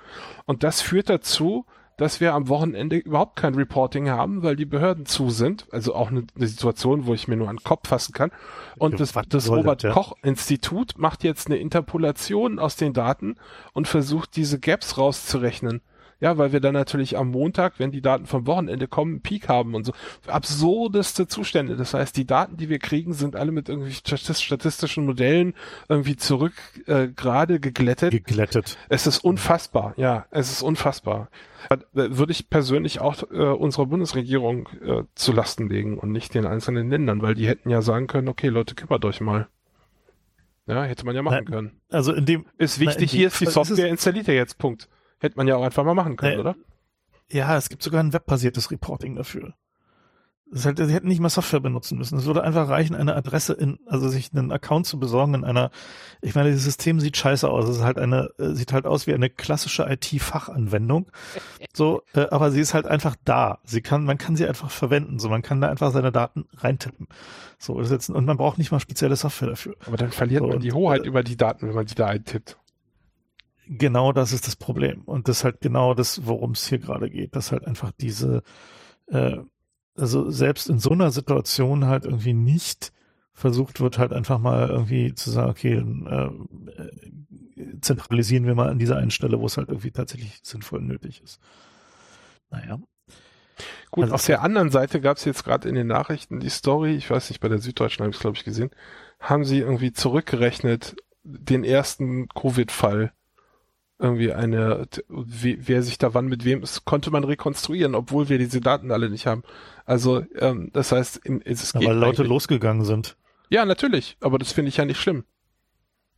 Und 0.44 0.62
das 0.62 0.82
führt 0.82 1.08
dazu, 1.08 1.64
dass 1.96 2.20
wir 2.20 2.34
am 2.34 2.48
Wochenende 2.48 2.96
überhaupt 2.96 3.36
kein 3.36 3.54
Reporting 3.54 4.08
haben, 4.08 4.42
weil 4.42 4.56
die 4.56 4.64
Behörden 4.64 5.06
zu 5.06 5.30
sind. 5.30 5.66
Also 5.70 5.94
auch 5.94 6.10
eine, 6.10 6.24
eine 6.34 6.46
Situation, 6.46 7.06
wo 7.06 7.14
ich 7.14 7.28
mir 7.28 7.36
nur 7.36 7.48
an 7.48 7.56
den 7.56 7.64
Kopf 7.64 7.88
fassen 7.88 8.12
kann. 8.12 8.30
Und 8.76 8.98
das, 8.98 9.12
das 9.28 9.48
Robert-Koch-Institut 9.48 10.98
macht 10.98 11.22
jetzt 11.22 11.46
eine 11.46 11.56
Interpolation 11.56 12.58
aus 12.58 12.76
den 12.76 12.92
Daten 12.92 13.36
und 13.72 13.86
versucht, 13.86 14.36
diese 14.36 14.58
Gaps 14.58 14.98
rauszurechnen. 14.98 15.80
Ja, 16.20 16.38
weil 16.38 16.52
wir 16.52 16.60
dann 16.60 16.74
natürlich 16.74 17.16
am 17.18 17.30
Montag, 17.30 17.74
wenn 17.78 17.90
die 17.90 18.00
Daten 18.00 18.26
vom 18.26 18.46
Wochenende 18.46 18.88
kommen, 18.88 19.12
einen 19.12 19.22
Peak 19.22 19.48
haben 19.48 19.74
und 19.74 19.84
so. 19.84 19.92
Absurdeste 20.26 21.26
Zustände. 21.26 21.76
Das 21.76 21.94
heißt, 21.94 22.16
die 22.16 22.26
Daten, 22.26 22.56
die 22.56 22.68
wir 22.68 22.78
kriegen, 22.78 23.12
sind 23.12 23.36
alle 23.36 23.52
mit 23.52 23.68
irgendwie 23.68 23.92
statistischen 23.92 25.06
Modellen 25.06 25.54
irgendwie 25.88 26.16
zurück 26.16 26.54
äh, 26.86 27.08
gerade 27.08 27.60
geglättet. 27.60 28.12
Geglättet. 28.12 28.78
Es 28.88 29.06
ist 29.06 29.18
unfassbar. 29.18 29.94
Ja, 29.96 30.26
es 30.30 30.50
ist 30.50 30.62
unfassbar. 30.62 31.28
Würde 31.92 32.32
ich 32.32 32.50
persönlich 32.50 33.00
auch 33.00 33.22
äh, 33.30 33.36
unserer 33.36 33.86
Bundesregierung 33.86 34.68
äh, 34.84 35.02
zu 35.14 35.32
Lasten 35.32 35.68
legen 35.68 35.98
und 35.98 36.12
nicht 36.12 36.34
den 36.34 36.46
einzelnen 36.46 36.90
Ländern, 36.90 37.22
weil 37.22 37.34
die 37.34 37.46
hätten 37.46 37.70
ja 37.70 37.82
sagen 37.82 38.06
können, 38.06 38.28
okay, 38.28 38.48
Leute, 38.48 38.74
kümmert 38.74 39.04
euch 39.04 39.20
mal. 39.20 39.48
Ja, 40.66 40.84
hätte 40.84 41.04
man 41.04 41.14
ja 41.14 41.22
machen 41.22 41.44
na, 41.44 41.50
können. 41.50 41.80
Also 41.90 42.12
in 42.12 42.24
dem 42.24 42.46
ist 42.56 42.80
wichtig, 42.80 43.12
na, 43.12 43.18
hier 43.18 43.26
ist 43.28 43.40
die 43.40 43.46
Software, 43.46 43.88
installiert 43.88 44.28
ihr 44.28 44.34
jetzt, 44.34 44.58
Punkt. 44.58 44.88
Hätte 45.24 45.38
man 45.38 45.48
ja 45.48 45.56
auch 45.56 45.64
einfach 45.64 45.84
mal 45.84 45.94
machen 45.94 46.16
können, 46.16 46.34
na, 46.34 46.40
oder? 46.40 46.56
Ja, 47.30 47.56
es 47.56 47.70
gibt 47.70 47.82
sogar 47.82 48.02
ein 48.02 48.12
webbasiertes 48.12 48.70
Reporting 48.70 49.16
dafür. 49.16 49.54
Das 50.50 50.66
halt, 50.66 50.76
sie 50.76 50.92
hätten 50.92 51.08
nicht 51.08 51.20
mal 51.20 51.30
Software 51.30 51.60
benutzen 51.60 51.96
müssen. 51.96 52.18
Es 52.18 52.26
würde 52.26 52.44
einfach 52.44 52.68
reichen, 52.68 52.94
eine 52.94 53.16
Adresse 53.16 53.54
in, 53.54 53.78
also 53.86 54.08
sich 54.08 54.34
einen 54.34 54.52
Account 54.52 54.86
zu 54.86 55.00
besorgen 55.00 55.32
in 55.32 55.44
einer, 55.44 55.70
ich 56.20 56.34
meine, 56.34 56.52
das 56.52 56.62
System 56.62 57.00
sieht 57.00 57.16
scheiße 57.16 57.48
aus. 57.48 57.66
Es 57.70 57.78
ist 57.78 57.82
halt 57.82 57.98
eine, 57.98 58.28
äh, 58.38 58.50
sieht 58.50 58.74
halt 58.74 58.84
aus 58.84 59.06
wie 59.06 59.14
eine 59.14 59.30
klassische 59.30 59.84
IT-Fachanwendung. 59.88 61.10
So, 61.76 62.02
äh, 62.14 62.28
aber 62.30 62.52
sie 62.52 62.60
ist 62.60 62.72
halt 62.72 62.86
einfach 62.86 63.16
da. 63.24 63.58
Sie 63.64 63.80
kann, 63.80 64.04
man 64.04 64.16
kann 64.16 64.36
sie 64.36 64.46
einfach 64.46 64.70
verwenden. 64.70 65.18
So, 65.18 65.28
man 65.28 65.42
kann 65.42 65.60
da 65.60 65.68
einfach 65.68 65.90
seine 65.90 66.12
Daten 66.12 66.44
reintippen. 66.58 67.08
So, 67.58 67.80
jetzt, 67.82 68.10
und 68.10 68.24
man 68.26 68.36
braucht 68.36 68.58
nicht 68.58 68.70
mal 68.70 68.78
spezielle 68.78 69.16
Software 69.16 69.48
dafür. 69.48 69.74
Aber 69.84 69.96
dann 69.96 70.12
verliert 70.12 70.42
so, 70.42 70.48
man 70.50 70.60
die 70.60 70.72
Hoheit 70.72 71.00
und, 71.00 71.06
äh, 71.06 71.08
über 71.08 71.24
die 71.24 71.36
Daten, 71.36 71.66
wenn 71.66 71.74
man 71.74 71.88
sie 71.88 71.96
da 71.96 72.06
eintippt. 72.06 72.58
Genau 73.66 74.12
das 74.12 74.32
ist 74.32 74.46
das 74.46 74.56
Problem. 74.56 75.02
Und 75.02 75.28
das 75.28 75.38
ist 75.38 75.44
halt 75.44 75.60
genau 75.60 75.94
das, 75.94 76.26
worum 76.26 76.52
es 76.52 76.66
hier 76.66 76.78
gerade 76.78 77.08
geht, 77.10 77.34
dass 77.34 77.52
halt 77.52 77.66
einfach 77.66 77.92
diese, 77.92 78.42
äh, 79.06 79.38
also 79.96 80.30
selbst 80.30 80.68
in 80.68 80.78
so 80.78 80.90
einer 80.90 81.10
Situation 81.10 81.86
halt 81.86 82.04
irgendwie 82.04 82.34
nicht 82.34 82.92
versucht 83.32 83.80
wird, 83.80 83.98
halt 83.98 84.12
einfach 84.12 84.38
mal 84.38 84.68
irgendwie 84.68 85.14
zu 85.14 85.30
sagen, 85.30 85.50
okay, 85.50 85.74
äh, 85.74 86.30
zentralisieren 87.80 88.46
wir 88.46 88.54
mal 88.54 88.68
an 88.68 88.78
dieser 88.78 88.96
einen 88.96 89.10
Stelle, 89.10 89.40
wo 89.40 89.46
es 89.46 89.56
halt 89.56 89.68
irgendwie 89.68 89.90
tatsächlich 89.90 90.40
sinnvoll 90.42 90.80
nötig 90.80 91.22
ist. 91.22 91.40
Naja. 92.50 92.78
Gut, 93.90 94.04
also 94.04 94.14
auf 94.14 94.26
der 94.26 94.42
anderen 94.42 94.70
Seite 94.70 95.00
gab 95.00 95.16
es 95.16 95.24
jetzt 95.24 95.44
gerade 95.44 95.68
in 95.68 95.74
den 95.74 95.86
Nachrichten 95.86 96.40
die 96.40 96.48
Story, 96.48 96.96
ich 96.96 97.10
weiß 97.10 97.30
nicht, 97.30 97.40
bei 97.40 97.48
der 97.48 97.58
Süddeutschen 97.58 98.02
habe 98.02 98.10
ich 98.10 98.16
es, 98.16 98.20
glaube 98.20 98.36
ich, 98.36 98.44
gesehen, 98.44 98.70
haben 99.20 99.44
sie 99.44 99.60
irgendwie 99.60 99.92
zurückgerechnet, 99.92 100.96
den 101.22 101.64
ersten 101.64 102.28
Covid-Fall 102.28 103.12
irgendwie 104.04 104.32
eine, 104.32 104.86
wer 105.08 105.82
sich 105.82 105.96
da 105.96 106.12
wann 106.12 106.26
mit 106.26 106.44
wem 106.44 106.62
ist, 106.62 106.84
konnte 106.84 107.10
man 107.10 107.24
rekonstruieren, 107.24 107.94
obwohl 107.94 108.28
wir 108.28 108.38
diese 108.38 108.60
Daten 108.60 108.90
alle 108.90 109.08
nicht 109.08 109.26
haben. 109.26 109.42
Also, 109.86 110.24
ähm, 110.38 110.70
das 110.74 110.92
heißt, 110.92 111.22
es 111.44 111.72
geht. 111.72 111.88
Weil 111.88 111.96
Leute 111.96 112.22
losgegangen 112.22 112.84
sind. 112.84 113.16
Ja, 113.48 113.64
natürlich, 113.64 114.18
aber 114.20 114.38
das 114.38 114.52
finde 114.52 114.68
ich 114.68 114.76
ja 114.76 114.84
nicht 114.84 115.00
schlimm. 115.00 115.24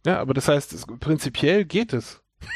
Ja, 0.04 0.18
aber 0.18 0.34
das 0.34 0.48
heißt, 0.48 0.72
es, 0.72 0.84
prinzipiell 0.98 1.64
geht 1.64 1.92
es. 1.92 2.22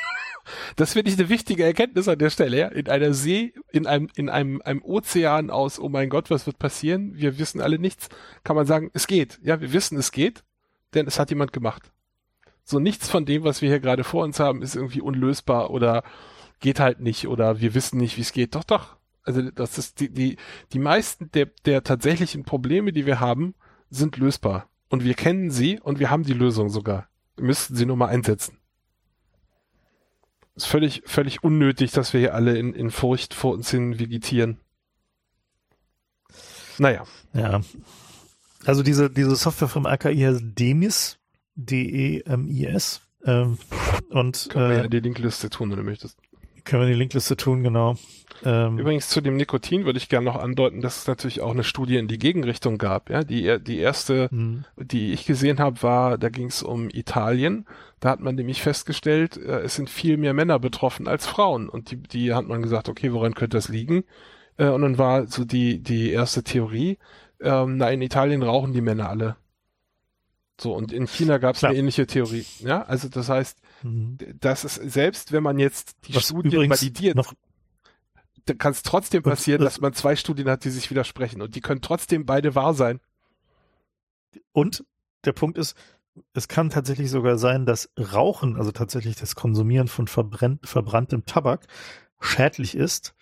das 0.77 0.94
finde 0.94 1.12
ich 1.12 1.19
eine 1.19 1.28
wichtige 1.28 1.65
Erkenntnis 1.65 2.09
an 2.09 2.19
der 2.19 2.31
Stelle, 2.31 2.59
ja. 2.59 2.66
In 2.66 2.89
einer 2.89 3.15
See, 3.15 3.55
in 3.70 3.86
einem, 3.86 4.09
in 4.16 4.28
einem, 4.28 4.61
einem 4.62 4.82
Ozean 4.82 5.51
aus, 5.51 5.78
oh 5.78 5.89
mein 5.89 6.09
Gott, 6.09 6.31
was 6.31 6.47
wird 6.47 6.59
passieren? 6.59 7.12
Wir 7.15 7.39
wissen 7.39 7.61
alle 7.61 7.78
nichts. 7.78 8.09
Kann 8.43 8.57
man 8.57 8.66
sagen, 8.66 8.90
es 8.94 9.07
geht. 9.07 9.39
Ja, 9.44 9.61
wir 9.61 9.73
wissen, 9.73 9.97
es 9.97 10.11
geht, 10.11 10.43
denn 10.94 11.07
es 11.07 11.20
hat 11.20 11.31
jemand 11.31 11.52
gemacht 11.52 11.93
so 12.65 12.78
nichts 12.78 13.09
von 13.09 13.24
dem, 13.24 13.45
was 13.45 13.62
wir 13.62 13.69
hier 13.69 13.81
gerade 13.81 14.05
vor 14.05 14.24
uns 14.24 14.41
haben, 14.41 14.62
ist 14.62 14.77
irgendwie 14.77 15.01
unlösbar 15.01 15.70
oder 15.70 16.03
geht 16.61 16.81
halt 16.81 17.01
nicht 17.01 17.27
oder 17.27 17.61
wir 17.61 17.74
wissen 17.74 17.99
nicht, 17.99 18.16
wie 18.16 18.23
es 18.23 18.32
geht. 18.32 18.55
Doch, 18.55 18.65
doch. 18.65 18.97
Also 19.23 19.51
das 19.51 19.78
ist 19.78 20.01
die, 20.01 20.11
die, 20.11 20.37
die 20.73 20.78
meisten 20.78 21.31
der, 21.32 21.47
der 21.65 21.82
tatsächlichen 21.82 22.45
Probleme, 22.45 22.93
die 22.93 23.07
wir 23.07 23.20
haben, 23.20 23.55
sind 23.91 24.16
lösbar. 24.16 24.69
Und 24.89 25.05
wir 25.05 25.15
kennen 25.15 25.51
sie 25.51 25.78
und 25.81 25.99
wir 25.99 26.11
haben 26.11 26.24
die 26.24 26.32
Lösung 26.32 26.69
sogar. 26.69 27.09
Wir 27.37 27.45
müssten 27.45 27.77
sie 27.77 27.87
nur 27.87 27.97
mal 27.97 28.09
einsetzen. 28.09 28.59
Ist 30.57 30.66
völlig, 30.66 31.03
völlig 31.07 31.45
unnötig, 31.45 31.93
dass 31.93 32.12
wir 32.12 32.20
hier 32.20 32.35
alle 32.35 32.59
in, 32.59 32.74
in 32.74 32.91
Furcht 32.91 33.35
vor 33.35 33.53
uns 33.55 33.70
hin 33.70 33.99
vegetieren. 33.99 34.59
Naja. 36.78 37.05
Ja. 37.32 37.61
Also 38.65 38.82
diese, 38.82 39.11
diese 39.11 39.37
Software 39.37 39.69
vom 39.69 39.87
AKI 39.87 40.19
heißt 40.19 40.43
Demis, 40.59 41.19
D-E-M-I-S. 41.55 43.02
Ähm, 43.24 43.59
und, 44.10 44.48
Können 44.51 44.70
wir 44.70 44.77
äh, 44.77 44.82
ja 44.82 44.89
die 44.89 45.01
Linkliste 45.01 45.51
tun, 45.51 45.70
wenn 45.70 45.78
du 45.78 45.85
möchtest. 45.85 46.18
Können 46.64 46.82
wir 46.82 46.89
die 46.89 46.98
Linkliste 46.98 47.36
tun, 47.36 47.62
genau. 47.62 47.97
Ähm, 48.44 48.78
Übrigens 48.78 49.09
zu 49.09 49.20
dem 49.20 49.36
Nikotin 49.36 49.85
würde 49.85 49.98
ich 49.98 50.09
gerne 50.09 50.27
noch 50.27 50.36
andeuten, 50.36 50.81
dass 50.81 50.98
es 50.98 51.06
natürlich 51.06 51.40
auch 51.40 51.51
eine 51.51 51.64
Studie 51.64 51.97
in 51.97 52.09
die 52.09 52.18
Gegenrichtung 52.18 52.78
gab. 52.78 53.10
Ja, 53.10 53.24
die, 53.24 53.59
die 53.60 53.78
erste, 53.78 54.28
mhm. 54.31 54.64
die 54.77 55.12
ich 55.12 55.27
gesehen 55.27 55.59
habe, 55.59 55.82
war, 55.82 56.18
da 56.18 56.28
ging 56.28 56.47
es 56.47 56.62
um 56.62 56.89
Italien. 56.90 57.66
Da 57.98 58.10
hat 58.10 58.20
man 58.20 58.35
nämlich 58.35 58.62
festgestellt, 58.62 59.36
äh, 59.36 59.60
es 59.60 59.74
sind 59.74 59.90
viel 59.90 60.16
mehr 60.16 60.35
Männer 60.35 60.59
betroffen 60.59 61.09
als 61.09 61.27
Frauen. 61.27 61.68
Und 61.68 61.90
die, 61.90 61.97
die 61.97 62.35
hat 62.35 62.47
man 62.47 62.62
gesagt, 62.62 62.89
okay, 62.89 63.12
woran 63.12 63.35
könnte 63.35 63.56
das 63.56 63.68
liegen? 63.68 64.05
Äh, 64.56 64.68
und 64.68 64.82
dann 64.82 64.98
war 64.98 65.27
so 65.27 65.44
die, 65.44 65.82
die 65.82 66.10
erste 66.10 66.43
Theorie, 66.43 66.98
ähm, 67.43 67.78
na, 67.78 67.90
in 67.90 68.02
Italien 68.02 68.43
rauchen 68.43 68.72
die 68.72 68.82
Männer 68.82 69.09
alle. 69.09 69.36
So, 70.61 70.74
und 70.74 70.93
in 70.93 71.07
China 71.07 71.39
gab 71.39 71.57
es 71.57 71.65
eine 71.65 71.77
ähnliche 71.77 72.07
Theorie. 72.07 72.45
Ja, 72.59 72.82
also 72.82 73.09
das 73.09 73.28
heißt, 73.28 73.59
mhm. 73.82 74.19
das 74.41 74.65
ist, 74.65 74.74
selbst 74.74 75.32
wenn 75.32 75.43
man 75.43 75.59
jetzt 75.59 75.97
die 76.07 76.15
Was 76.15 76.24
Studien 76.24 76.69
validiert, 76.69 77.16
noch 77.16 77.32
dann 78.47 78.59
kann 78.59 78.73
es 78.73 78.82
trotzdem 78.82 79.23
passieren, 79.23 79.62
dass 79.62 79.81
man 79.81 79.93
zwei 79.93 80.16
Studien 80.16 80.49
hat, 80.49 80.65
die 80.65 80.70
sich 80.70 80.91
widersprechen 80.91 81.43
und 81.43 81.55
die 81.55 81.61
können 81.61 81.82
trotzdem 81.82 82.27
beide 82.27 82.55
wahr 82.55 82.74
sein. 82.74 83.01
Und 84.53 84.85
der 85.24 85.32
Punkt 85.32 85.59
ist, 85.59 85.77
es 86.32 86.49
kann 86.49 86.70
tatsächlich 86.70 87.11
sogar 87.11 87.39
sein, 87.39 87.66
dass 87.66 87.91
Rauchen, 87.99 88.57
also 88.57 88.73
tatsächlich 88.73 89.16
das 89.16 89.35
Konsumieren 89.35 89.89
von 89.89 90.07
verbrennt, 90.07 90.66
verbranntem 90.66 91.24
Tabak, 91.24 91.66
schädlich 92.20 92.74
ist, 92.74 93.15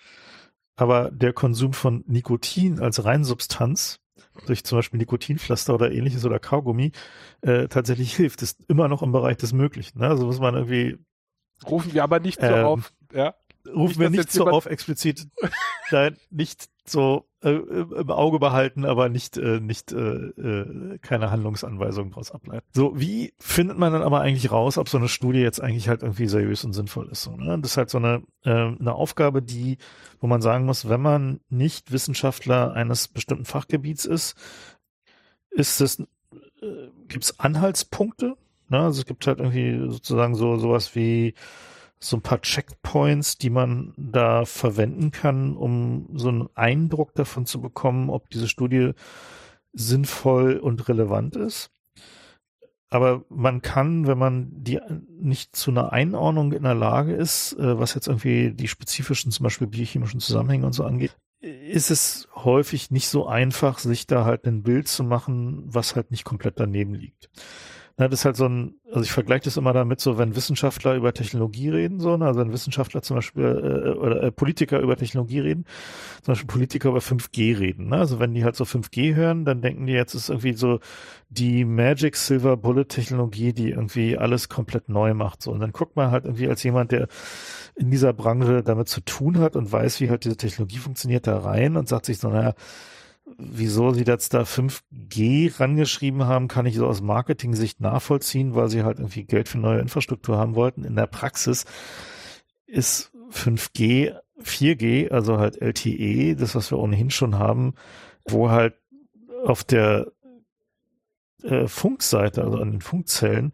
aber 0.76 1.10
der 1.10 1.32
Konsum 1.32 1.72
von 1.72 2.04
Nikotin 2.06 2.80
als 2.80 3.04
Reinsubstanz 3.04 4.00
durch 4.46 4.64
zum 4.64 4.78
Beispiel 4.78 4.98
Nikotinpflaster 4.98 5.74
oder 5.74 5.92
ähnliches 5.92 6.24
oder 6.24 6.38
Kaugummi 6.38 6.92
äh, 7.42 7.68
tatsächlich 7.68 8.14
hilft, 8.16 8.42
ist 8.42 8.64
immer 8.68 8.88
noch 8.88 9.02
im 9.02 9.12
Bereich 9.12 9.36
des 9.36 9.52
Möglichen. 9.52 10.00
Ne? 10.00 10.08
Also 10.08 10.26
muss 10.26 10.40
man 10.40 10.54
irgendwie 10.54 10.98
rufen 11.66 11.92
wir 11.92 12.04
aber 12.04 12.20
nicht 12.20 12.40
so 12.40 12.46
ähm, 12.46 12.64
auf, 12.64 12.92
ja 13.12 13.34
rufen 13.74 14.00
wir 14.00 14.10
nicht 14.10 14.30
so 14.32 14.46
auf 14.46 14.66
explizit, 14.66 15.28
nein, 15.90 16.16
nicht 16.30 16.68
so 16.84 17.28
äh, 17.42 17.50
im 17.50 18.10
Auge 18.10 18.38
behalten, 18.38 18.84
aber 18.84 19.08
nicht, 19.08 19.36
äh, 19.36 19.60
nicht 19.60 19.92
äh, 19.92 19.98
äh, 19.98 20.98
keine 20.98 21.30
Handlungsanweisungen 21.30 22.10
daraus 22.10 22.30
ableiten. 22.30 22.66
So, 22.72 22.98
wie 22.98 23.34
findet 23.38 23.78
man 23.78 23.92
dann 23.92 24.02
aber 24.02 24.20
eigentlich 24.20 24.50
raus, 24.50 24.78
ob 24.78 24.88
so 24.88 24.98
eine 24.98 25.08
Studie 25.08 25.40
jetzt 25.40 25.60
eigentlich 25.60 25.88
halt 25.88 26.02
irgendwie 26.02 26.26
seriös 26.26 26.64
und 26.64 26.72
sinnvoll 26.72 27.08
ist? 27.10 27.22
So, 27.22 27.36
ne? 27.36 27.58
Das 27.60 27.72
ist 27.72 27.76
halt 27.76 27.90
so 27.90 27.98
eine, 27.98 28.22
äh, 28.44 28.50
eine 28.50 28.94
Aufgabe, 28.94 29.42
die, 29.42 29.78
wo 30.20 30.26
man 30.26 30.42
sagen 30.42 30.64
muss, 30.64 30.88
wenn 30.88 31.02
man 31.02 31.40
nicht 31.48 31.92
Wissenschaftler 31.92 32.72
eines 32.72 33.08
bestimmten 33.08 33.44
Fachgebiets 33.44 34.04
ist, 34.04 34.36
ist 35.50 35.80
es, 35.80 36.00
äh, 36.00 36.88
gibt 37.08 37.24
es 37.24 37.38
Anhaltspunkte? 37.38 38.36
Ne? 38.68 38.80
Also 38.80 39.00
es 39.00 39.06
gibt 39.06 39.26
halt 39.26 39.38
irgendwie 39.38 39.90
sozusagen 39.90 40.34
so 40.34 40.56
sowas 40.58 40.94
wie 40.94 41.34
so 42.00 42.16
ein 42.16 42.22
paar 42.22 42.40
Checkpoints, 42.40 43.38
die 43.38 43.50
man 43.50 43.92
da 43.96 44.44
verwenden 44.44 45.10
kann, 45.10 45.56
um 45.56 46.08
so 46.14 46.28
einen 46.28 46.48
Eindruck 46.54 47.14
davon 47.14 47.46
zu 47.46 47.60
bekommen, 47.60 48.10
ob 48.10 48.30
diese 48.30 48.48
Studie 48.48 48.92
sinnvoll 49.72 50.56
und 50.56 50.88
relevant 50.88 51.36
ist. 51.36 51.70
Aber 52.90 53.24
man 53.28 53.60
kann, 53.60 54.06
wenn 54.06 54.16
man 54.16 54.48
die 54.50 54.80
nicht 55.20 55.54
zu 55.54 55.70
einer 55.70 55.92
Einordnung 55.92 56.52
in 56.52 56.62
der 56.62 56.74
Lage 56.74 57.14
ist, 57.14 57.52
äh, 57.54 57.78
was 57.78 57.94
jetzt 57.94 58.08
irgendwie 58.08 58.52
die 58.52 58.68
spezifischen, 58.68 59.30
zum 59.30 59.44
Beispiel 59.44 59.66
biochemischen 59.66 60.20
Zusammenhänge 60.20 60.64
und 60.64 60.72
so 60.72 60.84
angeht, 60.84 61.14
ist 61.40 61.90
es 61.90 62.28
häufig 62.34 62.90
nicht 62.90 63.08
so 63.08 63.26
einfach, 63.26 63.78
sich 63.78 64.06
da 64.06 64.24
halt 64.24 64.46
ein 64.46 64.62
Bild 64.62 64.88
zu 64.88 65.04
machen, 65.04 65.62
was 65.66 65.96
halt 65.96 66.10
nicht 66.10 66.24
komplett 66.24 66.58
daneben 66.58 66.94
liegt. 66.94 67.28
Na, 68.00 68.06
das 68.06 68.20
ist 68.20 68.24
halt 68.24 68.36
so 68.36 68.44
ein, 68.46 68.74
also 68.86 69.00
ich 69.00 69.10
vergleiche 69.10 69.46
das 69.46 69.56
immer 69.56 69.72
damit, 69.72 70.00
so 70.00 70.18
wenn 70.18 70.36
Wissenschaftler 70.36 70.94
über 70.94 71.12
Technologie 71.12 71.68
reden, 71.68 71.98
so, 71.98 72.16
ne, 72.16 72.26
also 72.26 72.38
wenn 72.38 72.52
Wissenschaftler 72.52 73.02
zum 73.02 73.16
Beispiel 73.16 73.44
äh, 73.44 73.98
oder 73.98 74.22
äh, 74.22 74.30
Politiker 74.30 74.78
über 74.78 74.96
Technologie 74.96 75.40
reden, 75.40 75.64
zum 76.22 76.30
Beispiel 76.30 76.46
Politiker 76.46 76.90
über 76.90 77.00
5G 77.00 77.58
reden. 77.58 77.88
Ne? 77.88 77.96
Also 77.96 78.20
wenn 78.20 78.34
die 78.34 78.44
halt 78.44 78.54
so 78.54 78.62
5G 78.62 79.16
hören, 79.16 79.44
dann 79.44 79.62
denken 79.62 79.86
die 79.86 79.94
jetzt 79.94 80.14
ist 80.14 80.28
irgendwie 80.28 80.52
so 80.52 80.78
die 81.28 81.64
Magic 81.64 82.14
Silver 82.14 82.56
Bullet 82.56 82.84
Technologie, 82.84 83.52
die 83.52 83.70
irgendwie 83.70 84.16
alles 84.16 84.48
komplett 84.48 84.88
neu 84.88 85.12
macht. 85.12 85.42
So. 85.42 85.50
Und 85.50 85.58
dann 85.58 85.72
guckt 85.72 85.96
man 85.96 86.12
halt 86.12 86.24
irgendwie 86.24 86.48
als 86.48 86.62
jemand, 86.62 86.92
der 86.92 87.08
in 87.74 87.90
dieser 87.90 88.12
Branche 88.12 88.62
damit 88.62 88.88
zu 88.88 89.00
tun 89.00 89.40
hat 89.40 89.56
und 89.56 89.72
weiß, 89.72 90.00
wie 90.00 90.08
halt 90.08 90.24
diese 90.24 90.36
Technologie 90.36 90.78
funktioniert, 90.78 91.26
da 91.26 91.38
rein 91.38 91.76
und 91.76 91.88
sagt 91.88 92.06
sich 92.06 92.18
so, 92.18 92.28
naja, 92.28 92.54
wieso 93.38 93.92
sie 93.92 94.04
jetzt 94.04 94.34
da 94.34 94.42
5G 94.42 95.58
rangeschrieben 95.58 96.24
haben, 96.26 96.48
kann 96.48 96.66
ich 96.66 96.76
so 96.76 96.86
aus 96.86 97.00
Marketing-Sicht 97.00 97.80
nachvollziehen, 97.80 98.54
weil 98.54 98.68
sie 98.68 98.82
halt 98.82 98.98
irgendwie 98.98 99.24
Geld 99.24 99.48
für 99.48 99.58
neue 99.58 99.80
Infrastruktur 99.80 100.36
haben 100.36 100.54
wollten. 100.54 100.84
In 100.84 100.96
der 100.96 101.06
Praxis 101.06 101.64
ist 102.66 103.12
5G 103.30 104.14
4G, 104.42 105.10
also 105.10 105.38
halt 105.38 105.60
LTE, 105.60 106.36
das, 106.36 106.54
was 106.54 106.70
wir 106.70 106.78
ohnehin 106.78 107.10
schon 107.10 107.38
haben, 107.38 107.74
wo 108.26 108.50
halt 108.50 108.74
auf 109.44 109.64
der 109.64 110.12
äh, 111.42 111.66
Funkseite, 111.66 112.42
also 112.42 112.58
an 112.58 112.72
den 112.72 112.80
Funkzellen, 112.80 113.52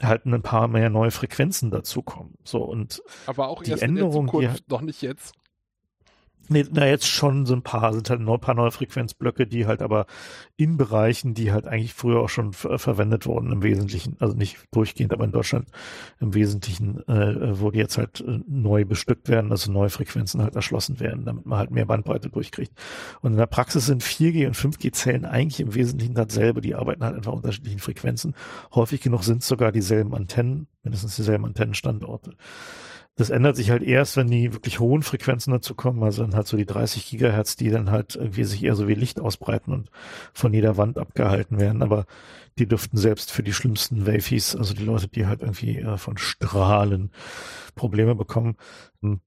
halt 0.00 0.26
ein 0.26 0.42
paar 0.42 0.68
mehr 0.68 0.90
neue 0.90 1.10
Frequenzen 1.10 1.70
dazukommen. 1.70 2.34
So 2.44 2.62
und 2.62 3.02
aber 3.26 3.48
auch 3.48 3.62
die 3.62 3.72
Änderung, 3.72 4.30
die 4.40 4.48
halt, 4.48 4.68
noch 4.68 4.80
nicht 4.80 5.02
jetzt. 5.02 5.34
Nee, 6.50 6.64
na 6.70 6.86
jetzt 6.86 7.06
schon 7.06 7.44
so 7.44 7.54
ein 7.54 7.62
paar, 7.62 7.92
sind 7.92 8.08
halt 8.08 8.20
ein 8.20 8.40
paar 8.40 8.54
neue 8.54 8.70
Frequenzblöcke, 8.70 9.46
die 9.46 9.66
halt 9.66 9.82
aber 9.82 10.06
in 10.56 10.76
Bereichen, 10.78 11.34
die 11.34 11.52
halt 11.52 11.66
eigentlich 11.66 11.92
früher 11.92 12.20
auch 12.20 12.30
schon 12.30 12.52
verwendet 12.52 13.26
wurden 13.26 13.52
im 13.52 13.62
Wesentlichen, 13.62 14.16
also 14.18 14.34
nicht 14.34 14.58
durchgehend, 14.70 15.12
aber 15.12 15.24
in 15.24 15.32
Deutschland 15.32 15.68
im 16.20 16.34
Wesentlichen, 16.34 17.06
äh, 17.06 17.60
wo 17.60 17.70
die 17.70 17.78
jetzt 17.78 17.98
halt 17.98 18.20
äh, 18.20 18.40
neu 18.46 18.86
bestückt 18.86 19.28
werden, 19.28 19.50
also 19.50 19.70
neue 19.70 19.90
Frequenzen 19.90 20.42
halt 20.42 20.56
erschlossen 20.56 21.00
werden, 21.00 21.26
damit 21.26 21.44
man 21.44 21.58
halt 21.58 21.70
mehr 21.70 21.86
Bandbreite 21.86 22.30
durchkriegt. 22.30 22.72
Und 23.20 23.32
in 23.32 23.38
der 23.38 23.46
Praxis 23.46 23.86
sind 23.86 24.02
4G 24.02 24.46
und 24.46 24.56
5G 24.56 24.92
Zellen 24.92 25.26
eigentlich 25.26 25.60
im 25.60 25.74
Wesentlichen 25.74 26.14
dasselbe, 26.14 26.62
die 26.62 26.74
arbeiten 26.74 27.04
halt 27.04 27.16
einfach 27.16 27.32
unterschiedlichen 27.32 27.78
Frequenzen. 27.78 28.34
Häufig 28.74 29.02
genug 29.02 29.22
sind 29.24 29.42
es 29.42 29.48
sogar 29.48 29.70
dieselben 29.70 30.14
Antennen, 30.14 30.66
mindestens 30.82 31.16
dieselben 31.16 31.44
Antennenstandorte. 31.44 32.32
Das 33.18 33.30
ändert 33.30 33.56
sich 33.56 33.70
halt 33.70 33.82
erst, 33.82 34.16
wenn 34.16 34.28
die 34.28 34.52
wirklich 34.52 34.78
hohen 34.78 35.02
Frequenzen 35.02 35.50
dazu 35.50 35.74
kommen, 35.74 36.04
also 36.04 36.22
dann 36.22 36.36
halt 36.36 36.46
so 36.46 36.56
die 36.56 36.66
30 36.66 37.04
Gigahertz, 37.10 37.56
die 37.56 37.68
dann 37.68 37.90
halt 37.90 38.14
irgendwie 38.14 38.44
sich 38.44 38.62
eher 38.62 38.76
so 38.76 38.86
wie 38.86 38.94
Licht 38.94 39.18
ausbreiten 39.18 39.72
und 39.72 39.90
von 40.32 40.54
jeder 40.54 40.76
Wand 40.76 40.98
abgehalten 40.98 41.58
werden. 41.58 41.82
Aber 41.82 42.06
die 42.58 42.68
dürften 42.68 42.96
selbst 42.96 43.32
für 43.32 43.42
die 43.42 43.52
schlimmsten 43.52 44.06
Wafies, 44.06 44.54
also 44.54 44.72
die 44.72 44.84
Leute, 44.84 45.08
die 45.08 45.26
halt 45.26 45.42
irgendwie 45.42 45.78
äh, 45.78 45.96
von 45.96 46.16
Strahlen 46.16 47.10
Probleme 47.74 48.14
bekommen, 48.14 48.54
hm, 49.02 49.20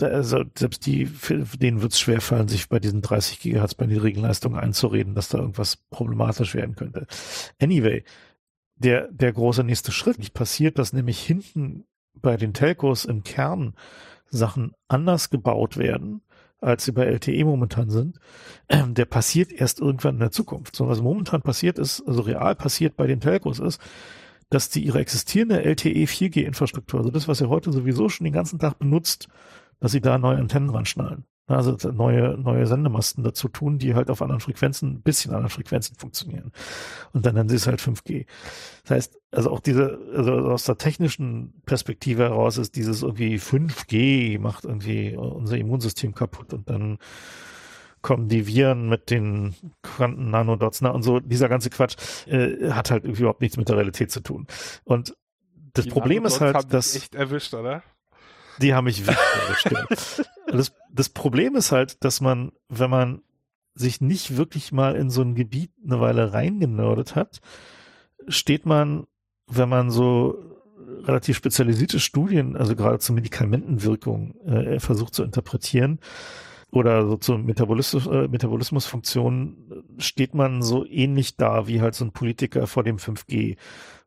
also 0.00 0.44
selbst 0.56 0.86
die, 0.86 1.10
denen 1.58 1.82
wird 1.82 1.92
es 1.92 1.98
schwerfallen, 1.98 2.46
sich 2.46 2.68
bei 2.68 2.78
diesen 2.78 3.02
30 3.02 3.40
Gigahertz 3.40 3.74
bei 3.74 3.86
niedrigen 3.86 4.20
Leistungen 4.20 4.56
einzureden, 4.56 5.16
dass 5.16 5.30
da 5.30 5.38
irgendwas 5.38 5.78
problematisch 5.90 6.54
werden 6.54 6.76
könnte. 6.76 7.08
Anyway, 7.60 8.04
der, 8.76 9.10
der 9.10 9.32
große 9.32 9.64
nächste 9.64 9.90
Schritt 9.90 10.18
nicht 10.20 10.34
passiert, 10.34 10.78
dass 10.78 10.92
nämlich 10.92 11.18
hinten 11.18 11.86
bei 12.20 12.36
den 12.36 12.54
Telcos 12.54 13.04
im 13.04 13.22
Kern 13.22 13.74
Sachen 14.28 14.72
anders 14.88 15.30
gebaut 15.30 15.76
werden, 15.76 16.22
als 16.60 16.84
sie 16.84 16.92
bei 16.92 17.04
LTE 17.04 17.44
momentan 17.44 17.90
sind, 17.90 18.18
ähm, 18.68 18.94
der 18.94 19.04
passiert 19.04 19.52
erst 19.52 19.80
irgendwann 19.80 20.14
in 20.14 20.20
der 20.20 20.30
Zukunft. 20.30 20.74
So, 20.74 20.88
was 20.88 21.00
momentan 21.00 21.42
passiert 21.42 21.78
ist, 21.78 22.02
also 22.06 22.22
real 22.22 22.54
passiert 22.56 22.96
bei 22.96 23.06
den 23.06 23.20
Telcos 23.20 23.58
ist, 23.58 23.80
dass 24.50 24.70
die 24.70 24.84
ihre 24.84 25.00
existierende 25.00 25.62
LTE 25.62 26.06
4G 26.06 26.42
Infrastruktur, 26.42 27.00
also 27.00 27.10
das, 27.10 27.28
was 27.28 27.40
ihr 27.40 27.48
heute 27.48 27.72
sowieso 27.72 28.08
schon 28.08 28.24
den 28.24 28.32
ganzen 28.32 28.58
Tag 28.58 28.78
benutzt, 28.78 29.28
dass 29.80 29.92
sie 29.92 30.00
da 30.00 30.18
neue 30.18 30.38
Antennen 30.38 30.70
ranschnallen. 30.70 31.24
Also 31.48 31.76
neue, 31.92 32.36
neue 32.36 32.66
Sendemasten 32.66 33.22
dazu 33.22 33.48
tun, 33.48 33.78
die 33.78 33.94
halt 33.94 34.10
auf 34.10 34.20
anderen 34.20 34.40
Frequenzen, 34.40 34.94
ein 34.94 35.02
bisschen 35.02 35.32
anderen 35.32 35.50
Frequenzen 35.50 35.96
funktionieren. 35.96 36.50
Und 37.12 37.24
dann 37.24 37.34
nennen 37.36 37.48
sie 37.48 37.54
es 37.54 37.68
halt 37.68 37.80
5G. 37.80 38.26
Das 38.82 38.90
heißt, 38.90 39.20
also 39.30 39.52
auch 39.52 39.60
diese, 39.60 40.00
also 40.14 40.32
aus 40.32 40.64
der 40.64 40.76
technischen 40.76 41.62
Perspektive 41.64 42.24
heraus 42.24 42.58
ist 42.58 42.74
dieses 42.74 43.02
irgendwie 43.02 43.36
5G 43.36 44.40
macht 44.40 44.64
irgendwie 44.64 45.14
unser 45.16 45.56
Immunsystem 45.56 46.14
kaputt 46.14 46.52
und 46.52 46.68
dann 46.68 46.98
kommen 48.02 48.28
die 48.28 48.46
Viren 48.46 48.88
mit 48.88 49.10
den 49.10 49.54
Quanten 49.82 50.30
Nanodots 50.30 50.80
na, 50.80 50.90
und 50.90 51.02
so, 51.02 51.20
dieser 51.20 51.48
ganze 51.48 51.70
Quatsch 51.70 51.96
äh, 52.26 52.70
hat 52.70 52.90
halt 52.90 53.04
überhaupt 53.04 53.40
nichts 53.40 53.56
mit 53.56 53.68
der 53.68 53.76
Realität 53.76 54.10
zu 54.10 54.20
tun. 54.20 54.46
Und 54.84 55.16
das 55.74 55.84
die 55.84 55.90
Problem 55.90 56.22
Nanodots 56.22 56.36
ist 56.36 56.40
halt, 56.40 56.72
dass 56.72 56.96
echt 56.96 57.14
erwischt, 57.14 57.54
oder? 57.54 57.82
Die 58.60 58.74
haben 58.74 58.84
mich 58.84 59.06
wirklich 59.06 59.62
gestört. 59.62 60.28
Das, 60.48 60.72
das 60.92 61.08
Problem 61.08 61.56
ist 61.56 61.72
halt, 61.72 62.04
dass 62.04 62.20
man, 62.20 62.52
wenn 62.68 62.88
man 62.88 63.22
sich 63.74 64.00
nicht 64.00 64.36
wirklich 64.36 64.70
mal 64.70 64.94
in 64.94 65.10
so 65.10 65.22
ein 65.22 65.34
Gebiet 65.34 65.72
eine 65.84 65.98
Weile 65.98 66.32
reingenördet 66.32 67.16
hat, 67.16 67.40
steht 68.28 68.64
man, 68.64 69.08
wenn 69.48 69.68
man 69.68 69.90
so 69.90 70.38
relativ 71.02 71.36
spezialisierte 71.36 72.00
Studien, 72.00 72.56
also 72.56 72.76
gerade 72.76 72.98
zur 72.98 73.14
Medikamentenwirkung 73.14 74.34
äh, 74.46 74.78
versucht 74.80 75.14
zu 75.14 75.24
interpretieren 75.24 75.98
oder 76.70 77.06
so 77.06 77.16
zur 77.16 77.38
Metabolismus, 77.38 78.06
äh, 78.06 78.28
Metabolismusfunktion, 78.28 79.84
steht 79.98 80.34
man 80.34 80.62
so 80.62 80.86
ähnlich 80.86 81.36
da 81.36 81.66
wie 81.66 81.80
halt 81.80 81.94
so 81.94 82.04
ein 82.04 82.12
Politiker 82.12 82.66
vor 82.66 82.82
dem 82.82 82.96
5G. 82.96 83.56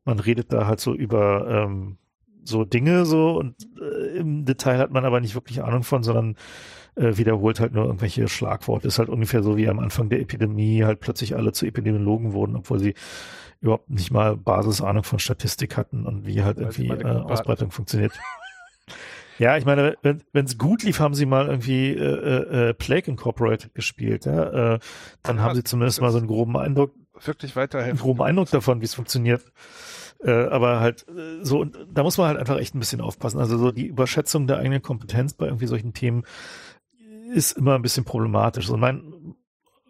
Man 0.05 0.19
redet 0.19 0.53
da 0.53 0.67
halt 0.67 0.80
so 0.80 0.93
über 0.93 1.47
ähm, 1.47 1.97
so 2.43 2.65
Dinge 2.65 3.05
so 3.05 3.37
und 3.37 3.55
äh, 3.79 4.17
im 4.17 4.45
Detail 4.45 4.79
hat 4.79 4.91
man 4.91 5.05
aber 5.05 5.19
nicht 5.19 5.35
wirklich 5.35 5.63
Ahnung 5.63 5.83
von, 5.83 6.03
sondern 6.03 6.35
äh, 6.95 7.17
wiederholt 7.17 7.59
halt 7.59 7.73
nur 7.73 7.85
irgendwelche 7.85 8.27
Schlagworte. 8.27 8.87
Ist 8.87 8.99
halt 8.99 9.09
ungefähr 9.09 9.43
so 9.43 9.57
wie 9.57 9.69
am 9.69 9.79
Anfang 9.79 10.09
der 10.09 10.19
Epidemie 10.19 10.83
halt 10.83 10.99
plötzlich 10.99 11.35
alle 11.35 11.51
zu 11.51 11.65
Epidemiologen 11.65 12.33
wurden, 12.33 12.55
obwohl 12.55 12.79
sie 12.79 12.93
überhaupt 13.61 13.89
nicht 13.89 14.11
mal 14.11 14.37
Basisahnung 14.37 15.03
von 15.03 15.19
Statistik 15.19 15.77
hatten 15.77 16.05
und 16.05 16.25
wie 16.25 16.43
halt 16.43 16.57
irgendwie 16.57 16.87
äh, 16.87 17.05
Ausbreitung 17.05 17.71
funktioniert. 17.71 18.13
ja, 19.37 19.57
ich 19.57 19.65
meine, 19.65 19.95
wenn 20.01 20.45
es 20.45 20.57
gut 20.57 20.83
lief, 20.83 20.99
haben 20.99 21.13
sie 21.13 21.25
mal 21.25 21.47
irgendwie 21.47 21.89
äh, 21.89 22.03
äh, 22.03 22.69
äh 22.69 22.73
Plague 22.73 23.11
Incorporated 23.11 23.75
gespielt. 23.75 24.25
Ja? 24.25 24.75
Äh, 24.75 24.79
dann 25.23 25.37
ja, 25.37 25.43
haben 25.43 25.55
sie 25.55 25.63
zumindest 25.63 26.01
mal 26.01 26.11
so 26.11 26.17
einen 26.17 26.27
groben 26.27 26.55
Eindruck, 26.57 26.93
wirklich 27.25 27.55
weiterhelfen. 27.55 27.97
Einen 27.97 28.01
groben 28.01 28.21
Eindruck 28.21 28.49
davon, 28.49 28.81
wie 28.81 28.85
es 28.85 28.93
funktioniert. 28.93 29.43
Äh, 30.21 30.47
aber 30.47 30.79
halt 30.79 31.07
äh, 31.07 31.43
so, 31.43 31.59
und 31.61 31.77
da 31.91 32.03
muss 32.03 32.17
man 32.17 32.27
halt 32.27 32.37
einfach 32.37 32.57
echt 32.57 32.75
ein 32.75 32.79
bisschen 32.79 33.01
aufpassen. 33.01 33.39
Also 33.39 33.57
so 33.57 33.71
die 33.71 33.87
Überschätzung 33.87 34.47
der 34.47 34.57
eigenen 34.57 34.81
Kompetenz 34.81 35.33
bei 35.33 35.45
irgendwie 35.45 35.67
solchen 35.67 35.93
Themen 35.93 36.23
ist 37.33 37.57
immer 37.57 37.75
ein 37.75 37.81
bisschen 37.81 38.05
problematisch. 38.05 38.65
Also 38.65 38.77
mein 38.77 39.35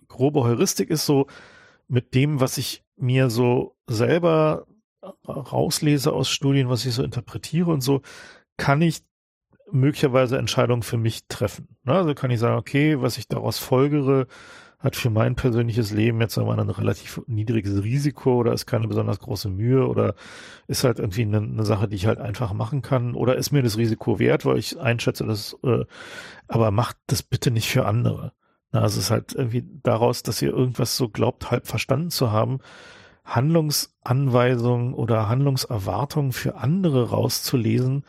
grobe 0.08 0.44
Heuristik 0.44 0.90
ist 0.90 1.06
so, 1.06 1.28
mit 1.90 2.14
dem, 2.14 2.40
was 2.40 2.58
ich 2.58 2.84
mir 2.96 3.30
so 3.30 3.76
selber 3.88 4.68
rauslese 5.28 6.14
aus 6.14 6.30
Studien, 6.30 6.70
was 6.70 6.86
ich 6.86 6.94
so 6.94 7.04
interpretiere 7.04 7.72
und 7.72 7.82
so, 7.82 8.02
kann 8.58 8.82
ich 8.82 9.02
möglicherweise 9.72 10.38
Entscheidungen 10.38 10.84
für 10.84 10.98
mich 10.98 11.28
treffen. 11.28 11.68
Ne? 11.84 11.94
Also 11.94 12.14
kann 12.14 12.32
ich 12.32 12.40
sagen, 12.40 12.58
okay, 12.58 13.02
was 13.02 13.18
ich 13.18 13.28
daraus 13.28 13.58
folgere, 13.58 14.28
hat 14.80 14.96
für 14.96 15.10
mein 15.10 15.36
persönliches 15.36 15.92
Leben 15.92 16.22
jetzt 16.22 16.38
einmal 16.38 16.60
ein 16.60 16.70
relativ 16.70 17.22
niedriges 17.28 17.84
Risiko 17.84 18.36
oder 18.36 18.54
ist 18.54 18.66
keine 18.66 18.88
besonders 18.88 19.20
große 19.20 19.50
Mühe 19.50 19.86
oder 19.86 20.16
ist 20.68 20.86
halt 20.86 21.00
irgendwie 21.00 21.24
eine, 21.24 21.38
eine, 21.38 21.66
Sache, 21.66 21.90
die 21.90 21.98
ich 21.98 22.08
halt 22.08 22.20
einfach 22.20 22.54
machen 22.54 22.82
kann 22.82 23.14
oder 23.14 23.36
ist 23.36 23.52
mir 23.52 23.62
das 23.62 23.78
Risiko 23.78 24.20
wert, 24.20 24.46
weil 24.46 24.58
ich 24.58 24.80
einschätze, 24.80 25.26
dass, 25.26 25.58
äh, 25.64 25.84
aber 26.48 26.72
macht 26.72 26.96
das 27.08 27.24
bitte 27.24 27.52
nicht 27.52 27.70
für 27.70 27.86
andere. 27.86 28.32
Na, 28.72 28.82
also 28.82 29.00
es 29.00 29.06
ist 29.06 29.12
halt 29.12 29.34
irgendwie 29.34 29.66
daraus, 29.84 30.24
dass 30.24 30.42
ihr 30.42 30.52
irgendwas 30.52 30.96
so 30.96 31.10
glaubt, 31.10 31.52
halb 31.52 31.68
verstanden 31.68 32.10
zu 32.10 32.32
haben, 32.32 32.60
Handlungsanweisungen 33.26 34.94
oder 34.94 35.28
Handlungserwartungen 35.28 36.32
für 36.32 36.56
andere 36.56 37.10
rauszulesen, 37.10 38.06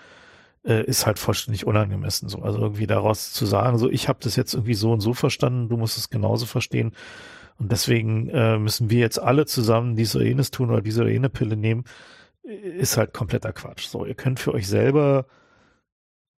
äh, 0.64 0.84
ist 0.84 1.06
halt 1.06 1.18
vollständig 1.18 1.66
unangemessen. 1.66 2.28
So, 2.28 2.42
also 2.42 2.58
irgendwie 2.58 2.86
daraus 2.86 3.32
zu 3.32 3.46
sagen, 3.46 3.78
so 3.78 3.90
ich 3.90 4.08
habe 4.08 4.18
das 4.22 4.36
jetzt 4.36 4.54
irgendwie 4.54 4.74
so 4.74 4.92
und 4.92 5.00
so 5.00 5.14
verstanden, 5.14 5.68
du 5.68 5.76
musst 5.76 5.98
es 5.98 6.10
genauso 6.10 6.46
verstehen. 6.46 6.92
Und 7.58 7.72
deswegen 7.72 8.28
äh, 8.30 8.58
müssen 8.58 8.90
wir 8.90 9.00
jetzt 9.00 9.18
alle 9.18 9.46
zusammen 9.46 9.96
diese 9.96 10.18
oder 10.18 10.26
jenes 10.26 10.50
tun 10.50 10.70
oder 10.70 10.80
diese 10.80 11.02
oder 11.02 11.10
jene 11.10 11.28
Pille 11.28 11.56
nehmen, 11.56 11.84
ist 12.42 12.96
halt 12.96 13.12
kompletter 13.12 13.52
Quatsch. 13.52 13.86
So, 13.86 14.06
ihr 14.06 14.14
könnt 14.14 14.40
für 14.40 14.54
euch 14.54 14.66
selber 14.66 15.26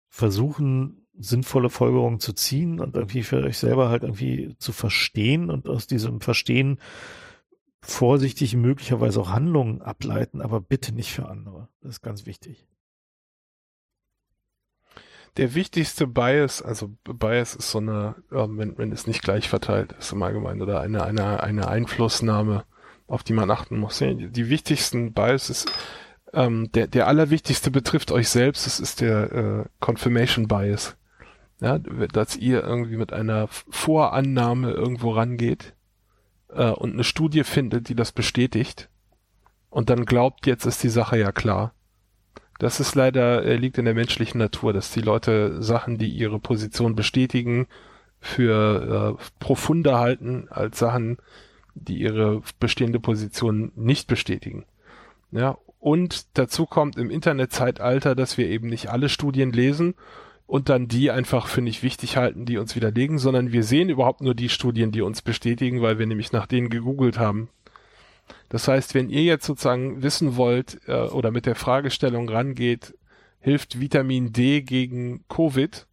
versuchen, 0.10 1.06
sinnvolle 1.18 1.69
Folgerungen 1.69 2.19
zu 2.19 2.34
ziehen 2.34 2.80
und 2.80 2.95
irgendwie 2.95 3.23
für 3.23 3.43
euch 3.43 3.57
selber 3.57 3.89
halt 3.89 4.03
irgendwie 4.03 4.56
zu 4.57 4.72
verstehen 4.72 5.49
und 5.49 5.69
aus 5.69 5.88
diesem 5.88 6.22
Verstehen 6.22 6.80
vorsichtig 7.81 8.56
möglicherweise 8.56 9.22
auch 9.22 9.31
Handlungen 9.31 9.81
ableiten, 9.81 10.41
aber 10.41 10.61
bitte 10.61 10.93
nicht 10.93 11.11
für 11.11 11.27
andere. 11.30 11.68
Das 11.81 11.95
ist 11.95 12.02
ganz 12.02 12.26
wichtig. 12.26 12.68
Der 15.37 15.55
wichtigste 15.55 16.07
Bias, 16.07 16.61
also 16.61 16.91
Bias 17.05 17.55
ist 17.55 17.71
so 17.71 17.77
eine, 17.77 18.15
wenn, 18.29 18.77
wenn 18.77 18.91
es 18.91 19.07
nicht 19.07 19.23
gleich 19.23 19.47
verteilt 19.47 19.93
ist 19.97 20.11
im 20.11 20.21
Allgemeinen 20.23 20.61
oder 20.61 20.81
eine, 20.81 21.03
eine, 21.03 21.41
eine 21.41 21.67
Einflussnahme, 21.67 22.65
auf 23.07 23.23
die 23.23 23.33
man 23.33 23.49
achten 23.49 23.79
muss. 23.79 23.99
Die 23.99 24.49
wichtigsten 24.49 25.13
Biases 25.13 25.65
ähm, 26.33 26.71
der, 26.73 26.87
der 26.87 27.07
allerwichtigste 27.07 27.71
betrifft 27.71 28.11
euch 28.11 28.29
selbst, 28.29 28.65
das 28.65 28.79
ist 28.79 29.01
der 29.01 29.31
äh, 29.31 29.65
Confirmation 29.79 30.47
Bias 30.47 30.95
ja, 31.61 31.77
dass 31.77 32.35
ihr 32.35 32.63
irgendwie 32.63 32.97
mit 32.97 33.13
einer 33.13 33.47
Vorannahme 33.47 34.71
irgendwo 34.71 35.11
rangeht 35.11 35.73
äh, 36.49 36.71
und 36.71 36.93
eine 36.93 37.03
Studie 37.03 37.43
findet, 37.43 37.87
die 37.87 37.95
das 37.95 38.11
bestätigt 38.11 38.89
und 39.69 39.89
dann 39.89 40.05
glaubt, 40.05 40.47
jetzt 40.47 40.65
ist 40.65 40.83
die 40.83 40.89
Sache 40.89 41.17
ja 41.17 41.31
klar. 41.31 41.73
Das 42.61 42.79
ist 42.79 42.93
leider, 42.93 43.43
äh, 43.43 43.55
liegt 43.55 43.79
in 43.79 43.85
der 43.85 43.95
menschlichen 43.95 44.38
Natur, 44.38 44.71
dass 44.71 44.91
die 44.91 45.01
Leute 45.01 45.63
Sachen, 45.63 45.97
die 45.97 46.09
ihre 46.09 46.38
Position 46.38 46.95
bestätigen, 46.95 47.65
für 48.19 49.17
äh, 49.19 49.23
profunder 49.39 49.97
halten 49.97 50.45
als 50.51 50.77
Sachen, 50.77 51.17
die 51.73 51.97
ihre 51.97 52.43
bestehende 52.59 52.99
Position 52.99 53.71
nicht 53.75 54.05
bestätigen. 54.05 54.65
Ja, 55.31 55.57
und 55.79 56.27
dazu 56.38 56.67
kommt 56.67 56.97
im 56.97 57.09
Internetzeitalter, 57.09 58.13
dass 58.13 58.38
wir 58.38 58.47
eben 58.47 58.67
nicht 58.67 58.91
alle 58.91 59.09
Studien 59.09 59.51
lesen 59.51 59.95
und 60.45 60.69
dann 60.69 60.88
die 60.88 61.09
einfach 61.09 61.47
für 61.47 61.61
nicht 61.61 61.81
wichtig 61.81 62.15
halten, 62.15 62.45
die 62.45 62.59
uns 62.59 62.75
widerlegen, 62.75 63.17
sondern 63.17 63.51
wir 63.51 63.63
sehen 63.63 63.89
überhaupt 63.89 64.21
nur 64.21 64.35
die 64.35 64.49
Studien, 64.49 64.91
die 64.91 65.01
uns 65.01 65.23
bestätigen, 65.23 65.81
weil 65.81 65.97
wir 65.97 66.05
nämlich 66.05 66.31
nach 66.31 66.45
denen 66.45 66.69
gegoogelt 66.69 67.17
haben. 67.17 67.49
Das 68.49 68.67
heißt, 68.67 68.93
wenn 68.95 69.09
ihr 69.09 69.23
jetzt 69.23 69.45
sozusagen 69.45 70.03
wissen 70.03 70.35
wollt 70.35 70.79
äh, 70.87 70.93
oder 70.93 71.31
mit 71.31 71.45
der 71.45 71.55
Fragestellung 71.55 72.29
rangeht, 72.29 72.93
hilft 73.39 73.79
Vitamin 73.79 74.33
D 74.33 74.61
gegen 74.61 75.23
Covid 75.27 75.87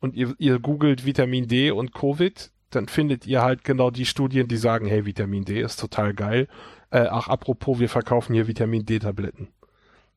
und 0.00 0.14
ihr, 0.14 0.34
ihr 0.38 0.58
googelt 0.58 1.06
Vitamin 1.06 1.46
D 1.48 1.70
und 1.70 1.94
Covid, 1.94 2.50
dann 2.70 2.88
findet 2.88 3.26
ihr 3.26 3.42
halt 3.42 3.64
genau 3.64 3.90
die 3.90 4.06
Studien, 4.06 4.48
die 4.48 4.56
sagen, 4.56 4.86
hey, 4.86 5.06
Vitamin 5.06 5.44
D 5.44 5.60
ist 5.60 5.78
total 5.78 6.14
geil. 6.14 6.48
Äh, 6.90 7.06
ach, 7.10 7.28
apropos, 7.28 7.78
wir 7.78 7.88
verkaufen 7.88 8.34
hier 8.34 8.46
Vitamin 8.46 8.84
D-Tabletten. 8.84 9.48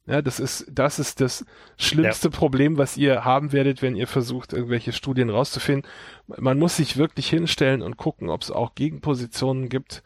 Ja, 0.08 0.22
das 0.22 0.40
ist, 0.40 0.66
das 0.72 1.00
ist 1.00 1.20
das 1.20 1.46
schlimmste 1.78 2.30
ja. 2.30 2.34
Problem, 2.34 2.78
was 2.78 2.96
ihr 2.96 3.26
haben 3.26 3.52
werdet, 3.52 3.82
wenn 3.82 3.96
ihr 3.96 4.08
versucht, 4.08 4.54
irgendwelche 4.54 4.94
Studien 4.94 5.30
rauszufinden. 5.30 5.90
Man 6.28 6.58
muss 6.58 6.78
sich 6.78 6.96
wirklich 6.96 7.28
hinstellen 7.30 7.82
und 7.82 7.98
gucken, 7.98 8.30
ob 8.30 8.42
es 8.42 8.50
auch 8.50 8.74
Gegenpositionen 8.74 9.68
gibt. 9.68 10.04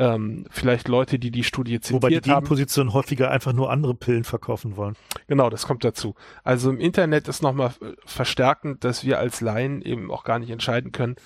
Ähm, 0.00 0.46
vielleicht 0.48 0.88
Leute, 0.88 1.18
die 1.18 1.30
die 1.30 1.44
Studie 1.44 1.78
zitiert 1.78 2.02
Wobei 2.02 2.08
die 2.08 2.20
Gegenpositionen 2.20 2.94
häufiger 2.94 3.30
einfach 3.30 3.52
nur 3.52 3.70
andere 3.70 3.94
Pillen 3.94 4.24
verkaufen 4.24 4.78
wollen. 4.78 4.96
Genau, 5.26 5.50
das 5.50 5.66
kommt 5.66 5.84
dazu. 5.84 6.14
Also 6.42 6.70
im 6.70 6.80
Internet 6.80 7.28
ist 7.28 7.42
nochmal 7.42 7.74
verstärkend, 8.06 8.82
dass 8.82 9.04
wir 9.04 9.18
als 9.18 9.42
Laien 9.42 9.82
eben 9.82 10.10
auch 10.10 10.24
gar 10.24 10.38
nicht 10.38 10.48
entscheiden 10.48 10.92
können, 10.92 11.16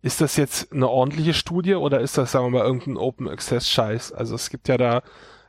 ist 0.00 0.20
das 0.20 0.36
jetzt 0.36 0.72
eine 0.72 0.88
ordentliche 0.88 1.34
Studie 1.34 1.74
oder 1.74 1.98
ist 1.98 2.16
das, 2.18 2.30
sagen 2.30 2.46
wir 2.46 2.60
mal, 2.60 2.64
irgendein 2.64 2.96
Open 2.96 3.28
Access 3.28 3.68
Scheiß? 3.68 4.12
Also 4.12 4.36
es 4.36 4.48
gibt 4.48 4.68
ja 4.68 4.76
da 4.76 5.02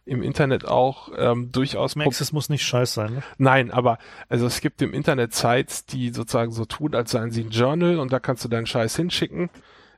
im 0.03 0.23
Internet 0.23 0.67
auch 0.67 1.09
ähm, 1.15 1.51
durchaus. 1.51 1.95
Max, 1.95 2.19
es 2.19 2.31
muss 2.31 2.49
nicht 2.49 2.63
scheiß 2.63 2.95
sein, 2.95 3.13
ne? 3.13 3.23
Nein, 3.37 3.69
aber 3.69 3.99
also 4.27 4.47
es 4.47 4.59
gibt 4.59 4.81
im 4.81 4.91
Internet 4.93 5.35
Sites, 5.35 5.85
die 5.85 6.09
sozusagen 6.09 6.51
so 6.51 6.65
tun, 6.65 6.95
als 6.95 7.11
seien 7.11 7.29
sie 7.29 7.43
ein 7.43 7.51
Journal 7.51 7.99
und 7.99 8.11
da 8.11 8.19
kannst 8.19 8.43
du 8.43 8.49
deinen 8.49 8.65
Scheiß 8.65 8.95
hinschicken 8.95 9.51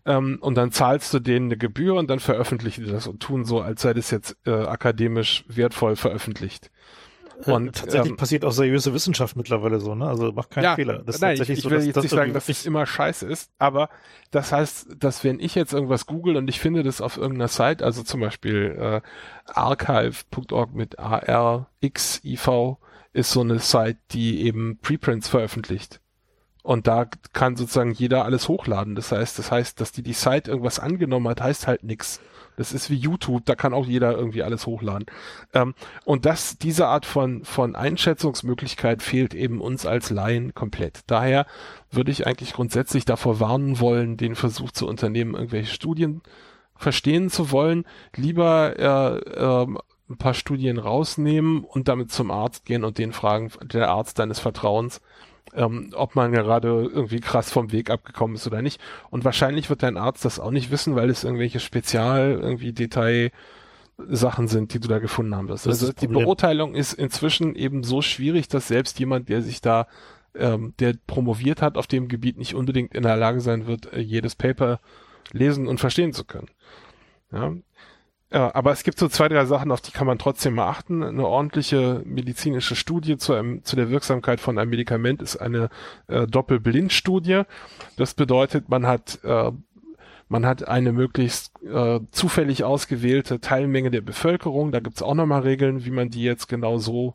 ähm, 0.05 0.37
und 0.41 0.55
dann 0.55 0.71
zahlst 0.71 1.13
du 1.13 1.19
denen 1.19 1.47
eine 1.47 1.57
Gebühr 1.57 1.95
und 1.95 2.09
dann 2.09 2.19
veröffentlichen 2.19 2.85
die 2.85 2.91
das 2.91 3.07
und 3.07 3.21
tun 3.21 3.45
so, 3.45 3.61
als 3.61 3.81
sei 3.81 3.93
das 3.93 4.11
jetzt 4.11 4.35
äh, 4.45 4.51
akademisch 4.51 5.45
wertvoll 5.47 5.95
veröffentlicht. 5.95 6.71
Äh, 7.45 7.51
und, 7.51 7.75
tatsächlich 7.75 8.11
ähm, 8.11 8.17
passiert 8.17 8.45
auch 8.45 8.51
seriöse 8.51 8.93
Wissenschaft 8.93 9.35
mittlerweile 9.35 9.79
so, 9.79 9.95
ne? 9.95 10.07
Also 10.07 10.31
macht 10.31 10.51
keinen 10.51 10.63
ja, 10.63 10.75
Fehler. 10.75 11.03
Das 11.03 11.19
nein, 11.19 11.41
ich, 11.41 11.49
ich 11.49 11.61
so, 11.61 11.69
will 11.69 11.77
dass, 11.77 11.85
jetzt 11.85 12.01
nicht 12.01 12.09
sagen, 12.09 12.33
dass 12.33 12.49
es 12.49 12.65
immer 12.65 12.85
scheiße 12.85 13.25
ist, 13.25 13.51
aber 13.59 13.89
das 14.31 14.51
heißt, 14.51 14.87
dass 14.97 15.23
wenn 15.23 15.39
ich 15.39 15.55
jetzt 15.55 15.73
irgendwas 15.73 16.05
google 16.05 16.35
und 16.35 16.49
ich 16.49 16.59
finde 16.59 16.83
das 16.83 17.01
auf 17.01 17.17
irgendeiner 17.17 17.47
Site, 17.47 17.83
also 17.83 18.03
zum 18.03 18.21
Beispiel 18.21 18.75
äh, 18.79 19.01
archive.org 19.45 20.73
mit 20.73 20.99
ARXIV 20.99 22.77
ist 23.13 23.31
so 23.31 23.41
eine 23.41 23.59
Site, 23.59 23.99
die 24.11 24.41
eben 24.45 24.79
Preprints 24.81 25.29
veröffentlicht. 25.29 26.01
Und 26.63 26.87
da 26.87 27.05
kann 27.33 27.57
sozusagen 27.57 27.91
jeder 27.91 28.23
alles 28.23 28.47
hochladen. 28.47 28.95
Das 28.95 29.11
heißt, 29.11 29.37
das 29.37 29.51
heißt, 29.51 29.81
dass 29.81 29.91
die 29.91 30.01
die 30.01 30.13
Site 30.13 30.49
irgendwas 30.49 30.79
angenommen 30.79 31.27
hat, 31.27 31.41
heißt 31.41 31.67
halt 31.67 31.83
nix. 31.83 32.21
Das 32.55 32.71
ist 32.71 32.89
wie 32.89 32.95
YouTube, 32.95 33.45
da 33.45 33.55
kann 33.55 33.73
auch 33.73 33.85
jeder 33.85 34.15
irgendwie 34.15 34.43
alles 34.43 34.65
hochladen. 34.65 35.05
Ähm, 35.53 35.73
und 36.05 36.25
das, 36.25 36.57
diese 36.57 36.87
Art 36.87 37.05
von, 37.05 37.43
von 37.43 37.75
Einschätzungsmöglichkeit 37.75 39.01
fehlt 39.01 39.33
eben 39.33 39.59
uns 39.59 39.85
als 39.85 40.09
Laien 40.09 40.53
komplett. 40.53 41.01
Daher 41.07 41.45
würde 41.91 42.11
ich 42.11 42.27
eigentlich 42.27 42.53
grundsätzlich 42.53 43.05
davor 43.05 43.39
warnen 43.39 43.79
wollen, 43.79 44.17
den 44.17 44.35
Versuch 44.35 44.71
zu 44.71 44.87
unternehmen, 44.87 45.33
irgendwelche 45.33 45.73
Studien 45.73 46.21
verstehen 46.75 47.29
zu 47.29 47.51
wollen. 47.51 47.85
Lieber 48.15 48.75
äh, 48.77 49.17
äh, 49.17 49.67
ein 50.09 50.17
paar 50.17 50.33
Studien 50.33 50.77
rausnehmen 50.77 51.63
und 51.63 51.87
damit 51.87 52.11
zum 52.11 52.29
Arzt 52.29 52.65
gehen 52.65 52.83
und 52.83 52.97
den 52.97 53.13
fragen, 53.13 53.51
der 53.63 53.89
Arzt 53.89 54.19
deines 54.19 54.39
Vertrauens, 54.39 55.01
ähm, 55.55 55.91
ob 55.95 56.15
man 56.15 56.31
gerade 56.31 56.67
irgendwie 56.67 57.19
krass 57.19 57.51
vom 57.51 57.71
Weg 57.71 57.89
abgekommen 57.89 58.35
ist 58.35 58.47
oder 58.47 58.61
nicht. 58.61 58.81
Und 59.09 59.25
wahrscheinlich 59.25 59.69
wird 59.69 59.83
dein 59.83 59.97
Arzt 59.97 60.25
das 60.25 60.39
auch 60.39 60.51
nicht 60.51 60.71
wissen, 60.71 60.95
weil 60.95 61.09
es 61.09 61.23
irgendwelche 61.23 61.59
Spezial, 61.59 62.39
irgendwie 62.41 62.73
Detail 62.73 63.31
Sachen 63.97 64.47
sind, 64.47 64.73
die 64.73 64.79
du 64.79 64.87
da 64.87 64.99
gefunden 64.99 65.35
haben 65.35 65.47
wirst. 65.49 65.67
Also 65.67 65.93
die 65.93 66.07
Beurteilung 66.07 66.73
ist 66.73 66.93
inzwischen 66.93 67.55
eben 67.55 67.83
so 67.83 68.01
schwierig, 68.01 68.47
dass 68.47 68.67
selbst 68.67 68.99
jemand, 68.99 69.29
der 69.29 69.41
sich 69.41 69.61
da, 69.61 69.87
ähm, 70.35 70.73
der 70.79 70.95
promoviert 71.05 71.61
hat 71.61 71.77
auf 71.77 71.87
dem 71.87 72.07
Gebiet, 72.07 72.37
nicht 72.37 72.55
unbedingt 72.55 72.95
in 72.95 73.03
der 73.03 73.17
Lage 73.17 73.39
sein 73.39 73.67
wird, 73.67 73.93
äh, 73.93 73.99
jedes 73.99 74.35
Paper 74.35 74.79
lesen 75.31 75.67
und 75.67 75.79
verstehen 75.79 76.11
zu 76.11 76.25
können. 76.25 76.49
Ja, 77.31 77.53
aber 78.37 78.71
es 78.71 78.83
gibt 78.83 78.97
so 78.97 79.07
zwei, 79.07 79.27
drei 79.27 79.45
Sachen, 79.45 79.71
auf 79.71 79.81
die 79.81 79.91
kann 79.91 80.07
man 80.07 80.17
trotzdem 80.17 80.55
mal 80.55 80.67
achten. 80.67 81.03
Eine 81.03 81.27
ordentliche 81.27 82.01
medizinische 82.05 82.75
Studie 82.75 83.17
zu, 83.17 83.33
einem, 83.33 83.63
zu 83.63 83.75
der 83.75 83.89
Wirksamkeit 83.89 84.39
von 84.39 84.57
einem 84.57 84.71
Medikament 84.71 85.21
ist 85.21 85.37
eine 85.37 85.69
äh, 86.07 86.25
Doppelblindstudie. 86.25 87.43
Das 87.97 88.13
bedeutet, 88.13 88.69
man 88.69 88.87
hat 88.87 89.19
äh, 89.23 89.51
man 90.29 90.47
hat 90.47 90.67
eine 90.67 90.93
möglichst 90.93 91.51
äh, 91.63 91.99
zufällig 92.09 92.63
ausgewählte 92.63 93.39
Teilmenge 93.39 93.91
der 93.91 94.01
Bevölkerung. 94.01 94.71
Da 94.71 94.79
gibt's 94.79 95.03
auch 95.03 95.13
nochmal 95.13 95.41
Regeln, 95.41 95.85
wie 95.85 95.91
man 95.91 96.09
die 96.09 96.23
jetzt 96.23 96.47
genau 96.47 96.79
so 96.79 97.13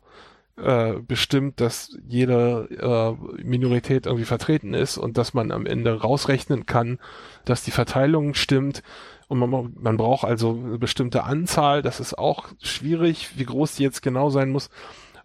äh, 0.55 0.93
bestimmt, 1.05 1.59
dass 1.59 1.97
jede 2.07 2.69
äh, 2.79 3.43
Minorität 3.43 4.05
irgendwie 4.05 4.25
vertreten 4.25 4.73
ist 4.73 4.97
und 4.97 5.17
dass 5.17 5.33
man 5.33 5.51
am 5.51 5.65
Ende 5.65 5.99
rausrechnen 5.99 6.65
kann, 6.65 6.99
dass 7.45 7.63
die 7.63 7.71
Verteilung 7.71 8.35
stimmt. 8.35 8.83
Und 9.29 9.37
man, 9.37 9.73
man 9.79 9.95
braucht 9.95 10.25
also 10.25 10.59
eine 10.65 10.79
bestimmte 10.79 11.23
Anzahl. 11.23 11.83
Das 11.83 11.99
ist 11.99 12.17
auch 12.17 12.47
schwierig, 12.61 13.37
wie 13.37 13.45
groß 13.45 13.75
die 13.75 13.83
jetzt 13.83 14.01
genau 14.01 14.31
sein 14.31 14.49
muss. 14.49 14.69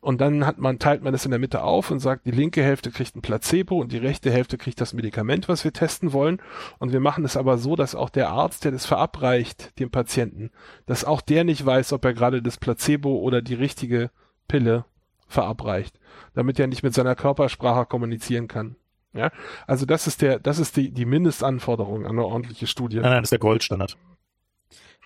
Und 0.02 0.20
dann 0.20 0.44
hat 0.44 0.58
man, 0.58 0.78
teilt 0.78 1.02
man 1.02 1.14
es 1.14 1.24
in 1.24 1.30
der 1.30 1.40
Mitte 1.40 1.62
auf 1.62 1.90
und 1.90 1.98
sagt, 1.98 2.26
die 2.26 2.30
linke 2.30 2.62
Hälfte 2.62 2.90
kriegt 2.90 3.16
ein 3.16 3.22
Placebo 3.22 3.80
und 3.80 3.90
die 3.90 3.96
rechte 3.96 4.30
Hälfte 4.30 4.58
kriegt 4.58 4.78
das 4.82 4.92
Medikament, 4.92 5.48
was 5.48 5.64
wir 5.64 5.72
testen 5.72 6.12
wollen. 6.12 6.42
Und 6.78 6.92
wir 6.92 7.00
machen 7.00 7.24
es 7.24 7.38
aber 7.38 7.56
so, 7.56 7.74
dass 7.74 7.94
auch 7.94 8.10
der 8.10 8.28
Arzt, 8.28 8.66
der 8.66 8.72
das 8.72 8.84
verabreicht, 8.84 9.78
dem 9.78 9.90
Patienten, 9.90 10.50
dass 10.84 11.06
auch 11.06 11.22
der 11.22 11.44
nicht 11.44 11.64
weiß, 11.64 11.94
ob 11.94 12.04
er 12.04 12.12
gerade 12.12 12.42
das 12.42 12.58
Placebo 12.58 13.16
oder 13.16 13.40
die 13.40 13.54
richtige 13.54 14.10
Pille 14.46 14.84
verabreicht, 15.26 15.98
damit 16.34 16.58
er 16.58 16.66
nicht 16.66 16.82
mit 16.82 16.92
seiner 16.92 17.14
Körpersprache 17.14 17.86
kommunizieren 17.86 18.48
kann. 18.48 18.76
Ja, 19.14 19.30
also 19.66 19.86
das 19.86 20.06
ist 20.06 20.22
der, 20.22 20.40
das 20.40 20.58
ist 20.58 20.76
die, 20.76 20.90
die 20.90 21.04
Mindestanforderung 21.04 22.04
an 22.04 22.12
eine 22.12 22.24
ordentliche 22.24 22.66
Studie. 22.66 22.96
Nein, 22.96 23.10
nein, 23.10 23.22
das 23.22 23.26
ist 23.26 23.32
der 23.32 23.38
Goldstandard. 23.38 23.96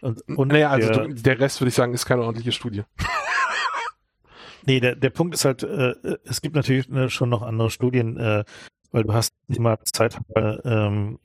Und, 0.01 0.23
und 0.29 0.49
naja, 0.49 0.71
also 0.71 0.91
der, 0.91 1.09
der 1.09 1.41
Rest 1.41 1.61
würde 1.61 1.69
ich 1.69 1.75
sagen, 1.75 1.93
ist 1.93 2.07
keine 2.07 2.23
ordentliche 2.23 2.53
Studie. 2.53 2.85
nee, 4.67 4.81
der, 4.81 4.97
der 4.97 5.11
Punkt 5.11 5.35
ist 5.35 5.45
halt, 5.45 5.63
äh, 5.63 5.95
es 6.25 6.41
gibt 6.41 6.57
natürlich 6.57 6.89
äh, 6.91 7.11
schon 7.11 7.29
noch 7.29 7.43
andere 7.43 7.71
Studien, 7.71 8.17
äh, 8.17 8.45
weil 8.93 9.05
du 9.05 9.13
hast 9.13 9.35
nicht 9.47 9.61
mal 9.61 9.77
Zeit, 9.85 10.19
äh, 10.35 10.41
ähm, 10.41 11.19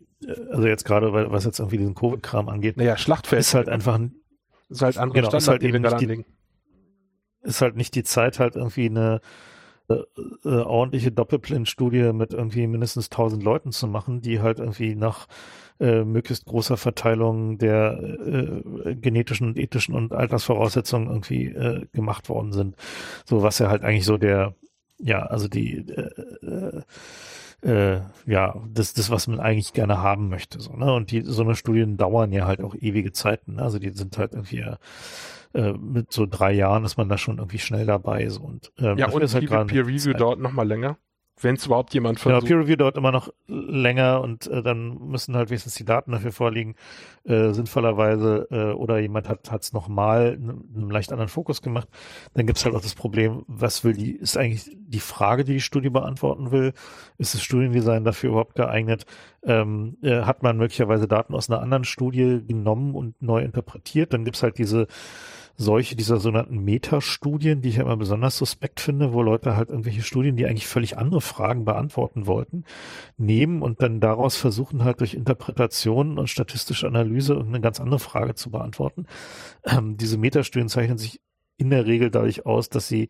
also 0.51 0.67
jetzt 0.67 0.83
gerade, 0.83 1.13
weil 1.13 1.31
was 1.31 1.45
jetzt 1.45 1.59
irgendwie 1.59 1.77
diesen 1.77 1.95
Covid-Kram 1.95 2.49
angeht. 2.49 2.77
Naja, 2.77 2.97
Schlachtfeld. 2.97 3.41
Ist 3.41 3.53
halt 3.53 3.69
einfach 3.69 3.95
ein, 3.95 4.15
ist 4.69 4.81
halt 4.81 4.97
andere 4.97 5.21
genau, 5.21 5.29
Standard, 5.29 5.41
ist 5.41 5.47
halt 5.47 5.63
eben 5.63 5.81
nicht 5.81 6.01
die, 6.01 6.25
ist 7.47 7.61
halt 7.61 7.75
nicht 7.77 7.95
die 7.95 8.03
Zeit, 8.03 8.39
halt 8.39 8.55
irgendwie 8.55 8.87
eine 8.87 9.21
äh, 9.93 10.49
äh, 10.49 10.61
ordentliche 10.61 11.11
Doppelblindstudie 11.11 12.13
mit 12.13 12.33
irgendwie 12.33 12.67
mindestens 12.67 13.09
1000 13.11 13.43
Leuten 13.43 13.71
zu 13.71 13.87
machen, 13.87 14.21
die 14.21 14.41
halt 14.41 14.59
irgendwie 14.59 14.95
nach 14.95 15.27
äh, 15.79 16.03
möglichst 16.03 16.45
großer 16.45 16.77
Verteilung 16.77 17.57
der 17.57 17.99
äh, 18.01 18.95
genetischen 18.95 19.57
ethischen 19.57 19.95
und 19.95 20.13
Altersvoraussetzungen 20.13 21.07
irgendwie 21.07 21.45
äh, 21.45 21.85
gemacht 21.93 22.29
worden 22.29 22.53
sind. 22.53 22.75
So 23.25 23.43
was 23.43 23.59
ja 23.59 23.69
halt 23.69 23.83
eigentlich 23.83 24.05
so 24.05 24.17
der, 24.17 24.55
ja, 24.99 25.23
also 25.23 25.47
die 25.47 25.77
äh, 25.77 26.81
äh, 27.63 28.01
ja, 28.25 28.55
das, 28.73 28.93
das, 28.93 29.09
was 29.09 29.27
man 29.27 29.39
eigentlich 29.39 29.73
gerne 29.73 29.99
haben 30.01 30.29
möchte. 30.29 30.59
So, 30.59 30.75
ne? 30.75 30.93
Und 30.93 31.11
die, 31.11 31.21
so 31.21 31.43
eine 31.43 31.55
Studien 31.55 31.97
dauern 31.97 32.31
ja 32.31 32.45
halt 32.45 32.61
auch 32.61 32.75
ewige 32.75 33.13
Zeiten. 33.13 33.55
Ne? 33.55 33.61
Also 33.61 33.79
die 33.79 33.91
sind 33.91 34.17
halt 34.17 34.33
irgendwie 34.33 34.65
äh, 35.53 35.73
mit 35.73 36.11
so 36.11 36.25
drei 36.25 36.51
Jahren 36.51 36.83
ist 36.83 36.97
man 36.97 37.09
da 37.09 37.17
schon 37.17 37.37
irgendwie 37.37 37.59
schnell 37.59 37.85
dabei. 37.85 38.27
So. 38.29 38.41
Und, 38.41 38.71
ähm, 38.77 38.97
ja, 38.97 39.09
und 39.09 39.21
ist 39.21 39.35
halt 39.35 39.47
Peer, 39.67 39.87
Review 39.87 40.13
dauert 40.13 40.39
noch 40.39 40.51
mal 40.51 40.67
länger. 40.67 40.97
Wenn 41.41 41.55
es 41.55 41.65
überhaupt 41.65 41.93
jemand 41.95 42.19
versucht. 42.19 42.43
Ja, 42.43 42.47
Peer 42.47 42.59
Review 42.59 42.75
dauert 42.75 42.95
immer 42.95 43.11
noch 43.11 43.29
länger 43.47 44.21
und 44.21 44.47
äh, 44.47 44.61
dann 44.61 44.97
müssen 45.09 45.35
halt 45.35 45.49
wenigstens 45.49 45.73
die 45.73 45.83
Daten 45.83 46.11
dafür 46.11 46.31
vorliegen, 46.31 46.75
äh, 47.23 47.51
sinnvollerweise, 47.53 48.47
äh, 48.51 48.73
oder 48.73 48.99
jemand 48.99 49.29
hat 49.29 49.49
es 49.61 49.73
nochmal 49.73 50.33
einen, 50.33 50.69
einen 50.75 50.89
leicht 50.91 51.11
anderen 51.11 51.29
Fokus 51.29 51.63
gemacht. 51.63 51.87
Dann 52.35 52.45
gibt's 52.45 52.63
halt 52.65 52.75
auch 52.75 52.81
das 52.81 52.93
Problem, 52.93 53.43
was 53.47 53.83
will 53.83 53.93
die, 53.93 54.11
ist 54.11 54.37
eigentlich 54.37 54.77
die 54.77 54.99
Frage, 54.99 55.43
die 55.43 55.53
die 55.53 55.61
Studie 55.61 55.89
beantworten 55.89 56.51
will, 56.51 56.73
ist 57.17 57.33
das 57.33 57.41
Studiendesign 57.41 58.03
dafür 58.03 58.29
überhaupt 58.29 58.55
geeignet? 58.55 59.05
Ähm, 59.43 59.97
äh, 60.03 60.21
hat 60.21 60.43
man 60.43 60.57
möglicherweise 60.57 61.07
Daten 61.07 61.33
aus 61.33 61.49
einer 61.49 61.61
anderen 61.61 61.83
Studie 61.83 62.43
genommen 62.47 62.93
und 62.93 63.19
neu 63.21 63.41
interpretiert? 63.41 64.13
Dann 64.13 64.23
gibt's 64.23 64.43
halt 64.43 64.59
diese 64.59 64.87
solche 65.55 65.95
dieser 65.95 66.19
sogenannten 66.19 66.63
Metastudien, 66.63 67.61
die 67.61 67.69
ich 67.69 67.75
ja 67.75 67.83
immer 67.83 67.97
besonders 67.97 68.37
suspekt 68.37 68.79
finde, 68.79 69.13
wo 69.13 69.21
Leute 69.21 69.55
halt 69.55 69.69
irgendwelche 69.69 70.01
Studien, 70.01 70.35
die 70.35 70.45
eigentlich 70.45 70.67
völlig 70.67 70.97
andere 70.97 71.21
Fragen 71.21 71.63
beantworten 71.65 72.25
wollten, 72.25 72.65
nehmen 73.17 73.61
und 73.61 73.81
dann 73.81 73.99
daraus 73.99 74.35
versuchen 74.35 74.83
halt 74.83 74.99
durch 74.99 75.13
Interpretation 75.13 76.17
und 76.17 76.27
statistische 76.27 76.87
Analyse 76.87 77.33
irgendeine 77.33 77.61
ganz 77.61 77.79
andere 77.79 77.99
Frage 77.99 78.33
zu 78.35 78.49
beantworten. 78.49 79.05
Ähm, 79.65 79.97
diese 79.97 80.17
Metastudien 80.17 80.69
zeichnen 80.69 80.97
sich 80.97 81.21
in 81.57 81.69
der 81.69 81.85
Regel 81.85 82.09
dadurch 82.09 82.45
aus, 82.45 82.69
dass 82.69 82.87
sie 82.87 83.09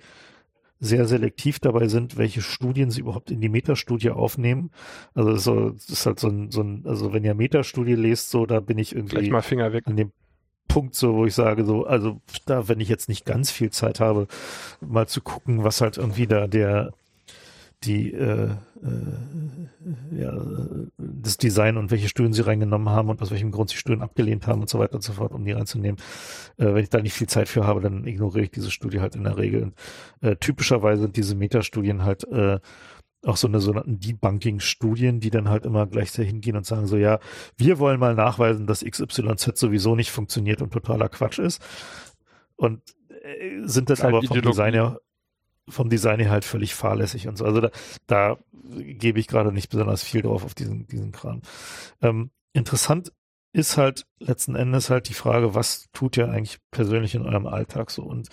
sehr 0.80 1.06
selektiv 1.08 1.60
dabei 1.60 1.88
sind, 1.88 2.18
welche 2.18 2.42
Studien 2.42 2.92
sie 2.92 3.00
überhaupt 3.00 3.32
in 3.32 3.40
die 3.40 3.48
Metastudie 3.48 4.10
aufnehmen. 4.10 4.72
Also 5.14 5.38
so, 5.38 5.70
das 5.70 5.88
ist 5.88 6.06
halt 6.06 6.20
so 6.20 6.28
ein, 6.28 6.52
so 6.52 6.62
ein, 6.62 6.84
also 6.86 7.14
wenn 7.14 7.24
ihr 7.24 7.36
Metastudie 7.36 7.96
lest, 7.96 8.32
so, 8.32 8.46
da 8.46 8.60
bin 8.60 8.78
ich 8.78 8.94
irgendwie 8.94 9.16
Gleich 9.16 9.30
mal 9.30 9.42
Finger 9.42 9.72
weg. 9.72 9.88
an 9.88 9.96
dem 9.96 10.12
Punkt, 10.68 10.96
so 10.96 11.16
wo 11.16 11.26
ich 11.26 11.36
sage, 11.36 11.66
so, 11.66 11.86
also 11.86 12.20
da, 12.46 12.68
wenn 12.68 12.80
ich 12.80 12.90
jetzt 12.90 13.10
nicht 13.10 13.26
ganz 13.26 13.52
viel 13.52 13.70
Zeit 13.70 14.00
habe, 14.00 14.28
mal 14.82 15.08
zu 15.08 15.22
gucken, 15.22 15.64
was 15.64 15.82
halt 15.82 15.98
irgendwie 15.98 16.28
da 16.28 16.48
der 16.48 16.94
die 17.84 18.14
äh, 18.14 18.50
äh, 18.84 20.18
ja, 20.18 20.34
das 20.98 21.38
Design 21.38 21.78
und 21.78 21.92
welche 21.92 22.08
Studien 22.08 22.34
sie 22.34 22.46
reingenommen 22.46 22.90
haben 22.90 23.10
und 23.10 23.22
aus 23.22 23.32
welchem 23.32 23.52
Grund 23.52 23.70
sie 23.70 23.78
Studien 23.78 24.02
abgelehnt 24.02 24.48
haben 24.48 24.62
und 24.62 24.70
so 24.70 24.80
weiter 24.80 24.96
und 24.96 25.04
so 25.04 25.14
fort, 25.14 25.34
um 25.34 25.46
die 25.46 25.52
reinzunehmen. 25.52 25.98
Äh, 26.58 26.74
wenn 26.74 26.84
ich 26.84 26.90
da 26.90 27.02
nicht 27.02 27.14
viel 27.14 27.28
Zeit 27.28 27.50
für 27.50 27.66
habe, 27.66 27.82
dann 27.82 28.06
ignoriere 28.06 28.46
ich 28.46 28.52
diese 28.52 28.72
Studie 28.72 29.00
halt 29.00 29.16
in 29.16 29.24
der 29.24 29.38
Regel. 29.38 29.64
Und, 29.64 29.74
äh, 30.22 30.36
typischerweise 30.36 31.04
sind 31.04 31.18
diese 31.18 31.36
Metastudien 31.36 32.04
halt 32.04 32.24
äh, 32.26 32.60
auch 33.26 33.38
so 33.38 33.48
eine 33.48 33.60
sogenannten 33.60 34.00
Debunking-Studien, 34.00 35.20
die 35.20 35.30
dann 35.30 35.50
halt 35.50 35.66
immer 35.66 35.88
gleich 35.88 36.12
dahin 36.12 36.42
gehen 36.42 36.58
und 36.58 36.66
sagen 36.66 36.88
so, 36.88 36.98
ja, 36.98 37.20
wir 37.58 37.80
wollen 37.80 38.00
mal 38.00 38.16
nachweisen, 38.16 38.68
dass 38.68 38.84
XYZ 38.84 39.58
sowieso 39.58 39.96
nicht 39.96 40.12
funktioniert 40.12 40.62
und 40.62 40.72
totaler 40.72 41.10
Quatsch 41.10 41.40
ist. 41.40 41.62
Und 42.56 42.82
äh, 43.22 43.62
sind 43.64 43.90
dann 43.90 44.00
aber 44.02 44.22
vom 44.24 44.42
Design 44.42 44.74
her, 44.74 45.00
vom 45.70 45.90
Design 45.90 46.20
her 46.20 46.32
halt 46.32 46.46
völlig 46.46 46.76
fahrlässig 46.76 47.28
und 47.28 47.38
so. 47.38 47.46
Also 47.46 47.62
da, 47.62 47.72
da 48.08 48.38
gebe 48.78 49.20
ich 49.20 49.28
gerade 49.28 49.52
nicht 49.52 49.70
besonders 49.70 50.04
viel 50.04 50.22
drauf 50.22 50.44
auf 50.44 50.54
diesen, 50.54 50.88
diesen 50.88 51.12
Kram. 51.12 51.42
Ähm, 52.02 52.32
interessant 52.52 53.14
ist 53.54 53.78
halt 53.78 54.06
letzten 54.20 54.56
Endes 54.56 54.90
halt 54.90 55.08
die 55.10 55.14
Frage, 55.14 55.56
was 55.56 55.90
tut 55.94 56.18
ihr 56.18 56.30
eigentlich 56.30 56.60
persönlich 56.72 57.16
in 57.16 57.26
eurem 57.26 57.46
Alltag 57.46 57.92
so? 57.92 58.04
Und 58.04 58.30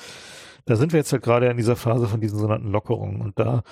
da 0.64 0.76
sind 0.76 0.92
wir 0.92 0.98
jetzt 0.98 1.12
halt 1.12 1.22
gerade 1.22 1.46
in 1.48 1.56
dieser 1.56 1.76
Phase 1.76 2.08
von 2.08 2.20
diesen 2.20 2.38
sogenannten 2.38 2.70
Lockerungen 2.70 3.20
und 3.20 3.38
da 3.38 3.62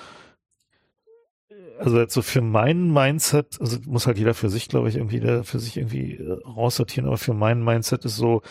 also 1.78 1.98
jetzt 1.98 2.14
so 2.14 2.22
für 2.22 2.40
mein 2.40 2.92
Mindset, 2.92 3.60
also 3.60 3.78
muss 3.86 4.06
halt 4.06 4.18
jeder 4.18 4.34
für 4.34 4.48
sich, 4.50 4.68
glaube 4.68 4.88
ich, 4.88 4.96
irgendwie 4.96 5.20
da 5.20 5.42
für 5.42 5.58
sich 5.58 5.76
irgendwie 5.76 6.16
äh, 6.16 6.38
raussortieren, 6.44 7.06
aber 7.06 7.18
für 7.18 7.34
mein 7.34 7.62
Mindset 7.62 8.04
ist 8.04 8.16
so, 8.16 8.42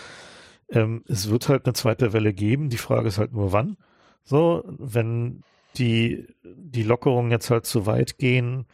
ähm, 0.70 1.04
es 1.08 1.30
wird 1.30 1.49
halt 1.49 1.66
eine 1.66 1.74
zweite 1.74 2.14
Welle 2.14 2.34
geben. 2.34 2.70
Die 2.70 2.78
Frage 2.78 3.08
ist 3.08 3.18
halt 3.18 3.34
nur 3.34 3.52
wann. 3.54 3.78
So, 4.24 4.64
wenn 4.68 5.44
die, 5.78 6.28
die 6.44 6.84
Lockerungen 6.84 7.32
jetzt 7.32 7.49
halt 7.49 7.66
zu 7.66 7.86
weit 7.86 8.18
gehen, 8.18 8.66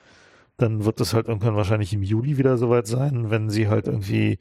dann 0.58 0.86
wird 0.86 1.02
es 1.02 1.14
halt 1.14 1.28
irgendwann 1.28 1.56
wahrscheinlich 1.56 1.94
im 1.94 2.04
Juli 2.04 2.38
wieder 2.38 2.58
soweit 2.58 2.88
sein, 2.88 3.30
wenn 3.30 3.50
sie 3.50 3.68
halt 3.68 3.88
irgendwie 3.88 4.40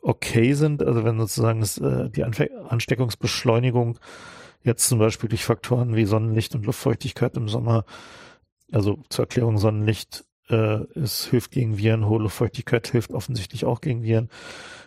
okay 0.00 0.54
sind, 0.54 0.82
also 0.82 1.04
wenn 1.04 1.18
sozusagen 1.18 1.60
das, 1.60 1.78
äh, 1.78 2.08
die 2.10 2.24
Ansteckungsbeschleunigung 2.24 3.98
jetzt 4.62 4.88
zum 4.88 4.98
Beispiel 4.98 5.28
durch 5.28 5.44
Faktoren 5.44 5.96
wie 5.96 6.04
Sonnenlicht 6.04 6.54
und 6.54 6.66
Luftfeuchtigkeit 6.66 7.36
im 7.36 7.48
Sommer 7.48 7.84
also 8.72 8.98
zur 9.08 9.24
Erklärung, 9.24 9.58
Sonnenlicht 9.58 10.24
äh, 10.48 10.84
es 10.98 11.26
hilft 11.26 11.50
gegen 11.50 11.78
Viren, 11.78 12.06
hohe 12.06 12.28
Feuchtigkeit 12.28 12.88
hilft 12.88 13.12
offensichtlich 13.12 13.64
auch 13.64 13.80
gegen 13.80 14.02
Viren. 14.02 14.30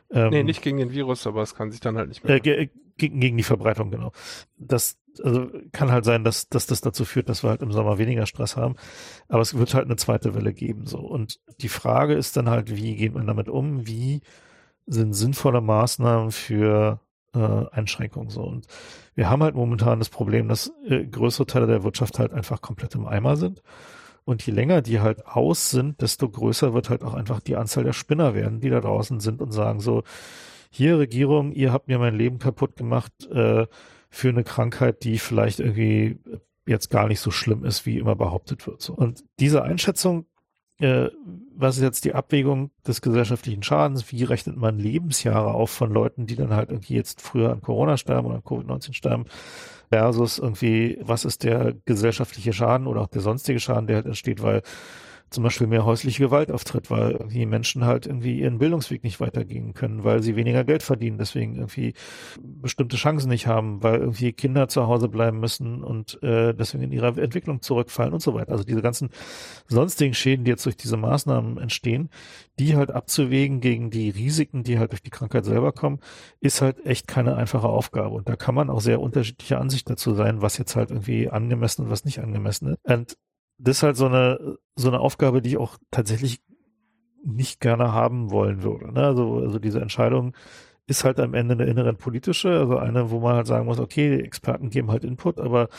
Ähm, 0.09 0.29
nee, 0.29 0.43
nicht 0.43 0.61
gegen 0.61 0.77
den 0.77 0.91
Virus, 0.91 1.27
aber 1.27 1.41
es 1.41 1.55
kann 1.55 1.71
sich 1.71 1.79
dann 1.79 1.97
halt 1.97 2.09
nicht 2.09 2.23
mehr. 2.23 2.35
Äh, 2.35 2.69
gegen, 2.97 3.19
gegen 3.19 3.37
die 3.37 3.43
Verbreitung, 3.43 3.91
genau. 3.91 4.11
Das 4.57 4.97
also 5.23 5.49
kann 5.71 5.91
halt 5.91 6.05
sein, 6.05 6.23
dass, 6.23 6.49
dass 6.49 6.67
das 6.67 6.81
dazu 6.81 7.05
führt, 7.05 7.29
dass 7.29 7.43
wir 7.43 7.49
halt 7.49 7.61
im 7.61 7.71
Sommer 7.71 7.97
weniger 7.97 8.25
Stress 8.25 8.55
haben. 8.55 8.75
Aber 9.27 9.41
es 9.41 9.57
wird 9.57 9.73
halt 9.73 9.85
eine 9.85 9.97
zweite 9.97 10.35
Welle 10.35 10.53
geben. 10.53 10.85
so 10.85 10.99
Und 10.99 11.39
die 11.59 11.69
Frage 11.69 12.13
ist 12.13 12.37
dann 12.37 12.49
halt, 12.49 12.75
wie 12.75 12.95
geht 12.95 13.13
man 13.13 13.27
damit 13.27 13.49
um? 13.49 13.87
Wie 13.87 14.21
sind 14.85 15.13
sinnvolle 15.13 15.61
Maßnahmen 15.61 16.31
für 16.31 16.99
äh, 17.33 17.65
Einschränkungen 17.71 18.29
so? 18.29 18.41
Und 18.43 18.67
wir 19.15 19.29
haben 19.29 19.43
halt 19.43 19.55
momentan 19.55 19.99
das 19.99 20.09
Problem, 20.09 20.47
dass 20.47 20.71
äh, 20.87 21.05
größere 21.05 21.45
Teile 21.45 21.67
der 21.67 21.83
Wirtschaft 21.83 22.19
halt 22.19 22.33
einfach 22.33 22.61
komplett 22.61 22.95
im 22.95 23.05
Eimer 23.05 23.35
sind. 23.35 23.61
Und 24.23 24.45
je 24.45 24.53
länger 24.53 24.81
die 24.81 24.99
halt 24.99 25.25
aus 25.25 25.71
sind, 25.71 26.01
desto 26.01 26.29
größer 26.29 26.73
wird 26.73 26.89
halt 26.89 27.03
auch 27.03 27.13
einfach 27.13 27.39
die 27.39 27.55
Anzahl 27.55 27.83
der 27.83 27.93
Spinner 27.93 28.35
werden, 28.35 28.59
die 28.59 28.69
da 28.69 28.79
draußen 28.79 29.19
sind 29.19 29.41
und 29.41 29.51
sagen 29.51 29.79
so, 29.79 30.03
hier 30.69 30.99
Regierung, 30.99 31.51
ihr 31.51 31.73
habt 31.73 31.87
mir 31.87 31.99
mein 31.99 32.15
Leben 32.15 32.39
kaputt 32.39 32.77
gemacht 32.77 33.11
äh, 33.29 33.67
für 34.09 34.29
eine 34.29 34.43
Krankheit, 34.43 35.03
die 35.03 35.19
vielleicht 35.19 35.59
irgendwie 35.59 36.19
jetzt 36.65 36.89
gar 36.89 37.07
nicht 37.07 37.19
so 37.19 37.31
schlimm 37.31 37.65
ist, 37.65 37.85
wie 37.85 37.97
immer 37.97 38.15
behauptet 38.15 38.65
wird. 38.67 38.81
So. 38.81 38.93
Und 38.93 39.23
diese 39.39 39.63
Einschätzung, 39.63 40.25
äh, 40.81 41.09
was 41.55 41.77
ist 41.77 41.83
jetzt 41.83 42.05
die 42.05 42.13
Abwägung 42.13 42.71
des 42.87 43.01
gesellschaftlichen 43.01 43.63
Schadens? 43.63 44.11
Wie 44.11 44.23
rechnet 44.23 44.57
man 44.57 44.79
Lebensjahre 44.79 45.53
auf 45.53 45.69
von 45.69 45.91
Leuten, 45.91 46.25
die 46.25 46.35
dann 46.35 46.53
halt 46.53 46.71
irgendwie 46.71 46.95
jetzt 46.95 47.21
früher 47.21 47.51
an 47.51 47.61
Corona 47.61 47.97
sterben 47.97 48.27
oder 48.27 48.37
an 48.37 48.41
Covid-19 48.41 48.93
sterben? 48.93 49.25
Versus 49.89 50.39
irgendwie, 50.39 50.97
was 51.01 51.25
ist 51.25 51.43
der 51.43 51.73
gesellschaftliche 51.85 52.53
Schaden 52.53 52.87
oder 52.87 53.01
auch 53.01 53.07
der 53.07 53.21
sonstige 53.21 53.59
Schaden, 53.59 53.87
der 53.87 53.97
halt 53.97 54.05
entsteht, 54.05 54.41
weil 54.41 54.61
zum 55.31 55.43
Beispiel 55.43 55.67
mehr 55.67 55.85
häusliche 55.85 56.23
Gewalt 56.23 56.51
auftritt, 56.51 56.91
weil 56.91 57.25
die 57.31 57.45
Menschen 57.45 57.85
halt 57.85 58.05
irgendwie 58.05 58.39
ihren 58.41 58.59
Bildungsweg 58.59 59.03
nicht 59.03 59.21
weitergehen 59.21 59.73
können, 59.73 60.03
weil 60.03 60.21
sie 60.21 60.35
weniger 60.35 60.65
Geld 60.65 60.83
verdienen, 60.83 61.17
deswegen 61.17 61.55
irgendwie 61.55 61.93
bestimmte 62.41 62.97
Chancen 62.97 63.29
nicht 63.29 63.47
haben, 63.47 63.81
weil 63.81 64.01
irgendwie 64.01 64.33
Kinder 64.33 64.67
zu 64.67 64.87
Hause 64.87 65.07
bleiben 65.07 65.39
müssen 65.39 65.83
und 65.83 66.21
äh, 66.21 66.53
deswegen 66.53 66.83
in 66.83 66.91
ihrer 66.91 67.17
Entwicklung 67.17 67.61
zurückfallen 67.61 68.13
und 68.13 68.21
so 68.21 68.33
weiter. 68.33 68.51
Also 68.51 68.65
diese 68.65 68.81
ganzen 68.81 69.09
sonstigen 69.67 70.13
Schäden, 70.13 70.43
die 70.43 70.51
jetzt 70.51 70.65
durch 70.65 70.75
diese 70.75 70.97
Maßnahmen 70.97 71.57
entstehen, 71.57 72.09
die 72.59 72.75
halt 72.75 72.91
abzuwägen 72.91 73.61
gegen 73.61 73.89
die 73.89 74.09
Risiken, 74.09 74.63
die 74.63 74.79
halt 74.79 74.91
durch 74.91 75.01
die 75.01 75.09
Krankheit 75.11 75.45
selber 75.45 75.71
kommen, 75.71 75.99
ist 76.41 76.61
halt 76.61 76.85
echt 76.85 77.07
keine 77.07 77.37
einfache 77.37 77.69
Aufgabe. 77.69 78.15
Und 78.15 78.27
da 78.27 78.35
kann 78.35 78.53
man 78.53 78.69
auch 78.69 78.81
sehr 78.81 78.99
unterschiedliche 78.99 79.57
Ansichten 79.59 79.93
dazu 79.93 80.13
sein, 80.13 80.41
was 80.41 80.57
jetzt 80.57 80.75
halt 80.75 80.91
irgendwie 80.91 81.29
angemessen 81.29 81.85
und 81.85 81.89
was 81.89 82.03
nicht 82.03 82.19
angemessen 82.19 82.73
ist. 82.73 82.79
Und 82.83 83.17
das 83.61 83.77
ist 83.77 83.83
halt 83.83 83.97
so 83.97 84.07
eine, 84.07 84.57
so 84.75 84.88
eine 84.88 84.99
Aufgabe, 84.99 85.41
die 85.41 85.51
ich 85.51 85.57
auch 85.57 85.77
tatsächlich 85.91 86.41
nicht 87.23 87.59
gerne 87.59 87.93
haben 87.93 88.31
wollen 88.31 88.63
würde. 88.63 88.91
Ne? 88.91 89.03
Also, 89.05 89.35
also 89.35 89.59
diese 89.59 89.79
Entscheidung 89.79 90.33
ist 90.88 91.03
halt 91.03 91.19
am 91.19 91.33
Ende 91.33 91.53
eine 91.53 91.65
inneren 91.65 91.97
politische, 91.97 92.49
also 92.49 92.77
eine, 92.77 93.11
wo 93.11 93.19
man 93.19 93.35
halt 93.35 93.47
sagen 93.47 93.65
muss, 93.65 93.79
okay, 93.79 94.17
die 94.17 94.23
Experten 94.23 94.69
geben 94.69 94.91
halt 94.91 95.05
Input, 95.05 95.39
aber 95.39 95.69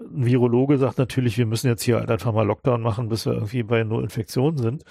ein 0.00 0.26
Virologe 0.26 0.78
sagt 0.78 0.98
natürlich, 0.98 1.38
wir 1.38 1.46
müssen 1.46 1.66
jetzt 1.66 1.82
hier 1.82 1.96
halt 1.96 2.10
einfach 2.10 2.32
mal 2.32 2.46
Lockdown 2.46 2.80
machen, 2.80 3.08
bis 3.08 3.26
wir 3.26 3.32
irgendwie 3.32 3.62
bei 3.64 3.82
null 3.82 4.04
Infektionen 4.04 4.58
sind. 4.58 4.84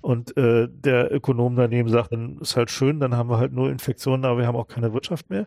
Und 0.00 0.36
äh, 0.36 0.68
der 0.70 1.12
Ökonom 1.12 1.54
daneben 1.56 1.88
sagt, 1.88 2.12
dann 2.12 2.38
ist 2.38 2.56
halt 2.56 2.70
schön, 2.70 2.98
dann 2.98 3.16
haben 3.16 3.28
wir 3.28 3.38
halt 3.38 3.52
null 3.52 3.70
Infektionen, 3.70 4.24
aber 4.24 4.38
wir 4.38 4.46
haben 4.46 4.56
auch 4.56 4.68
keine 4.68 4.94
Wirtschaft 4.94 5.28
mehr. 5.28 5.46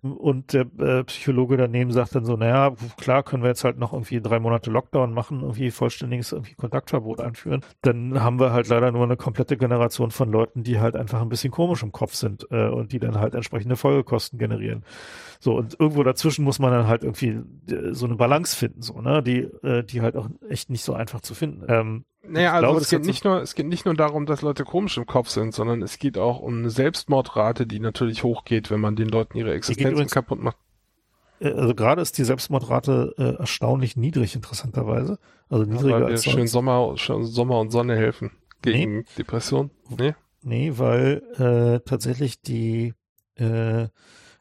Und 0.00 0.52
der 0.52 0.66
äh, 0.78 1.02
Psychologe 1.04 1.56
daneben 1.56 1.90
sagt 1.90 2.14
dann 2.14 2.24
so, 2.24 2.36
naja, 2.36 2.72
klar 2.98 3.24
können 3.24 3.42
wir 3.42 3.48
jetzt 3.48 3.64
halt 3.64 3.78
noch 3.78 3.92
irgendwie 3.92 4.20
drei 4.20 4.38
Monate 4.38 4.70
Lockdown 4.70 5.12
machen, 5.12 5.40
irgendwie 5.40 5.72
vollständiges 5.72 6.30
irgendwie 6.30 6.54
Kontaktverbot 6.54 7.20
einführen. 7.20 7.62
Dann 7.82 8.22
haben 8.22 8.38
wir 8.38 8.52
halt 8.52 8.68
leider 8.68 8.92
nur 8.92 9.02
eine 9.02 9.16
komplette 9.16 9.56
Generation 9.56 10.12
von 10.12 10.30
Leuten, 10.30 10.62
die 10.62 10.78
halt 10.78 10.94
einfach 10.94 11.20
ein 11.20 11.28
bisschen 11.28 11.50
komisch 11.50 11.82
im 11.82 11.90
Kopf 11.90 12.14
sind 12.14 12.46
äh, 12.50 12.68
und 12.68 12.92
die 12.92 13.00
dann 13.00 13.18
halt 13.18 13.34
entsprechende 13.34 13.74
Folgekosten 13.74 14.38
generieren. 14.38 14.84
So, 15.40 15.56
und 15.56 15.78
irgendwo 15.80 16.04
dazwischen 16.04 16.44
muss 16.44 16.60
man 16.60 16.70
dann 16.70 16.86
halt 16.86 17.02
irgendwie 17.02 17.40
äh, 17.68 17.92
so 17.92 18.06
eine 18.06 18.14
Balance 18.14 18.56
finden, 18.56 18.82
so, 18.82 19.00
ne, 19.00 19.20
die, 19.22 19.40
äh, 19.64 19.82
die 19.82 20.00
halt 20.00 20.16
auch 20.16 20.28
echt 20.48 20.70
nicht 20.70 20.84
so 20.84 20.94
einfach 20.94 21.20
zu 21.22 21.34
finden. 21.34 21.64
Ähm, 21.68 22.04
naja, 22.28 22.52
also 22.52 22.66
glaube, 22.66 22.80
es 22.80 22.90
geht 22.90 23.04
nicht 23.04 23.24
nur, 23.24 23.42
es 23.42 23.54
geht 23.54 23.66
nicht 23.66 23.84
nur 23.84 23.94
darum, 23.94 24.26
dass 24.26 24.42
Leute 24.42 24.64
komisch 24.64 24.96
im 24.96 25.06
Kopf 25.06 25.28
sind, 25.28 25.54
sondern 25.54 25.82
es 25.82 25.98
geht 25.98 26.18
auch 26.18 26.40
um 26.40 26.58
eine 26.58 26.70
Selbstmordrate, 26.70 27.66
die 27.66 27.80
natürlich 27.80 28.22
hochgeht, 28.22 28.70
wenn 28.70 28.80
man 28.80 28.96
den 28.96 29.08
Leuten 29.08 29.36
ihre 29.36 29.54
Existenz 29.54 29.90
übrigens, 29.90 30.12
kaputt 30.12 30.42
macht. 30.42 30.56
Äh, 31.40 31.52
also 31.52 31.74
gerade 31.74 32.02
ist 32.02 32.18
die 32.18 32.24
Selbstmordrate 32.24 33.14
äh, 33.18 33.40
erstaunlich 33.40 33.96
niedrig, 33.96 34.34
interessanterweise. 34.34 35.18
Also 35.48 35.64
niedriger 35.64 35.98
ja, 35.98 36.04
weil 36.04 36.12
als 36.12 36.24
schön 36.24 36.46
Sommer, 36.46 36.96
schön 36.96 37.24
Sommer 37.24 37.60
und 37.60 37.70
Sonne 37.70 37.96
helfen 37.96 38.32
gegen 38.62 38.98
nee. 38.98 39.04
Depression. 39.16 39.70
Nee? 39.96 40.14
Nee, 40.42 40.72
weil 40.76 41.22
äh, 41.38 41.80
tatsächlich 41.88 42.40
die, 42.40 42.94
äh, 43.36 43.88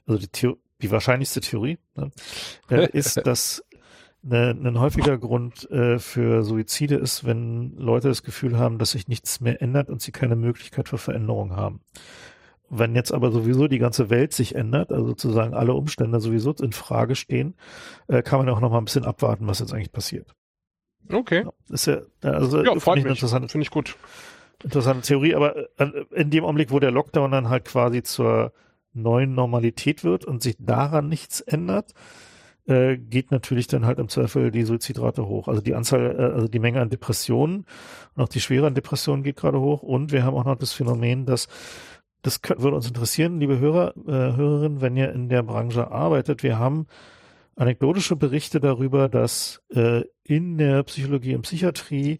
also 0.05 0.19
die, 0.19 0.27
Theo 0.27 0.57
die 0.81 0.91
wahrscheinlichste 0.91 1.41
Theorie 1.41 1.79
ne, 1.95 2.11
äh, 2.69 2.89
ist, 2.91 3.17
dass 3.25 3.63
Ne, 4.29 4.49
ein 4.49 4.77
häufiger 4.77 5.17
Grund 5.17 5.71
äh, 5.71 5.99
für 5.99 6.43
Suizide 6.43 6.95
ist, 6.95 7.25
wenn 7.25 7.77
Leute 7.77 8.09
das 8.09 8.23
Gefühl 8.23 8.57
haben, 8.57 8.77
dass 8.77 8.91
sich 8.91 9.07
nichts 9.07 9.39
mehr 9.39 9.61
ändert 9.61 9.89
und 9.89 10.01
sie 10.01 10.11
keine 10.11 10.35
Möglichkeit 10.35 10.89
für 10.89 10.97
Veränderung 10.97 11.55
haben. 11.55 11.79
Wenn 12.69 12.93
jetzt 12.93 13.13
aber 13.13 13.31
sowieso 13.31 13.69
die 13.69 13.77
ganze 13.79 14.09
Welt 14.09 14.33
sich 14.33 14.55
ändert, 14.55 14.91
also 14.91 15.07
sozusagen 15.07 15.53
alle 15.53 15.73
Umstände 15.73 16.19
sowieso 16.19 16.51
in 16.55 16.73
Frage 16.73 17.15
stehen, 17.15 17.55
äh, 18.09 18.21
kann 18.21 18.39
man 18.39 18.49
auch 18.49 18.59
noch 18.59 18.69
mal 18.69 18.79
ein 18.79 18.83
bisschen 18.83 19.05
abwarten, 19.05 19.47
was 19.47 19.59
jetzt 19.59 19.73
eigentlich 19.73 19.93
passiert. 19.93 20.35
Okay. 21.09 21.45
Ja, 21.45 21.73
ist 21.73 21.87
ja, 21.87 22.01
also 22.21 22.61
ja, 22.65 22.77
freut 22.81 22.97
mich. 22.97 23.05
Interessante, 23.05 23.47
finde 23.47 23.63
ich 23.63 23.71
gut. 23.71 23.95
Interessante 24.61 25.07
Theorie, 25.07 25.35
aber 25.35 25.55
äh, 25.79 26.03
in 26.13 26.31
dem 26.31 26.43
Augenblick, 26.43 26.71
wo 26.71 26.81
der 26.81 26.91
Lockdown 26.91 27.31
dann 27.31 27.47
halt 27.47 27.63
quasi 27.63 28.03
zur 28.03 28.51
neuen 28.91 29.35
Normalität 29.35 30.03
wird 30.03 30.25
und 30.25 30.43
sich 30.43 30.57
daran 30.59 31.07
nichts 31.07 31.39
ändert, 31.39 31.93
äh, 32.67 32.97
geht 32.97 33.31
natürlich 33.31 33.67
dann 33.67 33.85
halt 33.85 33.99
im 33.99 34.09
Zweifel 34.09 34.51
die 34.51 34.63
Suizidrate 34.63 35.27
hoch. 35.27 35.47
Also 35.47 35.61
die 35.61 35.73
Anzahl, 35.73 36.15
äh, 36.17 36.33
also 36.33 36.47
die 36.47 36.59
Menge 36.59 36.81
an 36.81 36.89
Depressionen 36.89 37.65
und 38.15 38.23
auch 38.23 38.29
die 38.29 38.41
Schwere 38.41 38.67
an 38.67 38.75
Depressionen 38.75 39.23
geht 39.23 39.37
gerade 39.37 39.59
hoch. 39.59 39.83
Und 39.83 40.11
wir 40.11 40.23
haben 40.23 40.35
auch 40.35 40.45
noch 40.45 40.57
das 40.57 40.73
Phänomen, 40.73 41.25
dass 41.25 41.47
das 42.21 42.41
würde 42.57 42.75
uns 42.75 42.87
interessieren, 42.87 43.39
liebe 43.39 43.59
Hörer, 43.59 43.95
äh, 44.05 44.35
Hörerinnen, 44.35 44.81
wenn 44.81 44.97
ihr 44.97 45.11
in 45.13 45.29
der 45.29 45.43
Branche 45.43 45.91
arbeitet. 45.91 46.43
Wir 46.43 46.59
haben 46.59 46.87
anekdotische 47.55 48.15
Berichte 48.15 48.59
darüber, 48.59 49.07
dass 49.07 49.61
äh, 49.69 50.03
in 50.23 50.57
der 50.57 50.83
Psychologie 50.83 51.35
und 51.35 51.43
Psychiatrie 51.43 52.19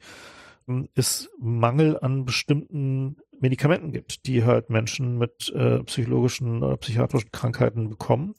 äh, 0.67 0.83
es 0.95 1.29
Mangel 1.39 1.99
an 1.99 2.25
bestimmten 2.25 3.17
Medikamenten 3.39 3.91
gibt, 3.91 4.25
die 4.25 4.43
halt 4.43 4.69
Menschen 4.69 5.17
mit 5.17 5.51
äh, 5.55 5.83
psychologischen 5.83 6.63
oder 6.63 6.77
psychiatrischen 6.77 7.31
Krankheiten 7.31 7.89
bekommen. 7.89 8.33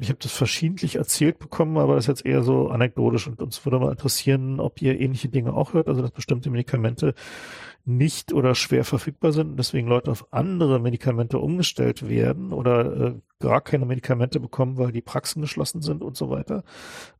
Ich 0.00 0.08
habe 0.08 0.18
das 0.20 0.32
verschiedentlich 0.32 0.96
erzählt 0.96 1.38
bekommen, 1.38 1.76
aber 1.78 1.94
das 1.94 2.04
ist 2.04 2.08
jetzt 2.08 2.26
eher 2.26 2.42
so 2.42 2.68
anekdotisch 2.68 3.26
und 3.26 3.40
uns 3.42 3.64
würde 3.64 3.78
mal 3.78 3.90
interessieren, 3.90 4.58
ob 4.58 4.80
ihr 4.82 4.98
ähnliche 5.00 5.28
Dinge 5.28 5.52
auch 5.52 5.74
hört, 5.74 5.88
also 5.88 6.02
dass 6.02 6.10
bestimmte 6.10 6.50
Medikamente 6.50 7.14
nicht 7.84 8.32
oder 8.32 8.56
schwer 8.56 8.84
verfügbar 8.84 9.32
sind 9.32 9.50
und 9.50 9.56
deswegen 9.58 9.86
Leute 9.86 10.10
auf 10.10 10.32
andere 10.32 10.80
Medikamente 10.80 11.38
umgestellt 11.38 12.08
werden 12.08 12.52
oder 12.52 12.96
äh, 12.96 13.14
gar 13.38 13.60
keine 13.60 13.86
Medikamente 13.86 14.40
bekommen, 14.40 14.76
weil 14.76 14.90
die 14.90 15.02
Praxen 15.02 15.40
geschlossen 15.40 15.82
sind 15.82 16.02
und 16.02 16.16
so 16.16 16.28
weiter. 16.28 16.64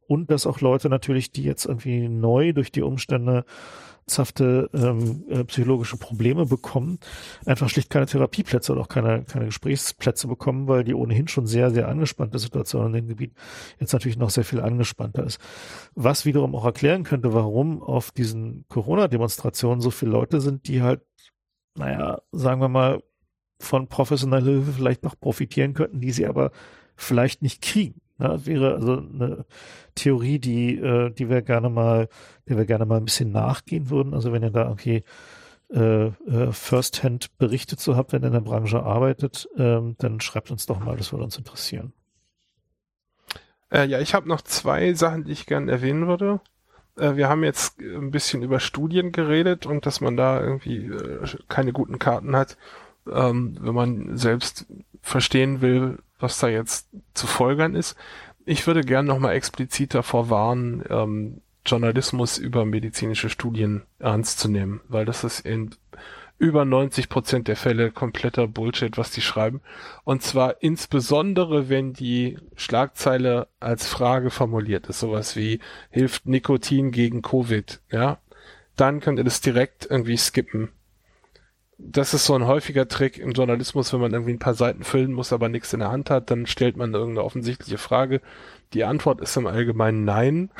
Und 0.08 0.30
dass 0.30 0.46
auch 0.46 0.60
Leute 0.60 0.88
natürlich, 0.88 1.32
die 1.32 1.42
jetzt 1.42 1.66
irgendwie 1.66 2.08
neu 2.08 2.52
durch 2.52 2.70
die 2.70 2.82
Umstände 2.82 3.44
ernsthafte 4.06 4.70
ähm, 4.72 5.24
äh, 5.28 5.44
psychologische 5.44 5.96
Probleme 5.96 6.46
bekommen, 6.46 7.00
einfach 7.44 7.68
schlicht 7.68 7.90
keine 7.90 8.06
Therapieplätze 8.06 8.72
oder 8.72 8.82
auch 8.82 8.88
keine, 8.88 9.24
keine 9.24 9.46
Gesprächsplätze 9.46 10.28
bekommen, 10.28 10.68
weil 10.68 10.84
die 10.84 10.94
ohnehin 10.94 11.26
schon 11.26 11.46
sehr, 11.46 11.72
sehr 11.72 11.88
angespannte 11.88 12.38
Situation 12.38 12.86
in 12.86 12.92
dem 12.92 13.08
Gebiet 13.08 13.32
jetzt 13.80 13.92
natürlich 13.92 14.16
noch 14.16 14.30
sehr 14.30 14.44
viel 14.44 14.60
angespannter 14.60 15.24
ist. 15.24 15.40
Was 15.94 16.24
wiederum 16.24 16.54
auch 16.54 16.64
erklären 16.64 17.02
könnte, 17.02 17.34
warum 17.34 17.82
auf 17.82 18.12
diesen 18.12 18.64
Corona-Demonstrationen 18.68 19.80
so 19.80 19.90
viele 19.90 20.12
Leute 20.12 20.40
sind, 20.40 20.68
die 20.68 20.82
halt, 20.82 21.00
naja, 21.76 22.20
sagen 22.30 22.60
wir 22.60 22.68
mal, 22.68 23.02
von 23.58 23.88
professioneller 23.88 24.44
Hilfe 24.44 24.72
vielleicht 24.72 25.02
noch 25.02 25.18
profitieren 25.18 25.74
könnten, 25.74 26.00
die 26.00 26.12
sie 26.12 26.26
aber 26.26 26.52
vielleicht 26.94 27.42
nicht 27.42 27.60
kriegen. 27.60 28.00
Ja, 28.18 28.28
das 28.28 28.46
wäre 28.46 28.74
also 28.74 28.98
eine 28.98 29.44
Theorie, 29.94 30.38
die, 30.38 30.76
äh, 30.76 31.10
die 31.10 31.28
wir 31.28 31.42
gerne 31.42 31.68
mal, 31.68 32.08
der 32.48 32.56
wir 32.56 32.64
gerne 32.64 32.86
mal 32.86 32.96
ein 32.96 33.04
bisschen 33.04 33.30
nachgehen 33.30 33.90
würden. 33.90 34.14
Also 34.14 34.32
wenn 34.32 34.42
ihr 34.42 34.50
da 34.50 34.64
irgendwie 34.64 35.04
äh, 35.72 36.06
äh, 36.06 36.52
First-Hand 36.52 37.36
Berichte 37.38 37.76
zu 37.76 37.96
habt, 37.96 38.12
wenn 38.12 38.22
ihr 38.22 38.28
in 38.28 38.32
der 38.32 38.40
Branche 38.40 38.82
arbeitet, 38.82 39.48
ähm, 39.56 39.96
dann 39.98 40.20
schreibt 40.20 40.50
uns 40.50 40.66
doch 40.66 40.80
mal, 40.80 40.96
das 40.96 41.12
würde 41.12 41.24
uns 41.24 41.36
interessieren. 41.36 41.92
Äh, 43.70 43.86
ja, 43.86 44.00
ich 44.00 44.14
habe 44.14 44.28
noch 44.28 44.42
zwei 44.42 44.94
Sachen, 44.94 45.24
die 45.24 45.32
ich 45.32 45.46
gerne 45.46 45.70
erwähnen 45.70 46.06
würde. 46.06 46.40
Äh, 46.96 47.16
wir 47.16 47.28
haben 47.28 47.44
jetzt 47.44 47.80
ein 47.80 48.10
bisschen 48.10 48.42
über 48.42 48.60
Studien 48.60 49.12
geredet 49.12 49.66
und 49.66 49.86
dass 49.86 50.00
man 50.00 50.16
da 50.16 50.40
irgendwie 50.40 50.86
äh, 50.86 51.26
keine 51.48 51.72
guten 51.72 51.98
Karten 51.98 52.36
hat, 52.36 52.56
ähm, 53.12 53.56
wenn 53.60 53.74
man 53.74 54.16
selbst 54.16 54.66
verstehen 55.02 55.60
will, 55.60 55.98
was 56.18 56.38
da 56.38 56.48
jetzt 56.48 56.88
zu 57.14 57.26
folgern 57.26 57.74
ist. 57.74 57.96
Ich 58.44 58.66
würde 58.66 58.82
gern 58.82 59.06
nochmal 59.06 59.34
explizit 59.34 59.94
davor 59.94 60.30
warnen, 60.30 60.84
ähm, 60.88 61.40
Journalismus 61.66 62.38
über 62.38 62.64
medizinische 62.64 63.28
Studien 63.28 63.82
ernst 63.98 64.38
zu 64.38 64.48
nehmen, 64.48 64.80
weil 64.88 65.04
das 65.04 65.24
ist 65.24 65.40
in 65.40 65.70
über 66.38 66.64
90 66.64 67.08
Prozent 67.08 67.48
der 67.48 67.56
Fälle 67.56 67.90
kompletter 67.90 68.46
Bullshit, 68.46 68.96
was 68.98 69.10
die 69.10 69.22
schreiben. 69.22 69.62
Und 70.04 70.22
zwar 70.22 70.62
insbesondere, 70.62 71.68
wenn 71.68 71.92
die 71.92 72.38
Schlagzeile 72.56 73.48
als 73.58 73.88
Frage 73.88 74.30
formuliert 74.30 74.86
ist, 74.86 75.00
sowas 75.00 75.34
wie 75.34 75.60
hilft 75.90 76.26
Nikotin 76.26 76.90
gegen 76.90 77.22
Covid, 77.22 77.80
ja, 77.90 78.18
dann 78.76 79.00
könnt 79.00 79.18
ihr 79.18 79.24
das 79.24 79.40
direkt 79.40 79.86
irgendwie 79.90 80.18
skippen 80.18 80.70
das 81.78 82.14
ist 82.14 82.24
so 82.24 82.34
ein 82.34 82.46
häufiger 82.46 82.88
Trick 82.88 83.18
im 83.18 83.32
Journalismus, 83.32 83.92
wenn 83.92 84.00
man 84.00 84.12
irgendwie 84.12 84.32
ein 84.32 84.38
paar 84.38 84.54
Seiten 84.54 84.82
füllen 84.82 85.12
muss, 85.12 85.32
aber 85.32 85.48
nichts 85.48 85.72
in 85.72 85.80
der 85.80 85.90
Hand 85.90 86.08
hat, 86.10 86.30
dann 86.30 86.46
stellt 86.46 86.76
man 86.76 86.94
irgendeine 86.94 87.24
offensichtliche 87.24 87.78
Frage. 87.78 88.20
Die 88.72 88.84
Antwort 88.84 89.20
ist 89.20 89.36
im 89.36 89.46
Allgemeinen 89.46 90.04
nein. 90.04 90.50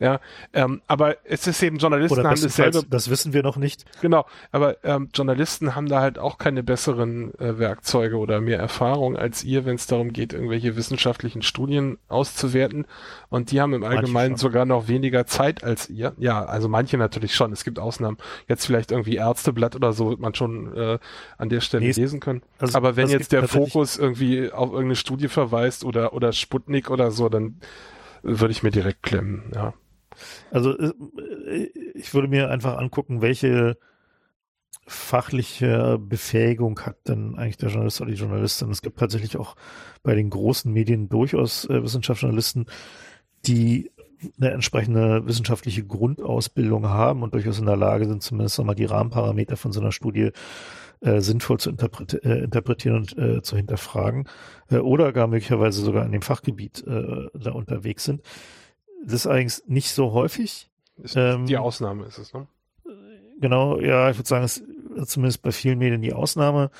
Ja, 0.00 0.20
ähm, 0.52 0.82
aber 0.88 1.16
es 1.24 1.46
ist 1.46 1.62
eben 1.62 1.78
Journalisten 1.78 2.18
Oder 2.18 2.30
haben 2.30 2.40
dasselbe. 2.40 2.82
Das 2.88 3.10
wissen 3.10 3.32
wir 3.32 3.42
noch 3.42 3.56
nicht. 3.56 3.84
Genau, 4.00 4.26
aber 4.50 4.82
ähm, 4.84 5.08
Journalisten 5.14 5.76
haben 5.76 5.88
da 5.88 6.00
halt 6.00 6.18
auch 6.18 6.38
keine 6.38 6.62
besseren 6.62 7.32
äh, 7.38 7.58
Werkzeuge 7.58 8.16
oder 8.16 8.40
mehr 8.40 8.58
Erfahrung 8.58 9.16
als 9.16 9.44
ihr, 9.44 9.64
wenn 9.64 9.76
es 9.76 9.86
darum 9.86 10.12
geht, 10.12 10.32
irgendwelche 10.32 10.76
wissenschaftlichen 10.76 11.42
Studien 11.42 11.98
auszuwerten. 12.08 12.86
Und 13.28 13.52
die 13.52 13.60
haben 13.60 13.72
im 13.72 13.84
Allgemeinen 13.84 14.36
sogar 14.36 14.64
noch 14.64 14.88
weniger 14.88 15.26
Zeit 15.26 15.62
als 15.62 15.88
ihr. 15.88 16.12
Ja, 16.18 16.44
also 16.44 16.68
manche 16.68 16.98
natürlich 16.98 17.34
schon. 17.34 17.52
Es 17.52 17.62
gibt 17.62 17.78
Ausnahmen. 17.78 18.18
Jetzt 18.48 18.66
vielleicht 18.66 18.90
irgendwie 18.90 19.16
Ärzteblatt 19.16 19.76
oder 19.76 19.92
so 19.92 20.10
wird 20.10 20.20
man 20.20 20.34
schon 20.34 20.76
äh, 20.76 20.98
an 21.38 21.48
der 21.48 21.60
Stelle 21.60 21.84
nee, 21.84 21.92
lesen 21.92 22.18
können. 22.18 22.42
Also, 22.58 22.76
aber 22.76 22.96
wenn 22.96 23.08
jetzt 23.08 23.32
der 23.32 23.46
Fokus 23.46 23.96
irgendwie 23.96 24.50
auf 24.50 24.70
irgendeine 24.70 24.96
Studie 24.96 25.28
verweist 25.28 25.84
oder 25.84 26.12
oder 26.12 26.32
Sputnik 26.32 26.90
oder 26.90 27.10
so, 27.10 27.28
dann 27.28 27.56
würde 28.22 28.52
ich 28.52 28.62
mir 28.62 28.70
direkt 28.70 29.02
klemmen, 29.02 29.52
ja. 29.54 29.74
Also 30.50 30.76
äh, 30.78 30.92
ich 31.94 32.12
würde 32.14 32.28
mir 32.28 32.50
einfach 32.50 32.78
angucken, 32.78 33.22
welche 33.22 33.76
fachliche 34.86 35.98
Befähigung 35.98 36.80
hat 36.80 37.08
denn 37.08 37.36
eigentlich 37.36 37.56
der 37.56 37.70
Journalist 37.70 38.00
oder 38.00 38.10
die 38.10 38.18
Journalistin. 38.18 38.70
Es 38.70 38.82
gibt 38.82 38.98
tatsächlich 38.98 39.36
auch 39.36 39.56
bei 40.02 40.14
den 40.14 40.30
großen 40.30 40.70
Medien 40.72 41.08
durchaus 41.08 41.64
äh, 41.66 41.82
Wissenschaftsjournalisten, 41.82 42.66
die 43.46 43.90
eine 44.38 44.52
entsprechende 44.52 45.26
wissenschaftliche 45.26 45.84
Grundausbildung 45.84 46.88
haben 46.88 47.22
und 47.22 47.34
durchaus 47.34 47.58
in 47.58 47.66
der 47.66 47.76
Lage 47.76 48.06
sind, 48.06 48.22
zumindest 48.22 48.58
nochmal 48.58 48.74
die 48.74 48.84
Rahmenparameter 48.84 49.56
von 49.56 49.72
so 49.72 49.80
einer 49.80 49.92
Studie 49.92 50.30
äh, 51.00 51.20
sinnvoll 51.20 51.58
zu 51.58 51.70
interpreti 51.70 52.16
äh, 52.18 52.44
interpretieren 52.44 52.96
und 52.96 53.18
äh, 53.18 53.42
zu 53.42 53.56
hinterfragen 53.56 54.28
äh, 54.70 54.76
oder 54.76 55.12
gar 55.12 55.26
möglicherweise 55.26 55.82
sogar 55.82 56.04
in 56.06 56.12
dem 56.12 56.22
Fachgebiet 56.22 56.84
äh, 56.86 57.28
da 57.34 57.52
unterwegs 57.52 58.04
sind. 58.04 58.22
Das 59.04 59.14
ist 59.14 59.26
eigentlich 59.26 59.62
nicht 59.66 59.90
so 59.90 60.12
häufig. 60.12 60.70
Ist 60.96 61.16
ähm, 61.16 61.46
die 61.46 61.56
Ausnahme 61.56 62.06
ist 62.06 62.18
es, 62.18 62.32
ne? 62.32 62.46
Genau, 63.40 63.80
ja, 63.80 64.10
ich 64.10 64.16
würde 64.16 64.28
sagen, 64.28 64.44
es 64.44 64.58
ist 64.58 65.10
zumindest 65.10 65.42
bei 65.42 65.52
vielen 65.52 65.78
Medien 65.78 66.02
die 66.02 66.12
Ausnahme. 66.12 66.70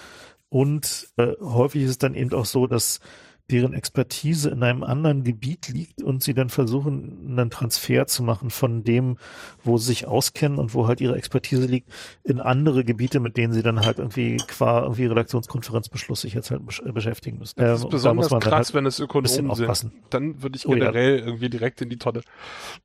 Und 0.49 1.09
äh, 1.17 1.33
häufig 1.41 1.83
ist 1.83 1.91
es 1.91 1.99
dann 1.99 2.15
eben 2.15 2.33
auch 2.33 2.45
so, 2.45 2.67
dass 2.67 3.01
deren 3.51 3.75
Expertise 3.75 4.49
in 4.49 4.63
einem 4.63 4.83
anderen 4.83 5.23
Gebiet 5.23 5.69
liegt 5.69 6.03
und 6.03 6.23
sie 6.23 6.33
dann 6.33 6.49
versuchen, 6.49 7.27
einen 7.29 7.51
Transfer 7.51 8.07
zu 8.07 8.23
machen 8.23 8.49
von 8.49 8.85
dem, 8.85 9.19
wo 9.63 9.77
sie 9.77 9.87
sich 9.87 10.07
auskennen 10.07 10.59
und 10.59 10.73
wo 10.73 10.89
halt 10.89 11.03
ihre 11.03 11.17
Expertise 11.17 11.67
liegt, 11.67 11.91
in 12.23 12.41
andere 12.41 12.85
Gebiete, 12.85 13.21
mit 13.21 13.37
denen 13.37 13.53
sie 13.53 13.63
dann 13.63 13.85
halt 13.85 13.99
irgendwie 13.99 14.39
qua 14.39 14.83
irgendwie 14.83 15.07
Redaktionskonferenzbeschluss 15.07 16.23
sich 16.23 16.33
jetzt 16.33 16.51
halt 16.51 16.63
beschäftigen 16.65 17.39
müssen. 17.39 17.61
Das 17.61 17.81
ist 17.81 17.85
ähm, 17.85 17.91
besonders 17.91 18.29
da 18.29 18.39
krass, 18.39 18.69
halt 18.69 18.75
wenn 18.75 18.87
es 18.87 18.99
Ökonomen 18.99 19.55
sind. 19.55 19.93
Dann 20.09 20.43
würde 20.43 20.57
ich 20.57 20.65
generell 20.65 21.17
oh, 21.17 21.19
ja. 21.19 21.27
irgendwie 21.27 21.51
direkt 21.51 21.83
in 21.83 21.91
die 21.91 21.99
Tonne. 21.99 22.23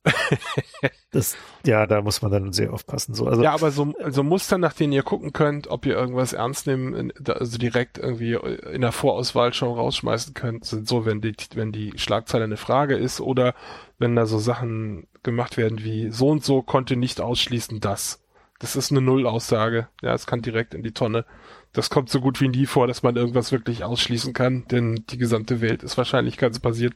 das, 1.11 1.37
ja, 1.65 1.87
da 1.87 2.01
muss 2.01 2.21
man 2.21 2.31
dann 2.31 2.51
sehr 2.51 2.73
aufpassen. 2.73 3.15
So, 3.15 3.27
also, 3.27 3.41
ja, 3.41 3.53
aber 3.53 3.71
so, 3.71 3.93
so 4.09 4.23
Muster, 4.23 4.57
nach 4.57 4.73
denen 4.73 4.91
ihr 4.91 5.03
gucken 5.03 5.31
könnt, 5.31 5.67
ob 5.67 5.85
ihr 5.85 5.95
irgendwas 5.95 6.33
ernst 6.33 6.67
nehmen, 6.67 7.13
also 7.25 7.57
direkt 7.57 7.97
irgendwie 7.97 8.33
in 8.33 8.81
der 8.81 8.91
Vorauswahl 8.91 9.53
schon 9.53 9.73
rausschmeißen 9.73 10.33
könnt 10.33 10.48
könnt, 10.49 10.65
sind 10.65 10.87
so, 10.87 11.05
wenn 11.05 11.21
die, 11.21 11.35
wenn 11.53 11.71
die 11.71 11.93
Schlagzeile 11.95 12.43
eine 12.43 12.57
Frage 12.57 12.95
ist 12.95 13.21
oder 13.21 13.53
wenn 13.99 14.15
da 14.15 14.25
so 14.25 14.39
Sachen 14.39 15.07
gemacht 15.21 15.57
werden 15.57 15.83
wie 15.83 16.09
so 16.09 16.29
und 16.29 16.43
so 16.43 16.61
konnte 16.61 16.95
nicht 16.95 17.21
ausschließen 17.21 17.79
das. 17.79 18.23
Das 18.57 18.75
ist 18.75 18.91
eine 18.91 19.01
Nullaussage. 19.01 19.87
Ja, 20.01 20.13
es 20.13 20.25
kann 20.25 20.41
direkt 20.41 20.73
in 20.73 20.83
die 20.83 20.91
Tonne. 20.91 21.25
Das 21.71 21.89
kommt 21.89 22.09
so 22.09 22.19
gut 22.19 22.41
wie 22.41 22.47
nie 22.47 22.65
vor, 22.65 22.87
dass 22.87 23.03
man 23.03 23.15
irgendwas 23.15 23.51
wirklich 23.51 23.83
ausschließen 23.83 24.33
kann, 24.33 24.67
denn 24.69 25.05
die 25.09 25.17
gesamte 25.17 25.61
Welt 25.61 25.83
ist 25.83 25.97
wahrscheinlich 25.97 26.37
ganz 26.37 26.59
basiert. 26.59 26.93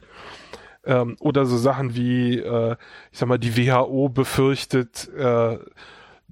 Ähm, 0.84 1.16
oder 1.20 1.46
so 1.46 1.56
Sachen 1.56 1.94
wie, 1.94 2.38
äh, 2.38 2.76
ich 3.12 3.18
sag 3.18 3.28
mal, 3.28 3.38
die 3.38 3.56
WHO 3.56 4.08
befürchtet, 4.08 5.08
äh, 5.16 5.58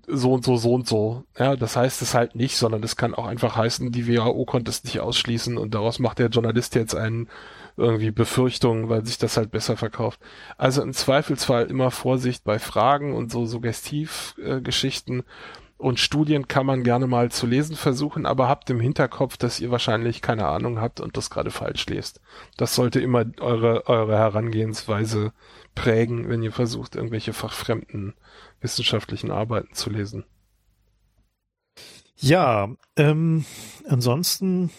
so 0.07 0.33
und 0.33 0.45
so, 0.45 0.57
so 0.57 0.75
und 0.75 0.87
so. 0.87 1.25
Ja, 1.39 1.57
das 1.57 1.77
heißt 1.77 2.03
es 2.03 2.15
halt 2.15 2.35
nicht, 2.35 2.57
sondern 2.57 2.83
es 2.83 2.97
kann 2.97 3.15
auch 3.15 3.27
einfach 3.27 3.57
heißen, 3.57 3.93
die 3.93 4.09
WHO 4.09 4.45
konnte 4.45 4.71
es 4.71 4.85
nicht 4.85 5.01
ausschließen 5.01 5.57
und 5.59 5.75
daraus 5.75 5.99
macht 5.99 6.19
der 6.19 6.29
Journalist 6.29 6.75
jetzt 6.75 6.95
einen 6.95 7.29
irgendwie 7.77 8.11
Befürchtungen, 8.11 8.89
weil 8.89 9.05
sich 9.07 9.19
das 9.19 9.37
halt 9.37 9.51
besser 9.51 9.77
verkauft. 9.77 10.21
Also 10.59 10.83
im 10.83 10.93
Zweifelsfall 10.93 11.67
immer 11.67 11.91
Vorsicht 11.91 12.45
bei 12.45 12.59
Fragen 12.59 13.15
und 13.15 13.31
so 13.31 13.47
Suggestivgeschichten 13.47 15.21
äh, 15.21 15.25
und 15.83 15.99
Studien 15.99 16.47
kann 16.47 16.65
man 16.65 16.85
gerne 16.85 17.09
mal 17.09 17.33
zu 17.33 17.47
lesen 17.47 17.75
versuchen, 17.75 18.25
aber 18.25 18.49
habt 18.49 18.71
im 18.71 18.79
Hinterkopf, 18.79 19.37
dass 19.37 19.59
ihr 19.59 19.73
wahrscheinlich 19.73 20.23
keine 20.23 20.47
Ahnung 20.47 20.81
habt 20.81 21.01
und 21.01 21.17
das 21.17 21.29
gerade 21.29 21.51
falsch 21.51 21.87
lest. 21.87 22.21
Das 22.57 22.77
sollte 22.77 23.01
immer 23.01 23.25
eure, 23.41 23.89
eure 23.89 24.17
Herangehensweise 24.17 25.33
prägen, 25.75 26.29
wenn 26.29 26.43
ihr 26.43 26.53
versucht, 26.53 26.97
irgendwelche 26.97 27.33
fachfremden 27.33 28.15
wissenschaftlichen 28.61 29.31
Arbeiten 29.31 29.75
zu 29.75 29.91
lesen. 29.91 30.25
Ja, 32.17 32.69
ähm, 32.97 33.45
ansonsten 33.89 34.71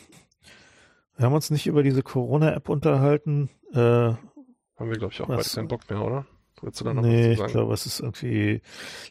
wir 1.15 1.25
haben 1.25 1.33
uns 1.33 1.51
nicht 1.51 1.67
über 1.67 1.83
diese 1.83 2.01
Corona-App 2.01 2.69
unterhalten. 2.69 3.49
Äh, 3.73 3.77
haben 3.77 4.19
wir, 4.79 4.97
glaube 4.97 5.13
ich, 5.13 5.21
auch 5.21 5.29
was, 5.29 5.37
beide 5.37 5.55
keinen 5.55 5.67
Bock 5.67 5.89
mehr, 5.89 6.01
oder? 6.01 6.25
Willst 6.61 6.79
du 6.79 6.85
da 6.85 6.93
noch 6.93 7.01
nee, 7.01 7.33
ich 7.33 7.45
glaube, 7.45 7.73
es 7.73 7.85
ist 7.85 7.99
irgendwie, 7.99 8.61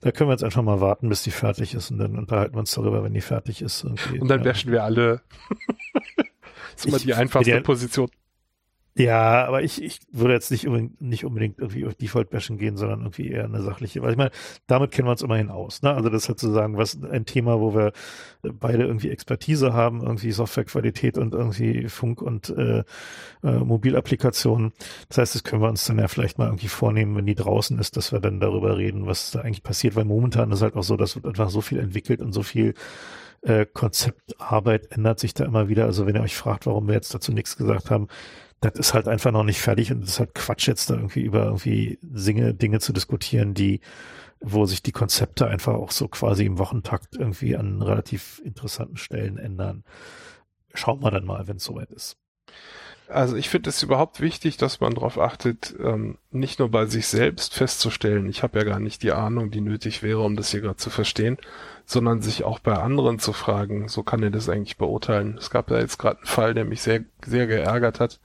da 0.01 0.11
können 0.11 0.31
wir 0.31 0.33
jetzt 0.33 0.43
einfach 0.43 0.63
mal 0.63 0.81
warten, 0.81 1.11
bis 1.11 1.23
die 1.23 1.31
fertig 1.31 1.75
ist 1.75 1.91
und 1.91 1.99
dann 1.99 2.17
unterhalten 2.17 2.55
wir 2.55 2.61
uns 2.61 2.73
darüber, 2.73 3.05
wenn 3.05 3.13
die 3.13 3.21
fertig 3.21 3.61
ist. 3.61 3.85
Irgendwie. 3.85 4.21
Und 4.21 4.29
dann 4.29 4.43
ja. 4.43 4.51
bashen 4.51 4.73
wir 4.73 4.83
alle. 4.83 5.21
das 6.17 6.27
ist 6.77 6.87
immer 6.87 6.97
ich, 6.97 7.03
die 7.05 7.15
einfachste 7.15 7.61
Position. 7.61 8.11
Ja, 8.95 9.47
aber 9.47 9.63
ich, 9.63 9.83
ich 9.83 10.01
würde 10.13 10.35
jetzt 10.35 10.51
nicht 10.51 10.67
unbedingt, 10.67 11.01
nicht 11.01 11.25
unbedingt 11.25 11.59
irgendwie 11.59 11.87
auf 11.87 11.95
Default-Bashen 11.95 12.59
gehen, 12.59 12.77
sondern 12.77 13.01
irgendwie 13.01 13.29
eher 13.29 13.47
eine 13.47 13.63
sachliche, 13.63 14.03
weil 14.03 14.11
ich 14.11 14.19
meine, 14.19 14.33
damit 14.67 14.91
kennen 14.91 15.09
wir 15.09 15.13
uns 15.13 15.23
immerhin 15.23 15.49
aus. 15.49 15.81
Ne? 15.81 15.95
Also 15.95 16.11
das 16.11 16.25
ist 16.25 16.29
halt 16.29 16.41
sozusagen 16.41 16.77
was 16.77 17.03
ein 17.03 17.25
Thema, 17.25 17.59
wo 17.59 17.75
wir 17.75 17.93
beide 18.43 18.85
irgendwie 18.85 19.09
Expertise 19.09 19.73
haben, 19.73 20.03
irgendwie 20.03 20.31
Softwarequalität 20.31 21.17
und 21.17 21.33
irgendwie 21.33 21.89
Funk- 21.89 22.21
und 22.21 22.51
äh, 22.51 22.85
äh, 23.43 23.59
Mobilapplikationen. 23.61 24.73
Das 25.09 25.19
heißt, 25.19 25.35
das 25.37 25.45
können 25.45 25.63
wir 25.63 25.71
uns 25.71 25.87
dann 25.87 25.99
ja 25.99 26.09
vielleicht 26.09 26.37
mal 26.37 26.49
irgendwie 26.49 26.69
vornehmen, 26.69 27.17
wenn 27.17 27.27
die 27.27 27.35
draußen 27.35 27.79
ist, 27.79 27.97
dass 27.97 28.13
wir 28.13 28.21
dann 28.21 28.41
darüber 28.41 28.77
reden, 28.77 29.07
was 29.07 29.31
da 29.31 29.41
eigentlich 29.41 29.63
passiert, 29.63 29.97
weil 29.97 30.05
momentan 30.05 30.53
ist 30.53 30.61
halt 30.61 30.77
auch 30.77 30.83
so, 30.83 30.99
dass 30.99 31.17
wird 31.17 31.27
einfach 31.27 31.49
so 31.49 31.63
viel 31.63 31.79
entwickelt 31.79 32.21
und 32.21 32.33
so 32.33 32.43
viel 32.43 32.75
äh, 33.43 33.67
Konzeptarbeit 33.67 34.93
ändert 34.93 35.19
sich 35.19 35.35
da 35.35 35.45
immer 35.45 35.69
wieder. 35.69 35.87
Also 35.87 36.07
wenn 36.07 36.15
ihr 36.15 36.23
euch 36.23 36.37
fragt, 36.37 36.67
warum 36.67 36.89
wir 36.89 36.95
jetzt 36.95 37.15
dazu 37.15 37.33
nichts 37.33 37.57
gesagt 37.57 37.91
haben, 37.91 38.09
das 38.63 38.75
ist 38.79 38.95
halt 38.95 39.09
einfach 39.09 39.33
noch 39.33 39.43
nicht 39.43 39.61
fertig 39.61 39.91
und 39.91 40.03
das 40.03 40.11
ist 40.11 40.19
halt 40.21 40.35
Quatsch 40.35 40.69
jetzt 40.69 40.89
da 40.89 40.95
irgendwie 40.95 41.23
über 41.23 41.45
irgendwie 41.47 41.99
Dinge, 42.01 42.55
Dinge 42.55 42.79
zu 42.79 42.93
diskutieren, 42.93 43.55
die, 43.55 43.81
wo 44.41 44.67
sich 44.67 44.83
die 44.83 44.93
Konzepte 44.93 45.49
einfach 45.49 45.75
auch 45.75 45.91
so 45.91 46.07
quasi 46.09 46.47
im 46.47 46.59
Wochentakt 46.59 47.17
irgendwie 47.17 47.57
an 47.57 47.83
relativ 47.83 48.41
interessanten 48.45 48.97
Stellen 48.97 49.37
ändern. 49.37 49.83
Schauen 50.75 51.03
wir 51.03 51.11
dann 51.11 51.25
mal, 51.25 51.49
wenn 51.49 51.57
es 51.57 51.65
soweit 51.65 51.91
ist. 51.91 52.17
Also 53.09 53.37
ich 53.37 53.51
finde 53.51 53.69
es 53.69 53.83
überhaupt 53.83 54.21
wichtig, 54.21 54.57
dass 54.57 54.81
man 54.81 54.95
darauf 54.95 55.19
achtet, 55.19 55.75
ähm, 55.83 56.17
nicht 56.31 56.61
nur 56.61 56.71
bei 56.71 56.87
sich 56.87 57.09
selbst 57.09 57.53
festzustellen, 57.55 58.29
ich 58.29 58.43
habe 58.43 58.59
ja 58.61 58.65
gar 58.65 58.81
nicht 58.81 59.03
die 59.03 59.13
Ahnung, 59.13 59.51
die 59.51 59.61
nötig 59.61 60.03
wäre, 60.03 60.21
um 60.21 60.37
das 60.37 60.51
hier 60.51 60.61
gerade 60.61 60.77
zu 60.77 60.89
verstehen, 60.89 61.37
sondern 61.85 62.23
sich 62.23 62.45
auch 62.45 62.61
bei 62.61 62.75
anderen 62.75 63.19
zu 63.19 63.33
fragen, 63.33 63.89
so 63.89 64.03
kann 64.03 64.23
er 64.23 64.31
das 64.31 64.49
eigentlich 64.49 64.79
beurteilen. 64.79 65.37
Es 65.37 65.51
gab 65.51 65.67
da 65.67 65.79
jetzt 65.79 65.99
gerade 65.99 66.19
einen 66.19 66.27
Fall, 66.27 66.55
der 66.55 66.65
mich 66.65 66.81
sehr, 66.81 67.05
sehr 67.27 67.47
geärgert 67.47 68.01
hat. 68.01 68.21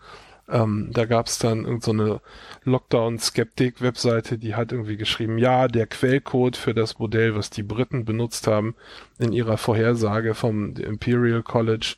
Ähm, 0.50 0.90
da 0.94 1.06
gab 1.06 1.28
es 1.28 1.40
dann 1.40 1.66
irgendeine 1.66 2.08
so 2.08 2.22
Lockdown-Skeptik-Webseite, 2.64 4.38
die 4.38 4.56
hat 4.56 4.72
irgendwie 4.72 4.98
geschrieben, 4.98 5.38
ja, 5.38 5.68
der 5.68 5.88
Quellcode 5.88 6.56
für 6.56 6.74
das 6.74 7.00
Modell, 7.00 7.36
was 7.36 7.50
die 7.50 7.64
Briten 7.64 8.06
benutzt 8.06 8.48
haben 8.48 8.76
in 9.20 9.34
ihrer 9.34 9.58
Vorhersage 9.58 10.34
vom 10.36 10.76
Imperial 10.76 11.44
College, 11.44 11.96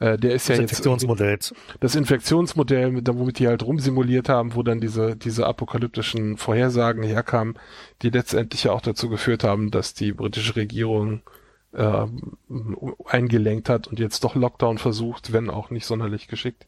äh, 0.00 0.16
der 0.16 0.32
ist 0.34 0.48
das 0.48 0.56
ja 0.56 0.62
Infektionsmodell. 0.62 1.30
jetzt 1.30 1.54
das 1.80 1.94
Infektionsmodell, 1.94 2.90
mit, 2.90 3.06
womit 3.08 3.38
die 3.38 3.46
halt 3.46 3.62
rumsimuliert 3.62 4.30
haben, 4.30 4.54
wo 4.54 4.62
dann 4.62 4.80
diese 4.80 5.14
diese 5.14 5.46
apokalyptischen 5.46 6.38
Vorhersagen 6.38 7.02
herkamen, 7.02 7.58
die 8.00 8.08
letztendlich 8.08 8.64
ja 8.64 8.72
auch 8.72 8.80
dazu 8.80 9.10
geführt 9.10 9.44
haben, 9.44 9.70
dass 9.70 9.92
die 9.92 10.12
britische 10.12 10.56
Regierung 10.56 11.20
äh, 11.72 12.06
eingelenkt 13.06 13.68
hat 13.68 13.86
und 13.86 14.00
jetzt 14.00 14.24
doch 14.24 14.34
Lockdown 14.34 14.78
versucht, 14.78 15.32
wenn 15.32 15.50
auch 15.50 15.70
nicht 15.70 15.86
sonderlich 15.86 16.26
geschickt. 16.26 16.66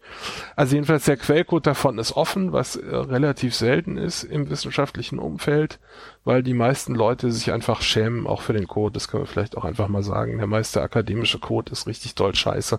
Also 0.54 0.76
jedenfalls 0.76 1.06
der 1.06 1.16
Quellcode 1.16 1.66
davon 1.66 1.98
ist 1.98 2.12
offen, 2.12 2.52
was 2.52 2.76
äh, 2.76 2.94
relativ 2.94 3.54
selten 3.54 3.96
ist 3.96 4.22
im 4.22 4.48
wissenschaftlichen 4.48 5.18
Umfeld, 5.18 5.80
weil 6.24 6.42
die 6.44 6.54
meisten 6.54 6.94
Leute 6.94 7.32
sich 7.32 7.50
einfach 7.52 7.82
schämen, 7.82 8.26
auch 8.28 8.42
für 8.42 8.52
den 8.52 8.68
Code. 8.68 8.92
Das 8.92 9.08
können 9.08 9.24
wir 9.24 9.28
vielleicht 9.28 9.56
auch 9.56 9.64
einfach 9.64 9.88
mal 9.88 10.04
sagen. 10.04 10.38
Der 10.38 10.46
meiste 10.46 10.80
akademische 10.80 11.40
Code 11.40 11.72
ist 11.72 11.88
richtig 11.88 12.14
doll 12.14 12.34
scheiße. 12.34 12.78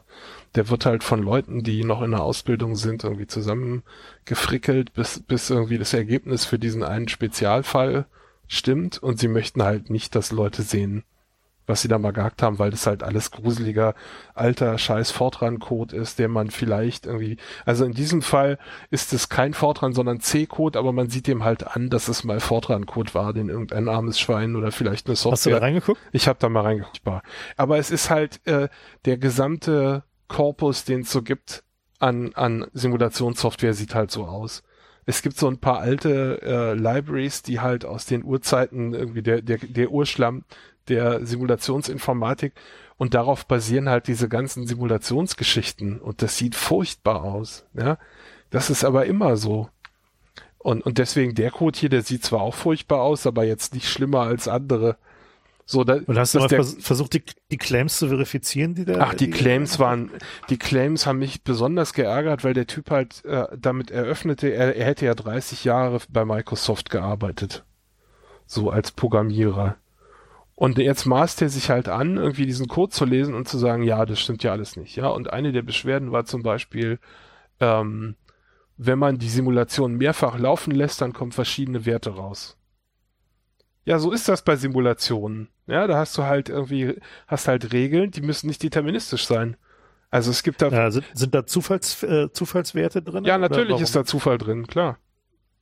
Der 0.55 0.69
wird 0.69 0.85
halt 0.85 1.03
von 1.03 1.21
Leuten, 1.21 1.63
die 1.63 1.83
noch 1.83 2.01
in 2.01 2.11
der 2.11 2.23
Ausbildung 2.23 2.75
sind, 2.75 3.03
irgendwie 3.03 3.27
zusammengefrickelt, 3.27 4.93
bis, 4.93 5.19
bis 5.19 5.49
irgendwie 5.49 5.77
das 5.77 5.93
Ergebnis 5.93 6.45
für 6.45 6.59
diesen 6.59 6.83
einen 6.83 7.09
Spezialfall 7.09 8.05
stimmt 8.47 9.01
und 9.01 9.19
sie 9.19 9.27
möchten 9.27 9.63
halt 9.63 9.89
nicht, 9.89 10.15
dass 10.15 10.31
Leute 10.31 10.61
sehen, 10.61 11.03
was 11.65 11.81
sie 11.81 11.87
da 11.87 11.97
mal 11.97 12.11
gehackt 12.11 12.41
haben, 12.41 12.59
weil 12.59 12.71
das 12.71 12.85
halt 12.85 13.03
alles 13.03 13.31
gruseliger, 13.31 13.95
alter, 14.33 14.77
scheiß 14.77 15.11
Fortran-Code 15.11 15.95
ist, 15.95 16.19
der 16.19 16.27
man 16.27 16.49
vielleicht 16.49 17.05
irgendwie, 17.05 17.37
also 17.65 17.85
in 17.85 17.93
diesem 17.93 18.21
Fall 18.21 18.57
ist 18.89 19.13
es 19.13 19.29
kein 19.29 19.53
Fortran, 19.53 19.93
sondern 19.93 20.19
C-Code, 20.19 20.77
aber 20.77 20.91
man 20.91 21.09
sieht 21.09 21.27
dem 21.27 21.43
halt 21.43 21.65
an, 21.67 21.89
dass 21.89 22.07
es 22.07 22.23
mal 22.23 22.39
Fortran-Code 22.39 23.13
war, 23.13 23.33
den 23.33 23.49
irgendein 23.49 23.87
armes 23.87 24.19
Schwein 24.19 24.55
oder 24.55 24.71
vielleicht 24.71 25.07
eine 25.07 25.15
Software. 25.15 25.31
Hast 25.31 25.45
du 25.45 25.49
da 25.51 25.57
reingeguckt? 25.59 26.01
Ich 26.11 26.27
habe 26.27 26.39
da 26.39 26.49
mal 26.49 26.61
reingeguckt. 26.61 27.01
Aber 27.57 27.77
es 27.77 27.91
ist 27.91 28.09
halt 28.09 28.45
äh, 28.45 28.69
der 29.05 29.17
gesamte 29.17 30.03
Korpus, 30.27 30.85
den 30.85 31.01
es 31.01 31.11
so 31.11 31.21
gibt 31.21 31.63
an, 31.99 32.31
an 32.33 32.65
Simulationssoftware, 32.73 33.73
sieht 33.73 33.95
halt 33.95 34.11
so 34.11 34.25
aus 34.25 34.63
es 35.05 35.21
gibt 35.21 35.37
so 35.37 35.47
ein 35.47 35.57
paar 35.57 35.79
alte 35.79 36.41
äh, 36.41 36.73
Libraries, 36.73 37.41
die 37.41 37.59
halt 37.59 37.85
aus 37.85 38.05
den 38.05 38.23
Urzeiten 38.23 38.93
irgendwie 38.93 39.21
der, 39.21 39.41
der, 39.41 39.57
der 39.57 39.91
Urschlamm 39.91 40.45
der 40.89 41.25
Simulationsinformatik 41.25 42.53
und 42.97 43.13
darauf 43.13 43.45
basieren 43.45 43.89
halt 43.89 44.07
diese 44.07 44.29
ganzen 44.29 44.67
Simulationsgeschichten 44.67 45.99
und 45.99 46.21
das 46.21 46.37
sieht 46.37 46.55
furchtbar 46.55 47.23
aus. 47.23 47.65
Ja, 47.73 47.97
das 48.49 48.69
ist 48.69 48.83
aber 48.83 49.05
immer 49.05 49.37
so. 49.37 49.69
Und, 50.59 50.85
und 50.85 50.97
deswegen 50.97 51.35
der 51.35 51.51
Code 51.51 51.77
hier, 51.77 51.89
der 51.89 52.03
sieht 52.03 52.23
zwar 52.23 52.41
auch 52.41 52.55
furchtbar 52.55 53.01
aus, 53.01 53.27
aber 53.27 53.43
jetzt 53.43 53.73
nicht 53.73 53.89
schlimmer 53.89 54.21
als 54.21 54.47
andere. 54.47 54.97
So, 55.65 55.83
da, 55.83 55.99
und 56.05 56.17
hast 56.17 56.35
du 56.35 56.39
mal 56.39 56.47
der, 56.47 56.63
versucht, 56.63 57.13
die, 57.13 57.23
die 57.51 57.57
Claims 57.57 57.97
zu 57.97 58.07
verifizieren, 58.07 58.75
die 58.75 58.85
da? 58.85 58.99
Ach, 58.99 59.13
die, 59.13 59.25
die 59.25 59.31
Claims 59.31 59.79
waren, 59.79 60.11
die 60.49 60.57
Claims 60.57 61.05
haben 61.05 61.19
mich 61.19 61.43
besonders 61.43 61.93
geärgert, 61.93 62.43
weil 62.43 62.53
der 62.53 62.67
Typ 62.67 62.91
halt 62.91 63.23
äh, 63.25 63.45
damit 63.57 63.89
eröffnete, 63.89 64.49
er, 64.49 64.75
er 64.75 64.85
hätte 64.85 65.05
ja 65.05 65.15
30 65.15 65.63
Jahre 65.63 65.99
bei 66.09 66.25
Microsoft 66.25 66.89
gearbeitet. 66.89 67.63
So 68.45 68.69
als 68.69 68.91
Programmierer. 68.91 69.77
Und 70.55 70.77
jetzt 70.77 71.05
maßt 71.05 71.41
er 71.41 71.49
sich 71.49 71.69
halt 71.69 71.89
an, 71.89 72.17
irgendwie 72.17 72.45
diesen 72.45 72.67
Code 72.67 72.91
zu 72.91 73.05
lesen 73.05 73.33
und 73.33 73.47
zu 73.47 73.57
sagen, 73.57 73.83
ja, 73.83 74.05
das 74.05 74.19
stimmt 74.19 74.43
ja 74.43 74.51
alles 74.51 74.75
nicht. 74.77 74.95
Ja, 74.95 75.07
und 75.07 75.33
eine 75.33 75.51
der 75.51 75.63
Beschwerden 75.63 76.11
war 76.11 76.25
zum 76.25 76.43
Beispiel, 76.43 76.99
ähm, 77.59 78.15
wenn 78.77 78.99
man 78.99 79.17
die 79.17 79.29
Simulation 79.29 79.95
mehrfach 79.95 80.37
laufen 80.37 80.71
lässt, 80.71 81.01
dann 81.01 81.13
kommen 81.13 81.31
verschiedene 81.31 81.85
Werte 81.85 82.11
raus. 82.11 82.57
Ja, 83.85 83.99
so 83.99 84.11
ist 84.11 84.29
das 84.29 84.43
bei 84.43 84.55
Simulationen. 84.55 85.49
Ja, 85.67 85.87
da 85.87 85.97
hast 85.97 86.17
du 86.17 86.23
halt 86.23 86.49
irgendwie, 86.49 86.99
hast 87.27 87.47
halt 87.47 87.73
Regeln, 87.73 88.11
die 88.11 88.21
müssen 88.21 88.47
nicht 88.47 88.63
deterministisch 88.63 89.25
sein. 89.25 89.57
Also 90.09 90.31
es 90.31 90.43
gibt 90.43 90.61
da. 90.61 90.69
Ja, 90.69 90.91
sind, 90.91 91.05
sind 91.13 91.33
da 91.33 91.45
Zufalls, 91.45 92.03
äh, 92.03 92.31
Zufallswerte 92.31 93.01
drin? 93.01 93.25
Ja, 93.25 93.37
natürlich 93.37 93.81
ist 93.81 93.95
da 93.95 94.05
Zufall 94.05 94.37
drin, 94.37 94.67
klar. 94.67 94.99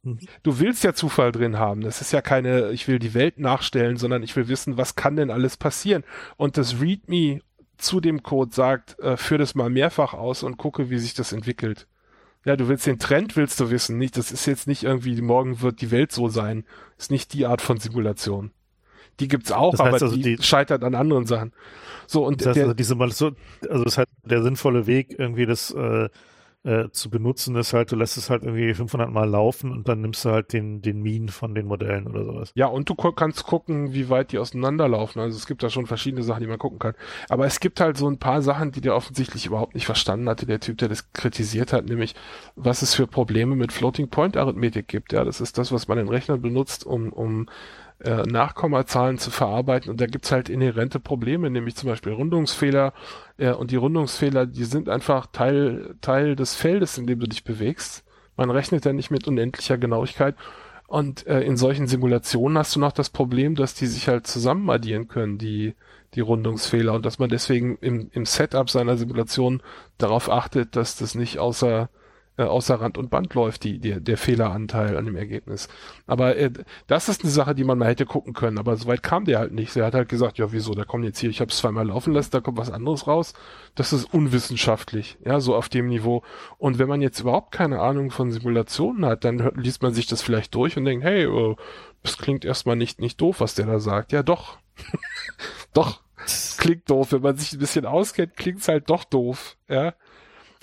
Mhm. 0.03 0.19
Du 0.44 0.60
willst 0.60 0.84
ja 0.84 0.94
Zufall 0.94 1.32
drin 1.32 1.60
haben. 1.60 1.82
Das 1.82 2.02
ist 2.02 2.11
ja 2.11 2.22
keine, 2.22 2.72
ich 2.72 2.88
will 2.88 2.99
die 2.99 3.14
Welt 3.14 3.40
nachstellen, 3.40 3.98
sondern 3.98 4.23
ich 4.23 4.36
will 4.36 4.48
wissen, 4.48 4.78
was 4.78 4.95
kann 4.95 5.15
denn 5.15 5.32
alles 5.32 5.57
passieren. 5.57 6.03
Und 6.38 6.57
das 6.57 6.82
README 6.82 7.41
zu 7.78 7.99
dem 7.99 8.23
Code 8.23 8.53
sagt, 8.53 8.99
äh, 8.99 9.18
führ 9.18 9.38
das 9.38 9.56
mal 9.56 9.69
mehrfach 9.69 10.14
aus 10.14 10.44
und 10.44 10.57
gucke, 10.57 10.90
wie 10.90 10.99
sich 10.99 11.14
das 11.14 11.34
entwickelt. 11.34 11.88
Ja, 12.45 12.56
du 12.56 12.68
willst 12.68 12.88
den 12.88 12.98
Trend, 12.98 13.36
willst 13.36 13.60
du 13.60 13.69
wissen, 13.69 13.98
nicht, 13.98 14.18
das 14.18 14.32
ist 14.32 14.48
jetzt 14.48 14.68
nicht 14.68 14.84
irgendwie, 14.84 15.19
morgen 15.22 15.61
wird 15.61 15.82
die 15.82 15.91
Welt 15.91 16.11
so 16.11 16.28
sein. 16.28 16.64
Ist 16.98 17.11
nicht 17.11 17.34
die 17.34 17.45
Art 17.45 17.61
von 17.61 17.80
Simulation. 17.80 18.52
Die 19.19 19.28
gibt's 19.28 19.52
auch, 19.52 19.72
das 19.72 19.82
heißt 19.82 19.88
aber 19.88 20.06
also 20.06 20.15
die, 20.15 20.38
die, 20.38 20.44
scheitert 20.44 20.84
an 20.84 20.95
anderen 20.95 21.28
Sachen. 21.28 21.53
So, 22.07 22.26
und 22.26 22.41
das 22.41 22.48
heißt 22.48 22.57
der, 22.57 22.64
also 22.64 22.73
diese 22.73 22.95
mal 22.95 23.11
so, 23.11 23.32
also 23.69 23.84
das 23.84 23.94
ist 23.94 23.98
halt 23.99 24.10
der 24.23 24.41
sinnvolle 24.41 24.88
Weg, 24.88 25.15
irgendwie 25.19 25.45
das, 25.45 25.72
äh, 25.72 26.10
äh, 26.63 26.89
zu 26.91 27.09
benutzen 27.09 27.55
ist 27.55 27.73
halt, 27.73 27.91
du 27.91 27.95
lässt 27.95 28.17
es 28.17 28.29
halt 28.29 28.43
irgendwie 28.43 28.73
500 28.73 29.09
Mal 29.09 29.27
laufen 29.27 29.71
und 29.71 29.88
dann 29.88 30.01
nimmst 30.01 30.23
du 30.25 30.29
halt 30.29 30.53
den, 30.53 30.81
den 30.81 31.01
Mean 31.01 31.29
von 31.29 31.55
den 31.55 31.65
Modellen 31.65 32.07
oder 32.07 32.23
sowas. 32.23 32.51
Ja, 32.55 32.67
und 32.67 32.88
du 32.88 32.95
kannst 32.95 33.43
gucken, 33.45 33.93
wie 33.93 34.09
weit 34.09 34.31
die 34.31 34.38
auseinanderlaufen. 34.38 35.21
Also 35.21 35.38
es 35.38 35.47
gibt 35.47 35.63
da 35.63 35.69
schon 35.69 35.88
verschiedene 35.88 36.23
Sachen, 36.23 36.41
die 36.41 36.47
man 36.47 36.59
gucken 36.59 36.77
kann. 36.77 36.93
Aber 37.29 37.45
es 37.47 37.59
gibt 37.59 37.79
halt 37.79 37.97
so 37.97 38.07
ein 38.07 38.19
paar 38.19 38.43
Sachen, 38.43 38.71
die 38.71 38.81
der 38.81 38.95
offensichtlich 38.95 39.47
überhaupt 39.47 39.73
nicht 39.73 39.85
verstanden 39.85 40.29
hatte, 40.29 40.45
der 40.45 40.59
Typ, 40.59 40.77
der 40.77 40.89
das 40.89 41.11
kritisiert 41.13 41.73
hat, 41.73 41.85
nämlich 41.85 42.13
was 42.55 42.83
es 42.83 42.93
für 42.93 43.07
Probleme 43.07 43.55
mit 43.55 43.73
Floating 43.73 44.09
Point 44.09 44.38
Arithmetik 44.38 44.88
gibt. 44.88 45.13
Ja, 45.13 45.23
das 45.23 45.41
ist 45.41 45.57
das, 45.57 45.71
was 45.71 45.88
man 45.88 45.97
in 45.97 46.09
Rechnern 46.09 46.41
benutzt, 46.41 46.85
um, 46.85 47.11
um 47.11 47.47
äh, 48.03 48.23
Nachkommazahlen 48.23 49.18
zu 49.18 49.32
verarbeiten. 49.32 49.91
Und 49.91 50.02
da 50.02 50.07
gibt's 50.07 50.32
halt 50.32 50.49
inhärente 50.49 50.99
Probleme, 50.99 51.49
nämlich 51.49 51.76
zum 51.76 51.90
Beispiel 51.90 52.14
Rundungsfehler. 52.14 52.94
Äh, 53.38 53.52
und 53.52 53.72
die 53.72 53.76
Rundungsfehler, 53.76 54.45
die 54.45 54.64
sind 54.65 54.90
einfach 54.90 55.28
Teil, 55.28 55.95
Teil 56.02 56.36
des 56.36 56.56
Feldes, 56.56 56.98
in 56.98 57.07
dem 57.07 57.19
du 57.19 57.28
dich 57.28 57.44
bewegst. 57.44 58.03
Man 58.38 58.49
rechnet 58.49 58.86
ja 58.86 58.94
nicht 58.94 59.11
mit 59.11 59.28
unendlicher 59.28 59.78
Genauigkeit. 59.78 60.36
Und 60.88 61.26
äh, 61.28 61.41
in 61.41 61.57
solchen 61.57 61.88
Simulationen 61.88 62.57
hast 62.57 62.76
du 62.76 62.80
noch 62.80 62.91
das 62.91 63.10
Problem, 63.10 63.56
dass 63.56 63.76
die 63.76 63.88
sich 63.88 64.07
halt 64.07 64.28
zusammen 64.28 64.69
addieren 64.69 65.07
können, 65.07 65.38
die, 65.38 65.76
die 66.15 66.22
Rundungsfehler. 66.22 66.94
Und 66.94 67.06
dass 67.06 67.19
man 67.19 67.30
deswegen 67.30 67.78
im, 67.82 68.10
im 68.14 68.26
Setup 68.26 68.69
seiner 68.69 68.98
Simulation 68.98 69.61
darauf 69.98 70.30
achtet, 70.30 70.76
dass 70.76 70.98
das 70.98 71.15
nicht 71.15 71.40
außer 71.40 71.90
äh, 72.38 72.44
außer 72.44 72.76
Rand 72.76 72.98
und 72.98 73.10
Band 73.10 73.34
läuft, 73.34 73.64
die, 73.64 73.80
die, 73.80 74.02
der 74.02 74.18
Fehleranteil 74.18 74.98
an 74.98 75.06
dem 75.06 75.16
Ergebnis. 75.16 75.68
Aber 76.08 76.38
äh, 76.38 76.52
das 76.88 77.10
ist 77.10 77.24
eine 77.24 77.32
Sache, 77.32 77.53
die 77.53 77.64
man 77.64 77.78
mal 77.78 77.90
hätte 77.90 78.06
gucken 78.06 78.34
können, 78.34 78.58
aber 78.58 78.78
soweit 78.78 79.03
kam 79.03 79.26
der 79.26 79.40
halt 79.40 79.52
nicht. 79.52 79.76
Er 79.76 79.86
hat 79.86 79.94
halt 79.94 80.10
gesagt, 80.10 80.38
ja 80.38 80.52
wieso, 80.52 80.74
da 80.74 80.86
kommt 80.86 81.03
jetzt 81.03 81.20
hier, 81.20 81.30
ich 81.30 81.41
habe 81.41 81.52
es 81.52 81.58
zweimal 81.58 81.88
laufen 81.88 82.14
lassen, 82.14 82.32
da 82.32 82.40
kommt 82.40 82.58
was 82.58 82.72
anderes 82.72 83.06
raus. 83.06 83.34
Das 83.76 83.94
ist 83.94 84.14
unwissenschaftlich, 84.14 85.18
ja, 85.26 85.40
so 85.40 85.56
auf 85.56 85.70
dem 85.70 85.88
Niveau. 85.88 86.24
Und 86.58 86.80
wenn 86.80 86.88
man 86.90 87.02
jetzt 87.02 87.20
überhaupt 87.20 87.52
keine 87.52 87.80
Ahnung 87.82 88.12
von 88.12 88.32
Simulationen 88.32 89.06
hat, 89.06 89.26
dann 89.26 89.44
hört, 89.44 89.58
liest 89.58 89.82
man 89.84 89.94
sich 89.94 90.08
das 90.08 90.22
vielleicht 90.22 90.56
durch 90.56 90.78
und 90.78 90.86
denkt, 90.86 91.03
hey, 91.03 91.28
oh, 91.28 91.58
das 92.02 92.18
klingt 92.18 92.45
erstmal 92.45 92.76
nicht, 92.76 92.99
nicht 92.99 93.20
doof, 93.20 93.41
was 93.41 93.56
der 93.56 93.66
da 93.66 93.80
sagt. 93.80 94.12
Ja, 94.12 94.24
doch. 94.24 94.58
doch. 95.74 96.02
Klingt 96.58 96.90
doof. 96.90 97.12
Wenn 97.12 97.22
man 97.22 97.36
sich 97.36 97.53
ein 97.53 97.60
bisschen 97.60 97.86
auskennt, 97.86 98.38
klingt's 98.38 98.68
halt 98.68 98.90
doch 98.90 99.03
doof, 99.03 99.58
ja. 99.68 99.94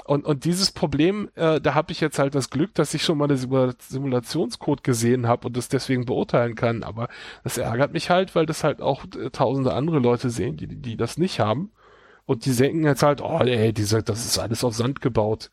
Und, 0.09 0.24
und 0.24 0.47
dieses 0.47 0.72
Problem, 0.72 1.28
äh, 1.35 1.60
da 1.60 1.74
habe 1.74 1.93
ich 1.93 2.01
jetzt 2.01 2.18
halt 2.18 2.35
das 2.35 2.48
Glück, 2.48 2.72
dass 2.72 2.94
ich 2.94 3.02
schon 3.02 3.18
mal 3.18 3.26
eine 3.26 3.36
Simulationscode 3.36 4.82
gesehen 4.82 5.28
habe 5.28 5.47
und 5.47 5.55
das 5.55 5.68
deswegen 5.68 6.06
beurteilen 6.06 6.55
kann. 6.55 6.82
Aber 6.82 7.09
das 7.44 7.59
ärgert 7.59 7.93
mich 7.93 8.09
halt, 8.09 8.35
weil 8.35 8.47
das 8.47 8.64
halt 8.64 8.80
auch 8.80 9.05
äh, 9.05 9.28
tausende 9.28 9.74
andere 9.74 9.98
Leute 9.98 10.30
sehen, 10.30 10.56
die, 10.56 10.66
die 10.66 10.97
das 10.97 11.18
nicht 11.18 11.40
haben. 11.40 11.72
Und 12.24 12.47
die 12.47 12.56
denken 12.56 12.85
jetzt 12.85 13.02
halt, 13.02 13.20
oh 13.20 13.40
ey, 13.40 13.74
diese, 13.74 14.02
das 14.02 14.24
ist 14.24 14.39
alles 14.39 14.64
auf 14.64 14.74
Sand 14.74 15.02
gebaut. 15.02 15.51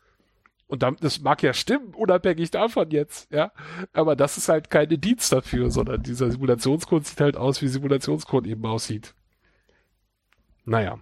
Und 0.68 0.82
das 1.00 1.20
mag 1.20 1.42
ja 1.42 1.52
stimmen, 1.52 1.92
unabhängig 1.94 2.50
davon 2.50 2.90
jetzt, 2.90 3.30
ja. 3.30 3.52
Aber 3.92 4.16
das 4.16 4.38
ist 4.38 4.48
halt 4.48 4.70
keine 4.70 4.96
Dienst 4.96 5.30
dafür, 5.34 5.70
sondern 5.70 6.02
dieser 6.02 6.30
Simulationscode 6.30 7.04
sieht 7.04 7.20
halt 7.20 7.36
aus, 7.36 7.60
wie 7.60 7.68
Simulationscode 7.68 8.46
eben 8.46 8.64
aussieht. 8.64 9.14
Naja. 10.64 10.98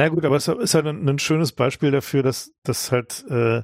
Na 0.00 0.08
gut, 0.08 0.24
aber 0.24 0.36
es 0.36 0.48
ist 0.48 0.74
halt 0.74 0.86
ein, 0.86 1.06
ein 1.06 1.18
schönes 1.18 1.52
Beispiel 1.52 1.90
dafür, 1.90 2.22
dass 2.22 2.54
das 2.62 2.90
halt, 2.90 3.22
äh, 3.28 3.62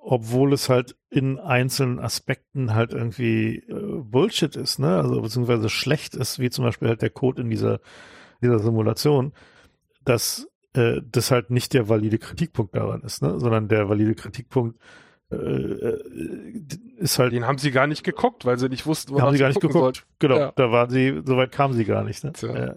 obwohl 0.00 0.52
es 0.52 0.68
halt 0.68 0.96
in 1.10 1.40
einzelnen 1.40 1.98
Aspekten 1.98 2.72
halt 2.72 2.92
irgendwie 2.92 3.56
äh, 3.68 4.02
Bullshit 4.04 4.54
ist, 4.54 4.78
ne, 4.78 4.96
also 4.96 5.20
beziehungsweise 5.20 5.68
schlecht 5.70 6.14
ist, 6.14 6.38
wie 6.38 6.50
zum 6.50 6.64
Beispiel 6.64 6.86
halt 6.86 7.02
der 7.02 7.10
Code 7.10 7.42
in 7.42 7.50
dieser, 7.50 7.80
dieser 8.42 8.60
Simulation, 8.60 9.32
dass 10.04 10.48
äh, 10.74 11.00
das 11.04 11.32
halt 11.32 11.50
nicht 11.50 11.74
der 11.74 11.88
valide 11.88 12.18
Kritikpunkt 12.18 12.76
daran 12.76 13.00
ist, 13.00 13.20
ne, 13.20 13.40
sondern 13.40 13.66
der 13.66 13.88
valide 13.88 14.14
Kritikpunkt 14.14 14.78
äh, 15.32 15.36
äh 15.36 15.98
ist 16.98 17.18
halt. 17.18 17.32
Den 17.32 17.44
haben 17.44 17.58
sie 17.58 17.72
gar 17.72 17.88
nicht 17.88 18.04
geguckt, 18.04 18.44
weil 18.44 18.56
sie 18.56 18.68
nicht 18.68 18.86
wussten, 18.86 19.14
wo 19.14 19.20
haben 19.20 19.32
sie 19.32 19.40
gar 19.40 19.48
nicht 19.48 19.60
geguckt. 19.60 19.96
Sollt. 19.96 20.06
Genau, 20.20 20.38
ja. 20.38 20.52
da 20.54 20.70
waren 20.70 20.90
sie, 20.90 21.22
soweit 21.24 21.50
kamen 21.50 21.74
sie 21.74 21.84
gar 21.84 22.04
nicht. 22.04 22.22
Ne? 22.22 22.32
Ja. 22.40 22.74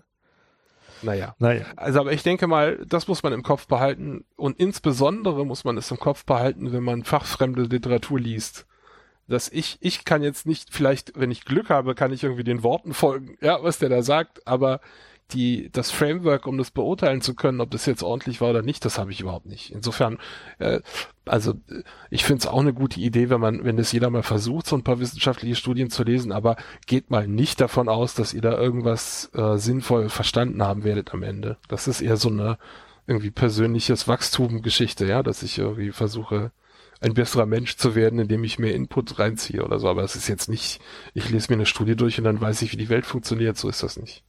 Naja. 1.01 1.35
naja. 1.39 1.65
Also, 1.75 2.01
aber 2.01 2.13
ich 2.13 2.23
denke 2.23 2.47
mal, 2.47 2.83
das 2.87 3.07
muss 3.07 3.23
man 3.23 3.33
im 3.33 3.43
Kopf 3.43 3.67
behalten 3.67 4.25
und 4.35 4.59
insbesondere 4.59 5.45
muss 5.45 5.63
man 5.63 5.77
es 5.77 5.91
im 5.91 5.99
Kopf 5.99 6.25
behalten, 6.25 6.71
wenn 6.71 6.83
man 6.83 7.03
fachfremde 7.03 7.63
Literatur 7.63 8.19
liest. 8.19 8.65
Dass 9.27 9.49
ich, 9.49 9.77
ich 9.81 10.05
kann 10.05 10.23
jetzt 10.23 10.45
nicht, 10.45 10.73
vielleicht, 10.73 11.19
wenn 11.19 11.31
ich 11.31 11.43
Glück 11.43 11.69
habe, 11.69 11.95
kann 11.95 12.13
ich 12.13 12.23
irgendwie 12.23 12.45
den 12.45 12.63
Worten 12.63 12.93
folgen, 12.93 13.37
ja, 13.41 13.61
was 13.61 13.77
der 13.77 13.89
da 13.89 14.01
sagt, 14.01 14.47
aber 14.47 14.79
die, 15.31 15.69
das 15.71 15.91
Framework, 15.91 16.47
um 16.47 16.57
das 16.57 16.71
beurteilen 16.71 17.21
zu 17.21 17.35
können, 17.35 17.59
ob 17.59 17.71
das 17.71 17.85
jetzt 17.85 18.03
ordentlich 18.03 18.39
war 18.39 18.49
oder 18.49 18.61
nicht, 18.61 18.85
das 18.85 18.97
habe 18.97 19.11
ich 19.11 19.21
überhaupt 19.21 19.45
nicht. 19.45 19.71
Insofern, 19.71 20.17
äh, 20.59 20.79
also 21.25 21.55
ich 22.09 22.23
finde 22.23 22.41
es 22.41 22.47
auch 22.47 22.61
eine 22.61 22.73
gute 22.73 22.99
Idee, 22.99 23.29
wenn 23.29 23.41
man, 23.41 23.63
wenn 23.65 23.77
das 23.77 23.91
jeder 23.91 24.09
mal 24.09 24.23
versucht, 24.23 24.67
so 24.67 24.75
ein 24.75 24.83
paar 24.83 24.99
wissenschaftliche 24.99 25.55
Studien 25.55 25.89
zu 25.89 26.03
lesen, 26.03 26.31
aber 26.31 26.55
geht 26.85 27.09
mal 27.09 27.27
nicht 27.27 27.59
davon 27.59 27.89
aus, 27.89 28.13
dass 28.13 28.33
ihr 28.33 28.41
da 28.41 28.57
irgendwas 28.57 29.29
äh, 29.33 29.57
sinnvoll 29.57 30.09
verstanden 30.09 30.63
haben 30.63 30.83
werdet 30.83 31.13
am 31.13 31.23
Ende. 31.23 31.57
Das 31.67 31.87
ist 31.87 32.01
eher 32.01 32.17
so 32.17 32.29
eine 32.29 32.57
irgendwie 33.05 33.31
persönliches 33.31 34.07
Wachstum-Geschichte, 34.07 35.05
ja, 35.05 35.23
dass 35.23 35.43
ich 35.43 35.57
irgendwie 35.57 35.91
versuche, 35.91 36.51
ein 36.99 37.13
besserer 37.13 37.45
Mensch 37.45 37.77
zu 37.77 37.95
werden, 37.95 38.19
indem 38.19 38.43
ich 38.43 38.59
mehr 38.59 38.73
Input 38.73 39.19
reinziehe 39.19 39.63
oder 39.63 39.79
so. 39.79 39.87
Aber 39.87 40.03
es 40.03 40.15
ist 40.15 40.27
jetzt 40.27 40.49
nicht, 40.49 40.81
ich 41.13 41.29
lese 41.29 41.49
mir 41.49 41.55
eine 41.55 41.65
Studie 41.65 41.95
durch 41.95 42.17
und 42.17 42.23
dann 42.23 42.41
weiß 42.41 42.61
ich, 42.63 42.71
wie 42.71 42.77
die 42.77 42.89
Welt 42.89 43.05
funktioniert. 43.05 43.57
So 43.57 43.69
ist 43.69 43.83
das 43.83 43.97
nicht. 43.97 44.23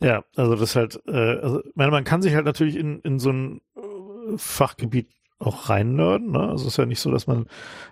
Ja, 0.00 0.24
also 0.36 0.56
das 0.56 0.76
halt, 0.76 1.00
äh, 1.06 1.38
also 1.40 1.62
meine, 1.74 1.90
man 1.90 2.04
kann 2.04 2.22
sich 2.22 2.34
halt 2.34 2.46
natürlich 2.46 2.76
in, 2.76 3.00
in 3.00 3.18
so 3.18 3.30
ein 3.30 3.60
äh, 3.76 4.36
Fachgebiet 4.36 5.08
auch 5.38 5.68
reinnörden. 5.68 6.32
Ne? 6.32 6.40
Also 6.40 6.66
es 6.66 6.74
ist 6.74 6.76
ja 6.76 6.86
nicht 6.86 7.00
so, 7.00 7.10
dass 7.10 7.26
man 7.26 7.46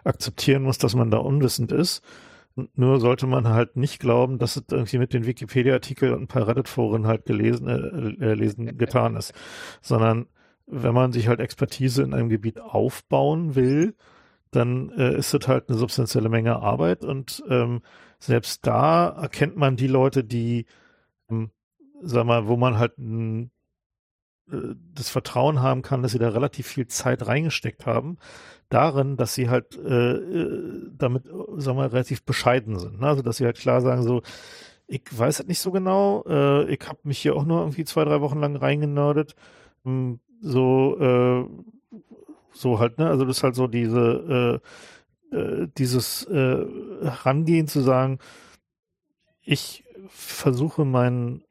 akzeptieren 0.05 0.63
muss, 0.63 0.79
dass 0.79 0.95
man 0.95 1.11
da 1.11 1.19
unwissend 1.19 1.73
ist. 1.73 2.03
Nur 2.75 2.99
sollte 2.99 3.27
man 3.27 3.49
halt 3.49 3.77
nicht 3.77 4.01
glauben, 4.01 4.39
dass 4.39 4.57
es 4.57 4.65
irgendwie 4.71 4.99
mit 4.99 5.13
den 5.13 5.27
Wikipedia-Artikeln 5.27 6.13
und 6.13 6.23
ein 6.23 6.29
paar 6.29 6.49
Reddit-Foren 6.49 7.07
halt 7.07 7.25
gelesen, 7.25 7.69
äh, 7.69 8.25
äh, 8.25 8.35
lesen, 8.35 8.67
getan 8.79 9.17
ist, 9.17 9.33
sondern 9.81 10.27
wenn 10.67 10.95
man 10.95 11.13
sich 11.13 11.29
halt 11.29 11.41
Expertise 11.41 12.03
in 12.03 12.15
einem 12.15 12.29
Gebiet 12.29 12.61
aufbauen 12.61 13.55
will, 13.55 13.95
dann 14.51 14.91
äh, 14.91 15.17
ist 15.17 15.35
es 15.35 15.47
halt 15.47 15.69
eine 15.69 15.79
substanzielle 15.79 16.29
Menge 16.29 16.57
Arbeit 16.57 17.05
und 17.05 17.43
ähm, 17.49 17.81
selbst 18.19 18.67
da 18.67 19.09
erkennt 19.09 19.57
man 19.57 19.77
die 19.77 19.87
Leute, 19.87 20.25
die, 20.25 20.67
sag 22.03 22.25
mal, 22.25 22.47
wo 22.47 22.57
man 22.57 22.79
halt 22.79 22.99
ein, 22.99 23.51
äh, 24.51 24.75
das 24.95 25.11
Vertrauen 25.11 25.61
haben 25.63 25.83
kann, 25.83 26.03
dass 26.03 26.13
sie 26.13 26.19
da 26.19 26.29
relativ 26.31 26.67
viel 26.67 26.87
Zeit 26.87 27.27
reingesteckt 27.27 27.87
haben, 27.87 28.19
darin, 28.69 29.17
dass 29.17 29.35
sie 29.35 29.49
halt 29.49 29.77
äh, 29.77 30.13
äh 30.13 30.91
damit, 30.97 31.25
sag 31.57 31.77
mal, 31.77 31.89
relativ 31.89 32.25
bescheiden 32.25 32.79
sind. 32.79 33.01
Ne? 33.01 33.07
Also 33.09 33.23
dass 33.23 33.39
sie 33.39 33.45
halt 33.45 33.59
klar 33.59 33.81
sagen, 33.81 34.03
so, 34.03 34.23
ich 34.87 35.03
weiß 35.11 35.39
halt 35.39 35.49
nicht 35.49 35.61
so 35.61 35.71
genau, 35.71 36.25
äh, 36.27 36.65
ich 36.73 36.81
habe 36.89 37.01
mich 37.05 37.19
hier 37.19 37.37
auch 37.37 37.45
nur 37.45 37.61
irgendwie 37.61 37.85
zwei, 37.85 38.05
drei 38.05 38.21
Wochen 38.21 38.41
lang 38.41 38.57
reingenördet. 38.57 39.37
Hm, 39.85 40.21
so, 40.41 40.99
äh, 40.99 41.45
so 42.53 42.79
halt, 42.79 42.99
ne? 42.99 43.09
Also 43.09 43.25
das 43.25 43.39
ist 43.39 43.43
halt 43.43 43.55
so 43.55 43.67
diese, 43.67 44.61
äh, 45.33 45.37
äh, 45.37 45.69
dieses 45.77 46.25
äh, 46.25 46.65
Rangehen 47.03 47.69
zu 47.69 47.81
sagen, 47.81 48.19
ich 49.43 49.85
versuche 50.09 50.85
meinen 50.85 51.45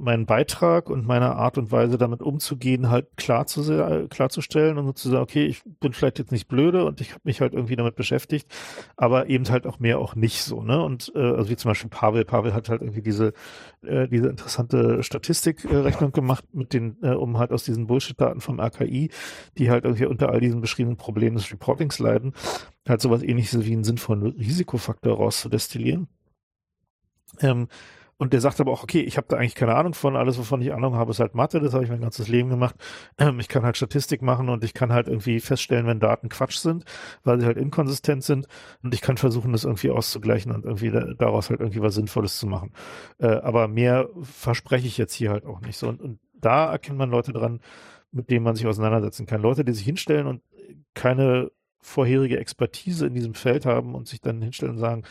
meinen 0.00 0.26
Beitrag 0.26 0.90
und 0.90 1.06
meine 1.06 1.36
Art 1.36 1.58
und 1.58 1.72
Weise 1.72 1.98
damit 1.98 2.22
umzugehen 2.22 2.90
halt 2.90 3.16
klar 3.16 3.46
zu, 3.46 3.62
klarzustellen 4.08 4.78
und 4.78 4.96
zu 4.96 5.10
sagen, 5.10 5.22
okay, 5.22 5.46
ich 5.46 5.62
bin 5.80 5.92
vielleicht 5.92 6.18
jetzt 6.18 6.32
nicht 6.32 6.48
blöde 6.48 6.84
und 6.84 7.00
ich 7.00 7.10
habe 7.10 7.20
mich 7.24 7.40
halt 7.40 7.54
irgendwie 7.54 7.76
damit 7.76 7.96
beschäftigt, 7.96 8.50
aber 8.96 9.28
eben 9.28 9.48
halt 9.48 9.66
auch 9.66 9.78
mehr 9.78 9.98
auch 9.98 10.14
nicht 10.14 10.42
so, 10.42 10.62
ne? 10.62 10.82
Und 10.82 11.12
äh, 11.14 11.18
also 11.18 11.50
wie 11.50 11.56
zum 11.56 11.70
Beispiel 11.70 11.90
Pavel, 11.90 12.24
Pavel 12.24 12.54
hat 12.54 12.68
halt 12.68 12.82
irgendwie 12.82 13.02
diese 13.02 13.32
äh, 13.82 14.08
diese 14.08 14.28
interessante 14.28 15.02
Statistikrechnung 15.02 16.10
äh, 16.10 16.12
gemacht 16.12 16.44
mit 16.52 16.72
den, 16.72 16.96
äh, 17.02 17.10
um 17.10 17.38
halt 17.38 17.52
aus 17.52 17.64
diesen 17.64 17.86
Bullshit-Daten 17.86 18.40
vom 18.40 18.60
RKI, 18.60 19.10
die 19.56 19.70
halt 19.70 19.84
irgendwie 19.84 20.06
unter 20.06 20.30
all 20.30 20.40
diesen 20.40 20.60
beschriebenen 20.60 20.96
Problemen 20.96 21.36
des 21.36 21.50
Reportings 21.52 21.98
leiden, 21.98 22.32
halt 22.88 23.00
sowas 23.00 23.22
ähnliches 23.22 23.64
wie 23.64 23.72
einen 23.72 23.84
sinnvollen 23.84 24.22
Risikofaktor 24.22 25.16
rauszudestillieren. 25.16 26.08
Ähm, 27.40 27.68
und 28.18 28.32
der 28.32 28.40
sagt 28.40 28.60
aber 28.60 28.72
auch, 28.72 28.82
okay, 28.82 29.00
ich 29.00 29.16
habe 29.16 29.28
da 29.28 29.36
eigentlich 29.36 29.54
keine 29.54 29.76
Ahnung 29.76 29.94
von, 29.94 30.16
alles, 30.16 30.38
wovon 30.38 30.60
ich 30.60 30.72
Ahnung 30.72 30.96
habe, 30.96 31.12
ist 31.12 31.20
halt 31.20 31.36
Mathe, 31.36 31.60
das 31.60 31.72
habe 31.72 31.84
ich 31.84 31.90
mein 31.90 32.00
ganzes 32.00 32.26
Leben 32.28 32.50
gemacht. 32.50 32.74
Ähm, 33.16 33.38
ich 33.38 33.48
kann 33.48 33.62
halt 33.62 33.76
Statistik 33.76 34.22
machen 34.22 34.48
und 34.48 34.64
ich 34.64 34.74
kann 34.74 34.92
halt 34.92 35.06
irgendwie 35.06 35.38
feststellen, 35.38 35.86
wenn 35.86 36.00
Daten 36.00 36.28
Quatsch 36.28 36.58
sind, 36.58 36.84
weil 37.22 37.40
sie 37.40 37.46
halt 37.46 37.56
inkonsistent 37.56 38.24
sind 38.24 38.48
und 38.82 38.92
ich 38.92 39.00
kann 39.00 39.16
versuchen, 39.16 39.52
das 39.52 39.64
irgendwie 39.64 39.90
auszugleichen 39.90 40.52
und 40.52 40.64
irgendwie 40.64 40.90
da, 40.90 41.00
daraus 41.16 41.48
halt 41.48 41.60
irgendwie 41.60 41.80
was 41.80 41.94
Sinnvolles 41.94 42.38
zu 42.38 42.48
machen. 42.48 42.72
Äh, 43.18 43.28
aber 43.28 43.68
mehr 43.68 44.08
verspreche 44.22 44.88
ich 44.88 44.98
jetzt 44.98 45.14
hier 45.14 45.30
halt 45.30 45.46
auch 45.46 45.60
nicht 45.60 45.78
so. 45.78 45.88
Und, 45.88 46.02
und 46.02 46.18
da 46.34 46.70
erkennt 46.72 46.98
man 46.98 47.10
Leute 47.10 47.32
dran, 47.32 47.60
mit 48.10 48.30
denen 48.30 48.44
man 48.44 48.56
sich 48.56 48.66
auseinandersetzen 48.66 49.26
kann. 49.26 49.42
Leute, 49.42 49.64
die 49.64 49.72
sich 49.72 49.84
hinstellen 49.84 50.26
und 50.26 50.42
keine 50.94 51.50
vorherige 51.80 52.38
Expertise 52.38 53.06
in 53.06 53.14
diesem 53.14 53.34
Feld 53.34 53.66
haben 53.66 53.94
und 53.94 54.08
sich 54.08 54.20
dann 54.20 54.42
hinstellen 54.42 54.74
und 54.74 54.80
sagen, 54.80 55.04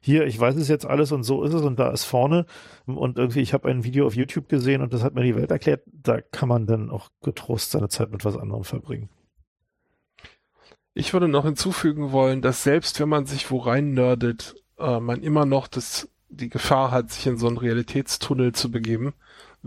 hier, 0.00 0.26
ich 0.26 0.38
weiß 0.38 0.56
es 0.56 0.68
jetzt 0.68 0.86
alles 0.86 1.12
und 1.12 1.22
so 1.22 1.42
ist 1.42 1.52
es 1.52 1.62
und 1.62 1.78
da 1.78 1.90
ist 1.90 2.04
vorne 2.04 2.46
und 2.86 3.18
irgendwie, 3.18 3.40
ich 3.40 3.52
habe 3.52 3.68
ein 3.68 3.84
Video 3.84 4.06
auf 4.06 4.16
YouTube 4.16 4.48
gesehen 4.48 4.82
und 4.82 4.92
das 4.92 5.02
hat 5.02 5.14
mir 5.14 5.22
die 5.22 5.36
Welt 5.36 5.50
erklärt, 5.50 5.82
da 5.86 6.20
kann 6.20 6.48
man 6.48 6.66
dann 6.66 6.90
auch 6.90 7.08
getrost 7.22 7.70
seine 7.70 7.88
Zeit 7.88 8.10
mit 8.10 8.24
was 8.24 8.36
anderem 8.36 8.64
verbringen. 8.64 9.08
Ich 10.94 11.12
würde 11.12 11.28
noch 11.28 11.44
hinzufügen 11.44 12.12
wollen, 12.12 12.40
dass 12.40 12.62
selbst 12.62 12.98
wenn 13.00 13.10
man 13.10 13.26
sich 13.26 13.50
wo 13.50 13.58
rein 13.58 13.92
nerdet, 13.92 14.54
äh, 14.78 14.98
man 14.98 15.22
immer 15.22 15.44
noch 15.44 15.68
das, 15.68 16.08
die 16.30 16.48
Gefahr 16.48 16.90
hat, 16.90 17.10
sich 17.10 17.26
in 17.26 17.36
so 17.36 17.46
einen 17.46 17.58
Realitätstunnel 17.58 18.52
zu 18.52 18.70
begeben 18.70 19.12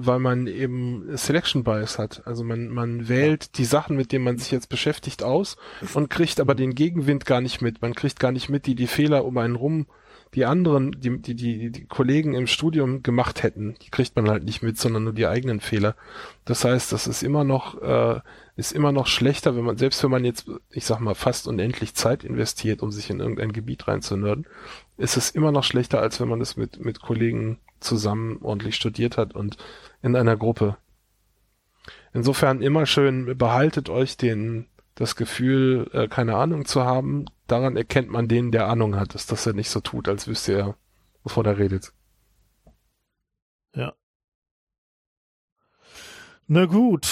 weil 0.05 0.19
man 0.19 0.47
eben 0.47 1.05
Selection 1.17 1.63
Bias 1.63 1.99
hat. 1.99 2.25
Also 2.25 2.43
man, 2.43 2.69
man 2.69 3.09
wählt 3.09 3.57
die 3.57 3.65
Sachen, 3.65 3.97
mit 3.97 4.11
denen 4.11 4.23
man 4.23 4.37
sich 4.37 4.51
jetzt 4.51 4.69
beschäftigt, 4.69 5.23
aus 5.23 5.57
und 5.93 6.09
kriegt 6.09 6.39
aber 6.39 6.55
den 6.55 6.75
Gegenwind 6.75 7.25
gar 7.25 7.41
nicht 7.41 7.61
mit. 7.61 7.81
Man 7.81 7.93
kriegt 7.93 8.19
gar 8.19 8.31
nicht 8.31 8.49
mit, 8.49 8.65
die 8.65 8.75
die 8.75 8.87
Fehler 8.87 9.25
um 9.25 9.37
einen 9.37 9.55
rum, 9.55 9.87
die 10.35 10.45
anderen, 10.45 10.91
die, 10.91 11.19
die, 11.21 11.35
die, 11.35 11.71
die 11.71 11.85
Kollegen 11.85 12.35
im 12.35 12.45
Studium 12.45 13.01
gemacht 13.01 13.41
hätten, 13.41 13.75
die 13.81 13.89
kriegt 13.89 14.15
man 14.15 14.29
halt 14.29 14.43
nicht 14.43 14.61
mit, 14.61 14.77
sondern 14.77 15.03
nur 15.05 15.13
die 15.13 15.25
eigenen 15.25 15.59
Fehler. 15.59 15.95
Das 16.45 16.63
heißt, 16.63 16.91
das 16.91 17.07
ist 17.07 17.23
immer 17.23 17.43
noch, 17.43 17.81
äh, 17.81 18.19
ist 18.55 18.71
immer 18.71 18.91
noch 18.91 19.07
schlechter, 19.07 19.55
wenn 19.55 19.63
man, 19.63 19.77
selbst 19.77 20.03
wenn 20.03 20.11
man 20.11 20.25
jetzt, 20.25 20.47
ich 20.69 20.85
sag 20.85 20.99
mal, 20.99 21.15
fast 21.15 21.47
unendlich 21.47 21.95
Zeit 21.95 22.23
investiert, 22.23 22.83
um 22.83 22.91
sich 22.91 23.09
in 23.09 23.19
irgendein 23.19 23.53
Gebiet 23.53 23.87
reinzunörden, 23.87 24.45
ist 24.99 25.17
es 25.17 25.31
immer 25.31 25.51
noch 25.51 25.63
schlechter, 25.63 26.01
als 26.01 26.19
wenn 26.19 26.27
man 26.27 26.41
es 26.41 26.57
mit, 26.57 26.83
mit 26.83 27.01
Kollegen 27.01 27.59
zusammen 27.79 28.39
ordentlich 28.41 28.75
studiert 28.75 29.17
hat 29.17 29.33
und 29.33 29.57
in 30.01 30.15
einer 30.15 30.35
Gruppe. 30.35 30.77
Insofern 32.13 32.61
immer 32.61 32.85
schön 32.85 33.37
behaltet 33.37 33.89
euch 33.89 34.17
den, 34.17 34.67
das 34.95 35.15
Gefühl, 35.15 35.89
äh, 35.93 36.07
keine 36.09 36.35
Ahnung 36.35 36.65
zu 36.65 36.83
haben. 36.83 37.25
Daran 37.47 37.77
erkennt 37.77 38.09
man 38.09 38.27
den, 38.27 38.51
der 38.51 38.67
Ahnung 38.67 38.97
hat, 38.97 39.15
ist, 39.15 39.31
dass 39.31 39.47
er 39.47 39.53
nicht 39.53 39.69
so 39.69 39.79
tut, 39.79 40.09
als 40.09 40.27
wüsste 40.27 40.53
er, 40.53 40.75
wovon 41.23 41.45
er 41.45 41.57
redet. 41.57 41.93
Ja. 43.73 43.93
Na 46.47 46.65
gut. 46.65 47.07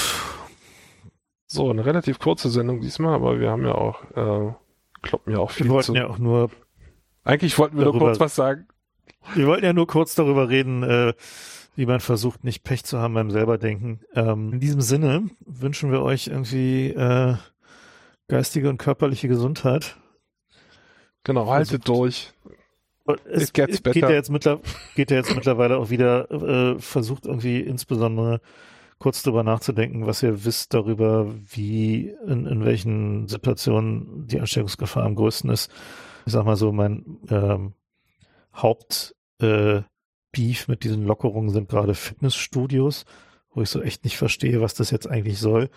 So, 1.45 1.69
eine 1.69 1.85
relativ 1.85 2.19
kurze 2.19 2.49
Sendung 2.49 2.81
diesmal, 2.81 3.13
aber 3.13 3.39
wir 3.39 3.49
haben 3.49 3.65
ja 3.65 3.75
auch, 3.75 4.03
äh, 4.11 4.53
kloppen 5.01 5.31
ja 5.31 5.39
auch 5.39 5.51
viel 5.51 5.67
Wir 5.67 5.71
wollten 5.71 5.85
zu. 5.85 5.95
ja 5.95 6.07
auch 6.07 6.17
nur. 6.17 6.51
Eigentlich 7.27 7.57
wollten 7.57 7.77
wir 7.77 7.83
darüber, 7.83 7.99
nur 7.99 8.07
kurz 8.09 8.19
was 8.21 8.35
sagen. 8.35 8.67
Wir 9.35 9.47
wollten 9.47 9.65
ja 9.65 9.73
nur 9.73 9.85
kurz 9.85 10.15
darüber 10.15 10.47
reden, 10.47 10.81
äh, 10.83 11.13
wie 11.75 11.85
man 11.85 11.99
versucht, 11.99 12.45
nicht 12.45 12.63
Pech 12.63 12.85
zu 12.85 12.99
haben 12.99 13.15
beim 13.15 13.31
selberdenken. 13.31 13.99
Ähm, 14.15 14.53
in 14.53 14.59
diesem 14.61 14.79
Sinne 14.79 15.29
wünschen 15.45 15.91
wir 15.91 16.01
euch 16.03 16.27
irgendwie 16.27 16.91
äh, 16.91 17.35
geistige 18.29 18.69
und 18.69 18.77
körperliche 18.77 19.27
Gesundheit. 19.27 19.97
Genau, 21.23 21.47
haltet 21.47 21.83
versucht. 21.83 21.87
durch. 21.89 22.33
Es, 23.25 23.43
es 23.43 23.53
geht, 23.53 23.67
ja 23.67 24.09
jetzt 24.09 24.31
geht 24.95 25.11
ja 25.11 25.17
jetzt 25.17 25.35
mittlerweile 25.35 25.77
auch 25.77 25.89
wieder, 25.89 26.31
äh, 26.31 26.79
versucht 26.79 27.25
irgendwie 27.25 27.59
insbesondere 27.59 28.39
kurz 28.99 29.21
darüber 29.23 29.43
nachzudenken, 29.43 30.07
was 30.07 30.23
ihr 30.23 30.45
wisst 30.45 30.73
darüber, 30.73 31.27
wie, 31.49 32.15
in, 32.25 32.45
in 32.45 32.63
welchen 32.63 33.27
Situationen 33.27 34.27
die 34.27 34.39
Ansteckungsgefahr 34.39 35.03
am 35.03 35.15
größten 35.15 35.49
ist. 35.49 35.69
Ich 36.27 36.33
sag 36.33 36.43
mal 36.43 36.57
so, 36.57 36.73
mein 36.73 37.05
ähm, 37.29 37.73
Haupt 38.53 39.15
äh, 39.39 39.83
Beef 40.33 40.67
mit 40.67 40.83
diesen 40.83 41.05
Lockerungen 41.05 41.51
sind 41.51 41.69
gerade 41.69 41.93
Fitnessstudios, 41.93 43.05
wo 43.53 43.61
ich 43.61 43.69
so 43.69 43.81
echt 43.81 44.03
nicht 44.03 44.17
verstehe, 44.17 44.59
was 44.59 44.73
das 44.73 44.91
jetzt 44.91 45.07
eigentlich 45.07 45.39
soll. 45.39 45.69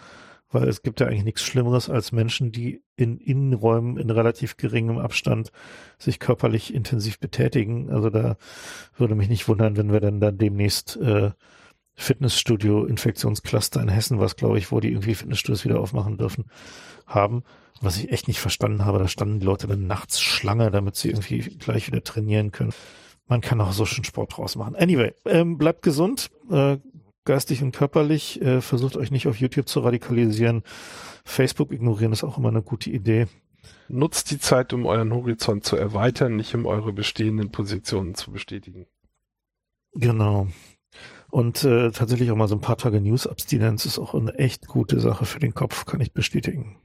Weil 0.50 0.66
es 0.66 0.82
gibt 0.82 0.98
ja 0.98 1.06
eigentlich 1.06 1.22
nichts 1.22 1.44
Schlimmeres 1.44 1.88
als 1.88 2.10
Menschen, 2.10 2.50
die 2.50 2.82
in 2.96 3.18
Innenräumen 3.18 3.96
in 3.96 4.10
relativ 4.10 4.56
geringem 4.56 4.98
Abstand 4.98 5.52
sich 5.98 6.18
körperlich 6.18 6.74
intensiv 6.74 7.20
betätigen. 7.20 7.88
Also 7.88 8.10
da 8.10 8.36
würde 8.96 9.14
mich 9.14 9.28
nicht 9.28 9.46
wundern, 9.46 9.76
wenn 9.76 9.92
wir 9.92 10.00
dann 10.00 10.18
dann 10.18 10.36
demnächst 10.36 10.96
äh, 10.96 11.30
Fitnessstudio-Infektionscluster 11.94 13.80
in 13.80 13.88
Hessen, 13.88 14.18
was 14.18 14.34
glaube 14.34 14.58
ich, 14.58 14.72
wo 14.72 14.80
die 14.80 14.88
irgendwie 14.88 15.14
Fitnessstudios 15.14 15.64
wieder 15.64 15.78
aufmachen 15.78 16.18
dürfen, 16.18 16.46
haben. 17.06 17.44
Was 17.80 17.96
ich 17.96 18.12
echt 18.12 18.28
nicht 18.28 18.40
verstanden 18.40 18.84
habe, 18.84 18.98
da 18.98 19.08
standen 19.08 19.40
die 19.40 19.46
Leute 19.46 19.66
dann 19.66 19.86
nachts 19.86 20.20
Schlange, 20.20 20.70
damit 20.70 20.96
sie 20.96 21.08
irgendwie 21.08 21.38
gleich 21.40 21.86
wieder 21.86 22.04
trainieren 22.04 22.52
können. 22.52 22.74
Man 23.26 23.40
kann 23.40 23.60
auch 23.60 23.72
so 23.72 23.86
schön 23.86 24.04
Sport 24.04 24.36
draus 24.36 24.56
machen. 24.56 24.76
Anyway, 24.76 25.14
ähm, 25.24 25.56
bleibt 25.56 25.82
gesund, 25.82 26.30
äh, 26.50 26.78
geistig 27.24 27.62
und 27.62 27.72
körperlich. 27.72 28.42
Äh, 28.42 28.60
versucht 28.60 28.96
euch 28.96 29.10
nicht 29.10 29.28
auf 29.28 29.36
YouTube 29.36 29.68
zu 29.68 29.80
radikalisieren. 29.80 30.62
Facebook 31.24 31.72
ignorieren 31.72 32.12
ist 32.12 32.24
auch 32.24 32.36
immer 32.36 32.48
eine 32.48 32.62
gute 32.62 32.90
Idee. 32.90 33.28
Nutzt 33.88 34.30
die 34.30 34.38
Zeit, 34.38 34.72
um 34.72 34.84
euren 34.84 35.12
Horizont 35.12 35.64
zu 35.64 35.76
erweitern, 35.76 36.36
nicht 36.36 36.54
um 36.54 36.66
eure 36.66 36.92
bestehenden 36.92 37.50
Positionen 37.50 38.14
zu 38.14 38.30
bestätigen. 38.30 38.86
Genau. 39.94 40.48
Und 41.30 41.64
äh, 41.64 41.92
tatsächlich 41.92 42.30
auch 42.30 42.36
mal 42.36 42.48
so 42.48 42.56
ein 42.56 42.60
paar 42.60 42.78
Tage 42.78 43.00
News-Abstinenz 43.00 43.86
ist 43.86 43.98
auch 43.98 44.14
eine 44.14 44.34
echt 44.34 44.66
gute 44.66 45.00
Sache 45.00 45.24
für 45.24 45.38
den 45.38 45.54
Kopf, 45.54 45.86
kann 45.86 46.00
ich 46.00 46.12
bestätigen. 46.12 46.76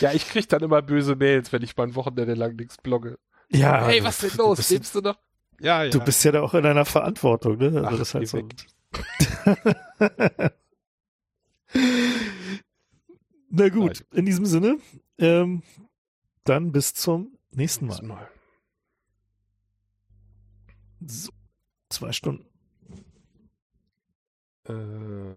Ja, 0.00 0.12
ich 0.12 0.28
krieg 0.28 0.48
dann 0.48 0.62
immer 0.62 0.82
böse 0.82 1.16
Mails, 1.16 1.52
wenn 1.52 1.62
ich 1.62 1.76
mal 1.76 1.84
ein 1.84 1.94
Wochenende 1.94 2.34
lang 2.34 2.56
nichts 2.56 2.76
blogge. 2.78 3.18
Ja. 3.50 3.86
Hey, 3.86 4.02
was 4.02 4.22
ist 4.22 4.38
denn 4.38 4.46
los? 4.46 4.70
Lebst 4.70 4.94
du 4.94 5.00
noch? 5.00 5.18
Ja, 5.60 5.84
ja. 5.84 5.90
Du 5.90 6.00
bist 6.00 6.24
ja 6.24 6.32
da 6.32 6.42
auch 6.42 6.54
in 6.54 6.66
einer 6.66 6.84
Verantwortung, 6.84 7.58
ne? 7.58 7.66
Also 7.66 7.86
Ach, 7.86 7.96
das 7.96 8.14
halt 8.14 8.28
so. 8.28 8.48
Na 13.50 13.68
gut, 13.68 14.04
in 14.12 14.26
diesem 14.26 14.46
Sinne, 14.46 14.78
ähm, 15.18 15.62
dann 16.44 16.72
bis 16.72 16.94
zum 16.94 17.38
nächsten 17.52 17.86
Mal. 17.86 18.02
Mal. 18.02 18.28
So, 21.06 21.30
zwei 21.88 22.12
Stunden. 22.12 22.46
Äh. 24.68 25.32